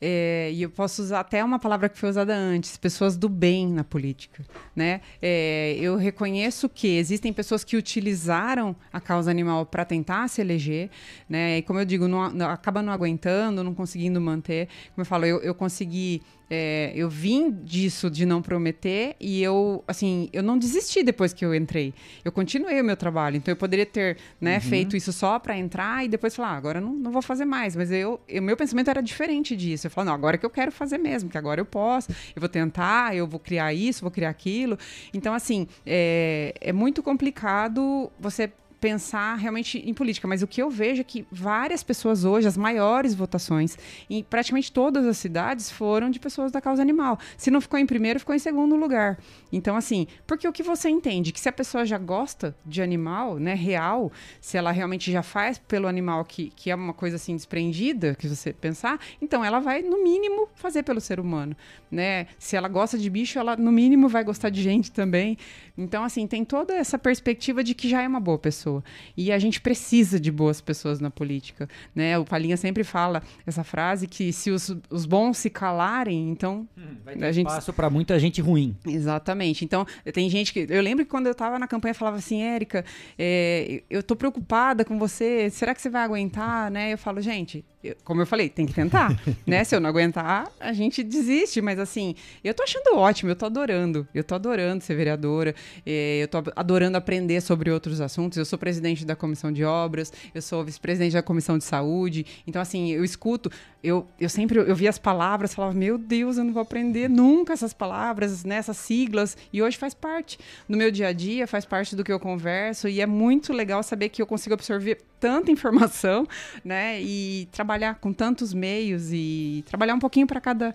é, 0.00 0.50
e 0.52 0.62
eu 0.62 0.70
posso 0.70 1.02
usar 1.02 1.20
até 1.20 1.42
uma 1.42 1.58
palavra 1.58 1.88
que 1.88 1.98
foi 1.98 2.08
usada 2.08 2.34
antes, 2.34 2.76
pessoas 2.76 3.16
do 3.16 3.28
bem 3.28 3.68
na 3.68 3.82
política, 3.82 4.44
né? 4.74 5.00
É, 5.20 5.76
eu 5.80 5.96
reconheço 5.96 6.68
que 6.68 6.96
existem 6.96 7.32
pessoas 7.32 7.64
que 7.64 7.76
utilizaram 7.76 8.76
a 8.92 9.00
causa 9.00 9.28
animal 9.28 9.66
para 9.66 9.84
tentar 9.84 10.28
se 10.28 10.40
eleger, 10.40 10.88
né? 11.28 11.58
E 11.58 11.62
como 11.62 11.80
eu 11.80 11.84
digo, 11.84 12.06
não, 12.06 12.30
não, 12.30 12.48
acaba 12.48 12.80
não 12.80 12.92
aguentando, 12.92 13.64
não 13.64 13.74
conseguindo 13.74 14.20
manter. 14.20 14.68
Como 14.94 15.02
eu 15.02 15.06
falo, 15.06 15.26
eu, 15.26 15.40
eu 15.40 15.54
consegui 15.54 16.22
é, 16.50 16.92
eu 16.94 17.10
vim 17.10 17.50
disso 17.50 18.10
de 18.10 18.24
não 18.24 18.40
prometer 18.40 19.16
e 19.20 19.42
eu, 19.42 19.84
assim, 19.86 20.28
eu 20.32 20.42
não 20.42 20.58
desisti 20.58 21.02
depois 21.02 21.32
que 21.32 21.44
eu 21.44 21.54
entrei. 21.54 21.92
Eu 22.24 22.32
continuei 22.32 22.80
o 22.80 22.84
meu 22.84 22.96
trabalho. 22.96 23.36
Então 23.36 23.52
eu 23.52 23.56
poderia 23.56 23.86
ter 23.86 24.16
né, 24.40 24.54
uhum. 24.54 24.60
feito 24.60 24.96
isso 24.96 25.12
só 25.12 25.38
para 25.38 25.56
entrar 25.56 26.04
e 26.04 26.08
depois 26.08 26.34
falar, 26.34 26.50
ah, 26.50 26.56
agora 26.56 26.80
não, 26.80 26.92
não 26.94 27.10
vou 27.12 27.22
fazer 27.22 27.44
mais. 27.44 27.76
Mas 27.76 27.90
eu, 27.90 28.20
o 28.30 28.40
meu 28.40 28.56
pensamento 28.56 28.88
era 28.88 29.02
diferente 29.02 29.54
disso. 29.54 29.86
Eu 29.86 29.90
falo, 29.90 30.06
não, 30.06 30.14
agora 30.14 30.38
que 30.38 30.46
eu 30.46 30.50
quero 30.50 30.72
fazer 30.72 30.98
mesmo, 30.98 31.28
que 31.28 31.36
agora 31.36 31.60
eu 31.60 31.66
posso, 31.66 32.10
eu 32.34 32.40
vou 32.40 32.48
tentar, 32.48 33.14
eu 33.14 33.26
vou 33.26 33.40
criar 33.40 33.72
isso, 33.74 34.00
vou 34.00 34.10
criar 34.10 34.30
aquilo. 34.30 34.78
Então, 35.12 35.34
assim, 35.34 35.66
é, 35.84 36.54
é 36.60 36.72
muito 36.72 37.02
complicado 37.02 38.10
você 38.18 38.50
pensar 38.80 39.34
realmente 39.36 39.78
em 39.78 39.92
política, 39.92 40.28
mas 40.28 40.42
o 40.42 40.46
que 40.46 40.62
eu 40.62 40.70
vejo 40.70 41.00
é 41.00 41.04
que 41.04 41.26
várias 41.30 41.82
pessoas 41.82 42.24
hoje, 42.24 42.46
as 42.46 42.56
maiores 42.56 43.14
votações, 43.14 43.76
em 44.08 44.22
praticamente 44.22 44.70
todas 44.70 45.04
as 45.06 45.18
cidades, 45.18 45.70
foram 45.70 46.10
de 46.10 46.20
pessoas 46.20 46.52
da 46.52 46.60
causa 46.60 46.80
animal. 46.80 47.18
Se 47.36 47.50
não 47.50 47.60
ficou 47.60 47.78
em 47.78 47.86
primeiro, 47.86 48.20
ficou 48.20 48.34
em 48.34 48.38
segundo 48.38 48.76
lugar. 48.76 49.18
Então, 49.52 49.76
assim, 49.76 50.06
porque 50.26 50.46
o 50.46 50.52
que 50.52 50.62
você 50.62 50.88
entende? 50.88 51.32
Que 51.32 51.40
se 51.40 51.48
a 51.48 51.52
pessoa 51.52 51.84
já 51.84 51.98
gosta 51.98 52.54
de 52.64 52.82
animal, 52.82 53.38
né, 53.38 53.54
real, 53.54 54.12
se 54.40 54.56
ela 54.56 54.70
realmente 54.70 55.10
já 55.10 55.22
faz 55.22 55.58
pelo 55.58 55.86
animal 55.86 56.24
que, 56.24 56.50
que 56.50 56.70
é 56.70 56.74
uma 56.74 56.92
coisa 56.92 57.16
assim 57.16 57.34
desprendida, 57.34 58.14
que 58.14 58.28
você 58.28 58.52
pensar, 58.52 59.00
então 59.20 59.44
ela 59.44 59.58
vai, 59.58 59.82
no 59.82 60.02
mínimo, 60.02 60.48
fazer 60.54 60.82
pelo 60.82 61.00
ser 61.00 61.18
humano, 61.18 61.56
né? 61.90 62.26
Se 62.38 62.56
ela 62.56 62.68
gosta 62.68 62.98
de 62.98 63.08
bicho, 63.08 63.38
ela, 63.38 63.56
no 63.56 63.72
mínimo, 63.72 64.08
vai 64.08 64.22
gostar 64.22 64.50
de 64.50 64.62
gente 64.62 64.92
também. 64.92 65.38
Então, 65.76 66.04
assim, 66.04 66.26
tem 66.26 66.44
toda 66.44 66.74
essa 66.74 66.98
perspectiva 66.98 67.64
de 67.64 67.74
que 67.74 67.88
já 67.88 68.02
é 68.02 68.08
uma 68.08 68.20
boa 68.20 68.38
pessoa. 68.38 68.82
E 69.16 69.32
a 69.32 69.38
gente 69.38 69.60
precisa 69.60 70.20
de 70.20 70.30
boas 70.30 70.60
pessoas 70.60 71.00
na 71.00 71.10
política, 71.10 71.68
né? 71.94 72.18
O 72.18 72.24
Palinha 72.24 72.56
sempre 72.56 72.84
fala 72.84 73.22
essa 73.46 73.64
frase 73.64 74.06
que 74.06 74.32
se 74.32 74.50
os, 74.50 74.76
os 74.90 75.06
bons 75.06 75.38
se 75.38 75.48
calarem, 75.48 76.30
então... 76.30 76.68
Hum, 76.76 76.96
vai 77.04 77.16
ter 77.16 77.24
a 77.24 77.32
gente... 77.32 77.46
espaço 77.46 77.72
para 77.72 77.88
muita 77.88 78.18
gente 78.18 78.40
ruim. 78.40 78.76
Exatamente. 78.86 79.37
Então, 79.64 79.86
tem 80.12 80.28
gente 80.28 80.52
que... 80.52 80.66
Eu 80.68 80.82
lembro 80.82 81.04
que 81.04 81.10
quando 81.10 81.26
eu 81.26 81.32
estava 81.32 81.58
na 81.58 81.66
campanha, 81.66 81.94
falava 81.94 82.16
assim, 82.16 82.42
Érica, 82.42 82.84
é, 83.18 83.82
eu 83.88 84.02
tô 84.02 84.16
preocupada 84.16 84.84
com 84.84 84.98
você, 84.98 85.50
será 85.50 85.74
que 85.74 85.82
você 85.82 85.90
vai 85.90 86.02
aguentar, 86.02 86.70
né? 86.70 86.92
Eu 86.92 86.98
falo, 86.98 87.20
gente, 87.20 87.64
como 88.04 88.20
eu 88.20 88.26
falei, 88.26 88.48
tem 88.48 88.66
que 88.66 88.74
tentar, 88.74 89.16
né? 89.46 89.62
Se 89.62 89.74
eu 89.74 89.80
não 89.80 89.88
aguentar, 89.88 90.50
a 90.58 90.72
gente 90.72 91.02
desiste. 91.02 91.60
Mas 91.60 91.78
assim, 91.78 92.14
eu 92.42 92.52
tô 92.52 92.62
achando 92.62 92.96
ótimo, 92.96 93.30
eu 93.30 93.36
tô 93.36 93.46
adorando. 93.46 94.06
Eu 94.12 94.24
tô 94.24 94.34
adorando 94.34 94.82
ser 94.82 94.96
vereadora, 94.96 95.54
eh, 95.86 96.20
eu 96.22 96.28
tô 96.28 96.42
adorando 96.56 96.96
aprender 96.96 97.40
sobre 97.40 97.70
outros 97.70 98.00
assuntos. 98.00 98.36
Eu 98.36 98.44
sou 98.44 98.58
presidente 98.58 99.04
da 99.04 99.14
comissão 99.14 99.52
de 99.52 99.64
obras, 99.64 100.12
eu 100.34 100.42
sou 100.42 100.64
vice-presidente 100.64 101.12
da 101.12 101.22
comissão 101.22 101.56
de 101.56 101.64
saúde. 101.64 102.26
Então, 102.46 102.60
assim, 102.60 102.90
eu 102.90 103.04
escuto, 103.04 103.50
eu, 103.82 104.06
eu 104.18 104.28
sempre 104.28 104.58
eu 104.58 104.74
via 104.74 104.90
as 104.90 104.98
palavras, 104.98 105.54
falava, 105.54 105.74
meu 105.74 105.96
Deus, 105.96 106.36
eu 106.36 106.44
não 106.44 106.52
vou 106.52 106.62
aprender 106.62 107.08
nunca 107.08 107.52
essas 107.52 107.72
palavras, 107.72 108.44
né, 108.44 108.56
essas 108.56 108.76
siglas. 108.76 109.36
E 109.52 109.62
hoje 109.62 109.76
faz 109.76 109.94
parte 109.94 110.38
do 110.68 110.76
meu 110.76 110.90
dia 110.90 111.08
a 111.08 111.12
dia, 111.12 111.46
faz 111.46 111.64
parte 111.64 111.94
do 111.94 112.02
que 112.02 112.12
eu 112.12 112.18
converso. 112.18 112.88
E 112.88 113.00
é 113.00 113.06
muito 113.06 113.52
legal 113.52 113.82
saber 113.82 114.08
que 114.08 114.20
eu 114.20 114.26
consigo 114.26 114.54
absorver 114.54 114.98
tanta 115.18 115.50
informação, 115.50 116.26
né? 116.64 117.00
E 117.00 117.48
trabalhar 117.52 117.96
com 117.96 118.12
tantos 118.12 118.52
meios 118.54 119.12
e 119.12 119.64
trabalhar 119.66 119.94
um 119.94 119.98
pouquinho 119.98 120.26
para 120.26 120.40
cada, 120.40 120.74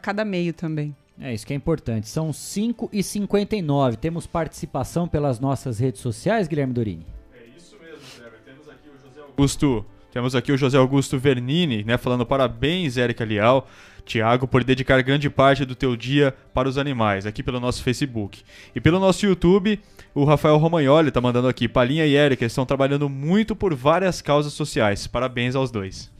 cada 0.00 0.24
meio 0.24 0.52
também. 0.52 0.94
É 1.20 1.32
isso 1.32 1.46
que 1.46 1.52
é 1.52 1.56
importante. 1.56 2.08
São 2.08 2.32
5 2.32 2.90
e 2.92 3.02
59 3.02 3.96
Temos 3.98 4.26
participação 4.26 5.06
pelas 5.06 5.38
nossas 5.38 5.78
redes 5.78 6.00
sociais, 6.00 6.48
Guilherme 6.48 6.72
Dorini? 6.72 7.06
É 7.32 7.56
isso 7.56 7.76
mesmo, 7.80 8.00
Kleber. 8.16 8.40
Temos 8.44 8.68
aqui 8.68 8.88
o 8.88 9.08
José 9.08 9.20
Augusto. 9.20 9.86
Temos 10.14 10.36
aqui 10.36 10.52
o 10.52 10.56
José 10.56 10.78
Augusto 10.78 11.18
Vernini, 11.18 11.82
né, 11.82 11.98
falando 11.98 12.24
parabéns, 12.24 12.96
Érica 12.96 13.24
Lial. 13.24 13.68
Tiago, 14.06 14.46
por 14.46 14.62
dedicar 14.62 15.02
grande 15.02 15.28
parte 15.28 15.64
do 15.64 15.74
teu 15.74 15.96
dia 15.96 16.32
para 16.52 16.68
os 16.68 16.78
animais, 16.78 17.26
aqui 17.26 17.42
pelo 17.42 17.58
nosso 17.58 17.82
Facebook. 17.82 18.42
E 18.76 18.80
pelo 18.80 19.00
nosso 19.00 19.26
YouTube, 19.26 19.80
o 20.14 20.24
Rafael 20.24 20.56
Romagnoli 20.56 21.08
está 21.08 21.20
mandando 21.20 21.48
aqui. 21.48 21.66
Palinha 21.66 22.06
e 22.06 22.14
Érica 22.14 22.44
estão 22.44 22.64
trabalhando 22.64 23.08
muito 23.08 23.56
por 23.56 23.74
várias 23.74 24.22
causas 24.22 24.52
sociais. 24.52 25.04
Parabéns 25.08 25.56
aos 25.56 25.72
dois. 25.72 26.12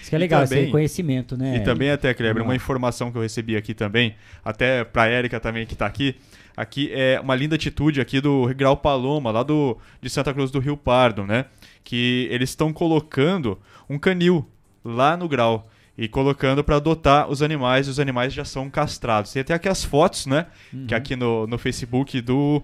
Isso 0.00 0.10
que 0.10 0.14
é 0.14 0.18
legal, 0.18 0.44
também, 0.44 0.58
esse 0.58 0.66
reconhecimento, 0.66 1.36
né? 1.36 1.56
E 1.56 1.60
também 1.64 1.90
até, 1.90 2.14
Kleber, 2.14 2.44
uma 2.44 2.54
informação 2.54 3.10
que 3.10 3.18
eu 3.18 3.22
recebi 3.22 3.56
aqui 3.56 3.74
também, 3.74 4.14
até 4.44 4.84
para 4.84 5.02
a 5.02 5.08
Érica 5.08 5.40
também 5.40 5.66
que 5.66 5.72
está 5.72 5.86
aqui. 5.86 6.14
Aqui 6.56 6.90
é 6.92 7.18
uma 7.18 7.34
linda 7.34 7.56
atitude 7.56 8.00
aqui 8.00 8.20
do 8.20 8.46
Grau 8.54 8.76
Paloma, 8.76 9.32
lá 9.32 9.42
do, 9.42 9.76
de 10.00 10.08
Santa 10.10 10.32
Cruz 10.32 10.50
do 10.50 10.60
Rio 10.60 10.76
Pardo, 10.76 11.24
né? 11.24 11.46
Que 11.82 12.28
eles 12.30 12.50
estão 12.50 12.72
colocando 12.72 13.58
um 13.88 13.98
canil 13.98 14.46
lá 14.84 15.16
no 15.16 15.28
Grau 15.28 15.68
e 15.96 16.08
colocando 16.08 16.64
para 16.64 16.76
adotar 16.76 17.28
os 17.28 17.42
animais, 17.42 17.86
e 17.86 17.90
os 17.90 18.00
animais 18.00 18.32
já 18.32 18.44
são 18.44 18.70
castrados. 18.70 19.32
Tem 19.32 19.42
até 19.42 19.52
aqui 19.52 19.68
as 19.68 19.84
fotos, 19.84 20.24
né? 20.26 20.46
Uhum. 20.72 20.86
Que 20.86 20.94
é 20.94 20.96
aqui 20.96 21.14
no, 21.14 21.46
no 21.46 21.58
Facebook 21.58 22.20
do 22.20 22.62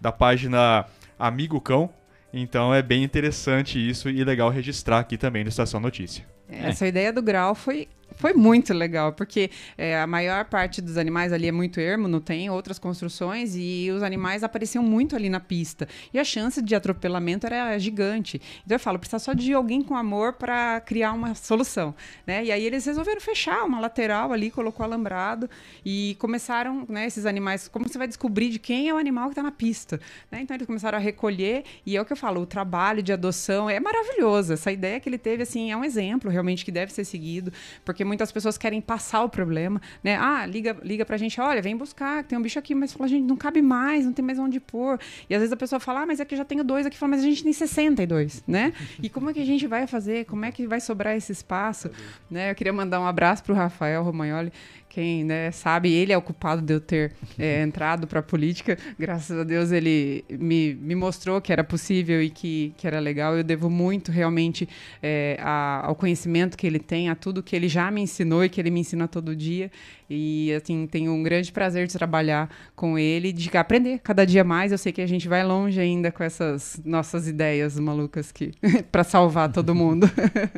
da 0.00 0.10
página 0.10 0.84
Amigo 1.18 1.60
Cão. 1.60 1.88
Então 2.32 2.74
é 2.74 2.82
bem 2.82 3.04
interessante 3.04 3.78
isso 3.78 4.08
e 4.08 4.24
legal 4.24 4.50
registrar 4.50 4.98
aqui 4.98 5.16
também 5.16 5.44
no 5.44 5.48
Estação 5.48 5.78
Notícia. 5.78 6.26
Essa 6.48 6.86
ideia 6.86 7.12
do 7.12 7.22
grau 7.22 7.54
foi 7.54 7.88
foi 8.16 8.32
muito 8.32 8.72
legal, 8.72 9.12
porque 9.12 9.50
é, 9.76 9.98
a 9.98 10.06
maior 10.06 10.44
parte 10.44 10.80
dos 10.80 10.96
animais 10.96 11.32
ali 11.32 11.48
é 11.48 11.52
muito 11.52 11.80
ermo, 11.80 12.08
não 12.08 12.20
tem 12.20 12.50
outras 12.50 12.78
construções, 12.78 13.54
e 13.56 13.90
os 13.90 14.02
animais 14.02 14.42
apareciam 14.42 14.82
muito 14.82 15.16
ali 15.16 15.28
na 15.28 15.40
pista. 15.40 15.88
E 16.12 16.18
a 16.18 16.24
chance 16.24 16.60
de 16.60 16.74
atropelamento 16.74 17.46
era 17.46 17.78
gigante. 17.78 18.40
Então 18.64 18.76
eu 18.76 18.80
falo, 18.80 18.98
precisa 18.98 19.18
só 19.18 19.32
de 19.32 19.52
alguém 19.52 19.82
com 19.82 19.96
amor 19.96 20.34
para 20.34 20.80
criar 20.80 21.12
uma 21.12 21.34
solução. 21.34 21.94
Né? 22.26 22.44
E 22.44 22.52
aí 22.52 22.64
eles 22.64 22.84
resolveram 22.84 23.20
fechar 23.20 23.64
uma 23.64 23.80
lateral 23.80 24.32
ali, 24.32 24.50
colocou 24.50 24.84
alambrado, 24.84 25.48
e 25.84 26.16
começaram, 26.18 26.86
né, 26.88 27.06
esses 27.06 27.26
animais, 27.26 27.68
como 27.68 27.88
você 27.88 27.98
vai 27.98 28.06
descobrir 28.06 28.48
de 28.50 28.58
quem 28.58 28.88
é 28.88 28.94
o 28.94 28.96
animal 28.96 29.26
que 29.26 29.32
está 29.32 29.42
na 29.42 29.52
pista? 29.52 30.00
Né? 30.30 30.40
Então 30.42 30.56
eles 30.56 30.66
começaram 30.66 30.98
a 30.98 31.00
recolher, 31.00 31.64
e 31.84 31.96
é 31.96 32.00
o 32.00 32.04
que 32.04 32.12
eu 32.12 32.16
falo, 32.16 32.40
o 32.40 32.46
trabalho 32.46 33.02
de 33.02 33.12
adoção 33.12 33.68
é 33.68 33.80
maravilhoso. 33.80 34.52
Essa 34.52 34.70
ideia 34.72 35.00
que 35.00 35.08
ele 35.08 35.18
teve, 35.18 35.42
assim, 35.42 35.70
é 35.70 35.76
um 35.76 35.84
exemplo 35.84 36.30
realmente 36.30 36.64
que 36.64 36.72
deve 36.72 36.92
ser 36.92 37.04
seguido, 37.04 37.52
porque 37.84 38.01
porque 38.02 38.04
muitas 38.04 38.32
pessoas 38.32 38.58
querem 38.58 38.80
passar 38.80 39.22
o 39.22 39.28
problema, 39.28 39.80
né? 40.02 40.16
Ah, 40.16 40.44
liga, 40.44 40.76
liga 40.82 41.04
pra 41.04 41.16
gente, 41.16 41.40
olha, 41.40 41.62
vem 41.62 41.76
buscar, 41.76 42.24
tem 42.24 42.36
um 42.36 42.42
bicho 42.42 42.58
aqui, 42.58 42.74
mas 42.74 42.92
fala, 42.92 43.08
gente, 43.08 43.24
não 43.24 43.36
cabe 43.36 43.62
mais, 43.62 44.04
não 44.04 44.12
tem 44.12 44.24
mais 44.24 44.38
onde 44.38 44.58
pôr. 44.58 44.98
E 45.30 45.34
às 45.34 45.40
vezes 45.40 45.52
a 45.52 45.56
pessoa 45.56 45.78
fala, 45.78 46.02
ah, 46.02 46.06
mas 46.06 46.20
aqui 46.20 46.36
já 46.36 46.44
tenho 46.44 46.64
dois 46.64 46.84
aqui, 46.84 46.96
fala, 46.98 47.10
mas 47.10 47.20
a 47.20 47.24
gente 47.24 47.44
tem 47.44 47.52
62, 47.52 48.42
né? 48.46 48.72
E 49.00 49.08
como 49.08 49.30
é 49.30 49.32
que 49.32 49.40
a 49.40 49.44
gente 49.44 49.66
vai 49.68 49.86
fazer? 49.86 50.24
Como 50.24 50.44
é 50.44 50.50
que 50.50 50.66
vai 50.66 50.80
sobrar 50.80 51.16
esse 51.16 51.30
espaço? 51.30 51.90
Né? 52.28 52.50
Eu 52.50 52.54
queria 52.56 52.72
mandar 52.72 53.00
um 53.00 53.06
abraço 53.06 53.44
pro 53.44 53.54
Rafael 53.54 54.02
Romagnoli, 54.02 54.52
quem 54.92 55.24
né, 55.24 55.50
sabe, 55.50 55.90
ele 55.90 56.12
é 56.12 56.18
o 56.18 56.20
culpado 56.20 56.60
de 56.60 56.74
eu 56.74 56.78
ter 56.78 57.14
é, 57.38 57.62
entrado 57.64 58.06
para 58.06 58.20
a 58.20 58.22
política. 58.22 58.76
Graças 58.98 59.38
a 59.38 59.42
Deus 59.42 59.72
ele 59.72 60.22
me, 60.28 60.74
me 60.74 60.94
mostrou 60.94 61.40
que 61.40 61.50
era 61.50 61.64
possível 61.64 62.22
e 62.22 62.28
que, 62.28 62.74
que 62.76 62.86
era 62.86 63.00
legal. 63.00 63.34
Eu 63.34 63.42
devo 63.42 63.70
muito 63.70 64.12
realmente 64.12 64.68
é, 65.02 65.38
a, 65.40 65.86
ao 65.86 65.94
conhecimento 65.94 66.58
que 66.58 66.66
ele 66.66 66.78
tem, 66.78 67.08
a 67.08 67.14
tudo 67.14 67.42
que 67.42 67.56
ele 67.56 67.68
já 67.68 67.90
me 67.90 68.02
ensinou 68.02 68.44
e 68.44 68.50
que 68.50 68.60
ele 68.60 68.70
me 68.70 68.80
ensina 68.80 69.08
todo 69.08 69.34
dia. 69.34 69.70
E 70.14 70.52
assim, 70.52 70.86
tenho 70.86 71.10
um 71.10 71.22
grande 71.22 71.50
prazer 71.50 71.86
de 71.86 71.94
trabalhar 71.94 72.50
com 72.76 72.98
ele, 72.98 73.32
de 73.32 73.50
aprender 73.56 73.98
cada 74.00 74.26
dia 74.26 74.44
mais. 74.44 74.70
Eu 74.70 74.76
sei 74.76 74.92
que 74.92 75.00
a 75.00 75.06
gente 75.06 75.26
vai 75.26 75.42
longe 75.42 75.80
ainda 75.80 76.12
com 76.12 76.22
essas 76.22 76.78
nossas 76.84 77.26
ideias 77.26 77.78
malucas 77.78 78.30
que 78.30 78.52
para 78.92 79.04
salvar 79.04 79.50
todo 79.50 79.74
mundo. 79.74 80.10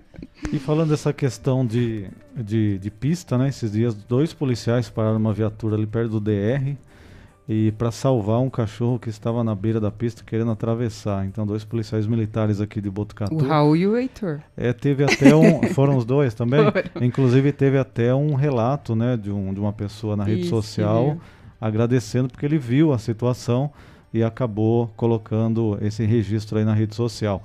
e 0.53 0.59
falando 0.59 0.91
dessa 0.91 1.13
questão 1.13 1.65
de, 1.65 2.09
de, 2.35 2.79
de 2.79 2.91
pista, 2.91 3.39
né? 3.39 3.49
Esses 3.49 3.71
dias 3.71 3.95
dois 3.95 4.33
policiais 4.33 4.91
pararam 4.91 5.19
uma 5.19 5.33
viatura 5.33 5.77
ali 5.77 5.87
perto 5.87 6.19
do 6.19 6.21
DR 6.21 6.77
e 7.49 7.73
para 7.73 7.91
salvar 7.91 8.41
um 8.41 8.49
cachorro 8.49 8.99
que 8.99 9.11
estava 9.11 9.45
na 9.45 9.55
beira 9.55 9.79
da 9.79 9.91
pista 9.91 10.23
querendo 10.25 10.51
atravessar. 10.51 11.27
Então, 11.27 11.47
dois 11.47 11.65
policiais 11.65 12.07
militares 12.07 12.61
aqui 12.61 12.81
de 12.81 12.89
Botucatu. 12.89 13.35
O 13.35 13.47
Raul 13.47 13.77
e 13.77 13.87
o 13.87 13.97
Heitor. 13.97 14.41
É, 14.57 14.73
teve 14.73 15.05
até 15.05 15.35
um. 15.35 15.63
foram 15.75 15.97
os 15.97 16.05
dois 16.05 16.33
também? 16.33 16.61
Inclusive, 17.01 17.53
teve 17.53 17.79
até 17.79 18.15
um 18.15 18.35
relato 18.35 18.97
né, 18.97 19.17
de, 19.17 19.31
um, 19.31 19.53
de 19.53 19.61
uma 19.61 19.73
pessoa 19.73 20.17
na 20.17 20.25
rede 20.25 20.43
Isso, 20.43 20.51
social 20.51 21.19
agradecendo 21.65 22.29
porque 22.29 22.45
ele 22.45 22.59
viu 22.59 22.93
a 22.93 22.99
situação 22.99 23.71
e 24.13 24.23
acabou 24.23 24.89
colocando 24.97 25.79
esse 25.81 26.05
registro 26.05 26.59
aí 26.59 26.65
na 26.65 26.75
rede 26.75 26.95
social. 26.95 27.43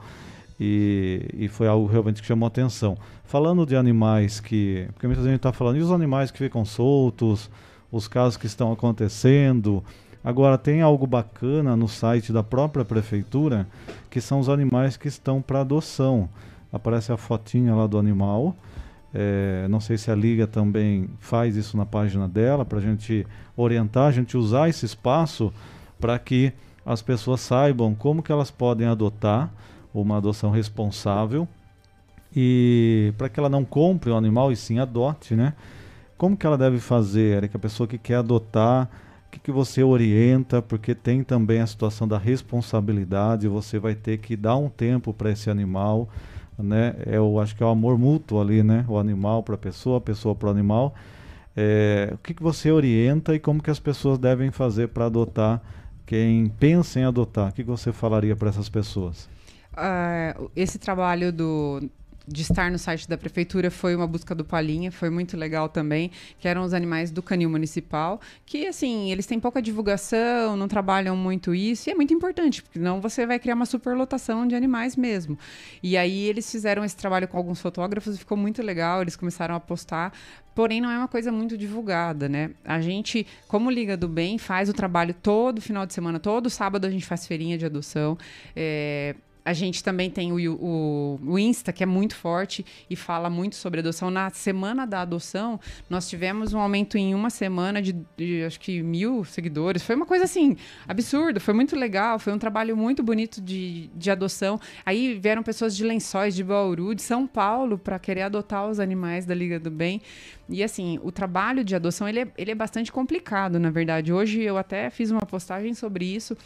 E, 0.60 1.26
e 1.34 1.48
foi 1.48 1.68
algo 1.68 1.88
realmente 1.88 2.22
que 2.22 2.28
chamou 2.28 2.46
atenção. 2.46 2.98
Falando 3.24 3.66
de 3.66 3.78
animais 3.78 4.42
que. 4.42 4.86
Porque 4.92 5.08
muita 5.08 5.24
gente 5.24 5.38
está 5.38 5.54
falando, 5.54 5.78
e 5.78 5.82
os 5.82 5.90
animais 5.90 6.32
que 6.32 6.38
ficam 6.38 6.66
soltos, 6.66 7.50
os 7.92 8.08
casos 8.08 8.38
que 8.38 8.46
estão 8.46 8.72
acontecendo. 8.72 9.84
Agora, 10.24 10.58
tem 10.58 10.82
algo 10.82 11.08
bacana 11.08 11.76
no 11.76 11.88
site 11.88 12.34
da 12.34 12.44
própria 12.44 12.84
prefeitura, 12.84 13.68
que 14.10 14.20
são 14.20 14.40
os 14.40 14.50
animais 14.50 14.98
que 14.98 15.08
estão 15.08 15.42
para 15.42 15.62
adoção. 15.62 16.30
Aparece 16.72 17.12
a 17.12 17.18
fotinha 17.18 17.74
lá 17.74 17.88
do 17.88 17.98
animal. 17.98 18.56
É, 19.14 19.68
não 19.70 19.80
sei 19.80 19.98
se 19.98 20.12
a 20.12 20.16
Liga 20.16 20.46
também 20.46 21.10
faz 21.20 21.56
isso 21.56 21.76
na 21.76 21.86
página 21.86 22.28
dela, 22.28 22.64
para 22.64 22.78
a 22.78 22.82
gente 22.82 23.26
orientar, 23.58 24.08
a 24.08 24.12
gente 24.12 24.38
usar 24.38 24.70
esse 24.70 24.86
espaço 24.86 25.52
para 26.00 26.18
que 26.20 26.54
as 26.86 27.02
pessoas 27.02 27.42
saibam 27.42 27.96
como 27.96 28.22
que 28.22 28.32
elas 28.32 28.52
podem 28.52 28.88
adotar 28.88 29.52
uma 29.94 30.18
adoção 30.18 30.52
responsável 30.52 31.48
e 32.36 33.14
para 33.18 33.30
que 33.30 33.40
ela 33.40 33.50
não 33.50 33.66
compre 33.66 34.12
o 34.12 34.16
animal 34.16 34.52
e 34.52 34.56
sim 34.56 34.80
adote, 34.80 35.36
né? 35.36 35.54
Como 36.20 36.36
que 36.36 36.46
ela 36.46 36.58
deve 36.58 36.80
fazer, 36.80 37.38
Eric? 37.38 37.56
A 37.56 37.60
pessoa 37.60 37.88
que 37.88 37.98
quer 37.98 38.16
adotar, 38.16 38.90
o 39.28 39.32
que, 39.32 39.40
que 39.40 39.52
você 39.54 39.82
orienta? 39.82 40.62
Porque 40.62 40.94
tem 40.94 41.24
também 41.24 41.62
a 41.62 41.66
situação 41.66 42.06
da 42.06 42.18
responsabilidade, 42.18 43.48
você 43.48 43.80
vai 43.80 43.96
ter 43.96 44.18
que 44.18 44.36
dar 44.36 44.58
um 44.58 44.68
tempo 44.68 45.14
para 45.14 45.32
esse 45.32 45.50
animal, 45.50 46.10
né? 46.58 46.94
Eu 47.06 47.40
acho 47.40 47.56
que 47.56 47.64
é 47.64 47.66
o 47.66 47.70
amor 47.70 47.98
mútuo 47.98 48.42
ali, 48.42 48.62
né? 48.62 48.84
O 48.90 48.98
animal 48.98 49.42
para 49.44 49.56
a 49.56 49.58
pessoa, 49.58 50.00
a 50.00 50.02
pessoa 50.02 50.36
para 50.36 50.50
o 50.50 50.52
animal. 50.52 50.94
É, 51.56 52.10
o 52.14 52.18
que, 52.18 52.34
que 52.34 52.44
você 52.44 52.70
orienta 52.70 53.34
e 53.34 53.40
como 53.40 53.64
que 53.64 53.72
as 53.72 53.80
pessoas 53.80 54.20
devem 54.20 54.52
fazer 54.52 54.90
para 54.90 55.06
adotar? 55.06 55.62
Quem 56.06 56.50
pensa 56.60 57.00
em 57.00 57.06
adotar, 57.06 57.48
o 57.50 57.54
que, 57.54 57.64
que 57.64 57.70
você 57.70 57.94
falaria 57.94 58.36
para 58.36 58.50
essas 58.50 58.68
pessoas? 58.68 59.30
Uh, 59.72 60.52
esse 60.54 60.78
trabalho 60.78 61.32
do 61.32 61.90
de 62.30 62.44
estar 62.44 62.70
no 62.72 62.78
site 62.78 63.10
da 63.10 63.18
prefeitura 63.18 63.72
foi 63.72 63.96
uma 63.96 64.06
busca 64.08 64.36
do 64.36 64.46
Palinha, 64.46 64.92
foi 64.92 65.10
muito 65.10 65.36
legal 65.36 65.68
também, 65.68 66.12
que 66.40 66.48
eram 66.48 66.64
os 66.64 66.74
animais 66.74 67.10
do 67.12 67.24
canil 67.24 67.50
municipal, 67.50 68.22
que 68.46 68.68
assim, 68.68 69.12
eles 69.12 69.26
têm 69.26 69.40
pouca 69.40 69.62
divulgação, 69.62 70.56
não 70.56 70.68
trabalham 70.68 71.16
muito 71.16 71.54
isso, 71.54 71.90
e 71.90 71.92
é 71.92 71.96
muito 71.96 72.14
importante, 72.14 72.62
porque 72.62 72.78
não 72.78 73.02
você 73.02 73.26
vai 73.26 73.40
criar 73.40 73.56
uma 73.56 73.66
superlotação 73.66 74.48
de 74.48 74.56
animais 74.56 74.96
mesmo. 74.96 75.38
E 75.82 75.98
aí 75.98 76.26
eles 76.26 76.50
fizeram 76.50 76.86
esse 76.86 76.96
trabalho 76.96 77.28
com 77.28 77.38
alguns 77.38 77.60
fotógrafos 77.60 78.16
e 78.16 78.20
ficou 78.20 78.38
muito 78.38 78.62
legal, 78.62 79.02
eles 79.02 79.16
começaram 79.16 79.56
a 79.56 79.60
postar, 79.60 80.14
porém 80.54 80.80
não 80.82 80.92
é 80.92 80.98
uma 80.98 81.08
coisa 81.08 81.32
muito 81.32 81.58
divulgada, 81.58 82.30
né? 82.30 82.52
A 82.64 82.80
gente, 82.80 83.26
como 83.48 83.72
Liga 83.72 83.98
do 83.98 84.08
Bem, 84.08 84.38
faz 84.38 84.70
o 84.70 84.74
trabalho 84.74 85.14
todo 85.14 85.62
final 85.62 85.86
de 85.86 85.94
semana, 85.94 86.20
todo 86.20 86.50
sábado 86.50 86.86
a 86.86 86.90
gente 86.90 87.06
faz 87.06 87.26
feirinha 87.26 87.58
de 87.58 87.66
adoção. 87.66 88.18
É, 88.56 89.16
a 89.50 89.54
gente 89.54 89.84
também 89.84 90.12
tem 90.12 90.32
o, 90.32 90.56
o, 90.62 91.20
o, 91.26 91.40
Insta, 91.40 91.74
que 91.74 91.82
é 91.82 91.86
muito 91.86 92.16
forte 92.16 92.64
e 92.88 92.96
fala 92.96 93.32
muito 93.32 93.56
sobre 93.56 93.80
adoção. 93.80 94.12
Na 94.12 94.30
semana 94.30 94.86
da 94.86 95.02
adoção, 95.02 95.60
nós 95.90 96.08
tivemos 96.08 96.54
um 96.54 96.60
aumento 96.60 97.00
em 97.00 97.16
uma 97.16 97.32
semana 97.32 97.82
de, 97.82 97.96
de, 98.16 98.44
acho 98.44 98.60
que 98.60 98.84
mil 98.84 99.26
seguidores. 99.26 99.82
Foi 99.82 99.96
uma 99.96 100.06
coisa 100.06 100.26
assim, 100.26 100.56
absurda, 100.88 101.40
foi 101.40 101.56
muito 101.56 101.76
legal, 101.76 102.20
foi 102.20 102.32
um 102.32 102.38
trabalho 102.38 102.78
muito 102.78 103.02
bonito 103.02 103.42
de, 103.42 103.90
de 103.96 104.12
adoção. 104.12 104.60
Aí 104.86 105.16
vieram 105.16 105.42
pessoas 105.42 105.76
de 105.76 105.84
Lençóis, 105.84 106.36
de 106.36 106.44
Bauru, 106.44 106.94
de 106.94 107.02
São 107.02 107.26
Paulo, 107.26 107.76
para 107.76 107.98
querer 107.98 108.22
adotar 108.22 108.70
os 108.70 108.80
animais 108.80 109.26
da 109.26 109.34
Liga 109.34 109.60
do 109.60 109.72
Bem. 109.72 110.00
E 110.48 110.64
assim, 110.64 111.00
o 111.02 111.12
trabalho 111.12 111.64
de 111.64 111.76
adoção 111.76 112.08
ele 112.08 112.20
é, 112.20 112.28
ele 112.38 112.52
é 112.52 112.56
bastante 112.56 112.92
complicado, 112.92 113.60
na 113.60 113.72
verdade. 113.72 114.14
Hoje 114.14 114.44
eu 114.44 114.60
até 114.60 114.92
fiz 114.92 115.10
uma 115.10 115.22
postagem 115.22 115.74
sobre 115.74 116.06
isso, 116.06 116.38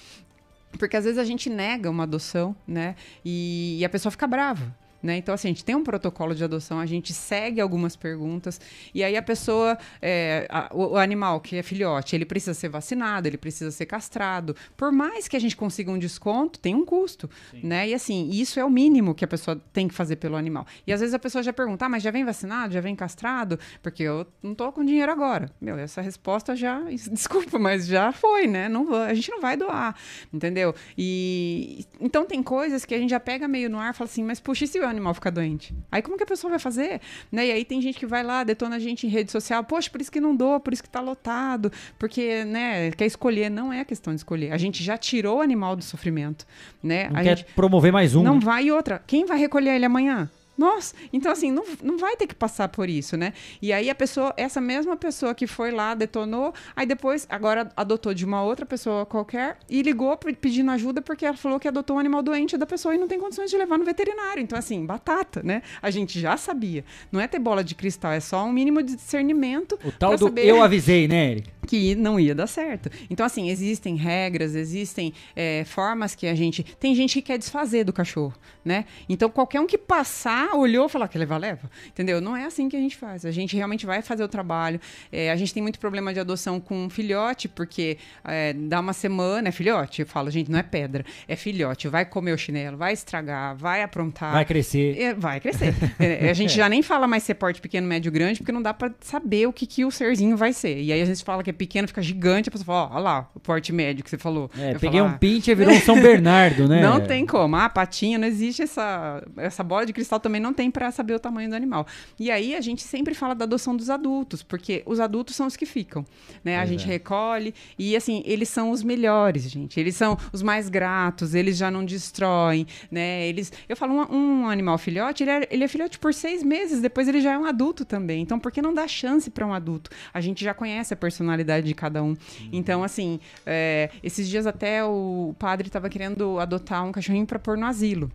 porque 0.77 0.97
às 0.97 1.05
vezes 1.05 1.19
a 1.19 1.23
gente 1.23 1.49
nega 1.49 1.89
uma 1.89 2.03
adoção, 2.03 2.55
né? 2.67 2.95
E, 3.23 3.77
e 3.79 3.85
a 3.85 3.89
pessoa 3.89 4.11
fica 4.11 4.27
brava. 4.27 4.75
Né? 5.03 5.17
Então, 5.17 5.35
assim, 5.35 5.49
a 5.49 5.51
gente 5.51 5.65
tem 5.65 5.75
um 5.75 5.84
protocolo 5.84 6.34
de 6.34 6.41
adoção, 6.45 6.80
a 6.80 6.85
gente 6.85 7.13
segue 7.13 7.59
algumas 7.59 7.93
perguntas, 7.93 8.61
e 8.93 9.03
aí 9.03 9.17
a 9.17 9.21
pessoa, 9.21 9.77
é, 10.01 10.47
a, 10.49 10.69
o, 10.73 10.95
animal 10.95 11.41
que 11.41 11.57
é 11.57 11.63
filhote, 11.63 12.15
ele 12.15 12.23
precisa 12.23 12.53
ser 12.53 12.69
vacinado, 12.69 13.27
ele 13.27 13.38
precisa 13.38 13.69
ser 13.69 13.85
castrado. 13.85 14.55
Por 14.77 14.93
mais 14.93 15.27
que 15.27 15.35
a 15.35 15.39
gente 15.39 15.57
consiga 15.57 15.91
um 15.91 15.99
desconto, 15.99 16.57
tem 16.57 16.73
um 16.73 16.85
custo, 16.85 17.30
Sim. 17.51 17.59
né? 17.63 17.89
E 17.89 17.93
assim, 17.93 18.30
isso 18.30 18.61
é 18.61 18.63
o 18.63 18.69
mínimo 18.69 19.13
que 19.13 19.25
a 19.25 19.27
pessoa 19.27 19.61
tem 19.73 19.89
que 19.89 19.93
fazer 19.93 20.15
pelo 20.15 20.38
animal. 20.38 20.65
E 20.88 20.93
às 20.93 21.01
vezes 21.01 21.13
a 21.13 21.19
pessoa 21.19 21.43
já 21.43 21.51
pergunta, 21.51 21.85
ah, 21.85 21.89
mas 21.89 22.01
já 22.01 22.09
vem 22.09 22.23
vacinado, 22.23 22.73
já 22.73 22.80
vem 22.80 22.95
castrado? 22.95 23.59
Porque 23.81 24.03
eu 24.03 24.25
não 24.41 24.55
tô 24.55 24.71
com 24.71 24.85
dinheiro 24.85 25.11
agora. 25.11 25.51
Meu, 25.59 25.77
essa 25.77 26.01
resposta 26.01 26.55
já, 26.55 26.80
desculpa, 27.11 27.59
mas 27.59 27.85
já 27.85 28.13
foi, 28.13 28.47
né? 28.47 28.69
Não, 28.69 28.93
a 28.93 29.13
gente 29.13 29.30
não 29.30 29.41
vai 29.41 29.57
doar, 29.57 29.97
entendeu? 30.34 30.73
E 30.97 31.85
então 31.99 32.23
tem 32.25 32.41
coisas 32.41 32.85
que 32.85 32.95
a 32.95 32.97
gente 32.97 33.09
já 33.09 33.19
pega 33.19 33.49
meio 33.49 33.69
no 33.69 33.77
ar 33.77 33.93
e 33.93 33.97
fala 33.97 34.09
assim, 34.09 34.23
mas 34.23 34.39
puxa, 34.39 34.63
e 34.63 34.67
se 34.67 34.80
o 34.80 34.92
animal 34.93 35.13
ficar 35.13 35.29
doente. 35.29 35.75
Aí 35.91 36.01
como 36.01 36.17
que 36.17 36.23
a 36.23 36.27
pessoa 36.27 36.49
vai 36.51 36.59
fazer? 36.59 37.01
Né? 37.31 37.47
E 37.47 37.51
aí 37.51 37.65
tem 37.65 37.81
gente 37.81 37.99
que 37.99 38.05
vai 38.05 38.23
lá, 38.23 38.43
detona 38.43 38.77
a 38.77 38.79
gente 38.79 39.05
em 39.05 39.09
rede 39.09 39.31
social, 39.31 39.63
poxa, 39.63 39.89
por 39.89 39.99
isso 40.01 40.11
que 40.11 40.19
não 40.19 40.35
dou, 40.35 40.59
por 40.59 40.73
isso 40.73 40.83
que 40.83 40.89
tá 40.89 41.01
lotado, 41.01 41.71
porque, 41.97 42.43
né, 42.45 42.91
quer 42.91 43.05
escolher, 43.05 43.49
não 43.49 43.71
é 43.71 43.83
questão 43.83 44.13
de 44.13 44.19
escolher. 44.19 44.51
A 44.51 44.57
gente 44.57 44.83
já 44.83 44.97
tirou 44.97 45.39
o 45.39 45.41
animal 45.41 45.75
do 45.75 45.83
sofrimento, 45.83 46.45
né? 46.81 47.09
Não 47.09 47.19
a 47.19 47.23
quer 47.23 47.37
gente 47.37 47.53
promover 47.53 47.91
mais 47.91 48.15
um. 48.15 48.23
Não 48.23 48.35
né? 48.35 48.41
vai 48.41 48.65
e 48.65 48.71
outra. 48.71 49.01
Quem 49.05 49.25
vai 49.25 49.37
recolher 49.37 49.75
ele 49.75 49.85
amanhã? 49.85 50.29
Nossa, 50.57 50.93
então 51.11 51.31
assim, 51.31 51.51
não, 51.51 51.63
não 51.81 51.97
vai 51.97 52.15
ter 52.15 52.27
que 52.27 52.35
passar 52.35 52.67
por 52.67 52.89
isso, 52.89 53.17
né? 53.17 53.34
E 53.61 53.73
aí 53.73 53.89
a 53.89 53.95
pessoa, 53.95 54.34
essa 54.38 54.61
mesma 54.61 54.95
pessoa 54.95 55.34
que 55.34 55.47
foi 55.47 55.71
lá, 55.71 55.95
detonou, 55.95 56.53
aí 56.75 56.85
depois, 56.85 57.25
agora 57.30 57.69
adotou 57.75 58.13
de 58.13 58.23
uma 58.23 58.43
outra 58.43 58.65
pessoa 58.65 59.05
qualquer 59.05 59.57
e 59.67 59.81
ligou 59.81 60.15
pedindo 60.17 60.69
ajuda 60.71 61.01
porque 61.01 61.25
ela 61.25 61.35
falou 61.35 61.59
que 61.59 61.67
adotou 61.67 61.95
um 61.95 61.99
animal 61.99 62.21
doente 62.21 62.55
da 62.57 62.65
pessoa 62.65 62.93
e 62.93 62.97
não 62.97 63.07
tem 63.07 63.19
condições 63.19 63.49
de 63.49 63.57
levar 63.57 63.77
no 63.77 63.85
veterinário. 63.85 64.41
Então, 64.41 64.57
assim, 64.57 64.85
batata, 64.85 65.41
né? 65.43 65.63
A 65.81 65.89
gente 65.89 66.19
já 66.19 66.38
sabia. 66.38 66.85
Não 67.11 67.19
é 67.19 67.27
ter 67.27 67.39
bola 67.39 67.63
de 67.63 67.73
cristal, 67.73 68.11
é 68.11 68.19
só 68.19 68.45
um 68.45 68.51
mínimo 68.51 68.84
de 68.84 68.95
discernimento. 68.95 69.80
O 69.84 69.91
tal 69.91 70.15
do 70.17 70.34
eu 70.39 70.61
avisei, 70.61 71.07
né, 71.07 71.31
Eric? 71.31 71.52
Que 71.68 71.95
não 71.95 72.19
ia 72.19 72.35
dar 72.35 72.48
certo. 72.48 72.90
Então, 73.10 73.26
assim, 73.26 73.49
existem 73.49 73.95
regras, 73.95 74.56
existem 74.56 75.14
é, 75.35 75.64
formas 75.65 76.15
que 76.15 76.27
a 76.27 76.35
gente. 76.35 76.64
Tem 76.64 76.94
gente 76.94 77.15
que 77.15 77.22
quer 77.22 77.38
desfazer 77.38 77.84
do 77.84 77.94
cachorro, 77.94 78.34
né? 78.64 78.85
Então, 79.07 79.30
qualquer 79.30 79.60
um 79.60 79.68
que 79.68 79.77
passar 79.77 80.56
olhou 80.56 80.85
e 80.85 80.90
falou, 80.90 81.06
ah, 81.06 81.07
quer 81.07 81.19
levar, 81.19 81.38
leva. 81.38 81.69
Entendeu? 81.88 82.19
Não 82.22 82.35
é 82.35 82.45
assim 82.45 82.69
que 82.69 82.76
a 82.76 82.80
gente 82.80 82.95
faz. 82.95 83.26
A 83.26 83.31
gente 83.31 83.56
realmente 83.56 83.85
vai 83.85 84.02
fazer 84.02 84.23
o 84.23 84.27
trabalho. 84.27 84.80
É, 85.11 85.31
a 85.31 85.35
gente 85.35 85.53
tem 85.53 85.64
muito 85.64 85.80
problema 85.80 86.14
de 86.14 86.19
adoção 86.19 86.60
com 86.60 86.90
filhote, 86.90 87.48
porque 87.48 87.98
é, 88.23 88.53
dá 88.53 88.80
uma 88.80 88.94
semana, 88.94 89.49
é 89.49 89.52
filhote. 89.52 90.02
Eu 90.02 90.07
falo, 90.07 90.30
gente, 90.30 90.52
não 90.52 90.60
é 90.60 90.64
pedra, 90.64 91.06
é 91.27 91.35
filhote. 91.35 91.88
Vai 91.88 92.06
comer 92.06 92.34
o 92.34 92.38
chinelo, 92.38 92.77
vai 92.77 92.94
estragar, 92.94 93.56
vai 93.56 93.81
aprontar. 93.84 94.34
Vai 94.34 94.45
crescer. 94.45 94.99
É, 94.99 95.14
vai 95.14 95.40
crescer. 95.40 95.73
É, 95.99 96.30
a 96.30 96.34
gente 96.34 96.53
já 96.56 96.68
nem 96.68 96.81
fala 96.81 97.07
mais 97.07 97.23
ser 97.23 97.35
porte 97.35 97.61
pequeno, 97.61 97.88
médio, 97.88 98.11
grande, 98.11 98.40
porque 98.40 98.52
não 98.52 98.61
dá 98.61 98.73
para 98.73 98.94
saber 99.02 99.48
o 99.48 99.53
que, 99.53 99.65
que 99.65 99.85
o 99.85 99.91
serzinho 99.91 100.35
vai 100.35 100.52
ser. 100.53 100.81
E 100.81 100.91
aí 100.91 101.02
a 101.02 101.06
gente 101.06 101.23
fala 101.23 101.44
que 101.44 101.49
é 101.53 101.57
pequeno, 101.57 101.88
fica 101.88 102.01
gigante, 102.01 102.49
a 102.49 102.51
pessoa 102.51 102.65
fala, 102.65 102.89
ó, 102.89 102.95
olha 102.95 103.03
lá, 103.03 103.30
o 103.34 103.39
porte 103.39 103.71
médio 103.71 104.03
que 104.03 104.09
você 104.09 104.17
falou. 104.17 104.49
É, 104.57 104.73
peguei 104.73 104.99
falo, 104.99 105.11
um 105.11 105.15
ah, 105.15 105.17
pinche 105.17 105.51
e 105.51 105.55
virou 105.55 105.73
um 105.73 105.80
São 105.80 106.01
Bernardo, 106.01 106.67
né? 106.67 106.81
Não 106.84 106.99
tem 107.01 107.25
como. 107.25 107.55
Ah, 107.55 107.69
patinha, 107.69 108.17
não 108.17 108.27
existe 108.27 108.61
essa, 108.61 109.23
essa 109.38 109.63
bola 109.63 109.85
de 109.85 109.93
cristal 109.93 110.19
também 110.19 110.41
não 110.41 110.53
tem 110.53 110.71
para 110.71 110.91
saber 110.91 111.13
o 111.13 111.19
tamanho 111.19 111.49
do 111.49 111.55
animal. 111.55 111.85
E 112.19 112.31
aí 112.31 112.55
a 112.55 112.61
gente 112.61 112.81
sempre 112.81 113.13
fala 113.13 113.34
da 113.34 113.45
adoção 113.45 113.75
dos 113.75 113.89
adultos, 113.89 114.41
porque 114.41 114.84
os 114.85 114.99
adultos 114.99 115.35
são 115.35 115.47
os 115.47 115.55
que 115.55 115.65
ficam, 115.65 116.05
né? 116.43 116.59
A 116.59 116.65
gente 116.65 116.85
é. 116.85 116.88
recolhe 116.88 117.53
e 117.77 117.95
assim, 117.95 118.23
eles 118.25 118.49
são 118.49 118.71
os 118.71 118.84
melhores, 118.84 119.43
gente. 119.49 119.80
Eles 119.80 119.95
são 119.95 120.17
os 120.31 120.41
mais 120.41 120.69
gratos, 120.69 121.34
eles 121.35 121.57
já 121.57 121.69
não 121.69 121.85
destroem, 121.85 122.65
né? 122.91 123.27
Eles, 123.27 123.51
eu 123.67 123.75
falo 123.75 123.93
um, 123.93 124.43
um 124.43 124.49
animal 124.49 124.77
filhote, 124.77 125.23
ele 125.23 125.31
é, 125.31 125.47
ele 125.51 125.63
é 125.63 125.67
filhote 125.67 125.99
por 125.99 126.13
seis 126.13 126.43
meses, 126.43 126.81
depois 126.81 127.07
ele 127.07 127.21
já 127.21 127.34
é 127.34 127.38
um 127.38 127.45
adulto 127.45 127.85
também. 127.85 128.21
Então, 128.21 128.39
por 128.39 128.51
que 128.51 128.61
não 128.61 128.73
dar 128.73 128.88
chance 128.88 129.30
para 129.30 129.45
um 129.45 129.53
adulto? 129.53 129.89
A 130.13 130.21
gente 130.21 130.43
já 130.43 130.53
conhece 130.53 130.93
a 130.93 130.97
personalidade 130.97 131.42
de 131.43 131.73
cada 131.73 132.03
um. 132.03 132.09
Uhum. 132.09 132.17
Então, 132.51 132.83
assim, 132.83 133.19
é, 133.45 133.89
esses 134.01 134.27
dias 134.27 134.47
até 134.47 134.83
o 134.83 135.35
padre 135.37 135.67
estava 135.67 135.89
querendo 135.89 136.39
adotar 136.39 136.85
um 136.85 136.91
cachorrinho 136.91 137.25
para 137.25 137.39
pôr 137.39 137.57
no 137.57 137.65
asilo. 137.65 138.11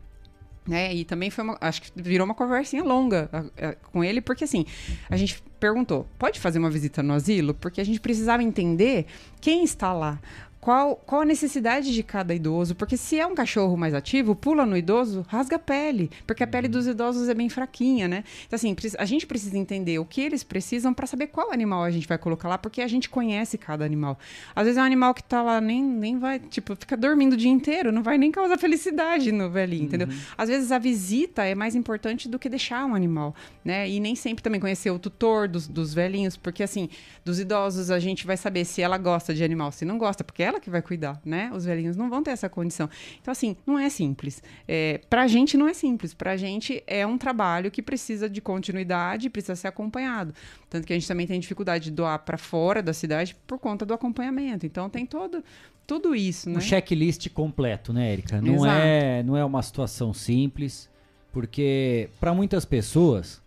Né? 0.69 0.95
E 0.95 1.05
também 1.05 1.31
foi 1.31 1.45
uma, 1.45 1.57
acho 1.63 1.81
que 1.81 1.91
virou 1.97 2.27
uma 2.27 2.35
conversinha 2.35 2.85
longa 2.85 3.31
a, 3.33 3.69
a, 3.69 3.75
com 3.91 4.05
ele, 4.05 4.21
porque 4.21 4.45
assim, 4.45 4.67
a 5.09 5.17
gente 5.17 5.43
perguntou: 5.59 6.07
pode 6.19 6.39
fazer 6.39 6.59
uma 6.59 6.69
visita 6.69 7.03
no 7.03 7.15
asilo? 7.15 7.55
Porque 7.55 7.81
a 7.81 7.85
gente 7.85 7.99
precisava 7.99 8.43
entender 8.43 9.07
quem 9.41 9.65
está 9.65 9.95
lá 9.95 10.21
qual, 10.61 10.97
qual 10.97 11.23
a 11.23 11.25
necessidade 11.25 11.95
de 11.95 12.03
cada 12.03 12.35
idoso, 12.35 12.75
porque 12.75 12.97
se 12.97 13.19
é 13.19 13.27
um 13.27 13.35
cachorro 13.35 13.77
mais 13.77 13.95
ativo, 13.95 14.35
pula 14.35 14.67
no 14.67 14.77
idoso, 14.77 15.25
rasga 15.29 15.57
a 15.57 15.59
pele, 15.59 16.11
porque 16.27 16.43
a 16.43 16.47
pele 16.47 16.67
dos 16.67 16.87
idosos 16.87 17.29
é 17.29 17.35
bem 17.35 17.49
fraquinha, 17.49 18.09
né? 18.09 18.25
Então, 18.47 18.57
assim, 18.57 18.75
a 18.99 19.05
gente 19.05 19.27
precisa 19.27 19.57
entender 19.57 19.99
o 19.99 20.05
que 20.05 20.21
eles 20.21 20.43
precisam 20.43 20.93
para 20.93 21.07
saber 21.07 21.29
qual 21.29 21.53
animal 21.53 21.85
a 21.85 21.91
gente 21.91 22.09
vai 22.09 22.19
colocar 22.19 22.49
lá, 22.49 22.59
porque 22.59 22.83
a 22.83 22.89
gente 22.89 23.09
conhece 23.09 23.57
cada 23.57 23.85
animal. 23.85 24.19
Às 24.55 24.65
vezes 24.65 24.79
é 24.79 24.83
um 24.83 24.85
animal 24.85 25.15
que 25.15 25.23
tá 25.23 25.43
lá, 25.43 25.61
nem, 25.61 25.83
nem 25.83 26.19
vai, 26.19 26.41
tipo, 26.41 26.75
fica 26.75 26.97
dormindo 26.97 27.35
o 27.35 27.37
dia 27.37 27.51
inteiro, 27.51 27.93
não 27.93 28.03
vai 28.03 28.19
nem 28.19 28.33
causar 28.33 28.59
felicidade 28.59 29.31
no 29.31 29.51
velhinho, 29.51 29.83
uhum. 29.83 29.87
entendeu? 29.87 30.09
Às 30.37 30.49
vezes 30.49 30.73
a 30.73 30.79
visita 30.79 31.45
é 31.45 31.55
mais 31.55 31.75
importante 31.77 32.29
do 32.29 32.39
que 32.39 32.49
deixar 32.49 32.85
um 32.85 32.95
animal, 32.95 33.35
né? 33.65 33.89
E 33.89 34.01
nem 34.01 34.17
sempre 34.17 34.43
também 34.43 34.61
conhecer 34.61 34.91
o 34.91 34.99
tutor 34.99 35.47
dos, 35.47 35.69
dos 35.69 35.95
velhinhos, 35.95 36.37
porque, 36.37 36.63
assim, 36.63 36.89
dos 37.25 37.39
idosos 37.39 37.91
a 37.91 37.99
gente 37.99 38.27
vai 38.27 38.37
saber 38.37 38.65
se 38.65 38.83
ela 38.83 38.99
gosta 38.99 39.33
de 39.33 39.45
animal, 39.45 39.71
se 39.71 39.85
não 39.85 39.99
gosta, 39.99 40.25
porque 40.25 40.48
ela 40.49 40.61
que 40.61 40.71
vai 40.71 40.83
cuidar, 40.83 41.21
né? 41.25 41.51
Os 41.55 41.65
velhinhos 41.65 41.97
não 41.97 42.09
vão 42.09 42.23
ter 42.23 42.31
essa 42.31 42.49
condição. 42.49 42.89
Então, 43.21 43.31
assim, 43.31 43.57
não 43.67 43.79
é 43.79 43.89
simples. 43.89 44.43
É, 44.67 45.01
pra 45.09 45.27
gente 45.27 45.57
não 45.57 45.69
é 45.69 45.75
simples. 45.75 46.15
Pra 46.15 46.37
gente 46.37 46.83
é 46.87 47.07
um 47.07 47.19
trabalho 47.19 47.71
que 47.71 47.83
precisa 47.83 48.29
de 48.29 48.41
continuidade, 48.41 49.31
precisa 49.31 49.55
ser 49.55 49.69
acompanhado. 49.69 50.35
Tanto 50.69 50.87
que 50.87 50.93
a 50.93 50.97
gente 50.97 51.07
também 51.07 51.27
tem 51.27 51.39
dificuldade 51.39 51.85
de 51.85 51.91
doar 51.91 52.19
para 52.21 52.39
fora 52.39 52.83
da 52.83 52.93
cidade 52.93 53.37
por 53.47 53.59
conta 53.59 53.85
do 53.85 53.95
acompanhamento. 53.95 54.67
Então, 54.67 54.89
tem 54.89 55.05
todo 55.05 55.45
tudo 55.87 56.15
isso, 56.15 56.51
né? 56.51 56.59
Um 56.59 56.61
checklist 56.61 57.31
completo, 57.31 57.95
né, 57.95 58.13
Erika? 58.13 58.43
Não 58.43 58.67
é, 58.67 59.23
não 59.23 59.35
é 59.35 59.43
uma 59.43 59.63
situação 59.63 60.13
simples, 60.13 60.89
porque 61.33 62.11
para 62.21 62.35
muitas 62.35 62.67
pessoas 62.67 63.41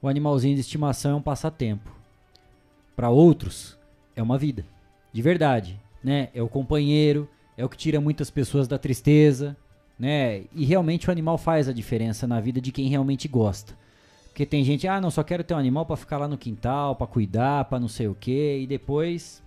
o 0.00 0.08
animalzinho 0.08 0.54
de 0.54 0.62
estimação 0.62 1.10
é 1.10 1.14
um 1.14 1.20
passatempo. 1.20 1.94
Para 2.96 3.10
outros 3.10 3.76
é 4.16 4.22
uma 4.22 4.38
vida, 4.38 4.64
de 5.12 5.20
verdade 5.20 5.78
né? 6.08 6.30
É 6.34 6.42
o 6.42 6.48
companheiro, 6.48 7.28
é 7.54 7.62
o 7.62 7.68
que 7.68 7.76
tira 7.76 8.00
muitas 8.00 8.30
pessoas 8.30 8.66
da 8.66 8.78
tristeza, 8.78 9.54
né? 9.98 10.44
E 10.54 10.64
realmente 10.64 11.06
o 11.06 11.12
animal 11.12 11.36
faz 11.36 11.68
a 11.68 11.72
diferença 11.72 12.26
na 12.26 12.40
vida 12.40 12.62
de 12.62 12.72
quem 12.72 12.88
realmente 12.88 13.28
gosta. 13.28 13.76
Porque 14.28 14.46
tem 14.46 14.64
gente, 14.64 14.88
ah, 14.88 15.02
não, 15.02 15.10
só 15.10 15.22
quero 15.22 15.44
ter 15.44 15.52
um 15.52 15.58
animal 15.58 15.84
para 15.84 15.96
ficar 15.96 16.16
lá 16.16 16.26
no 16.26 16.38
quintal, 16.38 16.96
para 16.96 17.06
cuidar, 17.06 17.66
para 17.66 17.78
não 17.78 17.88
sei 17.88 18.08
o 18.08 18.14
quê, 18.18 18.58
e 18.62 18.66
depois 18.66 19.42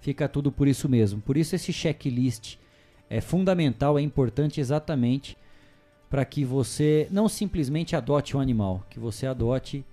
fica 0.00 0.26
tudo 0.26 0.50
por 0.50 0.66
isso 0.66 0.88
mesmo. 0.88 1.20
Por 1.20 1.36
isso 1.36 1.54
esse 1.54 1.74
checklist 1.74 2.56
é 3.10 3.20
fundamental, 3.20 3.98
é 3.98 4.00
importante 4.00 4.62
exatamente 4.62 5.36
para 6.08 6.24
que 6.24 6.42
você 6.42 7.06
não 7.10 7.28
simplesmente 7.28 7.94
adote 7.94 8.34
um 8.34 8.40
animal, 8.40 8.86
que 8.88 8.98
você 8.98 9.26
adote 9.26 9.84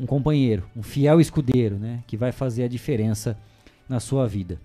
um 0.00 0.06
companheiro, 0.06 0.68
um 0.74 0.82
fiel 0.82 1.20
escudeiro, 1.20 1.76
né, 1.76 2.02
que 2.08 2.16
vai 2.16 2.32
fazer 2.32 2.64
a 2.64 2.68
diferença 2.68 3.38
na 3.88 4.00
sua 4.00 4.26
vida. 4.26 4.58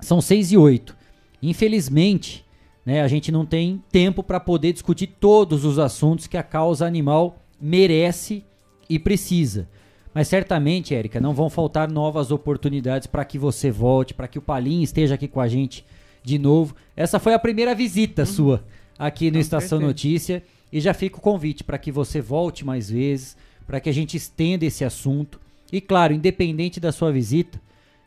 São 0.00 0.20
seis 0.20 0.52
e 0.52 0.56
oito. 0.56 0.96
Infelizmente, 1.42 2.44
né, 2.84 3.02
a 3.02 3.08
gente 3.08 3.30
não 3.30 3.44
tem 3.44 3.82
tempo 3.90 4.22
para 4.22 4.40
poder 4.40 4.72
discutir 4.72 5.08
todos 5.20 5.64
os 5.64 5.78
assuntos 5.78 6.26
que 6.26 6.36
a 6.36 6.42
causa 6.42 6.86
animal 6.86 7.42
merece 7.60 8.44
e 8.88 8.98
precisa. 8.98 9.68
Mas 10.14 10.28
certamente, 10.28 10.94
Érica, 10.94 11.20
não 11.20 11.34
vão 11.34 11.50
faltar 11.50 11.90
novas 11.90 12.30
oportunidades 12.30 13.06
para 13.06 13.24
que 13.24 13.38
você 13.38 13.70
volte, 13.70 14.14
para 14.14 14.26
que 14.26 14.38
o 14.38 14.42
Palim 14.42 14.82
esteja 14.82 15.14
aqui 15.14 15.28
com 15.28 15.40
a 15.40 15.48
gente 15.48 15.84
de 16.22 16.38
novo. 16.38 16.74
Essa 16.96 17.18
foi 17.18 17.34
a 17.34 17.38
primeira 17.38 17.74
visita 17.74 18.22
uhum. 18.22 18.26
sua 18.26 18.64
aqui 18.98 19.30
no 19.30 19.38
Estação 19.38 19.78
Notícia 19.78 20.42
e 20.72 20.80
já 20.80 20.92
fica 20.92 21.18
o 21.18 21.20
convite 21.20 21.62
para 21.62 21.78
que 21.78 21.92
você 21.92 22.20
volte 22.20 22.64
mais 22.64 22.90
vezes, 22.90 23.36
para 23.66 23.80
que 23.80 23.88
a 23.88 23.92
gente 23.92 24.16
estenda 24.16 24.64
esse 24.64 24.84
assunto. 24.84 25.40
E 25.70 25.80
claro, 25.80 26.14
independente 26.14 26.80
da 26.80 26.90
sua 26.90 27.12
visita, 27.12 27.60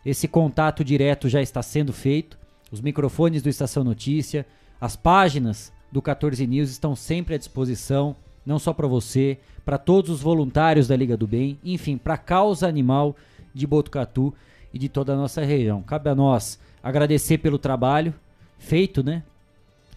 esse 0.05 0.27
contato 0.27 0.83
direto 0.83 1.29
já 1.29 1.41
está 1.41 1.61
sendo 1.61 1.93
feito. 1.93 2.37
Os 2.71 2.81
microfones 2.81 3.41
do 3.41 3.49
Estação 3.49 3.83
Notícia, 3.83 4.45
as 4.79 4.95
páginas 4.95 5.71
do 5.91 6.01
14 6.01 6.45
News 6.47 6.69
estão 6.69 6.95
sempre 6.95 7.35
à 7.35 7.37
disposição, 7.37 8.15
não 8.45 8.57
só 8.57 8.73
para 8.73 8.87
você, 8.87 9.37
para 9.63 9.77
todos 9.77 10.09
os 10.09 10.21
voluntários 10.21 10.87
da 10.87 10.95
Liga 10.95 11.15
do 11.15 11.27
Bem, 11.27 11.59
enfim, 11.63 11.97
para 11.97 12.15
a 12.15 12.17
causa 12.17 12.67
animal 12.67 13.15
de 13.53 13.67
Botucatu 13.67 14.33
e 14.73 14.79
de 14.79 14.89
toda 14.89 15.13
a 15.13 15.17
nossa 15.17 15.43
região. 15.43 15.81
Cabe 15.83 16.09
a 16.09 16.15
nós 16.15 16.59
agradecer 16.81 17.37
pelo 17.37 17.59
trabalho 17.59 18.13
feito, 18.57 19.03
né? 19.03 19.21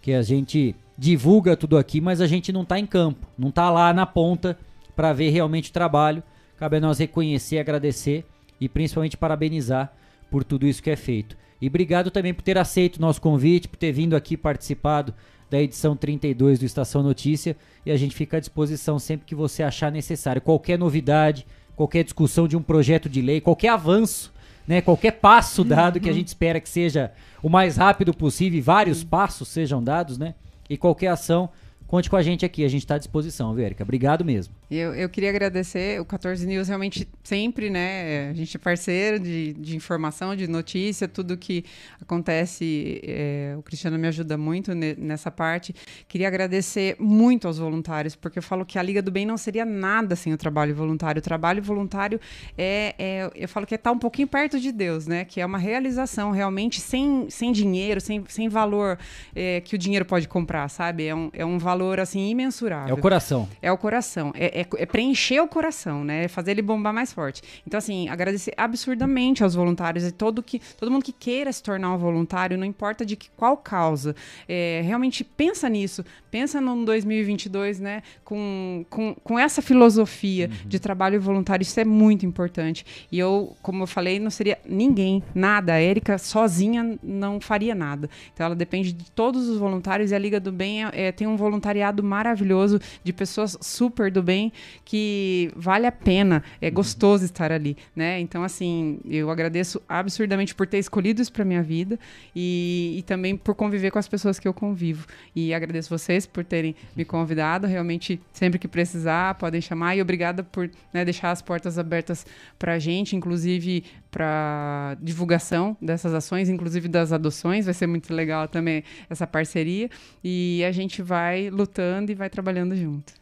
Que 0.01 0.13
a 0.13 0.21
gente 0.21 0.75
divulga 0.97 1.57
tudo 1.57 1.77
aqui, 1.77 1.99
mas 1.99 2.21
a 2.21 2.27
gente 2.27 2.51
não 2.51 2.61
está 2.61 2.77
em 2.77 2.85
campo, 2.85 3.25
não 3.37 3.49
está 3.49 3.69
lá 3.69 3.91
na 3.93 4.05
ponta 4.05 4.57
para 4.95 5.13
ver 5.13 5.29
realmente 5.29 5.71
o 5.71 5.73
trabalho. 5.73 6.21
Cabe 6.57 6.77
a 6.77 6.79
nós 6.79 6.99
reconhecer, 6.99 7.57
agradecer 7.57 8.25
e 8.59 8.69
principalmente 8.69 9.17
parabenizar 9.17 9.93
por 10.29 10.43
tudo 10.43 10.65
isso 10.65 10.81
que 10.81 10.89
é 10.89 10.95
feito. 10.95 11.37
E 11.61 11.67
obrigado 11.67 12.11
também 12.11 12.33
por 12.33 12.41
ter 12.41 12.57
aceito 12.57 12.97
o 12.97 13.01
nosso 13.01 13.21
convite, 13.21 13.67
por 13.67 13.77
ter 13.77 13.91
vindo 13.91 14.15
aqui 14.15 14.35
participado 14.35 15.13
da 15.49 15.61
edição 15.61 15.95
32 15.95 16.59
do 16.59 16.65
Estação 16.65 17.01
Notícia 17.01 17.55
e 17.85 17.91
a 17.91 17.97
gente 17.97 18.15
fica 18.15 18.37
à 18.37 18.39
disposição 18.39 18.99
sempre 18.99 19.25
que 19.25 19.35
você 19.35 19.63
achar 19.63 19.91
necessário. 19.91 20.41
Qualquer 20.41 20.77
novidade, 20.77 21.45
qualquer 21.75 22.03
discussão 22.03 22.47
de 22.47 22.57
um 22.57 22.61
projeto 22.61 23.07
de 23.07 23.21
lei, 23.21 23.39
qualquer 23.39 23.69
avanço, 23.69 24.33
né, 24.67 24.81
qualquer 24.81 25.11
passo 25.11 25.63
dado 25.63 25.97
uhum. 25.97 26.01
que 26.01 26.09
a 26.09 26.13
gente 26.13 26.27
espera 26.27 26.59
que 26.59 26.67
seja 26.67 27.11
o 27.41 27.49
mais 27.49 27.77
rápido 27.77 28.13
possível 28.13 28.57
e 28.57 28.61
vários 28.61 29.03
passos 29.03 29.47
sejam 29.47 29.83
dados, 29.83 30.17
né? 30.17 30.33
E 30.67 30.75
qualquer 30.75 31.09
ação 31.09 31.49
Conte 31.87 32.09
com 32.09 32.15
a 32.15 32.23
gente 32.23 32.43
aqui, 32.43 32.65
a 32.65 32.67
gente 32.67 32.81
está 32.81 32.95
à 32.95 32.97
disposição, 32.97 33.53
viu, 33.53 33.63
Erika? 33.63 33.83
Obrigado 33.83 34.25
mesmo. 34.25 34.53
Eu, 34.69 34.93
eu 34.93 35.07
queria 35.07 35.29
agradecer 35.29 35.99
o 36.01 36.05
14 36.05 36.45
News, 36.45 36.67
realmente 36.67 37.07
sempre, 37.23 37.69
né? 37.69 38.29
A 38.29 38.33
gente 38.33 38.57
é 38.57 38.59
parceiro 38.59 39.19
de, 39.19 39.53
de 39.53 39.75
informação, 39.75 40.35
de 40.35 40.47
notícia, 40.47 41.07
tudo 41.07 41.37
que 41.37 41.63
acontece, 42.01 43.01
é, 43.03 43.55
o 43.57 43.61
Cristiano 43.61 43.97
me 43.97 44.07
ajuda 44.07 44.37
muito 44.37 44.73
nessa 44.73 45.31
parte. 45.31 45.73
Queria 46.07 46.27
agradecer 46.27 46.95
muito 46.99 47.47
aos 47.47 47.57
voluntários, 47.57 48.15
porque 48.15 48.39
eu 48.39 48.43
falo 48.43 48.65
que 48.65 48.77
a 48.77 48.83
Liga 48.83 49.01
do 49.01 49.11
Bem 49.11 49.25
não 49.25 49.37
seria 49.37 49.65
nada 49.65 50.15
sem 50.15 50.33
o 50.33 50.37
trabalho 50.37 50.75
voluntário. 50.75 51.19
O 51.19 51.23
trabalho 51.23 51.61
voluntário 51.61 52.19
é, 52.57 52.95
é 52.97 53.31
eu 53.35 53.47
falo 53.47 53.65
que 53.65 53.73
é 53.73 53.77
estar 53.77 53.91
tá 53.91 53.95
um 53.95 53.99
pouquinho 53.99 54.27
perto 54.27 54.59
de 54.59 54.71
Deus, 54.71 55.07
né? 55.07 55.25
Que 55.25 55.39
é 55.39 55.45
uma 55.45 55.57
realização 55.57 56.31
realmente 56.31 56.81
sem, 56.81 57.29
sem 57.29 57.51
dinheiro, 57.51 58.01
sem, 58.01 58.23
sem 58.27 58.49
valor 58.49 58.97
é, 59.35 59.61
que 59.61 59.75
o 59.75 59.77
dinheiro 59.77 60.05
pode 60.05 60.27
comprar, 60.27 60.67
sabe? 60.69 61.05
É 61.05 61.15
um, 61.15 61.29
é 61.33 61.45
um 61.45 61.57
valor 61.57 61.75
valor 61.75 61.99
assim 61.99 62.29
imensurável. 62.29 62.95
É 62.95 62.97
o 62.97 63.01
coração. 63.01 63.47
É 63.61 63.71
o 63.71 63.77
coração. 63.77 64.31
É, 64.35 64.54
é, 64.55 64.65
é 64.77 64.85
preencher 64.85 65.41
o 65.41 65.47
coração, 65.47 66.03
né? 66.03 66.25
É 66.25 66.27
fazer 66.27 66.51
ele 66.51 66.61
bombar 66.61 66.93
mais 66.93 67.11
forte. 67.11 67.41
Então, 67.67 67.77
assim, 67.77 68.07
agradecer 68.07 68.53
absurdamente 68.55 69.43
aos 69.43 69.53
voluntários 69.53 70.05
e 70.05 70.11
todo, 70.11 70.41
que, 70.41 70.61
todo 70.77 70.89
mundo 70.89 71.03
que 71.03 71.11
queira 71.11 71.51
se 71.51 71.61
tornar 71.61 71.93
um 71.93 71.97
voluntário, 71.97 72.57
não 72.57 72.65
importa 72.65 73.05
de 73.05 73.15
que, 73.15 73.29
qual 73.35 73.57
causa. 73.57 74.15
É, 74.47 74.81
realmente 74.85 75.23
pensa 75.23 75.67
nisso. 75.67 76.05
Pensa 76.31 76.61
no 76.61 76.85
2022, 76.85 77.79
né? 77.79 78.01
Com, 78.23 78.85
com, 78.89 79.15
com 79.15 79.37
essa 79.37 79.61
filosofia 79.61 80.49
uhum. 80.49 80.69
de 80.69 80.79
trabalho 80.79 81.19
voluntário. 81.19 81.63
Isso 81.63 81.79
é 81.79 81.85
muito 81.85 82.25
importante. 82.25 82.85
E 83.11 83.19
eu, 83.19 83.55
como 83.61 83.83
eu 83.83 83.87
falei, 83.87 84.19
não 84.19 84.29
seria 84.29 84.57
ninguém, 84.65 85.21
nada. 85.33 85.73
A 85.73 85.79
Érica 85.79 86.17
sozinha 86.17 86.97
não 87.03 87.41
faria 87.41 87.75
nada. 87.75 88.09
Então, 88.33 88.45
ela 88.45 88.55
depende 88.55 88.93
de 88.93 89.11
todos 89.11 89.49
os 89.49 89.57
voluntários 89.57 90.11
e 90.11 90.15
a 90.15 90.19
Liga 90.19 90.39
do 90.39 90.51
Bem 90.51 90.85
é, 90.85 91.07
é 91.07 91.11
tem 91.11 91.27
um 91.27 91.35
voluntariado 91.35 92.01
maravilhoso 92.03 92.79
de 93.03 93.11
pessoas 93.11 93.57
super 93.61 94.11
do 94.11 94.23
bem 94.23 94.44
que 94.83 95.51
vale 95.55 95.87
a 95.87 95.91
pena, 95.91 96.43
é 96.61 96.69
gostoso 96.69 97.25
estar 97.25 97.51
ali, 97.51 97.77
né? 97.95 98.19
Então, 98.19 98.43
assim, 98.43 98.99
eu 99.05 99.29
agradeço 99.29 99.81
absurdamente 99.87 100.53
por 100.53 100.67
ter 100.67 100.77
escolhido 100.77 101.21
isso 101.21 101.31
para 101.31 101.45
minha 101.45 101.63
vida 101.63 101.99
e, 102.35 102.95
e 102.97 103.01
também 103.03 103.35
por 103.35 103.55
conviver 103.55 103.91
com 103.91 103.99
as 103.99 104.07
pessoas 104.07 104.39
que 104.39 104.47
eu 104.47 104.53
convivo. 104.53 105.07
E 105.35 105.53
agradeço 105.53 105.89
vocês 105.89 106.25
por 106.25 106.43
terem 106.43 106.75
me 106.95 107.05
convidado. 107.05 107.67
Realmente, 107.67 108.19
sempre 108.33 108.59
que 108.59 108.67
precisar, 108.67 109.35
podem 109.35 109.61
chamar. 109.61 109.95
E 109.95 110.01
obrigada 110.01 110.43
por 110.43 110.69
né, 110.93 111.05
deixar 111.05 111.31
as 111.31 111.41
portas 111.41 111.77
abertas 111.77 112.25
para 112.57 112.73
a 112.73 112.79
gente, 112.79 113.15
inclusive 113.15 113.83
para 114.11 114.95
divulgação 115.01 115.75
dessas 115.81 116.13
ações, 116.13 116.47
inclusive 116.49 116.87
das 116.87 117.11
adoções. 117.11 117.65
Vai 117.65 117.73
ser 117.73 117.87
muito 117.87 118.13
legal 118.13 118.47
também 118.47 118.83
essa 119.09 119.27
parceria. 119.27 119.89
E 120.23 120.63
a 120.63 120.71
gente 120.71 121.01
vai 121.01 121.49
lutando 121.49 122.11
e 122.11 122.15
vai 122.15 122.29
trabalhando 122.29 122.75
junto. 122.75 123.13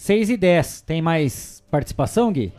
6 0.00 0.30
e 0.30 0.36
10. 0.38 0.80
Tem 0.80 1.02
mais 1.02 1.62
participação, 1.70 2.32
Gui? 2.32 2.54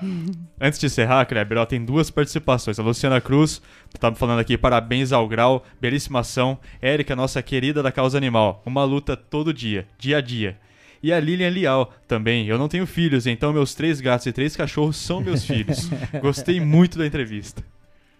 Antes 0.58 0.78
de 0.78 0.86
encerrar, 0.86 1.26
Kleber, 1.26 1.58
ó, 1.58 1.66
tem 1.66 1.84
duas 1.84 2.10
participações. 2.10 2.78
A 2.78 2.82
Luciana 2.82 3.20
Cruz 3.20 3.60
tá 4.00 4.14
falando 4.14 4.38
aqui, 4.38 4.56
parabéns 4.56 5.12
ao 5.12 5.28
Grau, 5.28 5.62
belíssima 5.78 6.20
ação. 6.20 6.58
Érica, 6.80 7.14
nossa 7.14 7.42
querida 7.42 7.82
da 7.82 7.92
causa 7.92 8.16
animal, 8.16 8.62
uma 8.64 8.84
luta 8.84 9.14
todo 9.14 9.52
dia, 9.52 9.86
dia 9.98 10.16
a 10.16 10.20
dia. 10.22 10.58
E 11.02 11.12
a 11.12 11.20
Lilian 11.20 11.50
Lial 11.50 11.92
também. 12.08 12.46
Eu 12.46 12.56
não 12.56 12.68
tenho 12.68 12.86
filhos, 12.86 13.26
então 13.26 13.52
meus 13.52 13.74
três 13.74 14.00
gatos 14.00 14.26
e 14.26 14.32
três 14.32 14.56
cachorros 14.56 14.96
são 14.96 15.20
meus 15.20 15.44
filhos. 15.44 15.90
Gostei 16.22 16.58
muito 16.58 16.96
da 16.96 17.06
entrevista. 17.06 17.62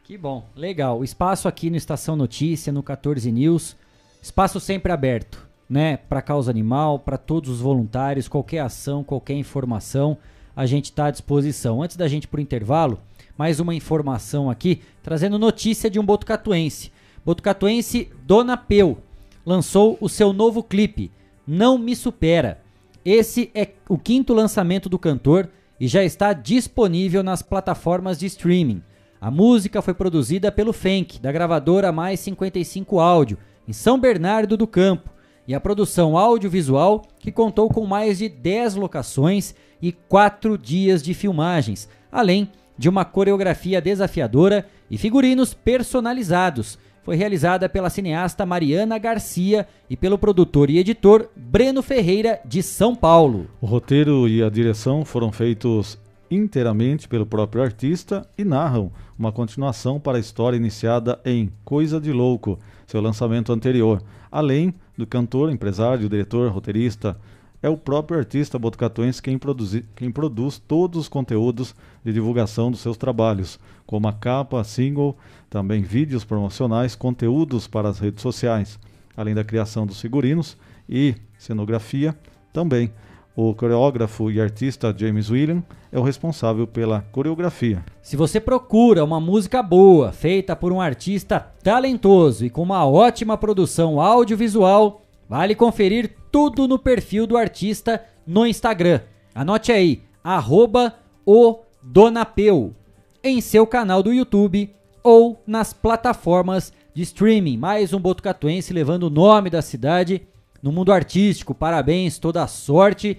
Que 0.04 0.18
bom, 0.18 0.46
legal. 0.54 0.98
O 0.98 1.04
espaço 1.04 1.48
aqui 1.48 1.70
no 1.70 1.76
Estação 1.76 2.14
Notícia, 2.14 2.70
no 2.70 2.82
14 2.82 3.32
News, 3.32 3.74
espaço 4.22 4.60
sempre 4.60 4.92
aberto 4.92 5.45
né, 5.68 5.96
para 5.96 6.22
causa 6.22 6.50
animal, 6.50 6.98
para 6.98 7.18
todos 7.18 7.50
os 7.50 7.60
voluntários, 7.60 8.28
qualquer 8.28 8.60
ação, 8.60 9.02
qualquer 9.02 9.34
informação, 9.34 10.16
a 10.54 10.64
gente 10.64 10.86
está 10.86 11.06
à 11.06 11.10
disposição. 11.10 11.82
Antes 11.82 11.96
da 11.96 12.08
gente 12.08 12.28
para 12.28 12.38
o 12.38 12.42
intervalo, 12.42 12.98
mais 13.36 13.60
uma 13.60 13.74
informação 13.74 14.48
aqui, 14.48 14.80
trazendo 15.02 15.38
notícia 15.38 15.90
de 15.90 15.98
um 15.98 16.04
botucatuense. 16.04 16.90
Botucatuense 17.24 18.10
Dona 18.24 18.56
Peu 18.56 18.96
lançou 19.44 19.98
o 20.00 20.08
seu 20.08 20.32
novo 20.32 20.62
clipe, 20.62 21.10
Não 21.46 21.76
Me 21.76 21.94
Supera. 21.94 22.60
Esse 23.04 23.50
é 23.54 23.68
o 23.88 23.98
quinto 23.98 24.32
lançamento 24.32 24.88
do 24.88 24.98
cantor 24.98 25.48
e 25.78 25.86
já 25.86 26.02
está 26.02 26.32
disponível 26.32 27.22
nas 27.22 27.42
plataformas 27.42 28.18
de 28.18 28.26
streaming. 28.26 28.82
A 29.20 29.30
música 29.30 29.82
foi 29.82 29.94
produzida 29.94 30.50
pelo 30.50 30.72
Fenk, 30.72 31.20
da 31.20 31.30
gravadora 31.30 31.92
Mais 31.92 32.20
55 32.20 32.98
Áudio, 32.98 33.38
em 33.68 33.72
São 33.72 33.98
Bernardo 33.98 34.56
do 34.56 34.66
Campo 34.66 35.10
e 35.46 35.54
a 35.54 35.60
produção 35.60 36.16
audiovisual, 36.16 37.02
que 37.18 37.30
contou 37.30 37.68
com 37.68 37.86
mais 37.86 38.18
de 38.18 38.28
10 38.28 38.74
locações 38.74 39.54
e 39.80 39.92
4 39.92 40.58
dias 40.58 41.02
de 41.02 41.14
filmagens, 41.14 41.88
além 42.10 42.50
de 42.78 42.88
uma 42.88 43.04
coreografia 43.04 43.80
desafiadora 43.80 44.66
e 44.90 44.98
figurinos 44.98 45.54
personalizados. 45.54 46.78
Foi 47.02 47.14
realizada 47.14 47.68
pela 47.68 47.88
cineasta 47.88 48.44
Mariana 48.44 48.98
Garcia 48.98 49.68
e 49.88 49.96
pelo 49.96 50.18
produtor 50.18 50.68
e 50.68 50.78
editor 50.78 51.28
Breno 51.36 51.80
Ferreira, 51.80 52.40
de 52.44 52.62
São 52.62 52.96
Paulo. 52.96 53.46
O 53.60 53.66
roteiro 53.66 54.28
e 54.28 54.42
a 54.42 54.50
direção 54.50 55.04
foram 55.04 55.30
feitos 55.30 55.98
inteiramente 56.28 57.06
pelo 57.06 57.24
próprio 57.24 57.62
artista 57.62 58.28
e 58.36 58.44
narram 58.44 58.90
uma 59.16 59.30
continuação 59.30 60.00
para 60.00 60.16
a 60.18 60.20
história 60.20 60.56
iniciada 60.56 61.20
em 61.24 61.50
Coisa 61.64 62.00
de 62.00 62.12
Louco, 62.12 62.58
seu 62.86 63.00
lançamento 63.00 63.52
anterior, 63.52 64.02
além 64.30 64.74
do 64.96 65.06
cantor, 65.06 65.50
empresário, 65.50 66.08
diretor, 66.08 66.50
roteirista. 66.50 67.18
É 67.62 67.68
o 67.68 67.76
próprio 67.76 68.18
artista 68.18 68.58
botucatuense 68.58 69.20
quem, 69.20 69.38
produzi, 69.38 69.84
quem 69.94 70.10
produz 70.10 70.58
todos 70.58 71.00
os 71.00 71.08
conteúdos 71.08 71.74
de 72.04 72.12
divulgação 72.12 72.70
dos 72.70 72.80
seus 72.80 72.96
trabalhos, 72.96 73.58
como 73.86 74.08
a 74.08 74.12
capa, 74.12 74.62
single, 74.62 75.16
também 75.48 75.82
vídeos 75.82 76.24
promocionais, 76.24 76.94
conteúdos 76.94 77.66
para 77.66 77.88
as 77.88 77.98
redes 77.98 78.22
sociais, 78.22 78.78
além 79.16 79.34
da 79.34 79.44
criação 79.44 79.86
dos 79.86 80.00
figurinos 80.00 80.56
e 80.88 81.14
cenografia 81.38 82.16
também. 82.52 82.92
O 83.38 83.54
coreógrafo 83.54 84.30
e 84.30 84.40
artista 84.40 84.94
James 84.96 85.28
William 85.28 85.62
é 85.92 85.98
o 85.98 86.02
responsável 86.02 86.66
pela 86.66 87.02
coreografia. 87.12 87.84
Se 88.00 88.16
você 88.16 88.40
procura 88.40 89.04
uma 89.04 89.20
música 89.20 89.62
boa, 89.62 90.10
feita 90.10 90.56
por 90.56 90.72
um 90.72 90.80
artista 90.80 91.52
talentoso 91.62 92.46
e 92.46 92.50
com 92.50 92.62
uma 92.62 92.86
ótima 92.86 93.36
produção 93.36 94.00
audiovisual, 94.00 95.02
vale 95.28 95.54
conferir 95.54 96.16
tudo 96.32 96.66
no 96.66 96.78
perfil 96.78 97.26
do 97.26 97.36
artista 97.36 98.02
no 98.26 98.46
Instagram. 98.46 99.02
Anote 99.34 99.70
aí, 99.70 100.00
arroba 100.24 100.94
o 101.26 101.58
Donapeu, 101.82 102.74
em 103.22 103.42
seu 103.42 103.66
canal 103.66 104.02
do 104.02 104.14
YouTube 104.14 104.74
ou 105.02 105.38
nas 105.46 105.74
plataformas 105.74 106.72
de 106.94 107.02
streaming. 107.02 107.58
Mais 107.58 107.92
um 107.92 108.00
botucatuense 108.00 108.72
levando 108.72 109.02
o 109.02 109.10
nome 109.10 109.50
da 109.50 109.60
cidade 109.60 110.26
no 110.62 110.72
mundo 110.72 110.92
artístico. 110.92 111.54
Parabéns, 111.54 112.18
toda 112.18 112.42
a 112.42 112.46
sorte. 112.46 113.18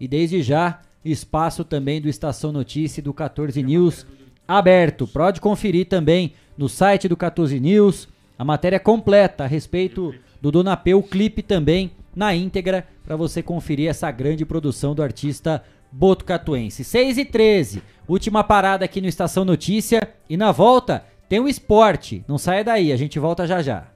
E 0.00 0.08
desde 0.08 0.42
já, 0.42 0.80
espaço 1.04 1.64
também 1.64 2.00
do 2.00 2.08
Estação 2.08 2.52
Notícia 2.52 3.00
e 3.00 3.04
do 3.04 3.12
14 3.12 3.62
News 3.62 4.06
aberto. 4.46 5.06
Pode 5.06 5.40
conferir 5.40 5.86
também 5.86 6.32
no 6.56 6.68
site 6.68 7.08
do 7.08 7.16
14 7.16 7.58
News 7.58 8.08
a 8.38 8.44
matéria 8.44 8.80
completa 8.80 9.44
a 9.44 9.46
respeito 9.46 10.14
do 10.40 10.50
Donapeu, 10.50 10.98
o 10.98 11.02
clipe 11.02 11.42
também 11.42 11.92
na 12.14 12.34
íntegra 12.34 12.86
para 13.04 13.16
você 13.16 13.42
conferir 13.42 13.88
essa 13.88 14.10
grande 14.10 14.44
produção 14.44 14.94
do 14.94 15.02
artista 15.02 15.62
botucatuense. 15.90 16.82
6 16.84 17.18
e 17.18 17.24
13, 17.24 17.82
última 18.08 18.42
parada 18.42 18.84
aqui 18.84 19.00
no 19.00 19.06
Estação 19.06 19.44
Notícia 19.44 20.08
e 20.28 20.36
na 20.36 20.52
volta 20.52 21.04
tem 21.28 21.40
o 21.40 21.48
esporte. 21.48 22.24
Não 22.26 22.38
saia 22.38 22.64
daí, 22.64 22.92
a 22.92 22.96
gente 22.96 23.18
volta 23.18 23.46
já 23.46 23.62
já. 23.62 23.86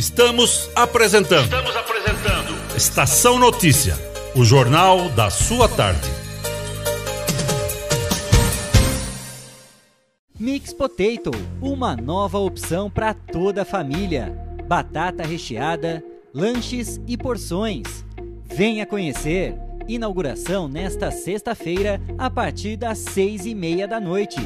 Estamos 0.00 0.70
apresentando. 0.74 1.44
Estamos 1.44 1.76
apresentando. 1.76 2.74
Estação 2.74 3.38
Notícia, 3.38 3.94
o 4.34 4.42
jornal 4.46 5.10
da 5.10 5.28
sua 5.28 5.68
tarde. 5.68 6.08
Mix 10.38 10.72
Potato, 10.72 11.30
uma 11.60 11.94
nova 11.94 12.38
opção 12.38 12.88
para 12.88 13.12
toda 13.12 13.60
a 13.60 13.64
família. 13.66 14.34
Batata 14.66 15.22
recheada, 15.22 16.02
lanches 16.32 16.98
e 17.06 17.18
porções. 17.18 18.02
Venha 18.46 18.86
conhecer. 18.86 19.54
Inauguração 19.86 20.66
nesta 20.66 21.10
sexta-feira 21.10 22.00
a 22.16 22.30
partir 22.30 22.78
das 22.78 22.96
seis 22.96 23.44
e 23.44 23.54
meia 23.54 23.86
da 23.86 24.00
noite. 24.00 24.40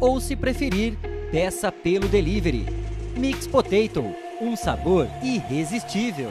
Ou 0.00 0.18
se 0.18 0.34
preferir, 0.34 0.96
peça 1.30 1.70
pelo 1.70 2.08
delivery. 2.08 2.64
Mix 3.14 3.46
Potato 3.46 4.23
um 4.44 4.56
sabor 4.56 5.08
irresistível. 5.22 6.30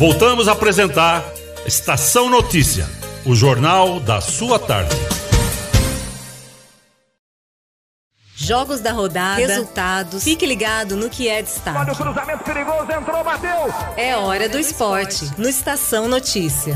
Voltamos 0.00 0.48
a 0.48 0.52
apresentar 0.52 1.22
Estação 1.66 2.30
Notícia, 2.30 2.86
o 3.26 3.34
jornal 3.34 4.00
da 4.00 4.18
sua 4.18 4.58
tarde. 4.58 4.96
Jogos 8.34 8.80
da 8.80 8.92
rodada, 8.92 9.46
resultados. 9.46 10.24
Fique 10.24 10.46
ligado 10.46 10.96
no 10.96 11.10
que 11.10 11.28
é 11.28 11.42
destaque. 11.42 11.80
Olha 11.80 11.92
o 11.92 11.96
cruzamento 11.96 12.42
perigoso, 12.44 12.90
entrou, 12.90 13.22
bateu. 13.22 13.50
É 13.94 14.16
hora 14.16 14.48
do 14.48 14.58
esporte, 14.58 15.26
no 15.36 15.46
Estação 15.46 16.08
Notícia. 16.08 16.74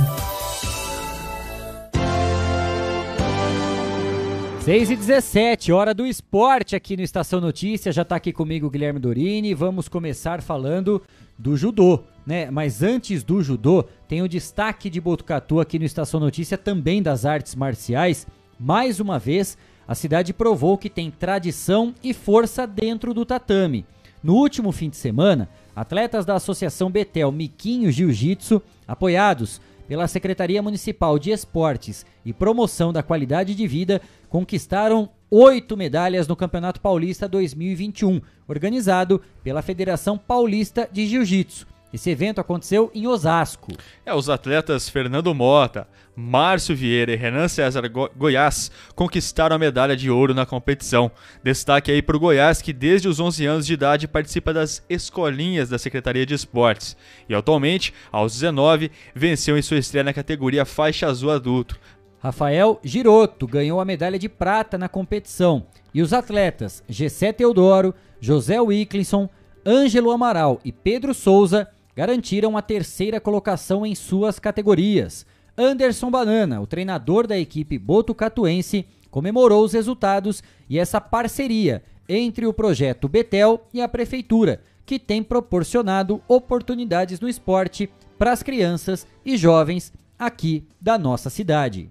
6 4.64 4.90
e 4.90 4.96
17, 4.96 5.72
hora 5.72 5.94
do 5.94 6.06
esporte 6.06 6.76
aqui 6.76 6.94
no 6.94 7.02
Estação 7.02 7.40
Notícia. 7.40 7.90
Já 7.90 8.02
está 8.02 8.16
aqui 8.16 8.34
comigo 8.34 8.66
o 8.66 8.70
Guilherme 8.70 9.00
Dorini. 9.00 9.54
Vamos 9.54 9.88
começar 9.88 10.42
falando 10.42 11.02
do 11.38 11.56
judô, 11.56 12.04
né? 12.26 12.50
Mas 12.50 12.82
antes 12.82 13.22
do 13.22 13.42
judô, 13.42 13.84
tem 14.08 14.22
o 14.22 14.28
destaque 14.28 14.88
de 14.88 15.00
Botucatu 15.00 15.60
aqui 15.60 15.78
no 15.78 15.84
Estação 15.84 16.20
Notícia, 16.20 16.56
também 16.56 17.02
das 17.02 17.24
artes 17.24 17.54
marciais. 17.54 18.26
Mais 18.58 19.00
uma 19.00 19.18
vez, 19.18 19.58
a 19.86 19.94
cidade 19.94 20.32
provou 20.32 20.78
que 20.78 20.88
tem 20.88 21.10
tradição 21.10 21.94
e 22.02 22.14
força 22.14 22.66
dentro 22.66 23.12
do 23.12 23.24
tatame. 23.24 23.84
No 24.22 24.34
último 24.34 24.72
fim 24.72 24.88
de 24.88 24.96
semana, 24.96 25.48
atletas 25.76 26.24
da 26.24 26.34
Associação 26.34 26.90
Betel 26.90 27.30
Miquinho 27.30 27.92
Jiu-Jitsu, 27.92 28.62
apoiados 28.88 29.60
pela 29.86 30.08
Secretaria 30.08 30.62
Municipal 30.62 31.18
de 31.18 31.30
Esportes 31.30 32.06
e 32.24 32.32
Promoção 32.32 32.90
da 32.90 33.02
Qualidade 33.02 33.54
de 33.54 33.66
Vida, 33.66 34.00
conquistaram 34.30 35.10
oito 35.30 35.76
medalhas 35.76 36.26
no 36.26 36.34
Campeonato 36.34 36.80
Paulista 36.80 37.28
2021, 37.28 38.20
organizado 38.48 39.20
pela 39.42 39.60
Federação 39.60 40.16
Paulista 40.16 40.88
de 40.90 41.06
Jiu-Jitsu. 41.06 41.73
Esse 41.94 42.10
evento 42.10 42.40
aconteceu 42.40 42.90
em 42.92 43.06
Osasco. 43.06 43.70
É, 44.04 44.12
os 44.12 44.28
atletas 44.28 44.88
Fernando 44.88 45.32
Mota, 45.32 45.86
Márcio 46.16 46.74
Vieira 46.74 47.12
e 47.12 47.16
Renan 47.16 47.46
César 47.46 47.86
Go 47.88 48.10
Goiás 48.16 48.68
conquistaram 48.96 49.54
a 49.54 49.58
medalha 49.60 49.96
de 49.96 50.10
ouro 50.10 50.34
na 50.34 50.44
competição. 50.44 51.08
Destaque 51.40 51.92
aí 51.92 52.02
para 52.02 52.16
o 52.16 52.18
Goiás, 52.18 52.60
que 52.60 52.72
desde 52.72 53.06
os 53.06 53.20
11 53.20 53.46
anos 53.46 53.64
de 53.64 53.74
idade 53.74 54.08
participa 54.08 54.52
das 54.52 54.82
escolinhas 54.90 55.68
da 55.68 55.78
Secretaria 55.78 56.26
de 56.26 56.34
Esportes. 56.34 56.96
E 57.28 57.34
atualmente, 57.34 57.94
aos 58.10 58.32
19, 58.32 58.90
venceu 59.14 59.56
em 59.56 59.62
sua 59.62 59.78
estreia 59.78 60.02
na 60.02 60.12
categoria 60.12 60.64
faixa 60.64 61.06
azul 61.06 61.30
adulto. 61.30 61.78
Rafael 62.18 62.80
Giroto 62.82 63.46
ganhou 63.46 63.78
a 63.78 63.84
medalha 63.84 64.18
de 64.18 64.28
prata 64.28 64.76
na 64.76 64.88
competição. 64.88 65.64
E 65.94 66.02
os 66.02 66.12
atletas 66.12 66.82
Gessé 66.88 67.32
Teodoro, 67.32 67.94
José 68.20 68.60
Wicklinson, 68.60 69.28
Ângelo 69.64 70.10
Amaral 70.10 70.60
e 70.64 70.72
Pedro 70.72 71.14
Souza 71.14 71.68
garantiram 71.94 72.56
a 72.56 72.62
terceira 72.62 73.20
colocação 73.20 73.84
em 73.84 73.94
suas 73.94 74.38
categorias. 74.38 75.26
Anderson 75.56 76.10
Banana, 76.10 76.60
o 76.60 76.66
treinador 76.66 77.26
da 77.26 77.38
equipe 77.38 77.78
botucatuense, 77.78 78.86
comemorou 79.10 79.64
os 79.64 79.72
resultados 79.72 80.42
e 80.68 80.78
essa 80.78 81.00
parceria 81.00 81.82
entre 82.08 82.46
o 82.46 82.52
projeto 82.52 83.08
Betel 83.08 83.64
e 83.72 83.80
a 83.80 83.88
prefeitura, 83.88 84.60
que 84.84 84.98
tem 84.98 85.22
proporcionado 85.22 86.20
oportunidades 86.28 87.20
no 87.20 87.28
esporte 87.28 87.88
para 88.18 88.32
as 88.32 88.42
crianças 88.42 89.06
e 89.24 89.36
jovens 89.36 89.92
aqui 90.18 90.64
da 90.80 90.98
nossa 90.98 91.30
cidade. 91.30 91.90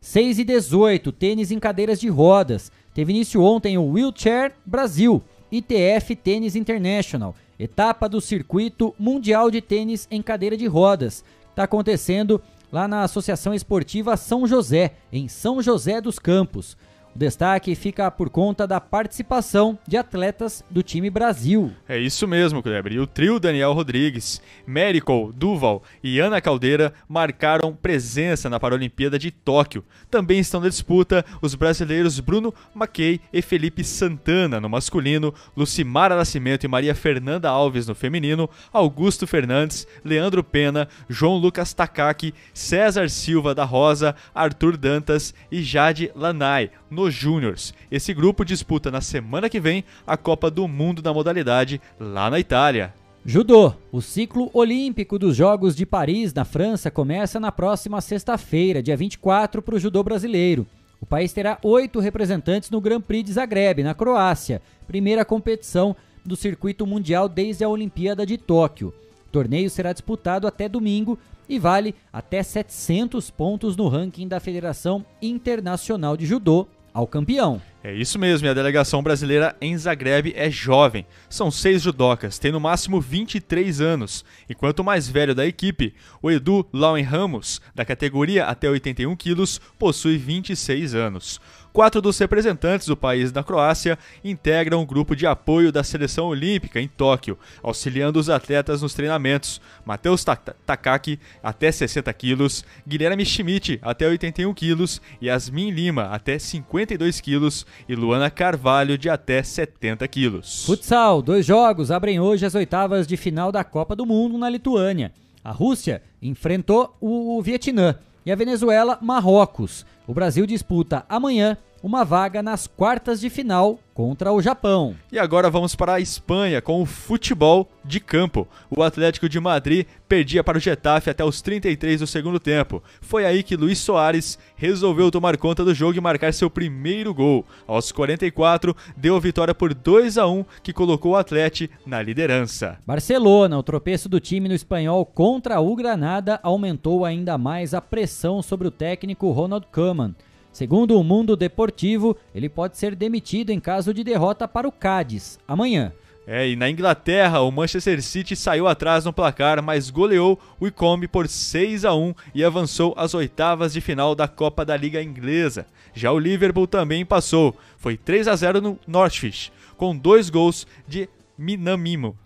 6 0.00 0.38
e 0.38 0.44
18, 0.44 1.12
tênis 1.12 1.50
em 1.50 1.58
cadeiras 1.58 2.00
de 2.00 2.08
rodas. 2.08 2.72
Teve 2.94 3.12
início 3.12 3.42
ontem 3.42 3.76
o 3.78 3.92
Wheelchair 3.92 4.52
Brasil, 4.64 5.22
ITF 5.52 6.16
Tênis 6.16 6.56
International, 6.56 7.34
etapa 7.62 8.08
do 8.08 8.22
Circuito 8.22 8.94
Mundial 8.98 9.50
de 9.50 9.60
Tênis 9.60 10.08
em 10.10 10.22
Cadeira 10.22 10.56
de 10.56 10.66
Rodas. 10.66 11.22
Está 11.50 11.64
acontecendo 11.64 12.40
lá 12.72 12.88
na 12.88 13.02
Associação 13.02 13.52
Esportiva 13.52 14.16
São 14.16 14.46
José, 14.46 14.94
em 15.12 15.28
São 15.28 15.60
José 15.60 16.00
dos 16.00 16.18
Campos. 16.18 16.74
Destaque 17.20 17.74
fica 17.74 18.10
por 18.10 18.30
conta 18.30 18.66
da 18.66 18.80
participação 18.80 19.78
de 19.86 19.98
atletas 19.98 20.64
do 20.70 20.82
time 20.82 21.10
Brasil. 21.10 21.70
É 21.86 21.98
isso 21.98 22.26
mesmo, 22.26 22.62
Kleber. 22.62 22.94
E 22.94 22.98
o 22.98 23.06
trio 23.06 23.38
Daniel 23.38 23.74
Rodrigues, 23.74 24.40
Mérico, 24.66 25.30
Duval 25.36 25.82
e 26.02 26.18
Ana 26.18 26.40
Caldeira 26.40 26.94
marcaram 27.06 27.76
presença 27.76 28.48
na 28.48 28.58
Paralimpíada 28.58 29.18
de 29.18 29.30
Tóquio. 29.30 29.84
Também 30.10 30.38
estão 30.38 30.62
na 30.62 30.68
disputa 30.70 31.22
os 31.42 31.54
brasileiros 31.54 32.18
Bruno 32.20 32.54
Mackey 32.74 33.20
e 33.30 33.42
Felipe 33.42 33.84
Santana 33.84 34.58
no 34.58 34.70
masculino, 34.70 35.34
Lucimara 35.54 36.16
Nascimento 36.16 36.64
e 36.64 36.68
Maria 36.68 36.94
Fernanda 36.94 37.50
Alves 37.50 37.86
no 37.86 37.94
feminino, 37.94 38.48
Augusto 38.72 39.26
Fernandes, 39.26 39.86
Leandro 40.02 40.42
Pena, 40.42 40.88
João 41.06 41.36
Lucas 41.36 41.74
Takaki, 41.74 42.32
César 42.54 43.10
Silva 43.10 43.54
da 43.54 43.66
Rosa, 43.66 44.16
Arthur 44.34 44.78
Dantas 44.78 45.34
e 45.52 45.62
Jade 45.62 46.10
Lanai 46.14 46.70
no 46.90 47.09
nos 47.10 47.14
Júniors. 47.14 47.74
Esse 47.90 48.14
grupo 48.14 48.44
disputa 48.44 48.90
na 48.90 49.00
semana 49.00 49.50
que 49.50 49.60
vem 49.60 49.84
a 50.06 50.16
Copa 50.16 50.48
do 50.50 50.66
Mundo 50.68 51.02
da 51.02 51.12
modalidade 51.12 51.80
lá 51.98 52.30
na 52.30 52.38
Itália. 52.38 52.94
Judô. 53.26 53.74
O 53.92 54.00
ciclo 54.00 54.48
olímpico 54.54 55.18
dos 55.18 55.36
Jogos 55.36 55.74
de 55.76 55.84
Paris, 55.84 56.32
na 56.32 56.44
França, 56.44 56.90
começa 56.90 57.38
na 57.38 57.52
próxima 57.52 58.00
sexta-feira, 58.00 58.82
dia 58.82 58.96
24, 58.96 59.60
para 59.60 59.74
o 59.74 59.78
judô 59.78 60.02
brasileiro. 60.02 60.66
O 61.00 61.06
país 61.06 61.32
terá 61.32 61.58
oito 61.62 61.98
representantes 61.98 62.70
no 62.70 62.80
Grand 62.80 63.00
Prix 63.00 63.24
de 63.24 63.32
Zagreb, 63.32 63.82
na 63.82 63.94
Croácia, 63.94 64.62
primeira 64.86 65.24
competição 65.24 65.94
do 66.24 66.36
circuito 66.36 66.86
mundial 66.86 67.28
desde 67.28 67.64
a 67.64 67.68
Olimpíada 67.68 68.24
de 68.24 68.38
Tóquio. 68.38 68.94
O 69.26 69.30
torneio 69.30 69.68
será 69.68 69.92
disputado 69.92 70.46
até 70.46 70.68
domingo 70.68 71.18
e 71.48 71.58
vale 71.58 71.94
até 72.12 72.42
700 72.42 73.30
pontos 73.30 73.76
no 73.76 73.88
ranking 73.88 74.28
da 74.28 74.40
Federação 74.40 75.04
Internacional 75.20 76.16
de 76.16 76.24
Judô 76.24 76.66
ao 76.92 77.06
campeão. 77.06 77.60
É 77.82 77.94
isso 77.94 78.18
mesmo, 78.18 78.46
e 78.46 78.50
a 78.50 78.54
delegação 78.54 79.02
brasileira 79.02 79.56
em 79.58 79.76
Zagreb 79.76 80.34
é 80.36 80.50
jovem. 80.50 81.06
São 81.30 81.50
seis 81.50 81.80
judocas, 81.80 82.38
tem 82.38 82.52
no 82.52 82.60
máximo 82.60 83.00
23 83.00 83.80
anos, 83.80 84.22
enquanto 84.50 84.80
o 84.80 84.84
mais 84.84 85.08
velho 85.08 85.34
da 85.34 85.46
equipe, 85.46 85.94
o 86.20 86.30
Edu 86.30 86.66
Lauen 86.72 87.04
Ramos, 87.04 87.60
da 87.74 87.84
categoria 87.84 88.44
até 88.44 88.68
81 88.68 89.16
quilos, 89.16 89.58
possui 89.78 90.18
26 90.18 90.94
anos. 90.94 91.40
Quatro 91.72 92.02
dos 92.02 92.18
representantes 92.18 92.88
do 92.88 92.96
país 92.96 93.30
da 93.30 93.44
Croácia 93.44 93.96
integram 94.24 94.82
o 94.82 94.86
grupo 94.86 95.14
de 95.14 95.24
apoio 95.24 95.70
da 95.70 95.84
seleção 95.84 96.26
olímpica 96.26 96.80
em 96.80 96.88
Tóquio, 96.88 97.38
auxiliando 97.62 98.18
os 98.18 98.28
atletas 98.28 98.82
nos 98.82 98.92
treinamentos. 98.92 99.60
Matheus 99.84 100.24
Takaki, 100.66 101.20
até 101.40 101.70
60 101.70 102.12
quilos, 102.12 102.64
Guilherme 102.86 103.24
Schmidt, 103.24 103.78
até 103.82 104.08
81 104.08 104.52
quilos, 104.52 105.00
Yasmin 105.22 105.70
Lima, 105.70 106.06
até 106.06 106.40
52 106.40 107.20
quilos 107.20 107.64
e 107.88 107.94
Luana 107.94 108.30
Carvalho, 108.30 108.98
de 108.98 109.08
até 109.08 109.40
70 109.40 110.08
quilos. 110.08 110.64
Futsal, 110.66 111.22
dois 111.22 111.46
jogos 111.46 111.92
abrem 111.92 112.18
hoje 112.18 112.44
as 112.44 112.56
oitavas 112.56 113.06
de 113.06 113.16
final 113.16 113.52
da 113.52 113.62
Copa 113.62 113.94
do 113.94 114.04
Mundo 114.04 114.36
na 114.36 114.50
Lituânia. 114.50 115.12
A 115.44 115.52
Rússia 115.52 116.02
enfrentou 116.20 116.96
o 117.00 117.40
Vietnã 117.40 117.96
e 118.26 118.32
a 118.32 118.36
Venezuela, 118.36 118.98
Marrocos. 119.00 119.86
O 120.10 120.12
Brasil 120.12 120.44
disputa 120.44 121.06
amanhã 121.08 121.56
uma 121.82 122.04
vaga 122.04 122.42
nas 122.42 122.66
quartas 122.66 123.20
de 123.20 123.30
final 123.30 123.78
contra 123.94 124.32
o 124.32 124.40
Japão. 124.40 124.94
E 125.12 125.18
agora 125.18 125.50
vamos 125.50 125.74
para 125.74 125.94
a 125.94 126.00
Espanha 126.00 126.62
com 126.62 126.80
o 126.80 126.86
futebol 126.86 127.68
de 127.84 128.00
campo. 128.00 128.48
O 128.70 128.82
Atlético 128.82 129.28
de 129.28 129.38
Madrid 129.38 129.86
perdia 130.08 130.42
para 130.42 130.56
o 130.56 130.60
Getafe 130.60 131.10
até 131.10 131.24
os 131.24 131.42
33 131.42 132.00
do 132.00 132.06
segundo 132.06 132.40
tempo. 132.40 132.82
Foi 133.00 133.26
aí 133.26 133.42
que 133.42 133.56
Luiz 133.56 133.78
Soares 133.78 134.38
resolveu 134.56 135.10
tomar 135.10 135.36
conta 135.36 135.64
do 135.64 135.74
jogo 135.74 135.98
e 135.98 136.00
marcar 136.00 136.32
seu 136.32 136.48
primeiro 136.48 137.12
gol. 137.12 137.44
Aos 137.66 137.92
44, 137.92 138.74
deu 138.96 139.16
a 139.16 139.20
vitória 139.20 139.54
por 139.54 139.74
2 139.74 140.16
a 140.16 140.26
1, 140.26 140.44
que 140.62 140.72
colocou 140.72 141.12
o 141.12 141.16
Atlético 141.16 141.74
na 141.86 142.00
liderança. 142.00 142.78
Barcelona, 142.86 143.58
o 143.58 143.62
tropeço 143.62 144.08
do 144.08 144.20
time 144.20 144.48
no 144.48 144.54
espanhol 144.54 145.04
contra 145.04 145.60
o 145.60 145.76
Granada 145.76 146.40
aumentou 146.42 147.04
ainda 147.04 147.36
mais 147.36 147.74
a 147.74 147.80
pressão 147.80 148.42
sobre 148.42 148.66
o 148.66 148.70
técnico 148.70 149.30
Ronald 149.30 149.66
Koeman. 149.70 150.14
Segundo 150.52 150.98
o 150.98 151.04
Mundo 151.04 151.36
Deportivo, 151.36 152.16
ele 152.34 152.48
pode 152.48 152.76
ser 152.76 152.94
demitido 152.96 153.50
em 153.50 153.60
caso 153.60 153.94
de 153.94 154.02
derrota 154.02 154.48
para 154.48 154.66
o 154.66 154.72
Cádiz 154.72 155.38
amanhã. 155.46 155.92
É, 156.26 156.48
e 156.48 156.54
na 156.54 156.70
Inglaterra, 156.70 157.40
o 157.40 157.50
Manchester 157.50 158.00
City 158.02 158.36
saiu 158.36 158.68
atrás 158.68 159.04
no 159.04 159.12
placar, 159.12 159.62
mas 159.62 159.90
goleou 159.90 160.38
o 160.60 160.66
Icombe 160.66 161.08
por 161.08 161.26
6 161.26 161.84
a 161.84 161.94
1 161.94 162.14
e 162.34 162.44
avançou 162.44 162.94
às 162.96 163.14
oitavas 163.14 163.72
de 163.72 163.80
final 163.80 164.14
da 164.14 164.28
Copa 164.28 164.64
da 164.64 164.76
Liga 164.76 165.02
Inglesa. 165.02 165.66
Já 165.92 166.12
o 166.12 166.18
Liverpool 166.18 166.66
também 166.66 167.04
passou, 167.04 167.56
foi 167.78 167.96
3 167.96 168.28
a 168.28 168.36
0 168.36 168.60
no 168.60 168.78
Northfish, 168.86 169.50
com 169.76 169.96
dois 169.96 170.30
gols 170.30 170.66
de 170.86 171.08
Minamimo. 171.36 172.16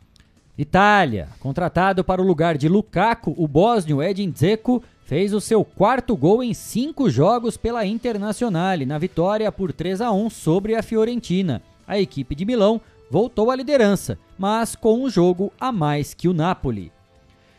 Itália, 0.56 1.28
contratado 1.40 2.04
para 2.04 2.20
o 2.20 2.26
lugar 2.26 2.58
de 2.58 2.68
Lukaku, 2.68 3.34
o 3.36 3.48
bósnio 3.48 4.02
Edin 4.02 4.30
Dzeko 4.30 4.82
fez 5.04 5.34
o 5.34 5.40
seu 5.40 5.64
quarto 5.64 6.16
gol 6.16 6.42
em 6.42 6.54
cinco 6.54 7.10
jogos 7.10 7.56
pela 7.56 7.84
Internazionale, 7.84 8.86
na 8.86 8.98
vitória 8.98 9.50
por 9.52 9.72
3 9.72 10.00
a 10.00 10.10
1 10.10 10.30
sobre 10.30 10.74
a 10.74 10.82
Fiorentina. 10.82 11.62
A 11.86 11.98
equipe 11.98 12.34
de 12.34 12.44
Milão 12.44 12.80
voltou 13.10 13.50
à 13.50 13.56
liderança, 13.56 14.18
mas 14.38 14.74
com 14.74 15.04
um 15.04 15.10
jogo 15.10 15.52
a 15.60 15.70
mais 15.70 16.14
que 16.14 16.26
o 16.26 16.32
Napoli. 16.32 16.90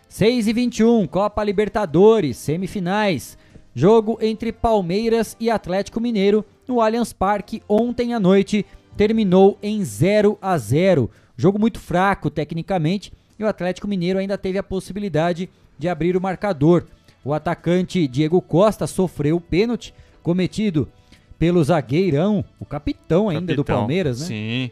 6 0.10 0.48
e 0.48 0.54
21, 0.54 1.08
Copa 1.08 1.44
Libertadores, 1.44 2.38
semifinais. 2.38 3.38
Jogo 3.74 4.18
entre 4.22 4.52
Palmeiras 4.52 5.36
e 5.40 5.50
Atlético 5.50 6.00
Mineiro 6.00 6.46
no 6.68 6.80
Allianz 6.80 7.12
Parque 7.12 7.62
ontem 7.68 8.14
à 8.14 8.20
noite 8.20 8.66
terminou 8.96 9.60
em 9.62 9.84
0 9.84 10.38
a 10.42 10.58
0. 10.58 11.12
Jogo 11.36 11.60
muito 11.60 11.80
fraco 11.80 12.30
tecnicamente 12.30 13.12
e 13.38 13.44
o 13.44 13.48
Atlético 13.48 13.88
Mineiro 13.88 14.18
ainda 14.18 14.38
teve 14.38 14.58
a 14.58 14.64
possibilidade 14.64 15.50
de 15.78 15.90
abrir 15.90 16.16
o 16.16 16.22
marcador. 16.22 16.86
O 17.26 17.34
atacante 17.34 18.08
Diego 18.08 18.40
Costa 18.40 18.86
sofreu 18.86 19.38
o 19.38 19.42
pênalti 19.42 19.92
cometido 20.22 20.88
pelo 21.40 21.64
zagueirão, 21.64 22.46
o 22.60 22.66
capitão 22.66 23.30
ainda 23.30 23.42
capitão, 23.42 23.56
do 23.56 23.66
Palmeiras, 23.66 24.22
né? 24.22 24.28
Sim. 24.28 24.72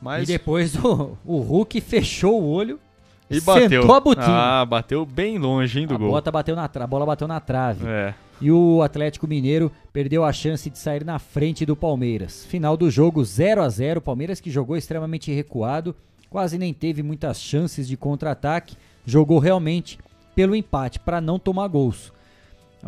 Mas... 0.00 0.24
E 0.24 0.32
depois 0.32 0.74
o, 0.76 1.16
o 1.24 1.38
Hulk 1.40 1.78
fechou 1.82 2.42
o 2.42 2.48
olho 2.48 2.80
e 3.30 3.38
bateu. 3.40 3.92
a 3.92 4.00
botinha. 4.00 4.26
Ah, 4.26 4.64
bateu 4.64 5.04
bem 5.04 5.38
longe 5.38 5.80
hein, 5.80 5.86
do 5.86 5.94
a 5.94 5.98
gol. 5.98 6.10
Bota 6.10 6.32
bateu 6.32 6.56
na 6.56 6.64
a 6.72 6.86
bola 6.86 7.06
bateu 7.06 7.28
na 7.28 7.38
trave. 7.38 7.86
É. 7.86 8.14
E 8.40 8.50
o 8.50 8.82
Atlético 8.82 9.26
Mineiro 9.26 9.70
perdeu 9.92 10.24
a 10.24 10.32
chance 10.32 10.68
de 10.68 10.78
sair 10.78 11.04
na 11.04 11.18
frente 11.18 11.64
do 11.64 11.76
Palmeiras. 11.76 12.44
Final 12.46 12.76
do 12.76 12.90
jogo 12.90 13.24
0 13.24 13.62
a 13.62 13.68
0 13.68 14.00
Palmeiras 14.00 14.40
que 14.40 14.50
jogou 14.50 14.76
extremamente 14.76 15.32
recuado, 15.32 15.94
quase 16.28 16.58
nem 16.58 16.74
teve 16.74 17.02
muitas 17.02 17.40
chances 17.40 17.86
de 17.86 17.96
contra-ataque, 17.96 18.76
jogou 19.06 19.38
realmente 19.38 19.98
pelo 20.34 20.54
empate 20.54 20.98
para 20.98 21.20
não 21.20 21.38
tomar 21.38 21.68
gols. 21.68 22.12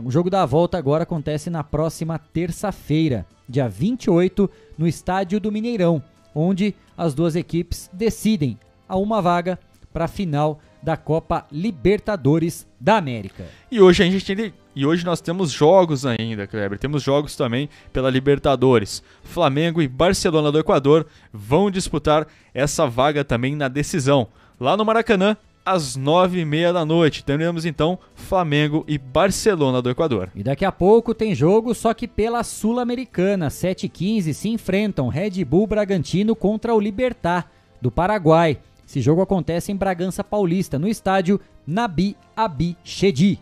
O 0.04 0.10
jogo 0.10 0.28
da 0.28 0.44
volta 0.44 0.76
agora 0.76 1.04
acontece 1.04 1.48
na 1.48 1.64
próxima 1.64 2.18
terça-feira, 2.18 3.24
dia 3.48 3.68
28, 3.68 4.50
no 4.76 4.86
estádio 4.86 5.40
do 5.40 5.50
Mineirão, 5.50 6.02
onde 6.34 6.74
as 6.96 7.14
duas 7.14 7.34
equipes 7.34 7.88
decidem 7.92 8.58
a 8.86 8.96
uma 8.96 9.22
vaga 9.22 9.58
para 9.92 10.04
a 10.04 10.08
final 10.08 10.60
da 10.82 10.96
Copa 10.96 11.46
Libertadores 11.50 12.66
da 12.78 12.98
América. 12.98 13.46
E 13.70 13.80
hoje 13.80 14.02
a 14.02 14.06
gente 14.06 14.36
tem, 14.36 14.52
e 14.74 14.84
hoje 14.84 15.04
nós 15.04 15.20
temos 15.20 15.50
jogos 15.50 16.04
ainda, 16.04 16.46
Kleber. 16.46 16.78
Temos 16.78 17.02
jogos 17.02 17.34
também 17.34 17.68
pela 17.92 18.10
Libertadores. 18.10 19.02
Flamengo 19.24 19.80
e 19.80 19.88
Barcelona 19.88 20.52
do 20.52 20.58
Equador 20.58 21.06
vão 21.32 21.70
disputar 21.70 22.26
essa 22.52 22.86
vaga 22.86 23.24
também 23.24 23.56
na 23.56 23.66
decisão. 23.66 24.28
Lá 24.60 24.76
no 24.76 24.84
Maracanã, 24.84 25.36
às 25.66 25.96
nove 25.96 26.38
e 26.38 26.44
meia 26.44 26.72
da 26.72 26.84
noite. 26.84 27.24
Teremos 27.24 27.66
então 27.66 27.98
Flamengo 28.14 28.84
e 28.86 28.96
Barcelona 28.96 29.82
do 29.82 29.90
Equador. 29.90 30.30
E 30.32 30.44
daqui 30.44 30.64
a 30.64 30.70
pouco 30.70 31.12
tem 31.12 31.34
jogo, 31.34 31.74
só 31.74 31.92
que 31.92 32.06
pela 32.06 32.44
Sul-Americana. 32.44 33.48
7h15 33.48 34.32
se 34.32 34.48
enfrentam 34.48 35.08
Red 35.08 35.44
Bull 35.44 35.66
Bragantino 35.66 36.36
contra 36.36 36.72
o 36.72 36.78
Libertar 36.78 37.50
do 37.82 37.90
Paraguai. 37.90 38.58
Esse 38.88 39.00
jogo 39.00 39.20
acontece 39.20 39.72
em 39.72 39.76
Bragança 39.76 40.22
Paulista, 40.22 40.78
no 40.78 40.86
estádio 40.86 41.40
Nabi 41.66 42.16
Abi 42.36 42.76
Chedi. 42.84 43.40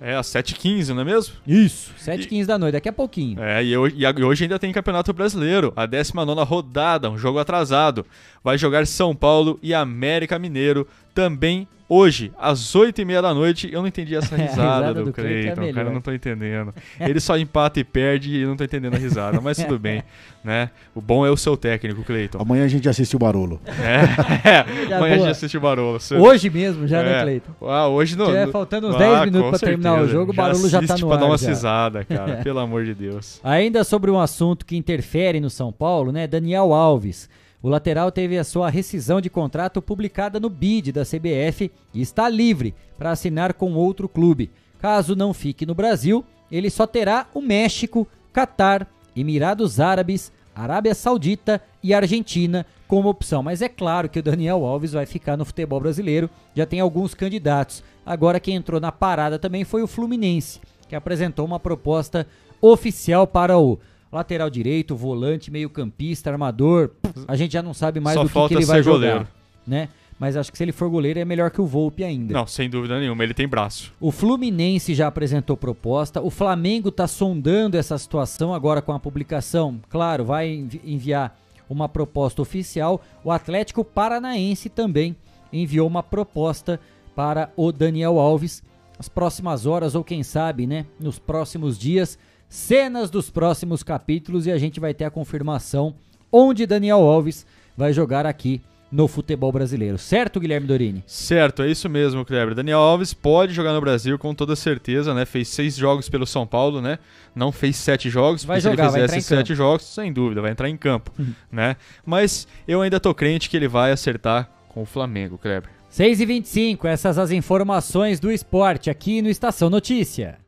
É, 0.00 0.16
às 0.16 0.28
7h15, 0.28 0.94
não 0.94 1.02
é 1.02 1.04
mesmo? 1.04 1.34
Isso, 1.46 1.92
7h15 2.02 2.46
da 2.46 2.58
noite, 2.58 2.72
daqui 2.72 2.88
a 2.88 2.92
pouquinho. 2.92 3.38
É, 3.42 3.62
e 3.62 3.76
hoje, 3.76 3.96
e 3.98 4.24
hoje 4.24 4.44
ainda 4.44 4.58
tem 4.58 4.72
Campeonato 4.72 5.12
Brasileiro, 5.12 5.74
a 5.76 5.84
19 5.84 6.42
rodada, 6.42 7.10
um 7.10 7.18
jogo 7.18 7.38
atrasado. 7.38 8.06
Vai 8.42 8.56
jogar 8.56 8.86
São 8.86 9.14
Paulo 9.14 9.58
e 9.62 9.74
América 9.74 10.38
Mineiro 10.38 10.88
também 11.14 11.66
hoje, 11.90 12.32
às 12.38 12.60
8h30 12.60 13.20
da 13.20 13.34
noite. 13.34 13.68
Eu 13.72 13.80
não 13.80 13.88
entendi 13.88 14.14
essa 14.14 14.36
risada, 14.36 14.52
risada 14.52 14.94
do, 14.94 15.04
do 15.06 15.12
Cleiton, 15.12 15.62
é 15.62 15.72
cara, 15.72 15.88
eu 15.88 15.92
não 15.92 16.00
tô 16.00 16.12
entendendo. 16.12 16.72
Ele 17.00 17.18
só 17.18 17.36
empata 17.36 17.80
e 17.80 17.84
perde 17.84 18.30
e 18.30 18.42
eu 18.42 18.48
não 18.48 18.56
tô 18.56 18.62
entendendo 18.62 18.94
a 18.94 18.98
risada, 18.98 19.40
mas 19.40 19.58
tudo 19.58 19.76
bem, 19.76 20.04
né? 20.44 20.70
O 20.94 21.00
bom 21.00 21.26
é 21.26 21.30
o 21.30 21.36
seu 21.36 21.56
técnico, 21.56 22.04
Cleiton. 22.04 22.38
Amanhã 22.40 22.64
a 22.64 22.68
gente 22.68 22.88
assiste 22.88 23.16
o 23.16 23.18
Barolo. 23.18 23.60
É, 23.80 24.90
é 24.90 24.94
amanhã 24.94 25.14
a 25.14 25.18
gente 25.18 25.30
assiste 25.30 25.56
o 25.56 25.60
Barolo. 25.60 25.98
Hoje 26.20 26.50
mesmo 26.50 26.86
já, 26.86 27.02
né, 27.02 27.08
é. 27.08 27.12
né, 27.12 27.22
Cleiton? 27.22 27.52
Ah, 27.62 27.88
hoje 27.88 28.16
não. 28.16 28.34
É, 28.34 28.46
faltando 28.46 28.88
uns 28.88 28.94
ah, 28.94 28.98
10 28.98 29.20
minutos 29.24 29.50
para 29.50 29.58
terminar 29.58 30.02
o 30.02 30.08
jogo, 30.08 30.32
o 30.32 30.34
Barolo 30.34 30.68
já, 30.68 30.80
já 30.80 30.86
tá 30.86 30.94
no 30.98 31.06
pra 31.06 31.16
ar. 31.16 31.20
dar 31.20 31.26
uma 31.26 31.38
já. 31.38 31.48
cisada, 31.48 32.04
cara, 32.04 32.36
pelo 32.44 32.58
amor 32.60 32.84
de 32.84 32.94
Deus. 32.94 33.40
Ainda 33.42 33.82
sobre 33.82 34.10
um 34.10 34.20
assunto 34.20 34.66
que 34.66 34.76
interfere 34.76 35.40
no 35.40 35.50
São 35.50 35.72
Paulo, 35.72 36.12
né? 36.12 36.26
Daniel 36.26 36.72
Alves. 36.72 37.28
O 37.62 37.68
lateral 37.68 38.10
teve 38.10 38.38
a 38.38 38.44
sua 38.44 38.70
rescisão 38.70 39.20
de 39.20 39.28
contrato 39.28 39.82
publicada 39.82 40.40
no 40.40 40.48
BID 40.48 40.92
da 40.92 41.04
CBF 41.04 41.70
e 41.92 42.00
está 42.00 42.28
livre 42.28 42.74
para 42.96 43.10
assinar 43.10 43.52
com 43.52 43.74
outro 43.74 44.08
clube. 44.08 44.50
Caso 44.78 45.14
não 45.14 45.34
fique 45.34 45.66
no 45.66 45.74
Brasil, 45.74 46.24
ele 46.50 46.70
só 46.70 46.86
terá 46.86 47.26
o 47.34 47.42
México, 47.42 48.08
Catar, 48.32 48.88
Emirados 49.14 49.78
Árabes, 49.78 50.32
Arábia 50.54 50.94
Saudita 50.94 51.62
e 51.82 51.92
Argentina 51.92 52.64
como 52.88 53.10
opção. 53.10 53.42
Mas 53.42 53.60
é 53.60 53.68
claro 53.68 54.08
que 54.08 54.18
o 54.18 54.22
Daniel 54.22 54.64
Alves 54.64 54.92
vai 54.92 55.04
ficar 55.04 55.36
no 55.36 55.44
futebol 55.44 55.80
brasileiro, 55.80 56.30
já 56.54 56.64
tem 56.64 56.80
alguns 56.80 57.14
candidatos. 57.14 57.84
Agora 58.06 58.40
quem 58.40 58.56
entrou 58.56 58.80
na 58.80 58.90
parada 58.90 59.38
também 59.38 59.64
foi 59.64 59.82
o 59.82 59.86
Fluminense, 59.86 60.60
que 60.88 60.96
apresentou 60.96 61.44
uma 61.44 61.60
proposta 61.60 62.26
oficial 62.60 63.26
para 63.26 63.58
o 63.58 63.78
lateral 64.12 64.50
direito, 64.50 64.96
volante, 64.96 65.50
meio-campista, 65.50 66.30
armador. 66.30 66.90
A 67.28 67.36
gente 67.36 67.52
já 67.52 67.62
não 67.62 67.74
sabe 67.74 68.00
mais 68.00 68.16
Só 68.16 68.24
do 68.24 68.28
que, 68.28 68.48
que 68.48 68.54
ele 68.54 68.64
vai 68.66 68.82
goleiro. 68.82 69.18
jogar, 69.18 69.30
né? 69.66 69.88
Mas 70.18 70.36
acho 70.36 70.52
que 70.52 70.58
se 70.58 70.64
ele 70.64 70.72
for 70.72 70.90
goleiro 70.90 71.18
é 71.18 71.24
melhor 71.24 71.50
que 71.50 71.62
o 71.62 71.66
Volpe 71.66 72.04
ainda. 72.04 72.34
Não, 72.34 72.46
sem 72.46 72.68
dúvida 72.68 73.00
nenhuma, 73.00 73.24
ele 73.24 73.32
tem 73.32 73.48
braço. 73.48 73.90
O 73.98 74.10
Fluminense 74.12 74.94
já 74.94 75.06
apresentou 75.06 75.56
proposta, 75.56 76.20
o 76.20 76.28
Flamengo 76.28 76.90
está 76.90 77.06
sondando 77.06 77.78
essa 77.78 77.96
situação 77.96 78.52
agora 78.52 78.82
com 78.82 78.92
a 78.92 79.00
publicação. 79.00 79.80
Claro, 79.88 80.26
vai 80.26 80.68
enviar 80.84 81.38
uma 81.70 81.88
proposta 81.88 82.42
oficial. 82.42 83.00
O 83.24 83.30
Atlético 83.30 83.82
Paranaense 83.82 84.68
também 84.68 85.16
enviou 85.50 85.86
uma 85.88 86.02
proposta 86.02 86.78
para 87.16 87.50
o 87.56 87.72
Daniel 87.72 88.18
Alves. 88.18 88.62
As 88.98 89.08
próximas 89.08 89.64
horas, 89.64 89.94
ou 89.94 90.04
quem 90.04 90.22
sabe, 90.22 90.66
né, 90.66 90.84
nos 91.00 91.18
próximos 91.18 91.78
dias, 91.78 92.18
cenas 92.50 93.08
dos 93.08 93.30
próximos 93.30 93.84
capítulos 93.84 94.44
e 94.46 94.50
a 94.50 94.58
gente 94.58 94.80
vai 94.80 94.92
ter 94.92 95.04
a 95.04 95.10
confirmação 95.10 95.94
onde 96.32 96.66
Daniel 96.66 96.98
Alves 96.98 97.46
vai 97.76 97.92
jogar 97.92 98.26
aqui 98.26 98.60
no 98.90 99.06
futebol 99.06 99.52
brasileiro. 99.52 99.96
Certo, 99.96 100.40
Guilherme 100.40 100.66
Dorini? 100.66 101.04
Certo, 101.06 101.62
é 101.62 101.70
isso 101.70 101.88
mesmo, 101.88 102.24
Kleber. 102.24 102.56
Daniel 102.56 102.80
Alves 102.80 103.14
pode 103.14 103.54
jogar 103.54 103.72
no 103.72 103.80
Brasil 103.80 104.18
com 104.18 104.34
toda 104.34 104.56
certeza, 104.56 105.14
né? 105.14 105.24
Fez 105.24 105.46
seis 105.46 105.76
jogos 105.76 106.08
pelo 106.08 106.26
São 106.26 106.44
Paulo, 106.44 106.80
né? 106.80 106.98
Não 107.32 107.52
fez 107.52 107.76
sete 107.76 108.10
jogos, 108.10 108.44
vai 108.44 108.60
jogar, 108.60 108.90
se 108.90 108.98
ele 108.98 109.08
fizesse 109.08 109.28
sete 109.28 109.48
campo. 109.48 109.54
jogos, 109.54 109.84
sem 109.84 110.12
dúvida, 110.12 110.42
vai 110.42 110.50
entrar 110.50 110.68
em 110.68 110.76
campo, 110.76 111.12
uhum. 111.16 111.32
né? 111.52 111.76
Mas 112.04 112.48
eu 112.66 112.82
ainda 112.82 112.98
tô 112.98 113.14
crente 113.14 113.48
que 113.48 113.56
ele 113.56 113.68
vai 113.68 113.92
acertar 113.92 114.50
com 114.68 114.82
o 114.82 114.86
Flamengo, 114.86 115.38
Kleber. 115.38 115.70
6 115.88 116.20
e 116.20 116.26
25 116.26 116.86
essas 116.86 117.18
as 117.18 117.30
informações 117.30 118.18
do 118.18 118.30
esporte 118.30 118.90
aqui 118.90 119.22
no 119.22 119.28
Estação 119.28 119.70
Notícia. 119.70 120.38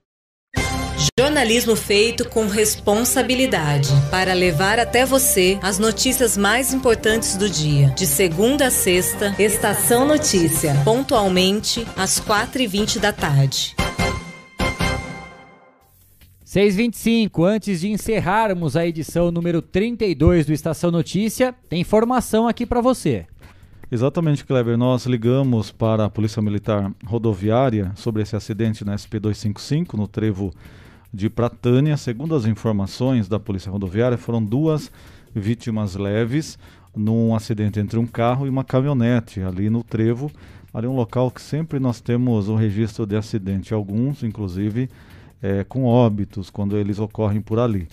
Jornalismo 1.20 1.76
feito 1.76 2.26
com 2.26 2.46
responsabilidade 2.46 3.90
para 4.10 4.32
levar 4.32 4.78
até 4.78 5.04
você 5.04 5.58
as 5.60 5.78
notícias 5.78 6.38
mais 6.38 6.72
importantes 6.72 7.36
do 7.36 7.50
dia. 7.50 7.88
De 7.88 8.06
segunda 8.06 8.68
a 8.68 8.70
sexta, 8.70 9.34
Estação 9.38 10.08
Notícia, 10.08 10.72
pontualmente 10.86 11.86
às 11.98 12.18
4h20 12.18 12.98
da 12.98 13.12
tarde. 13.12 13.76
6h25, 16.46 17.46
antes 17.46 17.82
de 17.82 17.90
encerrarmos 17.90 18.74
a 18.74 18.86
edição 18.86 19.30
número 19.30 19.60
32 19.60 20.46
do 20.46 20.54
Estação 20.54 20.90
Notícia, 20.90 21.54
tem 21.68 21.82
informação 21.82 22.48
aqui 22.48 22.64
para 22.64 22.80
você. 22.80 23.26
Exatamente, 23.90 24.46
Kleber. 24.46 24.78
Nós 24.78 25.04
ligamos 25.04 25.70
para 25.70 26.06
a 26.06 26.08
Polícia 26.08 26.40
Militar 26.40 26.90
Rodoviária 27.04 27.92
sobre 27.96 28.22
esse 28.22 28.34
acidente 28.34 28.82
na 28.82 28.94
SP-255, 28.94 29.92
no 29.92 30.08
trevo 30.08 30.50
de 31.12 31.28
Pratânia. 31.28 31.96
Segundo 31.96 32.34
as 32.34 32.46
informações 32.46 33.28
da 33.28 33.38
Polícia 33.38 33.70
Rodoviária, 33.70 34.16
foram 34.16 34.42
duas 34.42 34.90
vítimas 35.34 35.94
leves 35.94 36.58
num 36.94 37.34
acidente 37.34 37.80
entre 37.80 37.98
um 37.98 38.06
carro 38.06 38.46
e 38.46 38.50
uma 38.50 38.64
caminhonete 38.64 39.40
ali 39.40 39.68
no 39.68 39.82
trevo. 39.82 40.30
Ali 40.72 40.86
é 40.86 40.88
um 40.88 40.96
local 40.96 41.30
que 41.30 41.42
sempre 41.42 41.78
nós 41.78 42.00
temos 42.00 42.48
o 42.48 42.54
registro 42.54 43.06
de 43.06 43.16
acidente, 43.16 43.74
alguns 43.74 44.22
inclusive 44.22 44.88
é, 45.42 45.64
com 45.64 45.84
óbitos 45.84 46.48
quando 46.48 46.76
eles 46.76 46.98
ocorrem 46.98 47.40
por 47.40 47.58
ali. 47.58 47.88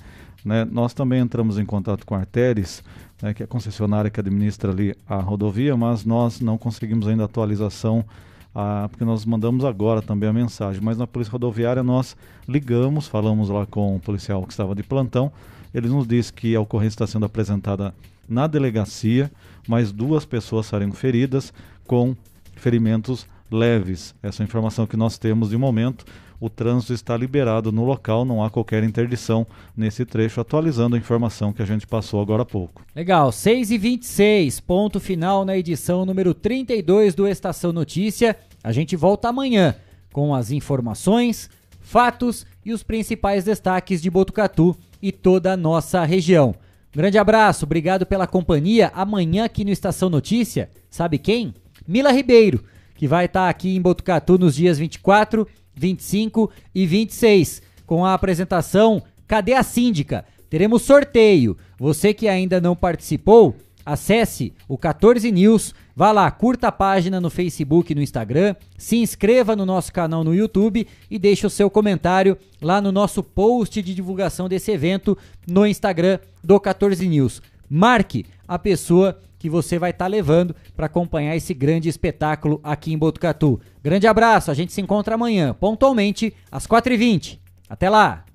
Né? 0.45 0.63
Nós 0.63 0.93
também 0.93 1.19
entramos 1.19 1.57
em 1.57 1.65
contato 1.65 2.05
com 2.05 2.15
a 2.15 2.19
Arteres, 2.19 2.81
né, 3.21 3.33
que 3.33 3.43
é 3.43 3.45
a 3.45 3.47
concessionária 3.47 4.09
que 4.09 4.19
administra 4.19 4.71
ali 4.71 4.95
a 5.07 5.17
rodovia, 5.17 5.75
mas 5.75 6.05
nós 6.05 6.39
não 6.39 6.57
conseguimos 6.57 7.07
ainda 7.07 7.25
atualização 7.25 8.05
ah, 8.53 8.87
porque 8.89 9.05
nós 9.05 9.25
mandamos 9.25 9.63
agora 9.63 10.01
também 10.01 10.29
a 10.29 10.33
mensagem, 10.33 10.81
mas 10.81 10.97
na 10.97 11.05
Polícia 11.05 11.31
Rodoviária 11.31 11.83
nós 11.83 12.15
ligamos, 12.47 13.07
falamos 13.07 13.49
lá 13.49 13.65
com 13.65 13.95
o 13.95 13.99
policial 13.99 14.43
que 14.43 14.51
estava 14.51 14.73
de 14.73 14.83
plantão, 14.83 15.31
ele 15.73 15.87
nos 15.87 16.07
disse 16.07 16.33
que 16.33 16.55
a 16.55 16.61
ocorrência 16.61 16.95
está 16.95 17.07
sendo 17.07 17.25
apresentada 17.25 17.93
na 18.27 18.47
delegacia, 18.47 19.31
mas 19.67 19.91
duas 19.91 20.25
pessoas 20.25 20.65
saíram 20.65 20.91
feridas 20.91 21.53
com 21.85 22.15
ferimentos 22.55 23.27
leves. 23.51 24.13
Essa 24.21 24.41
é 24.41 24.43
a 24.43 24.47
informação 24.47 24.85
que 24.85 24.97
nós 24.97 25.17
temos 25.17 25.49
de 25.49 25.57
momento. 25.57 26.05
O 26.39 26.49
trânsito 26.49 26.93
está 26.93 27.17
liberado 27.17 27.69
no 27.69 27.83
local, 27.83 28.23
não 28.23 28.41
há 28.41 28.49
qualquer 28.49 28.83
interdição 28.83 29.45
nesse 29.75 30.05
trecho, 30.05 30.39
atualizando 30.39 30.95
a 30.95 30.99
informação 30.99 31.51
que 31.51 31.61
a 31.61 31.65
gente 31.65 31.85
passou 31.85 32.21
agora 32.21 32.43
há 32.43 32.45
pouco. 32.45 32.81
Legal, 32.95 33.29
6 33.31 33.71
e 33.71 33.77
26 33.77 34.59
ponto 34.61 34.99
final 35.01 35.43
na 35.43 35.57
edição 35.57 36.05
número 36.05 36.33
32 36.33 37.13
do 37.13 37.27
Estação 37.27 37.73
Notícia. 37.73 38.37
A 38.63 38.71
gente 38.71 38.95
volta 38.95 39.27
amanhã 39.27 39.75
com 40.13 40.33
as 40.33 40.49
informações, 40.49 41.49
fatos 41.81 42.45
e 42.65 42.71
os 42.71 42.83
principais 42.83 43.43
destaques 43.43 44.01
de 44.01 44.09
Botucatu 44.09 44.77
e 45.01 45.11
toda 45.11 45.53
a 45.53 45.57
nossa 45.57 46.05
região. 46.05 46.55
Grande 46.91 47.17
abraço, 47.17 47.65
obrigado 47.65 48.05
pela 48.05 48.25
companhia. 48.25 48.91
Amanhã 48.95 49.43
aqui 49.45 49.65
no 49.65 49.71
Estação 49.71 50.09
Notícia, 50.09 50.69
sabe 50.89 51.17
quem? 51.17 51.53
Mila 51.87 52.11
Ribeiro, 52.11 52.63
que 52.95 53.07
vai 53.07 53.25
estar 53.25 53.49
aqui 53.49 53.75
em 53.75 53.81
Botucatu 53.81 54.37
nos 54.37 54.55
dias 54.55 54.77
24 54.77 55.47
25 55.79 56.51
e 56.75 56.85
26, 56.85 57.61
com 57.85 58.05
a 58.05 58.13
apresentação 58.13 59.01
Cadê 59.27 59.53
a 59.53 59.63
Síndica? 59.63 60.25
Teremos 60.49 60.81
sorteio. 60.81 61.55
Você 61.77 62.13
que 62.13 62.27
ainda 62.27 62.59
não 62.59 62.75
participou, 62.75 63.55
acesse 63.85 64.53
o 64.67 64.77
14 64.77 65.31
News, 65.31 65.73
vá 65.95 66.11
lá, 66.11 66.29
curta 66.29 66.67
a 66.67 66.71
página 66.71 67.21
no 67.21 67.29
Facebook 67.29 67.91
e 67.91 67.95
no 67.95 68.01
Instagram, 68.01 68.55
se 68.77 68.97
inscreva 68.97 69.55
no 69.55 69.65
nosso 69.65 69.93
canal 69.93 70.23
no 70.23 70.33
YouTube 70.35 70.87
e 71.09 71.19
deixe 71.19 71.45
o 71.45 71.49
seu 71.49 71.69
comentário 71.69 72.37
lá 72.61 72.81
no 72.81 72.91
nosso 72.91 73.23
post 73.23 73.81
de 73.81 73.93
divulgação 73.93 74.49
desse 74.49 74.71
evento 74.71 75.17
no 75.47 75.65
Instagram 75.65 76.19
do 76.43 76.59
14 76.59 77.07
News. 77.07 77.41
Marque 77.69 78.25
a 78.47 78.57
pessoa 78.57 79.19
que 79.39 79.49
você 79.49 79.79
vai 79.79 79.91
estar 79.91 80.05
tá 80.05 80.09
levando 80.09 80.55
para 80.75 80.85
acompanhar 80.85 81.35
esse 81.35 81.53
grande 81.53 81.89
espetáculo 81.89 82.59
aqui 82.63 82.93
em 82.93 82.97
Botucatu. 82.97 83.59
Grande 83.81 84.05
abraço, 84.05 84.51
a 84.51 84.53
gente 84.53 84.73
se 84.73 84.81
encontra 84.81 85.15
amanhã, 85.15 85.55
pontualmente, 85.57 86.33
às 86.51 86.67
4h20. 86.67 87.39
Até 87.67 87.89
lá! 87.89 88.25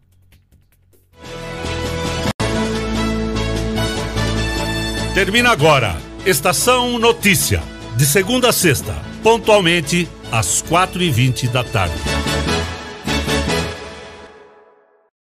Termina 5.14 5.50
agora. 5.50 5.96
Estação 6.26 6.98
Notícia. 6.98 7.62
De 7.96 8.04
segunda 8.04 8.48
a 8.48 8.52
sexta, 8.52 8.94
pontualmente 9.22 10.08
às 10.32 10.60
4h20 10.62 11.48
da 11.50 11.62
tarde. 11.62 12.33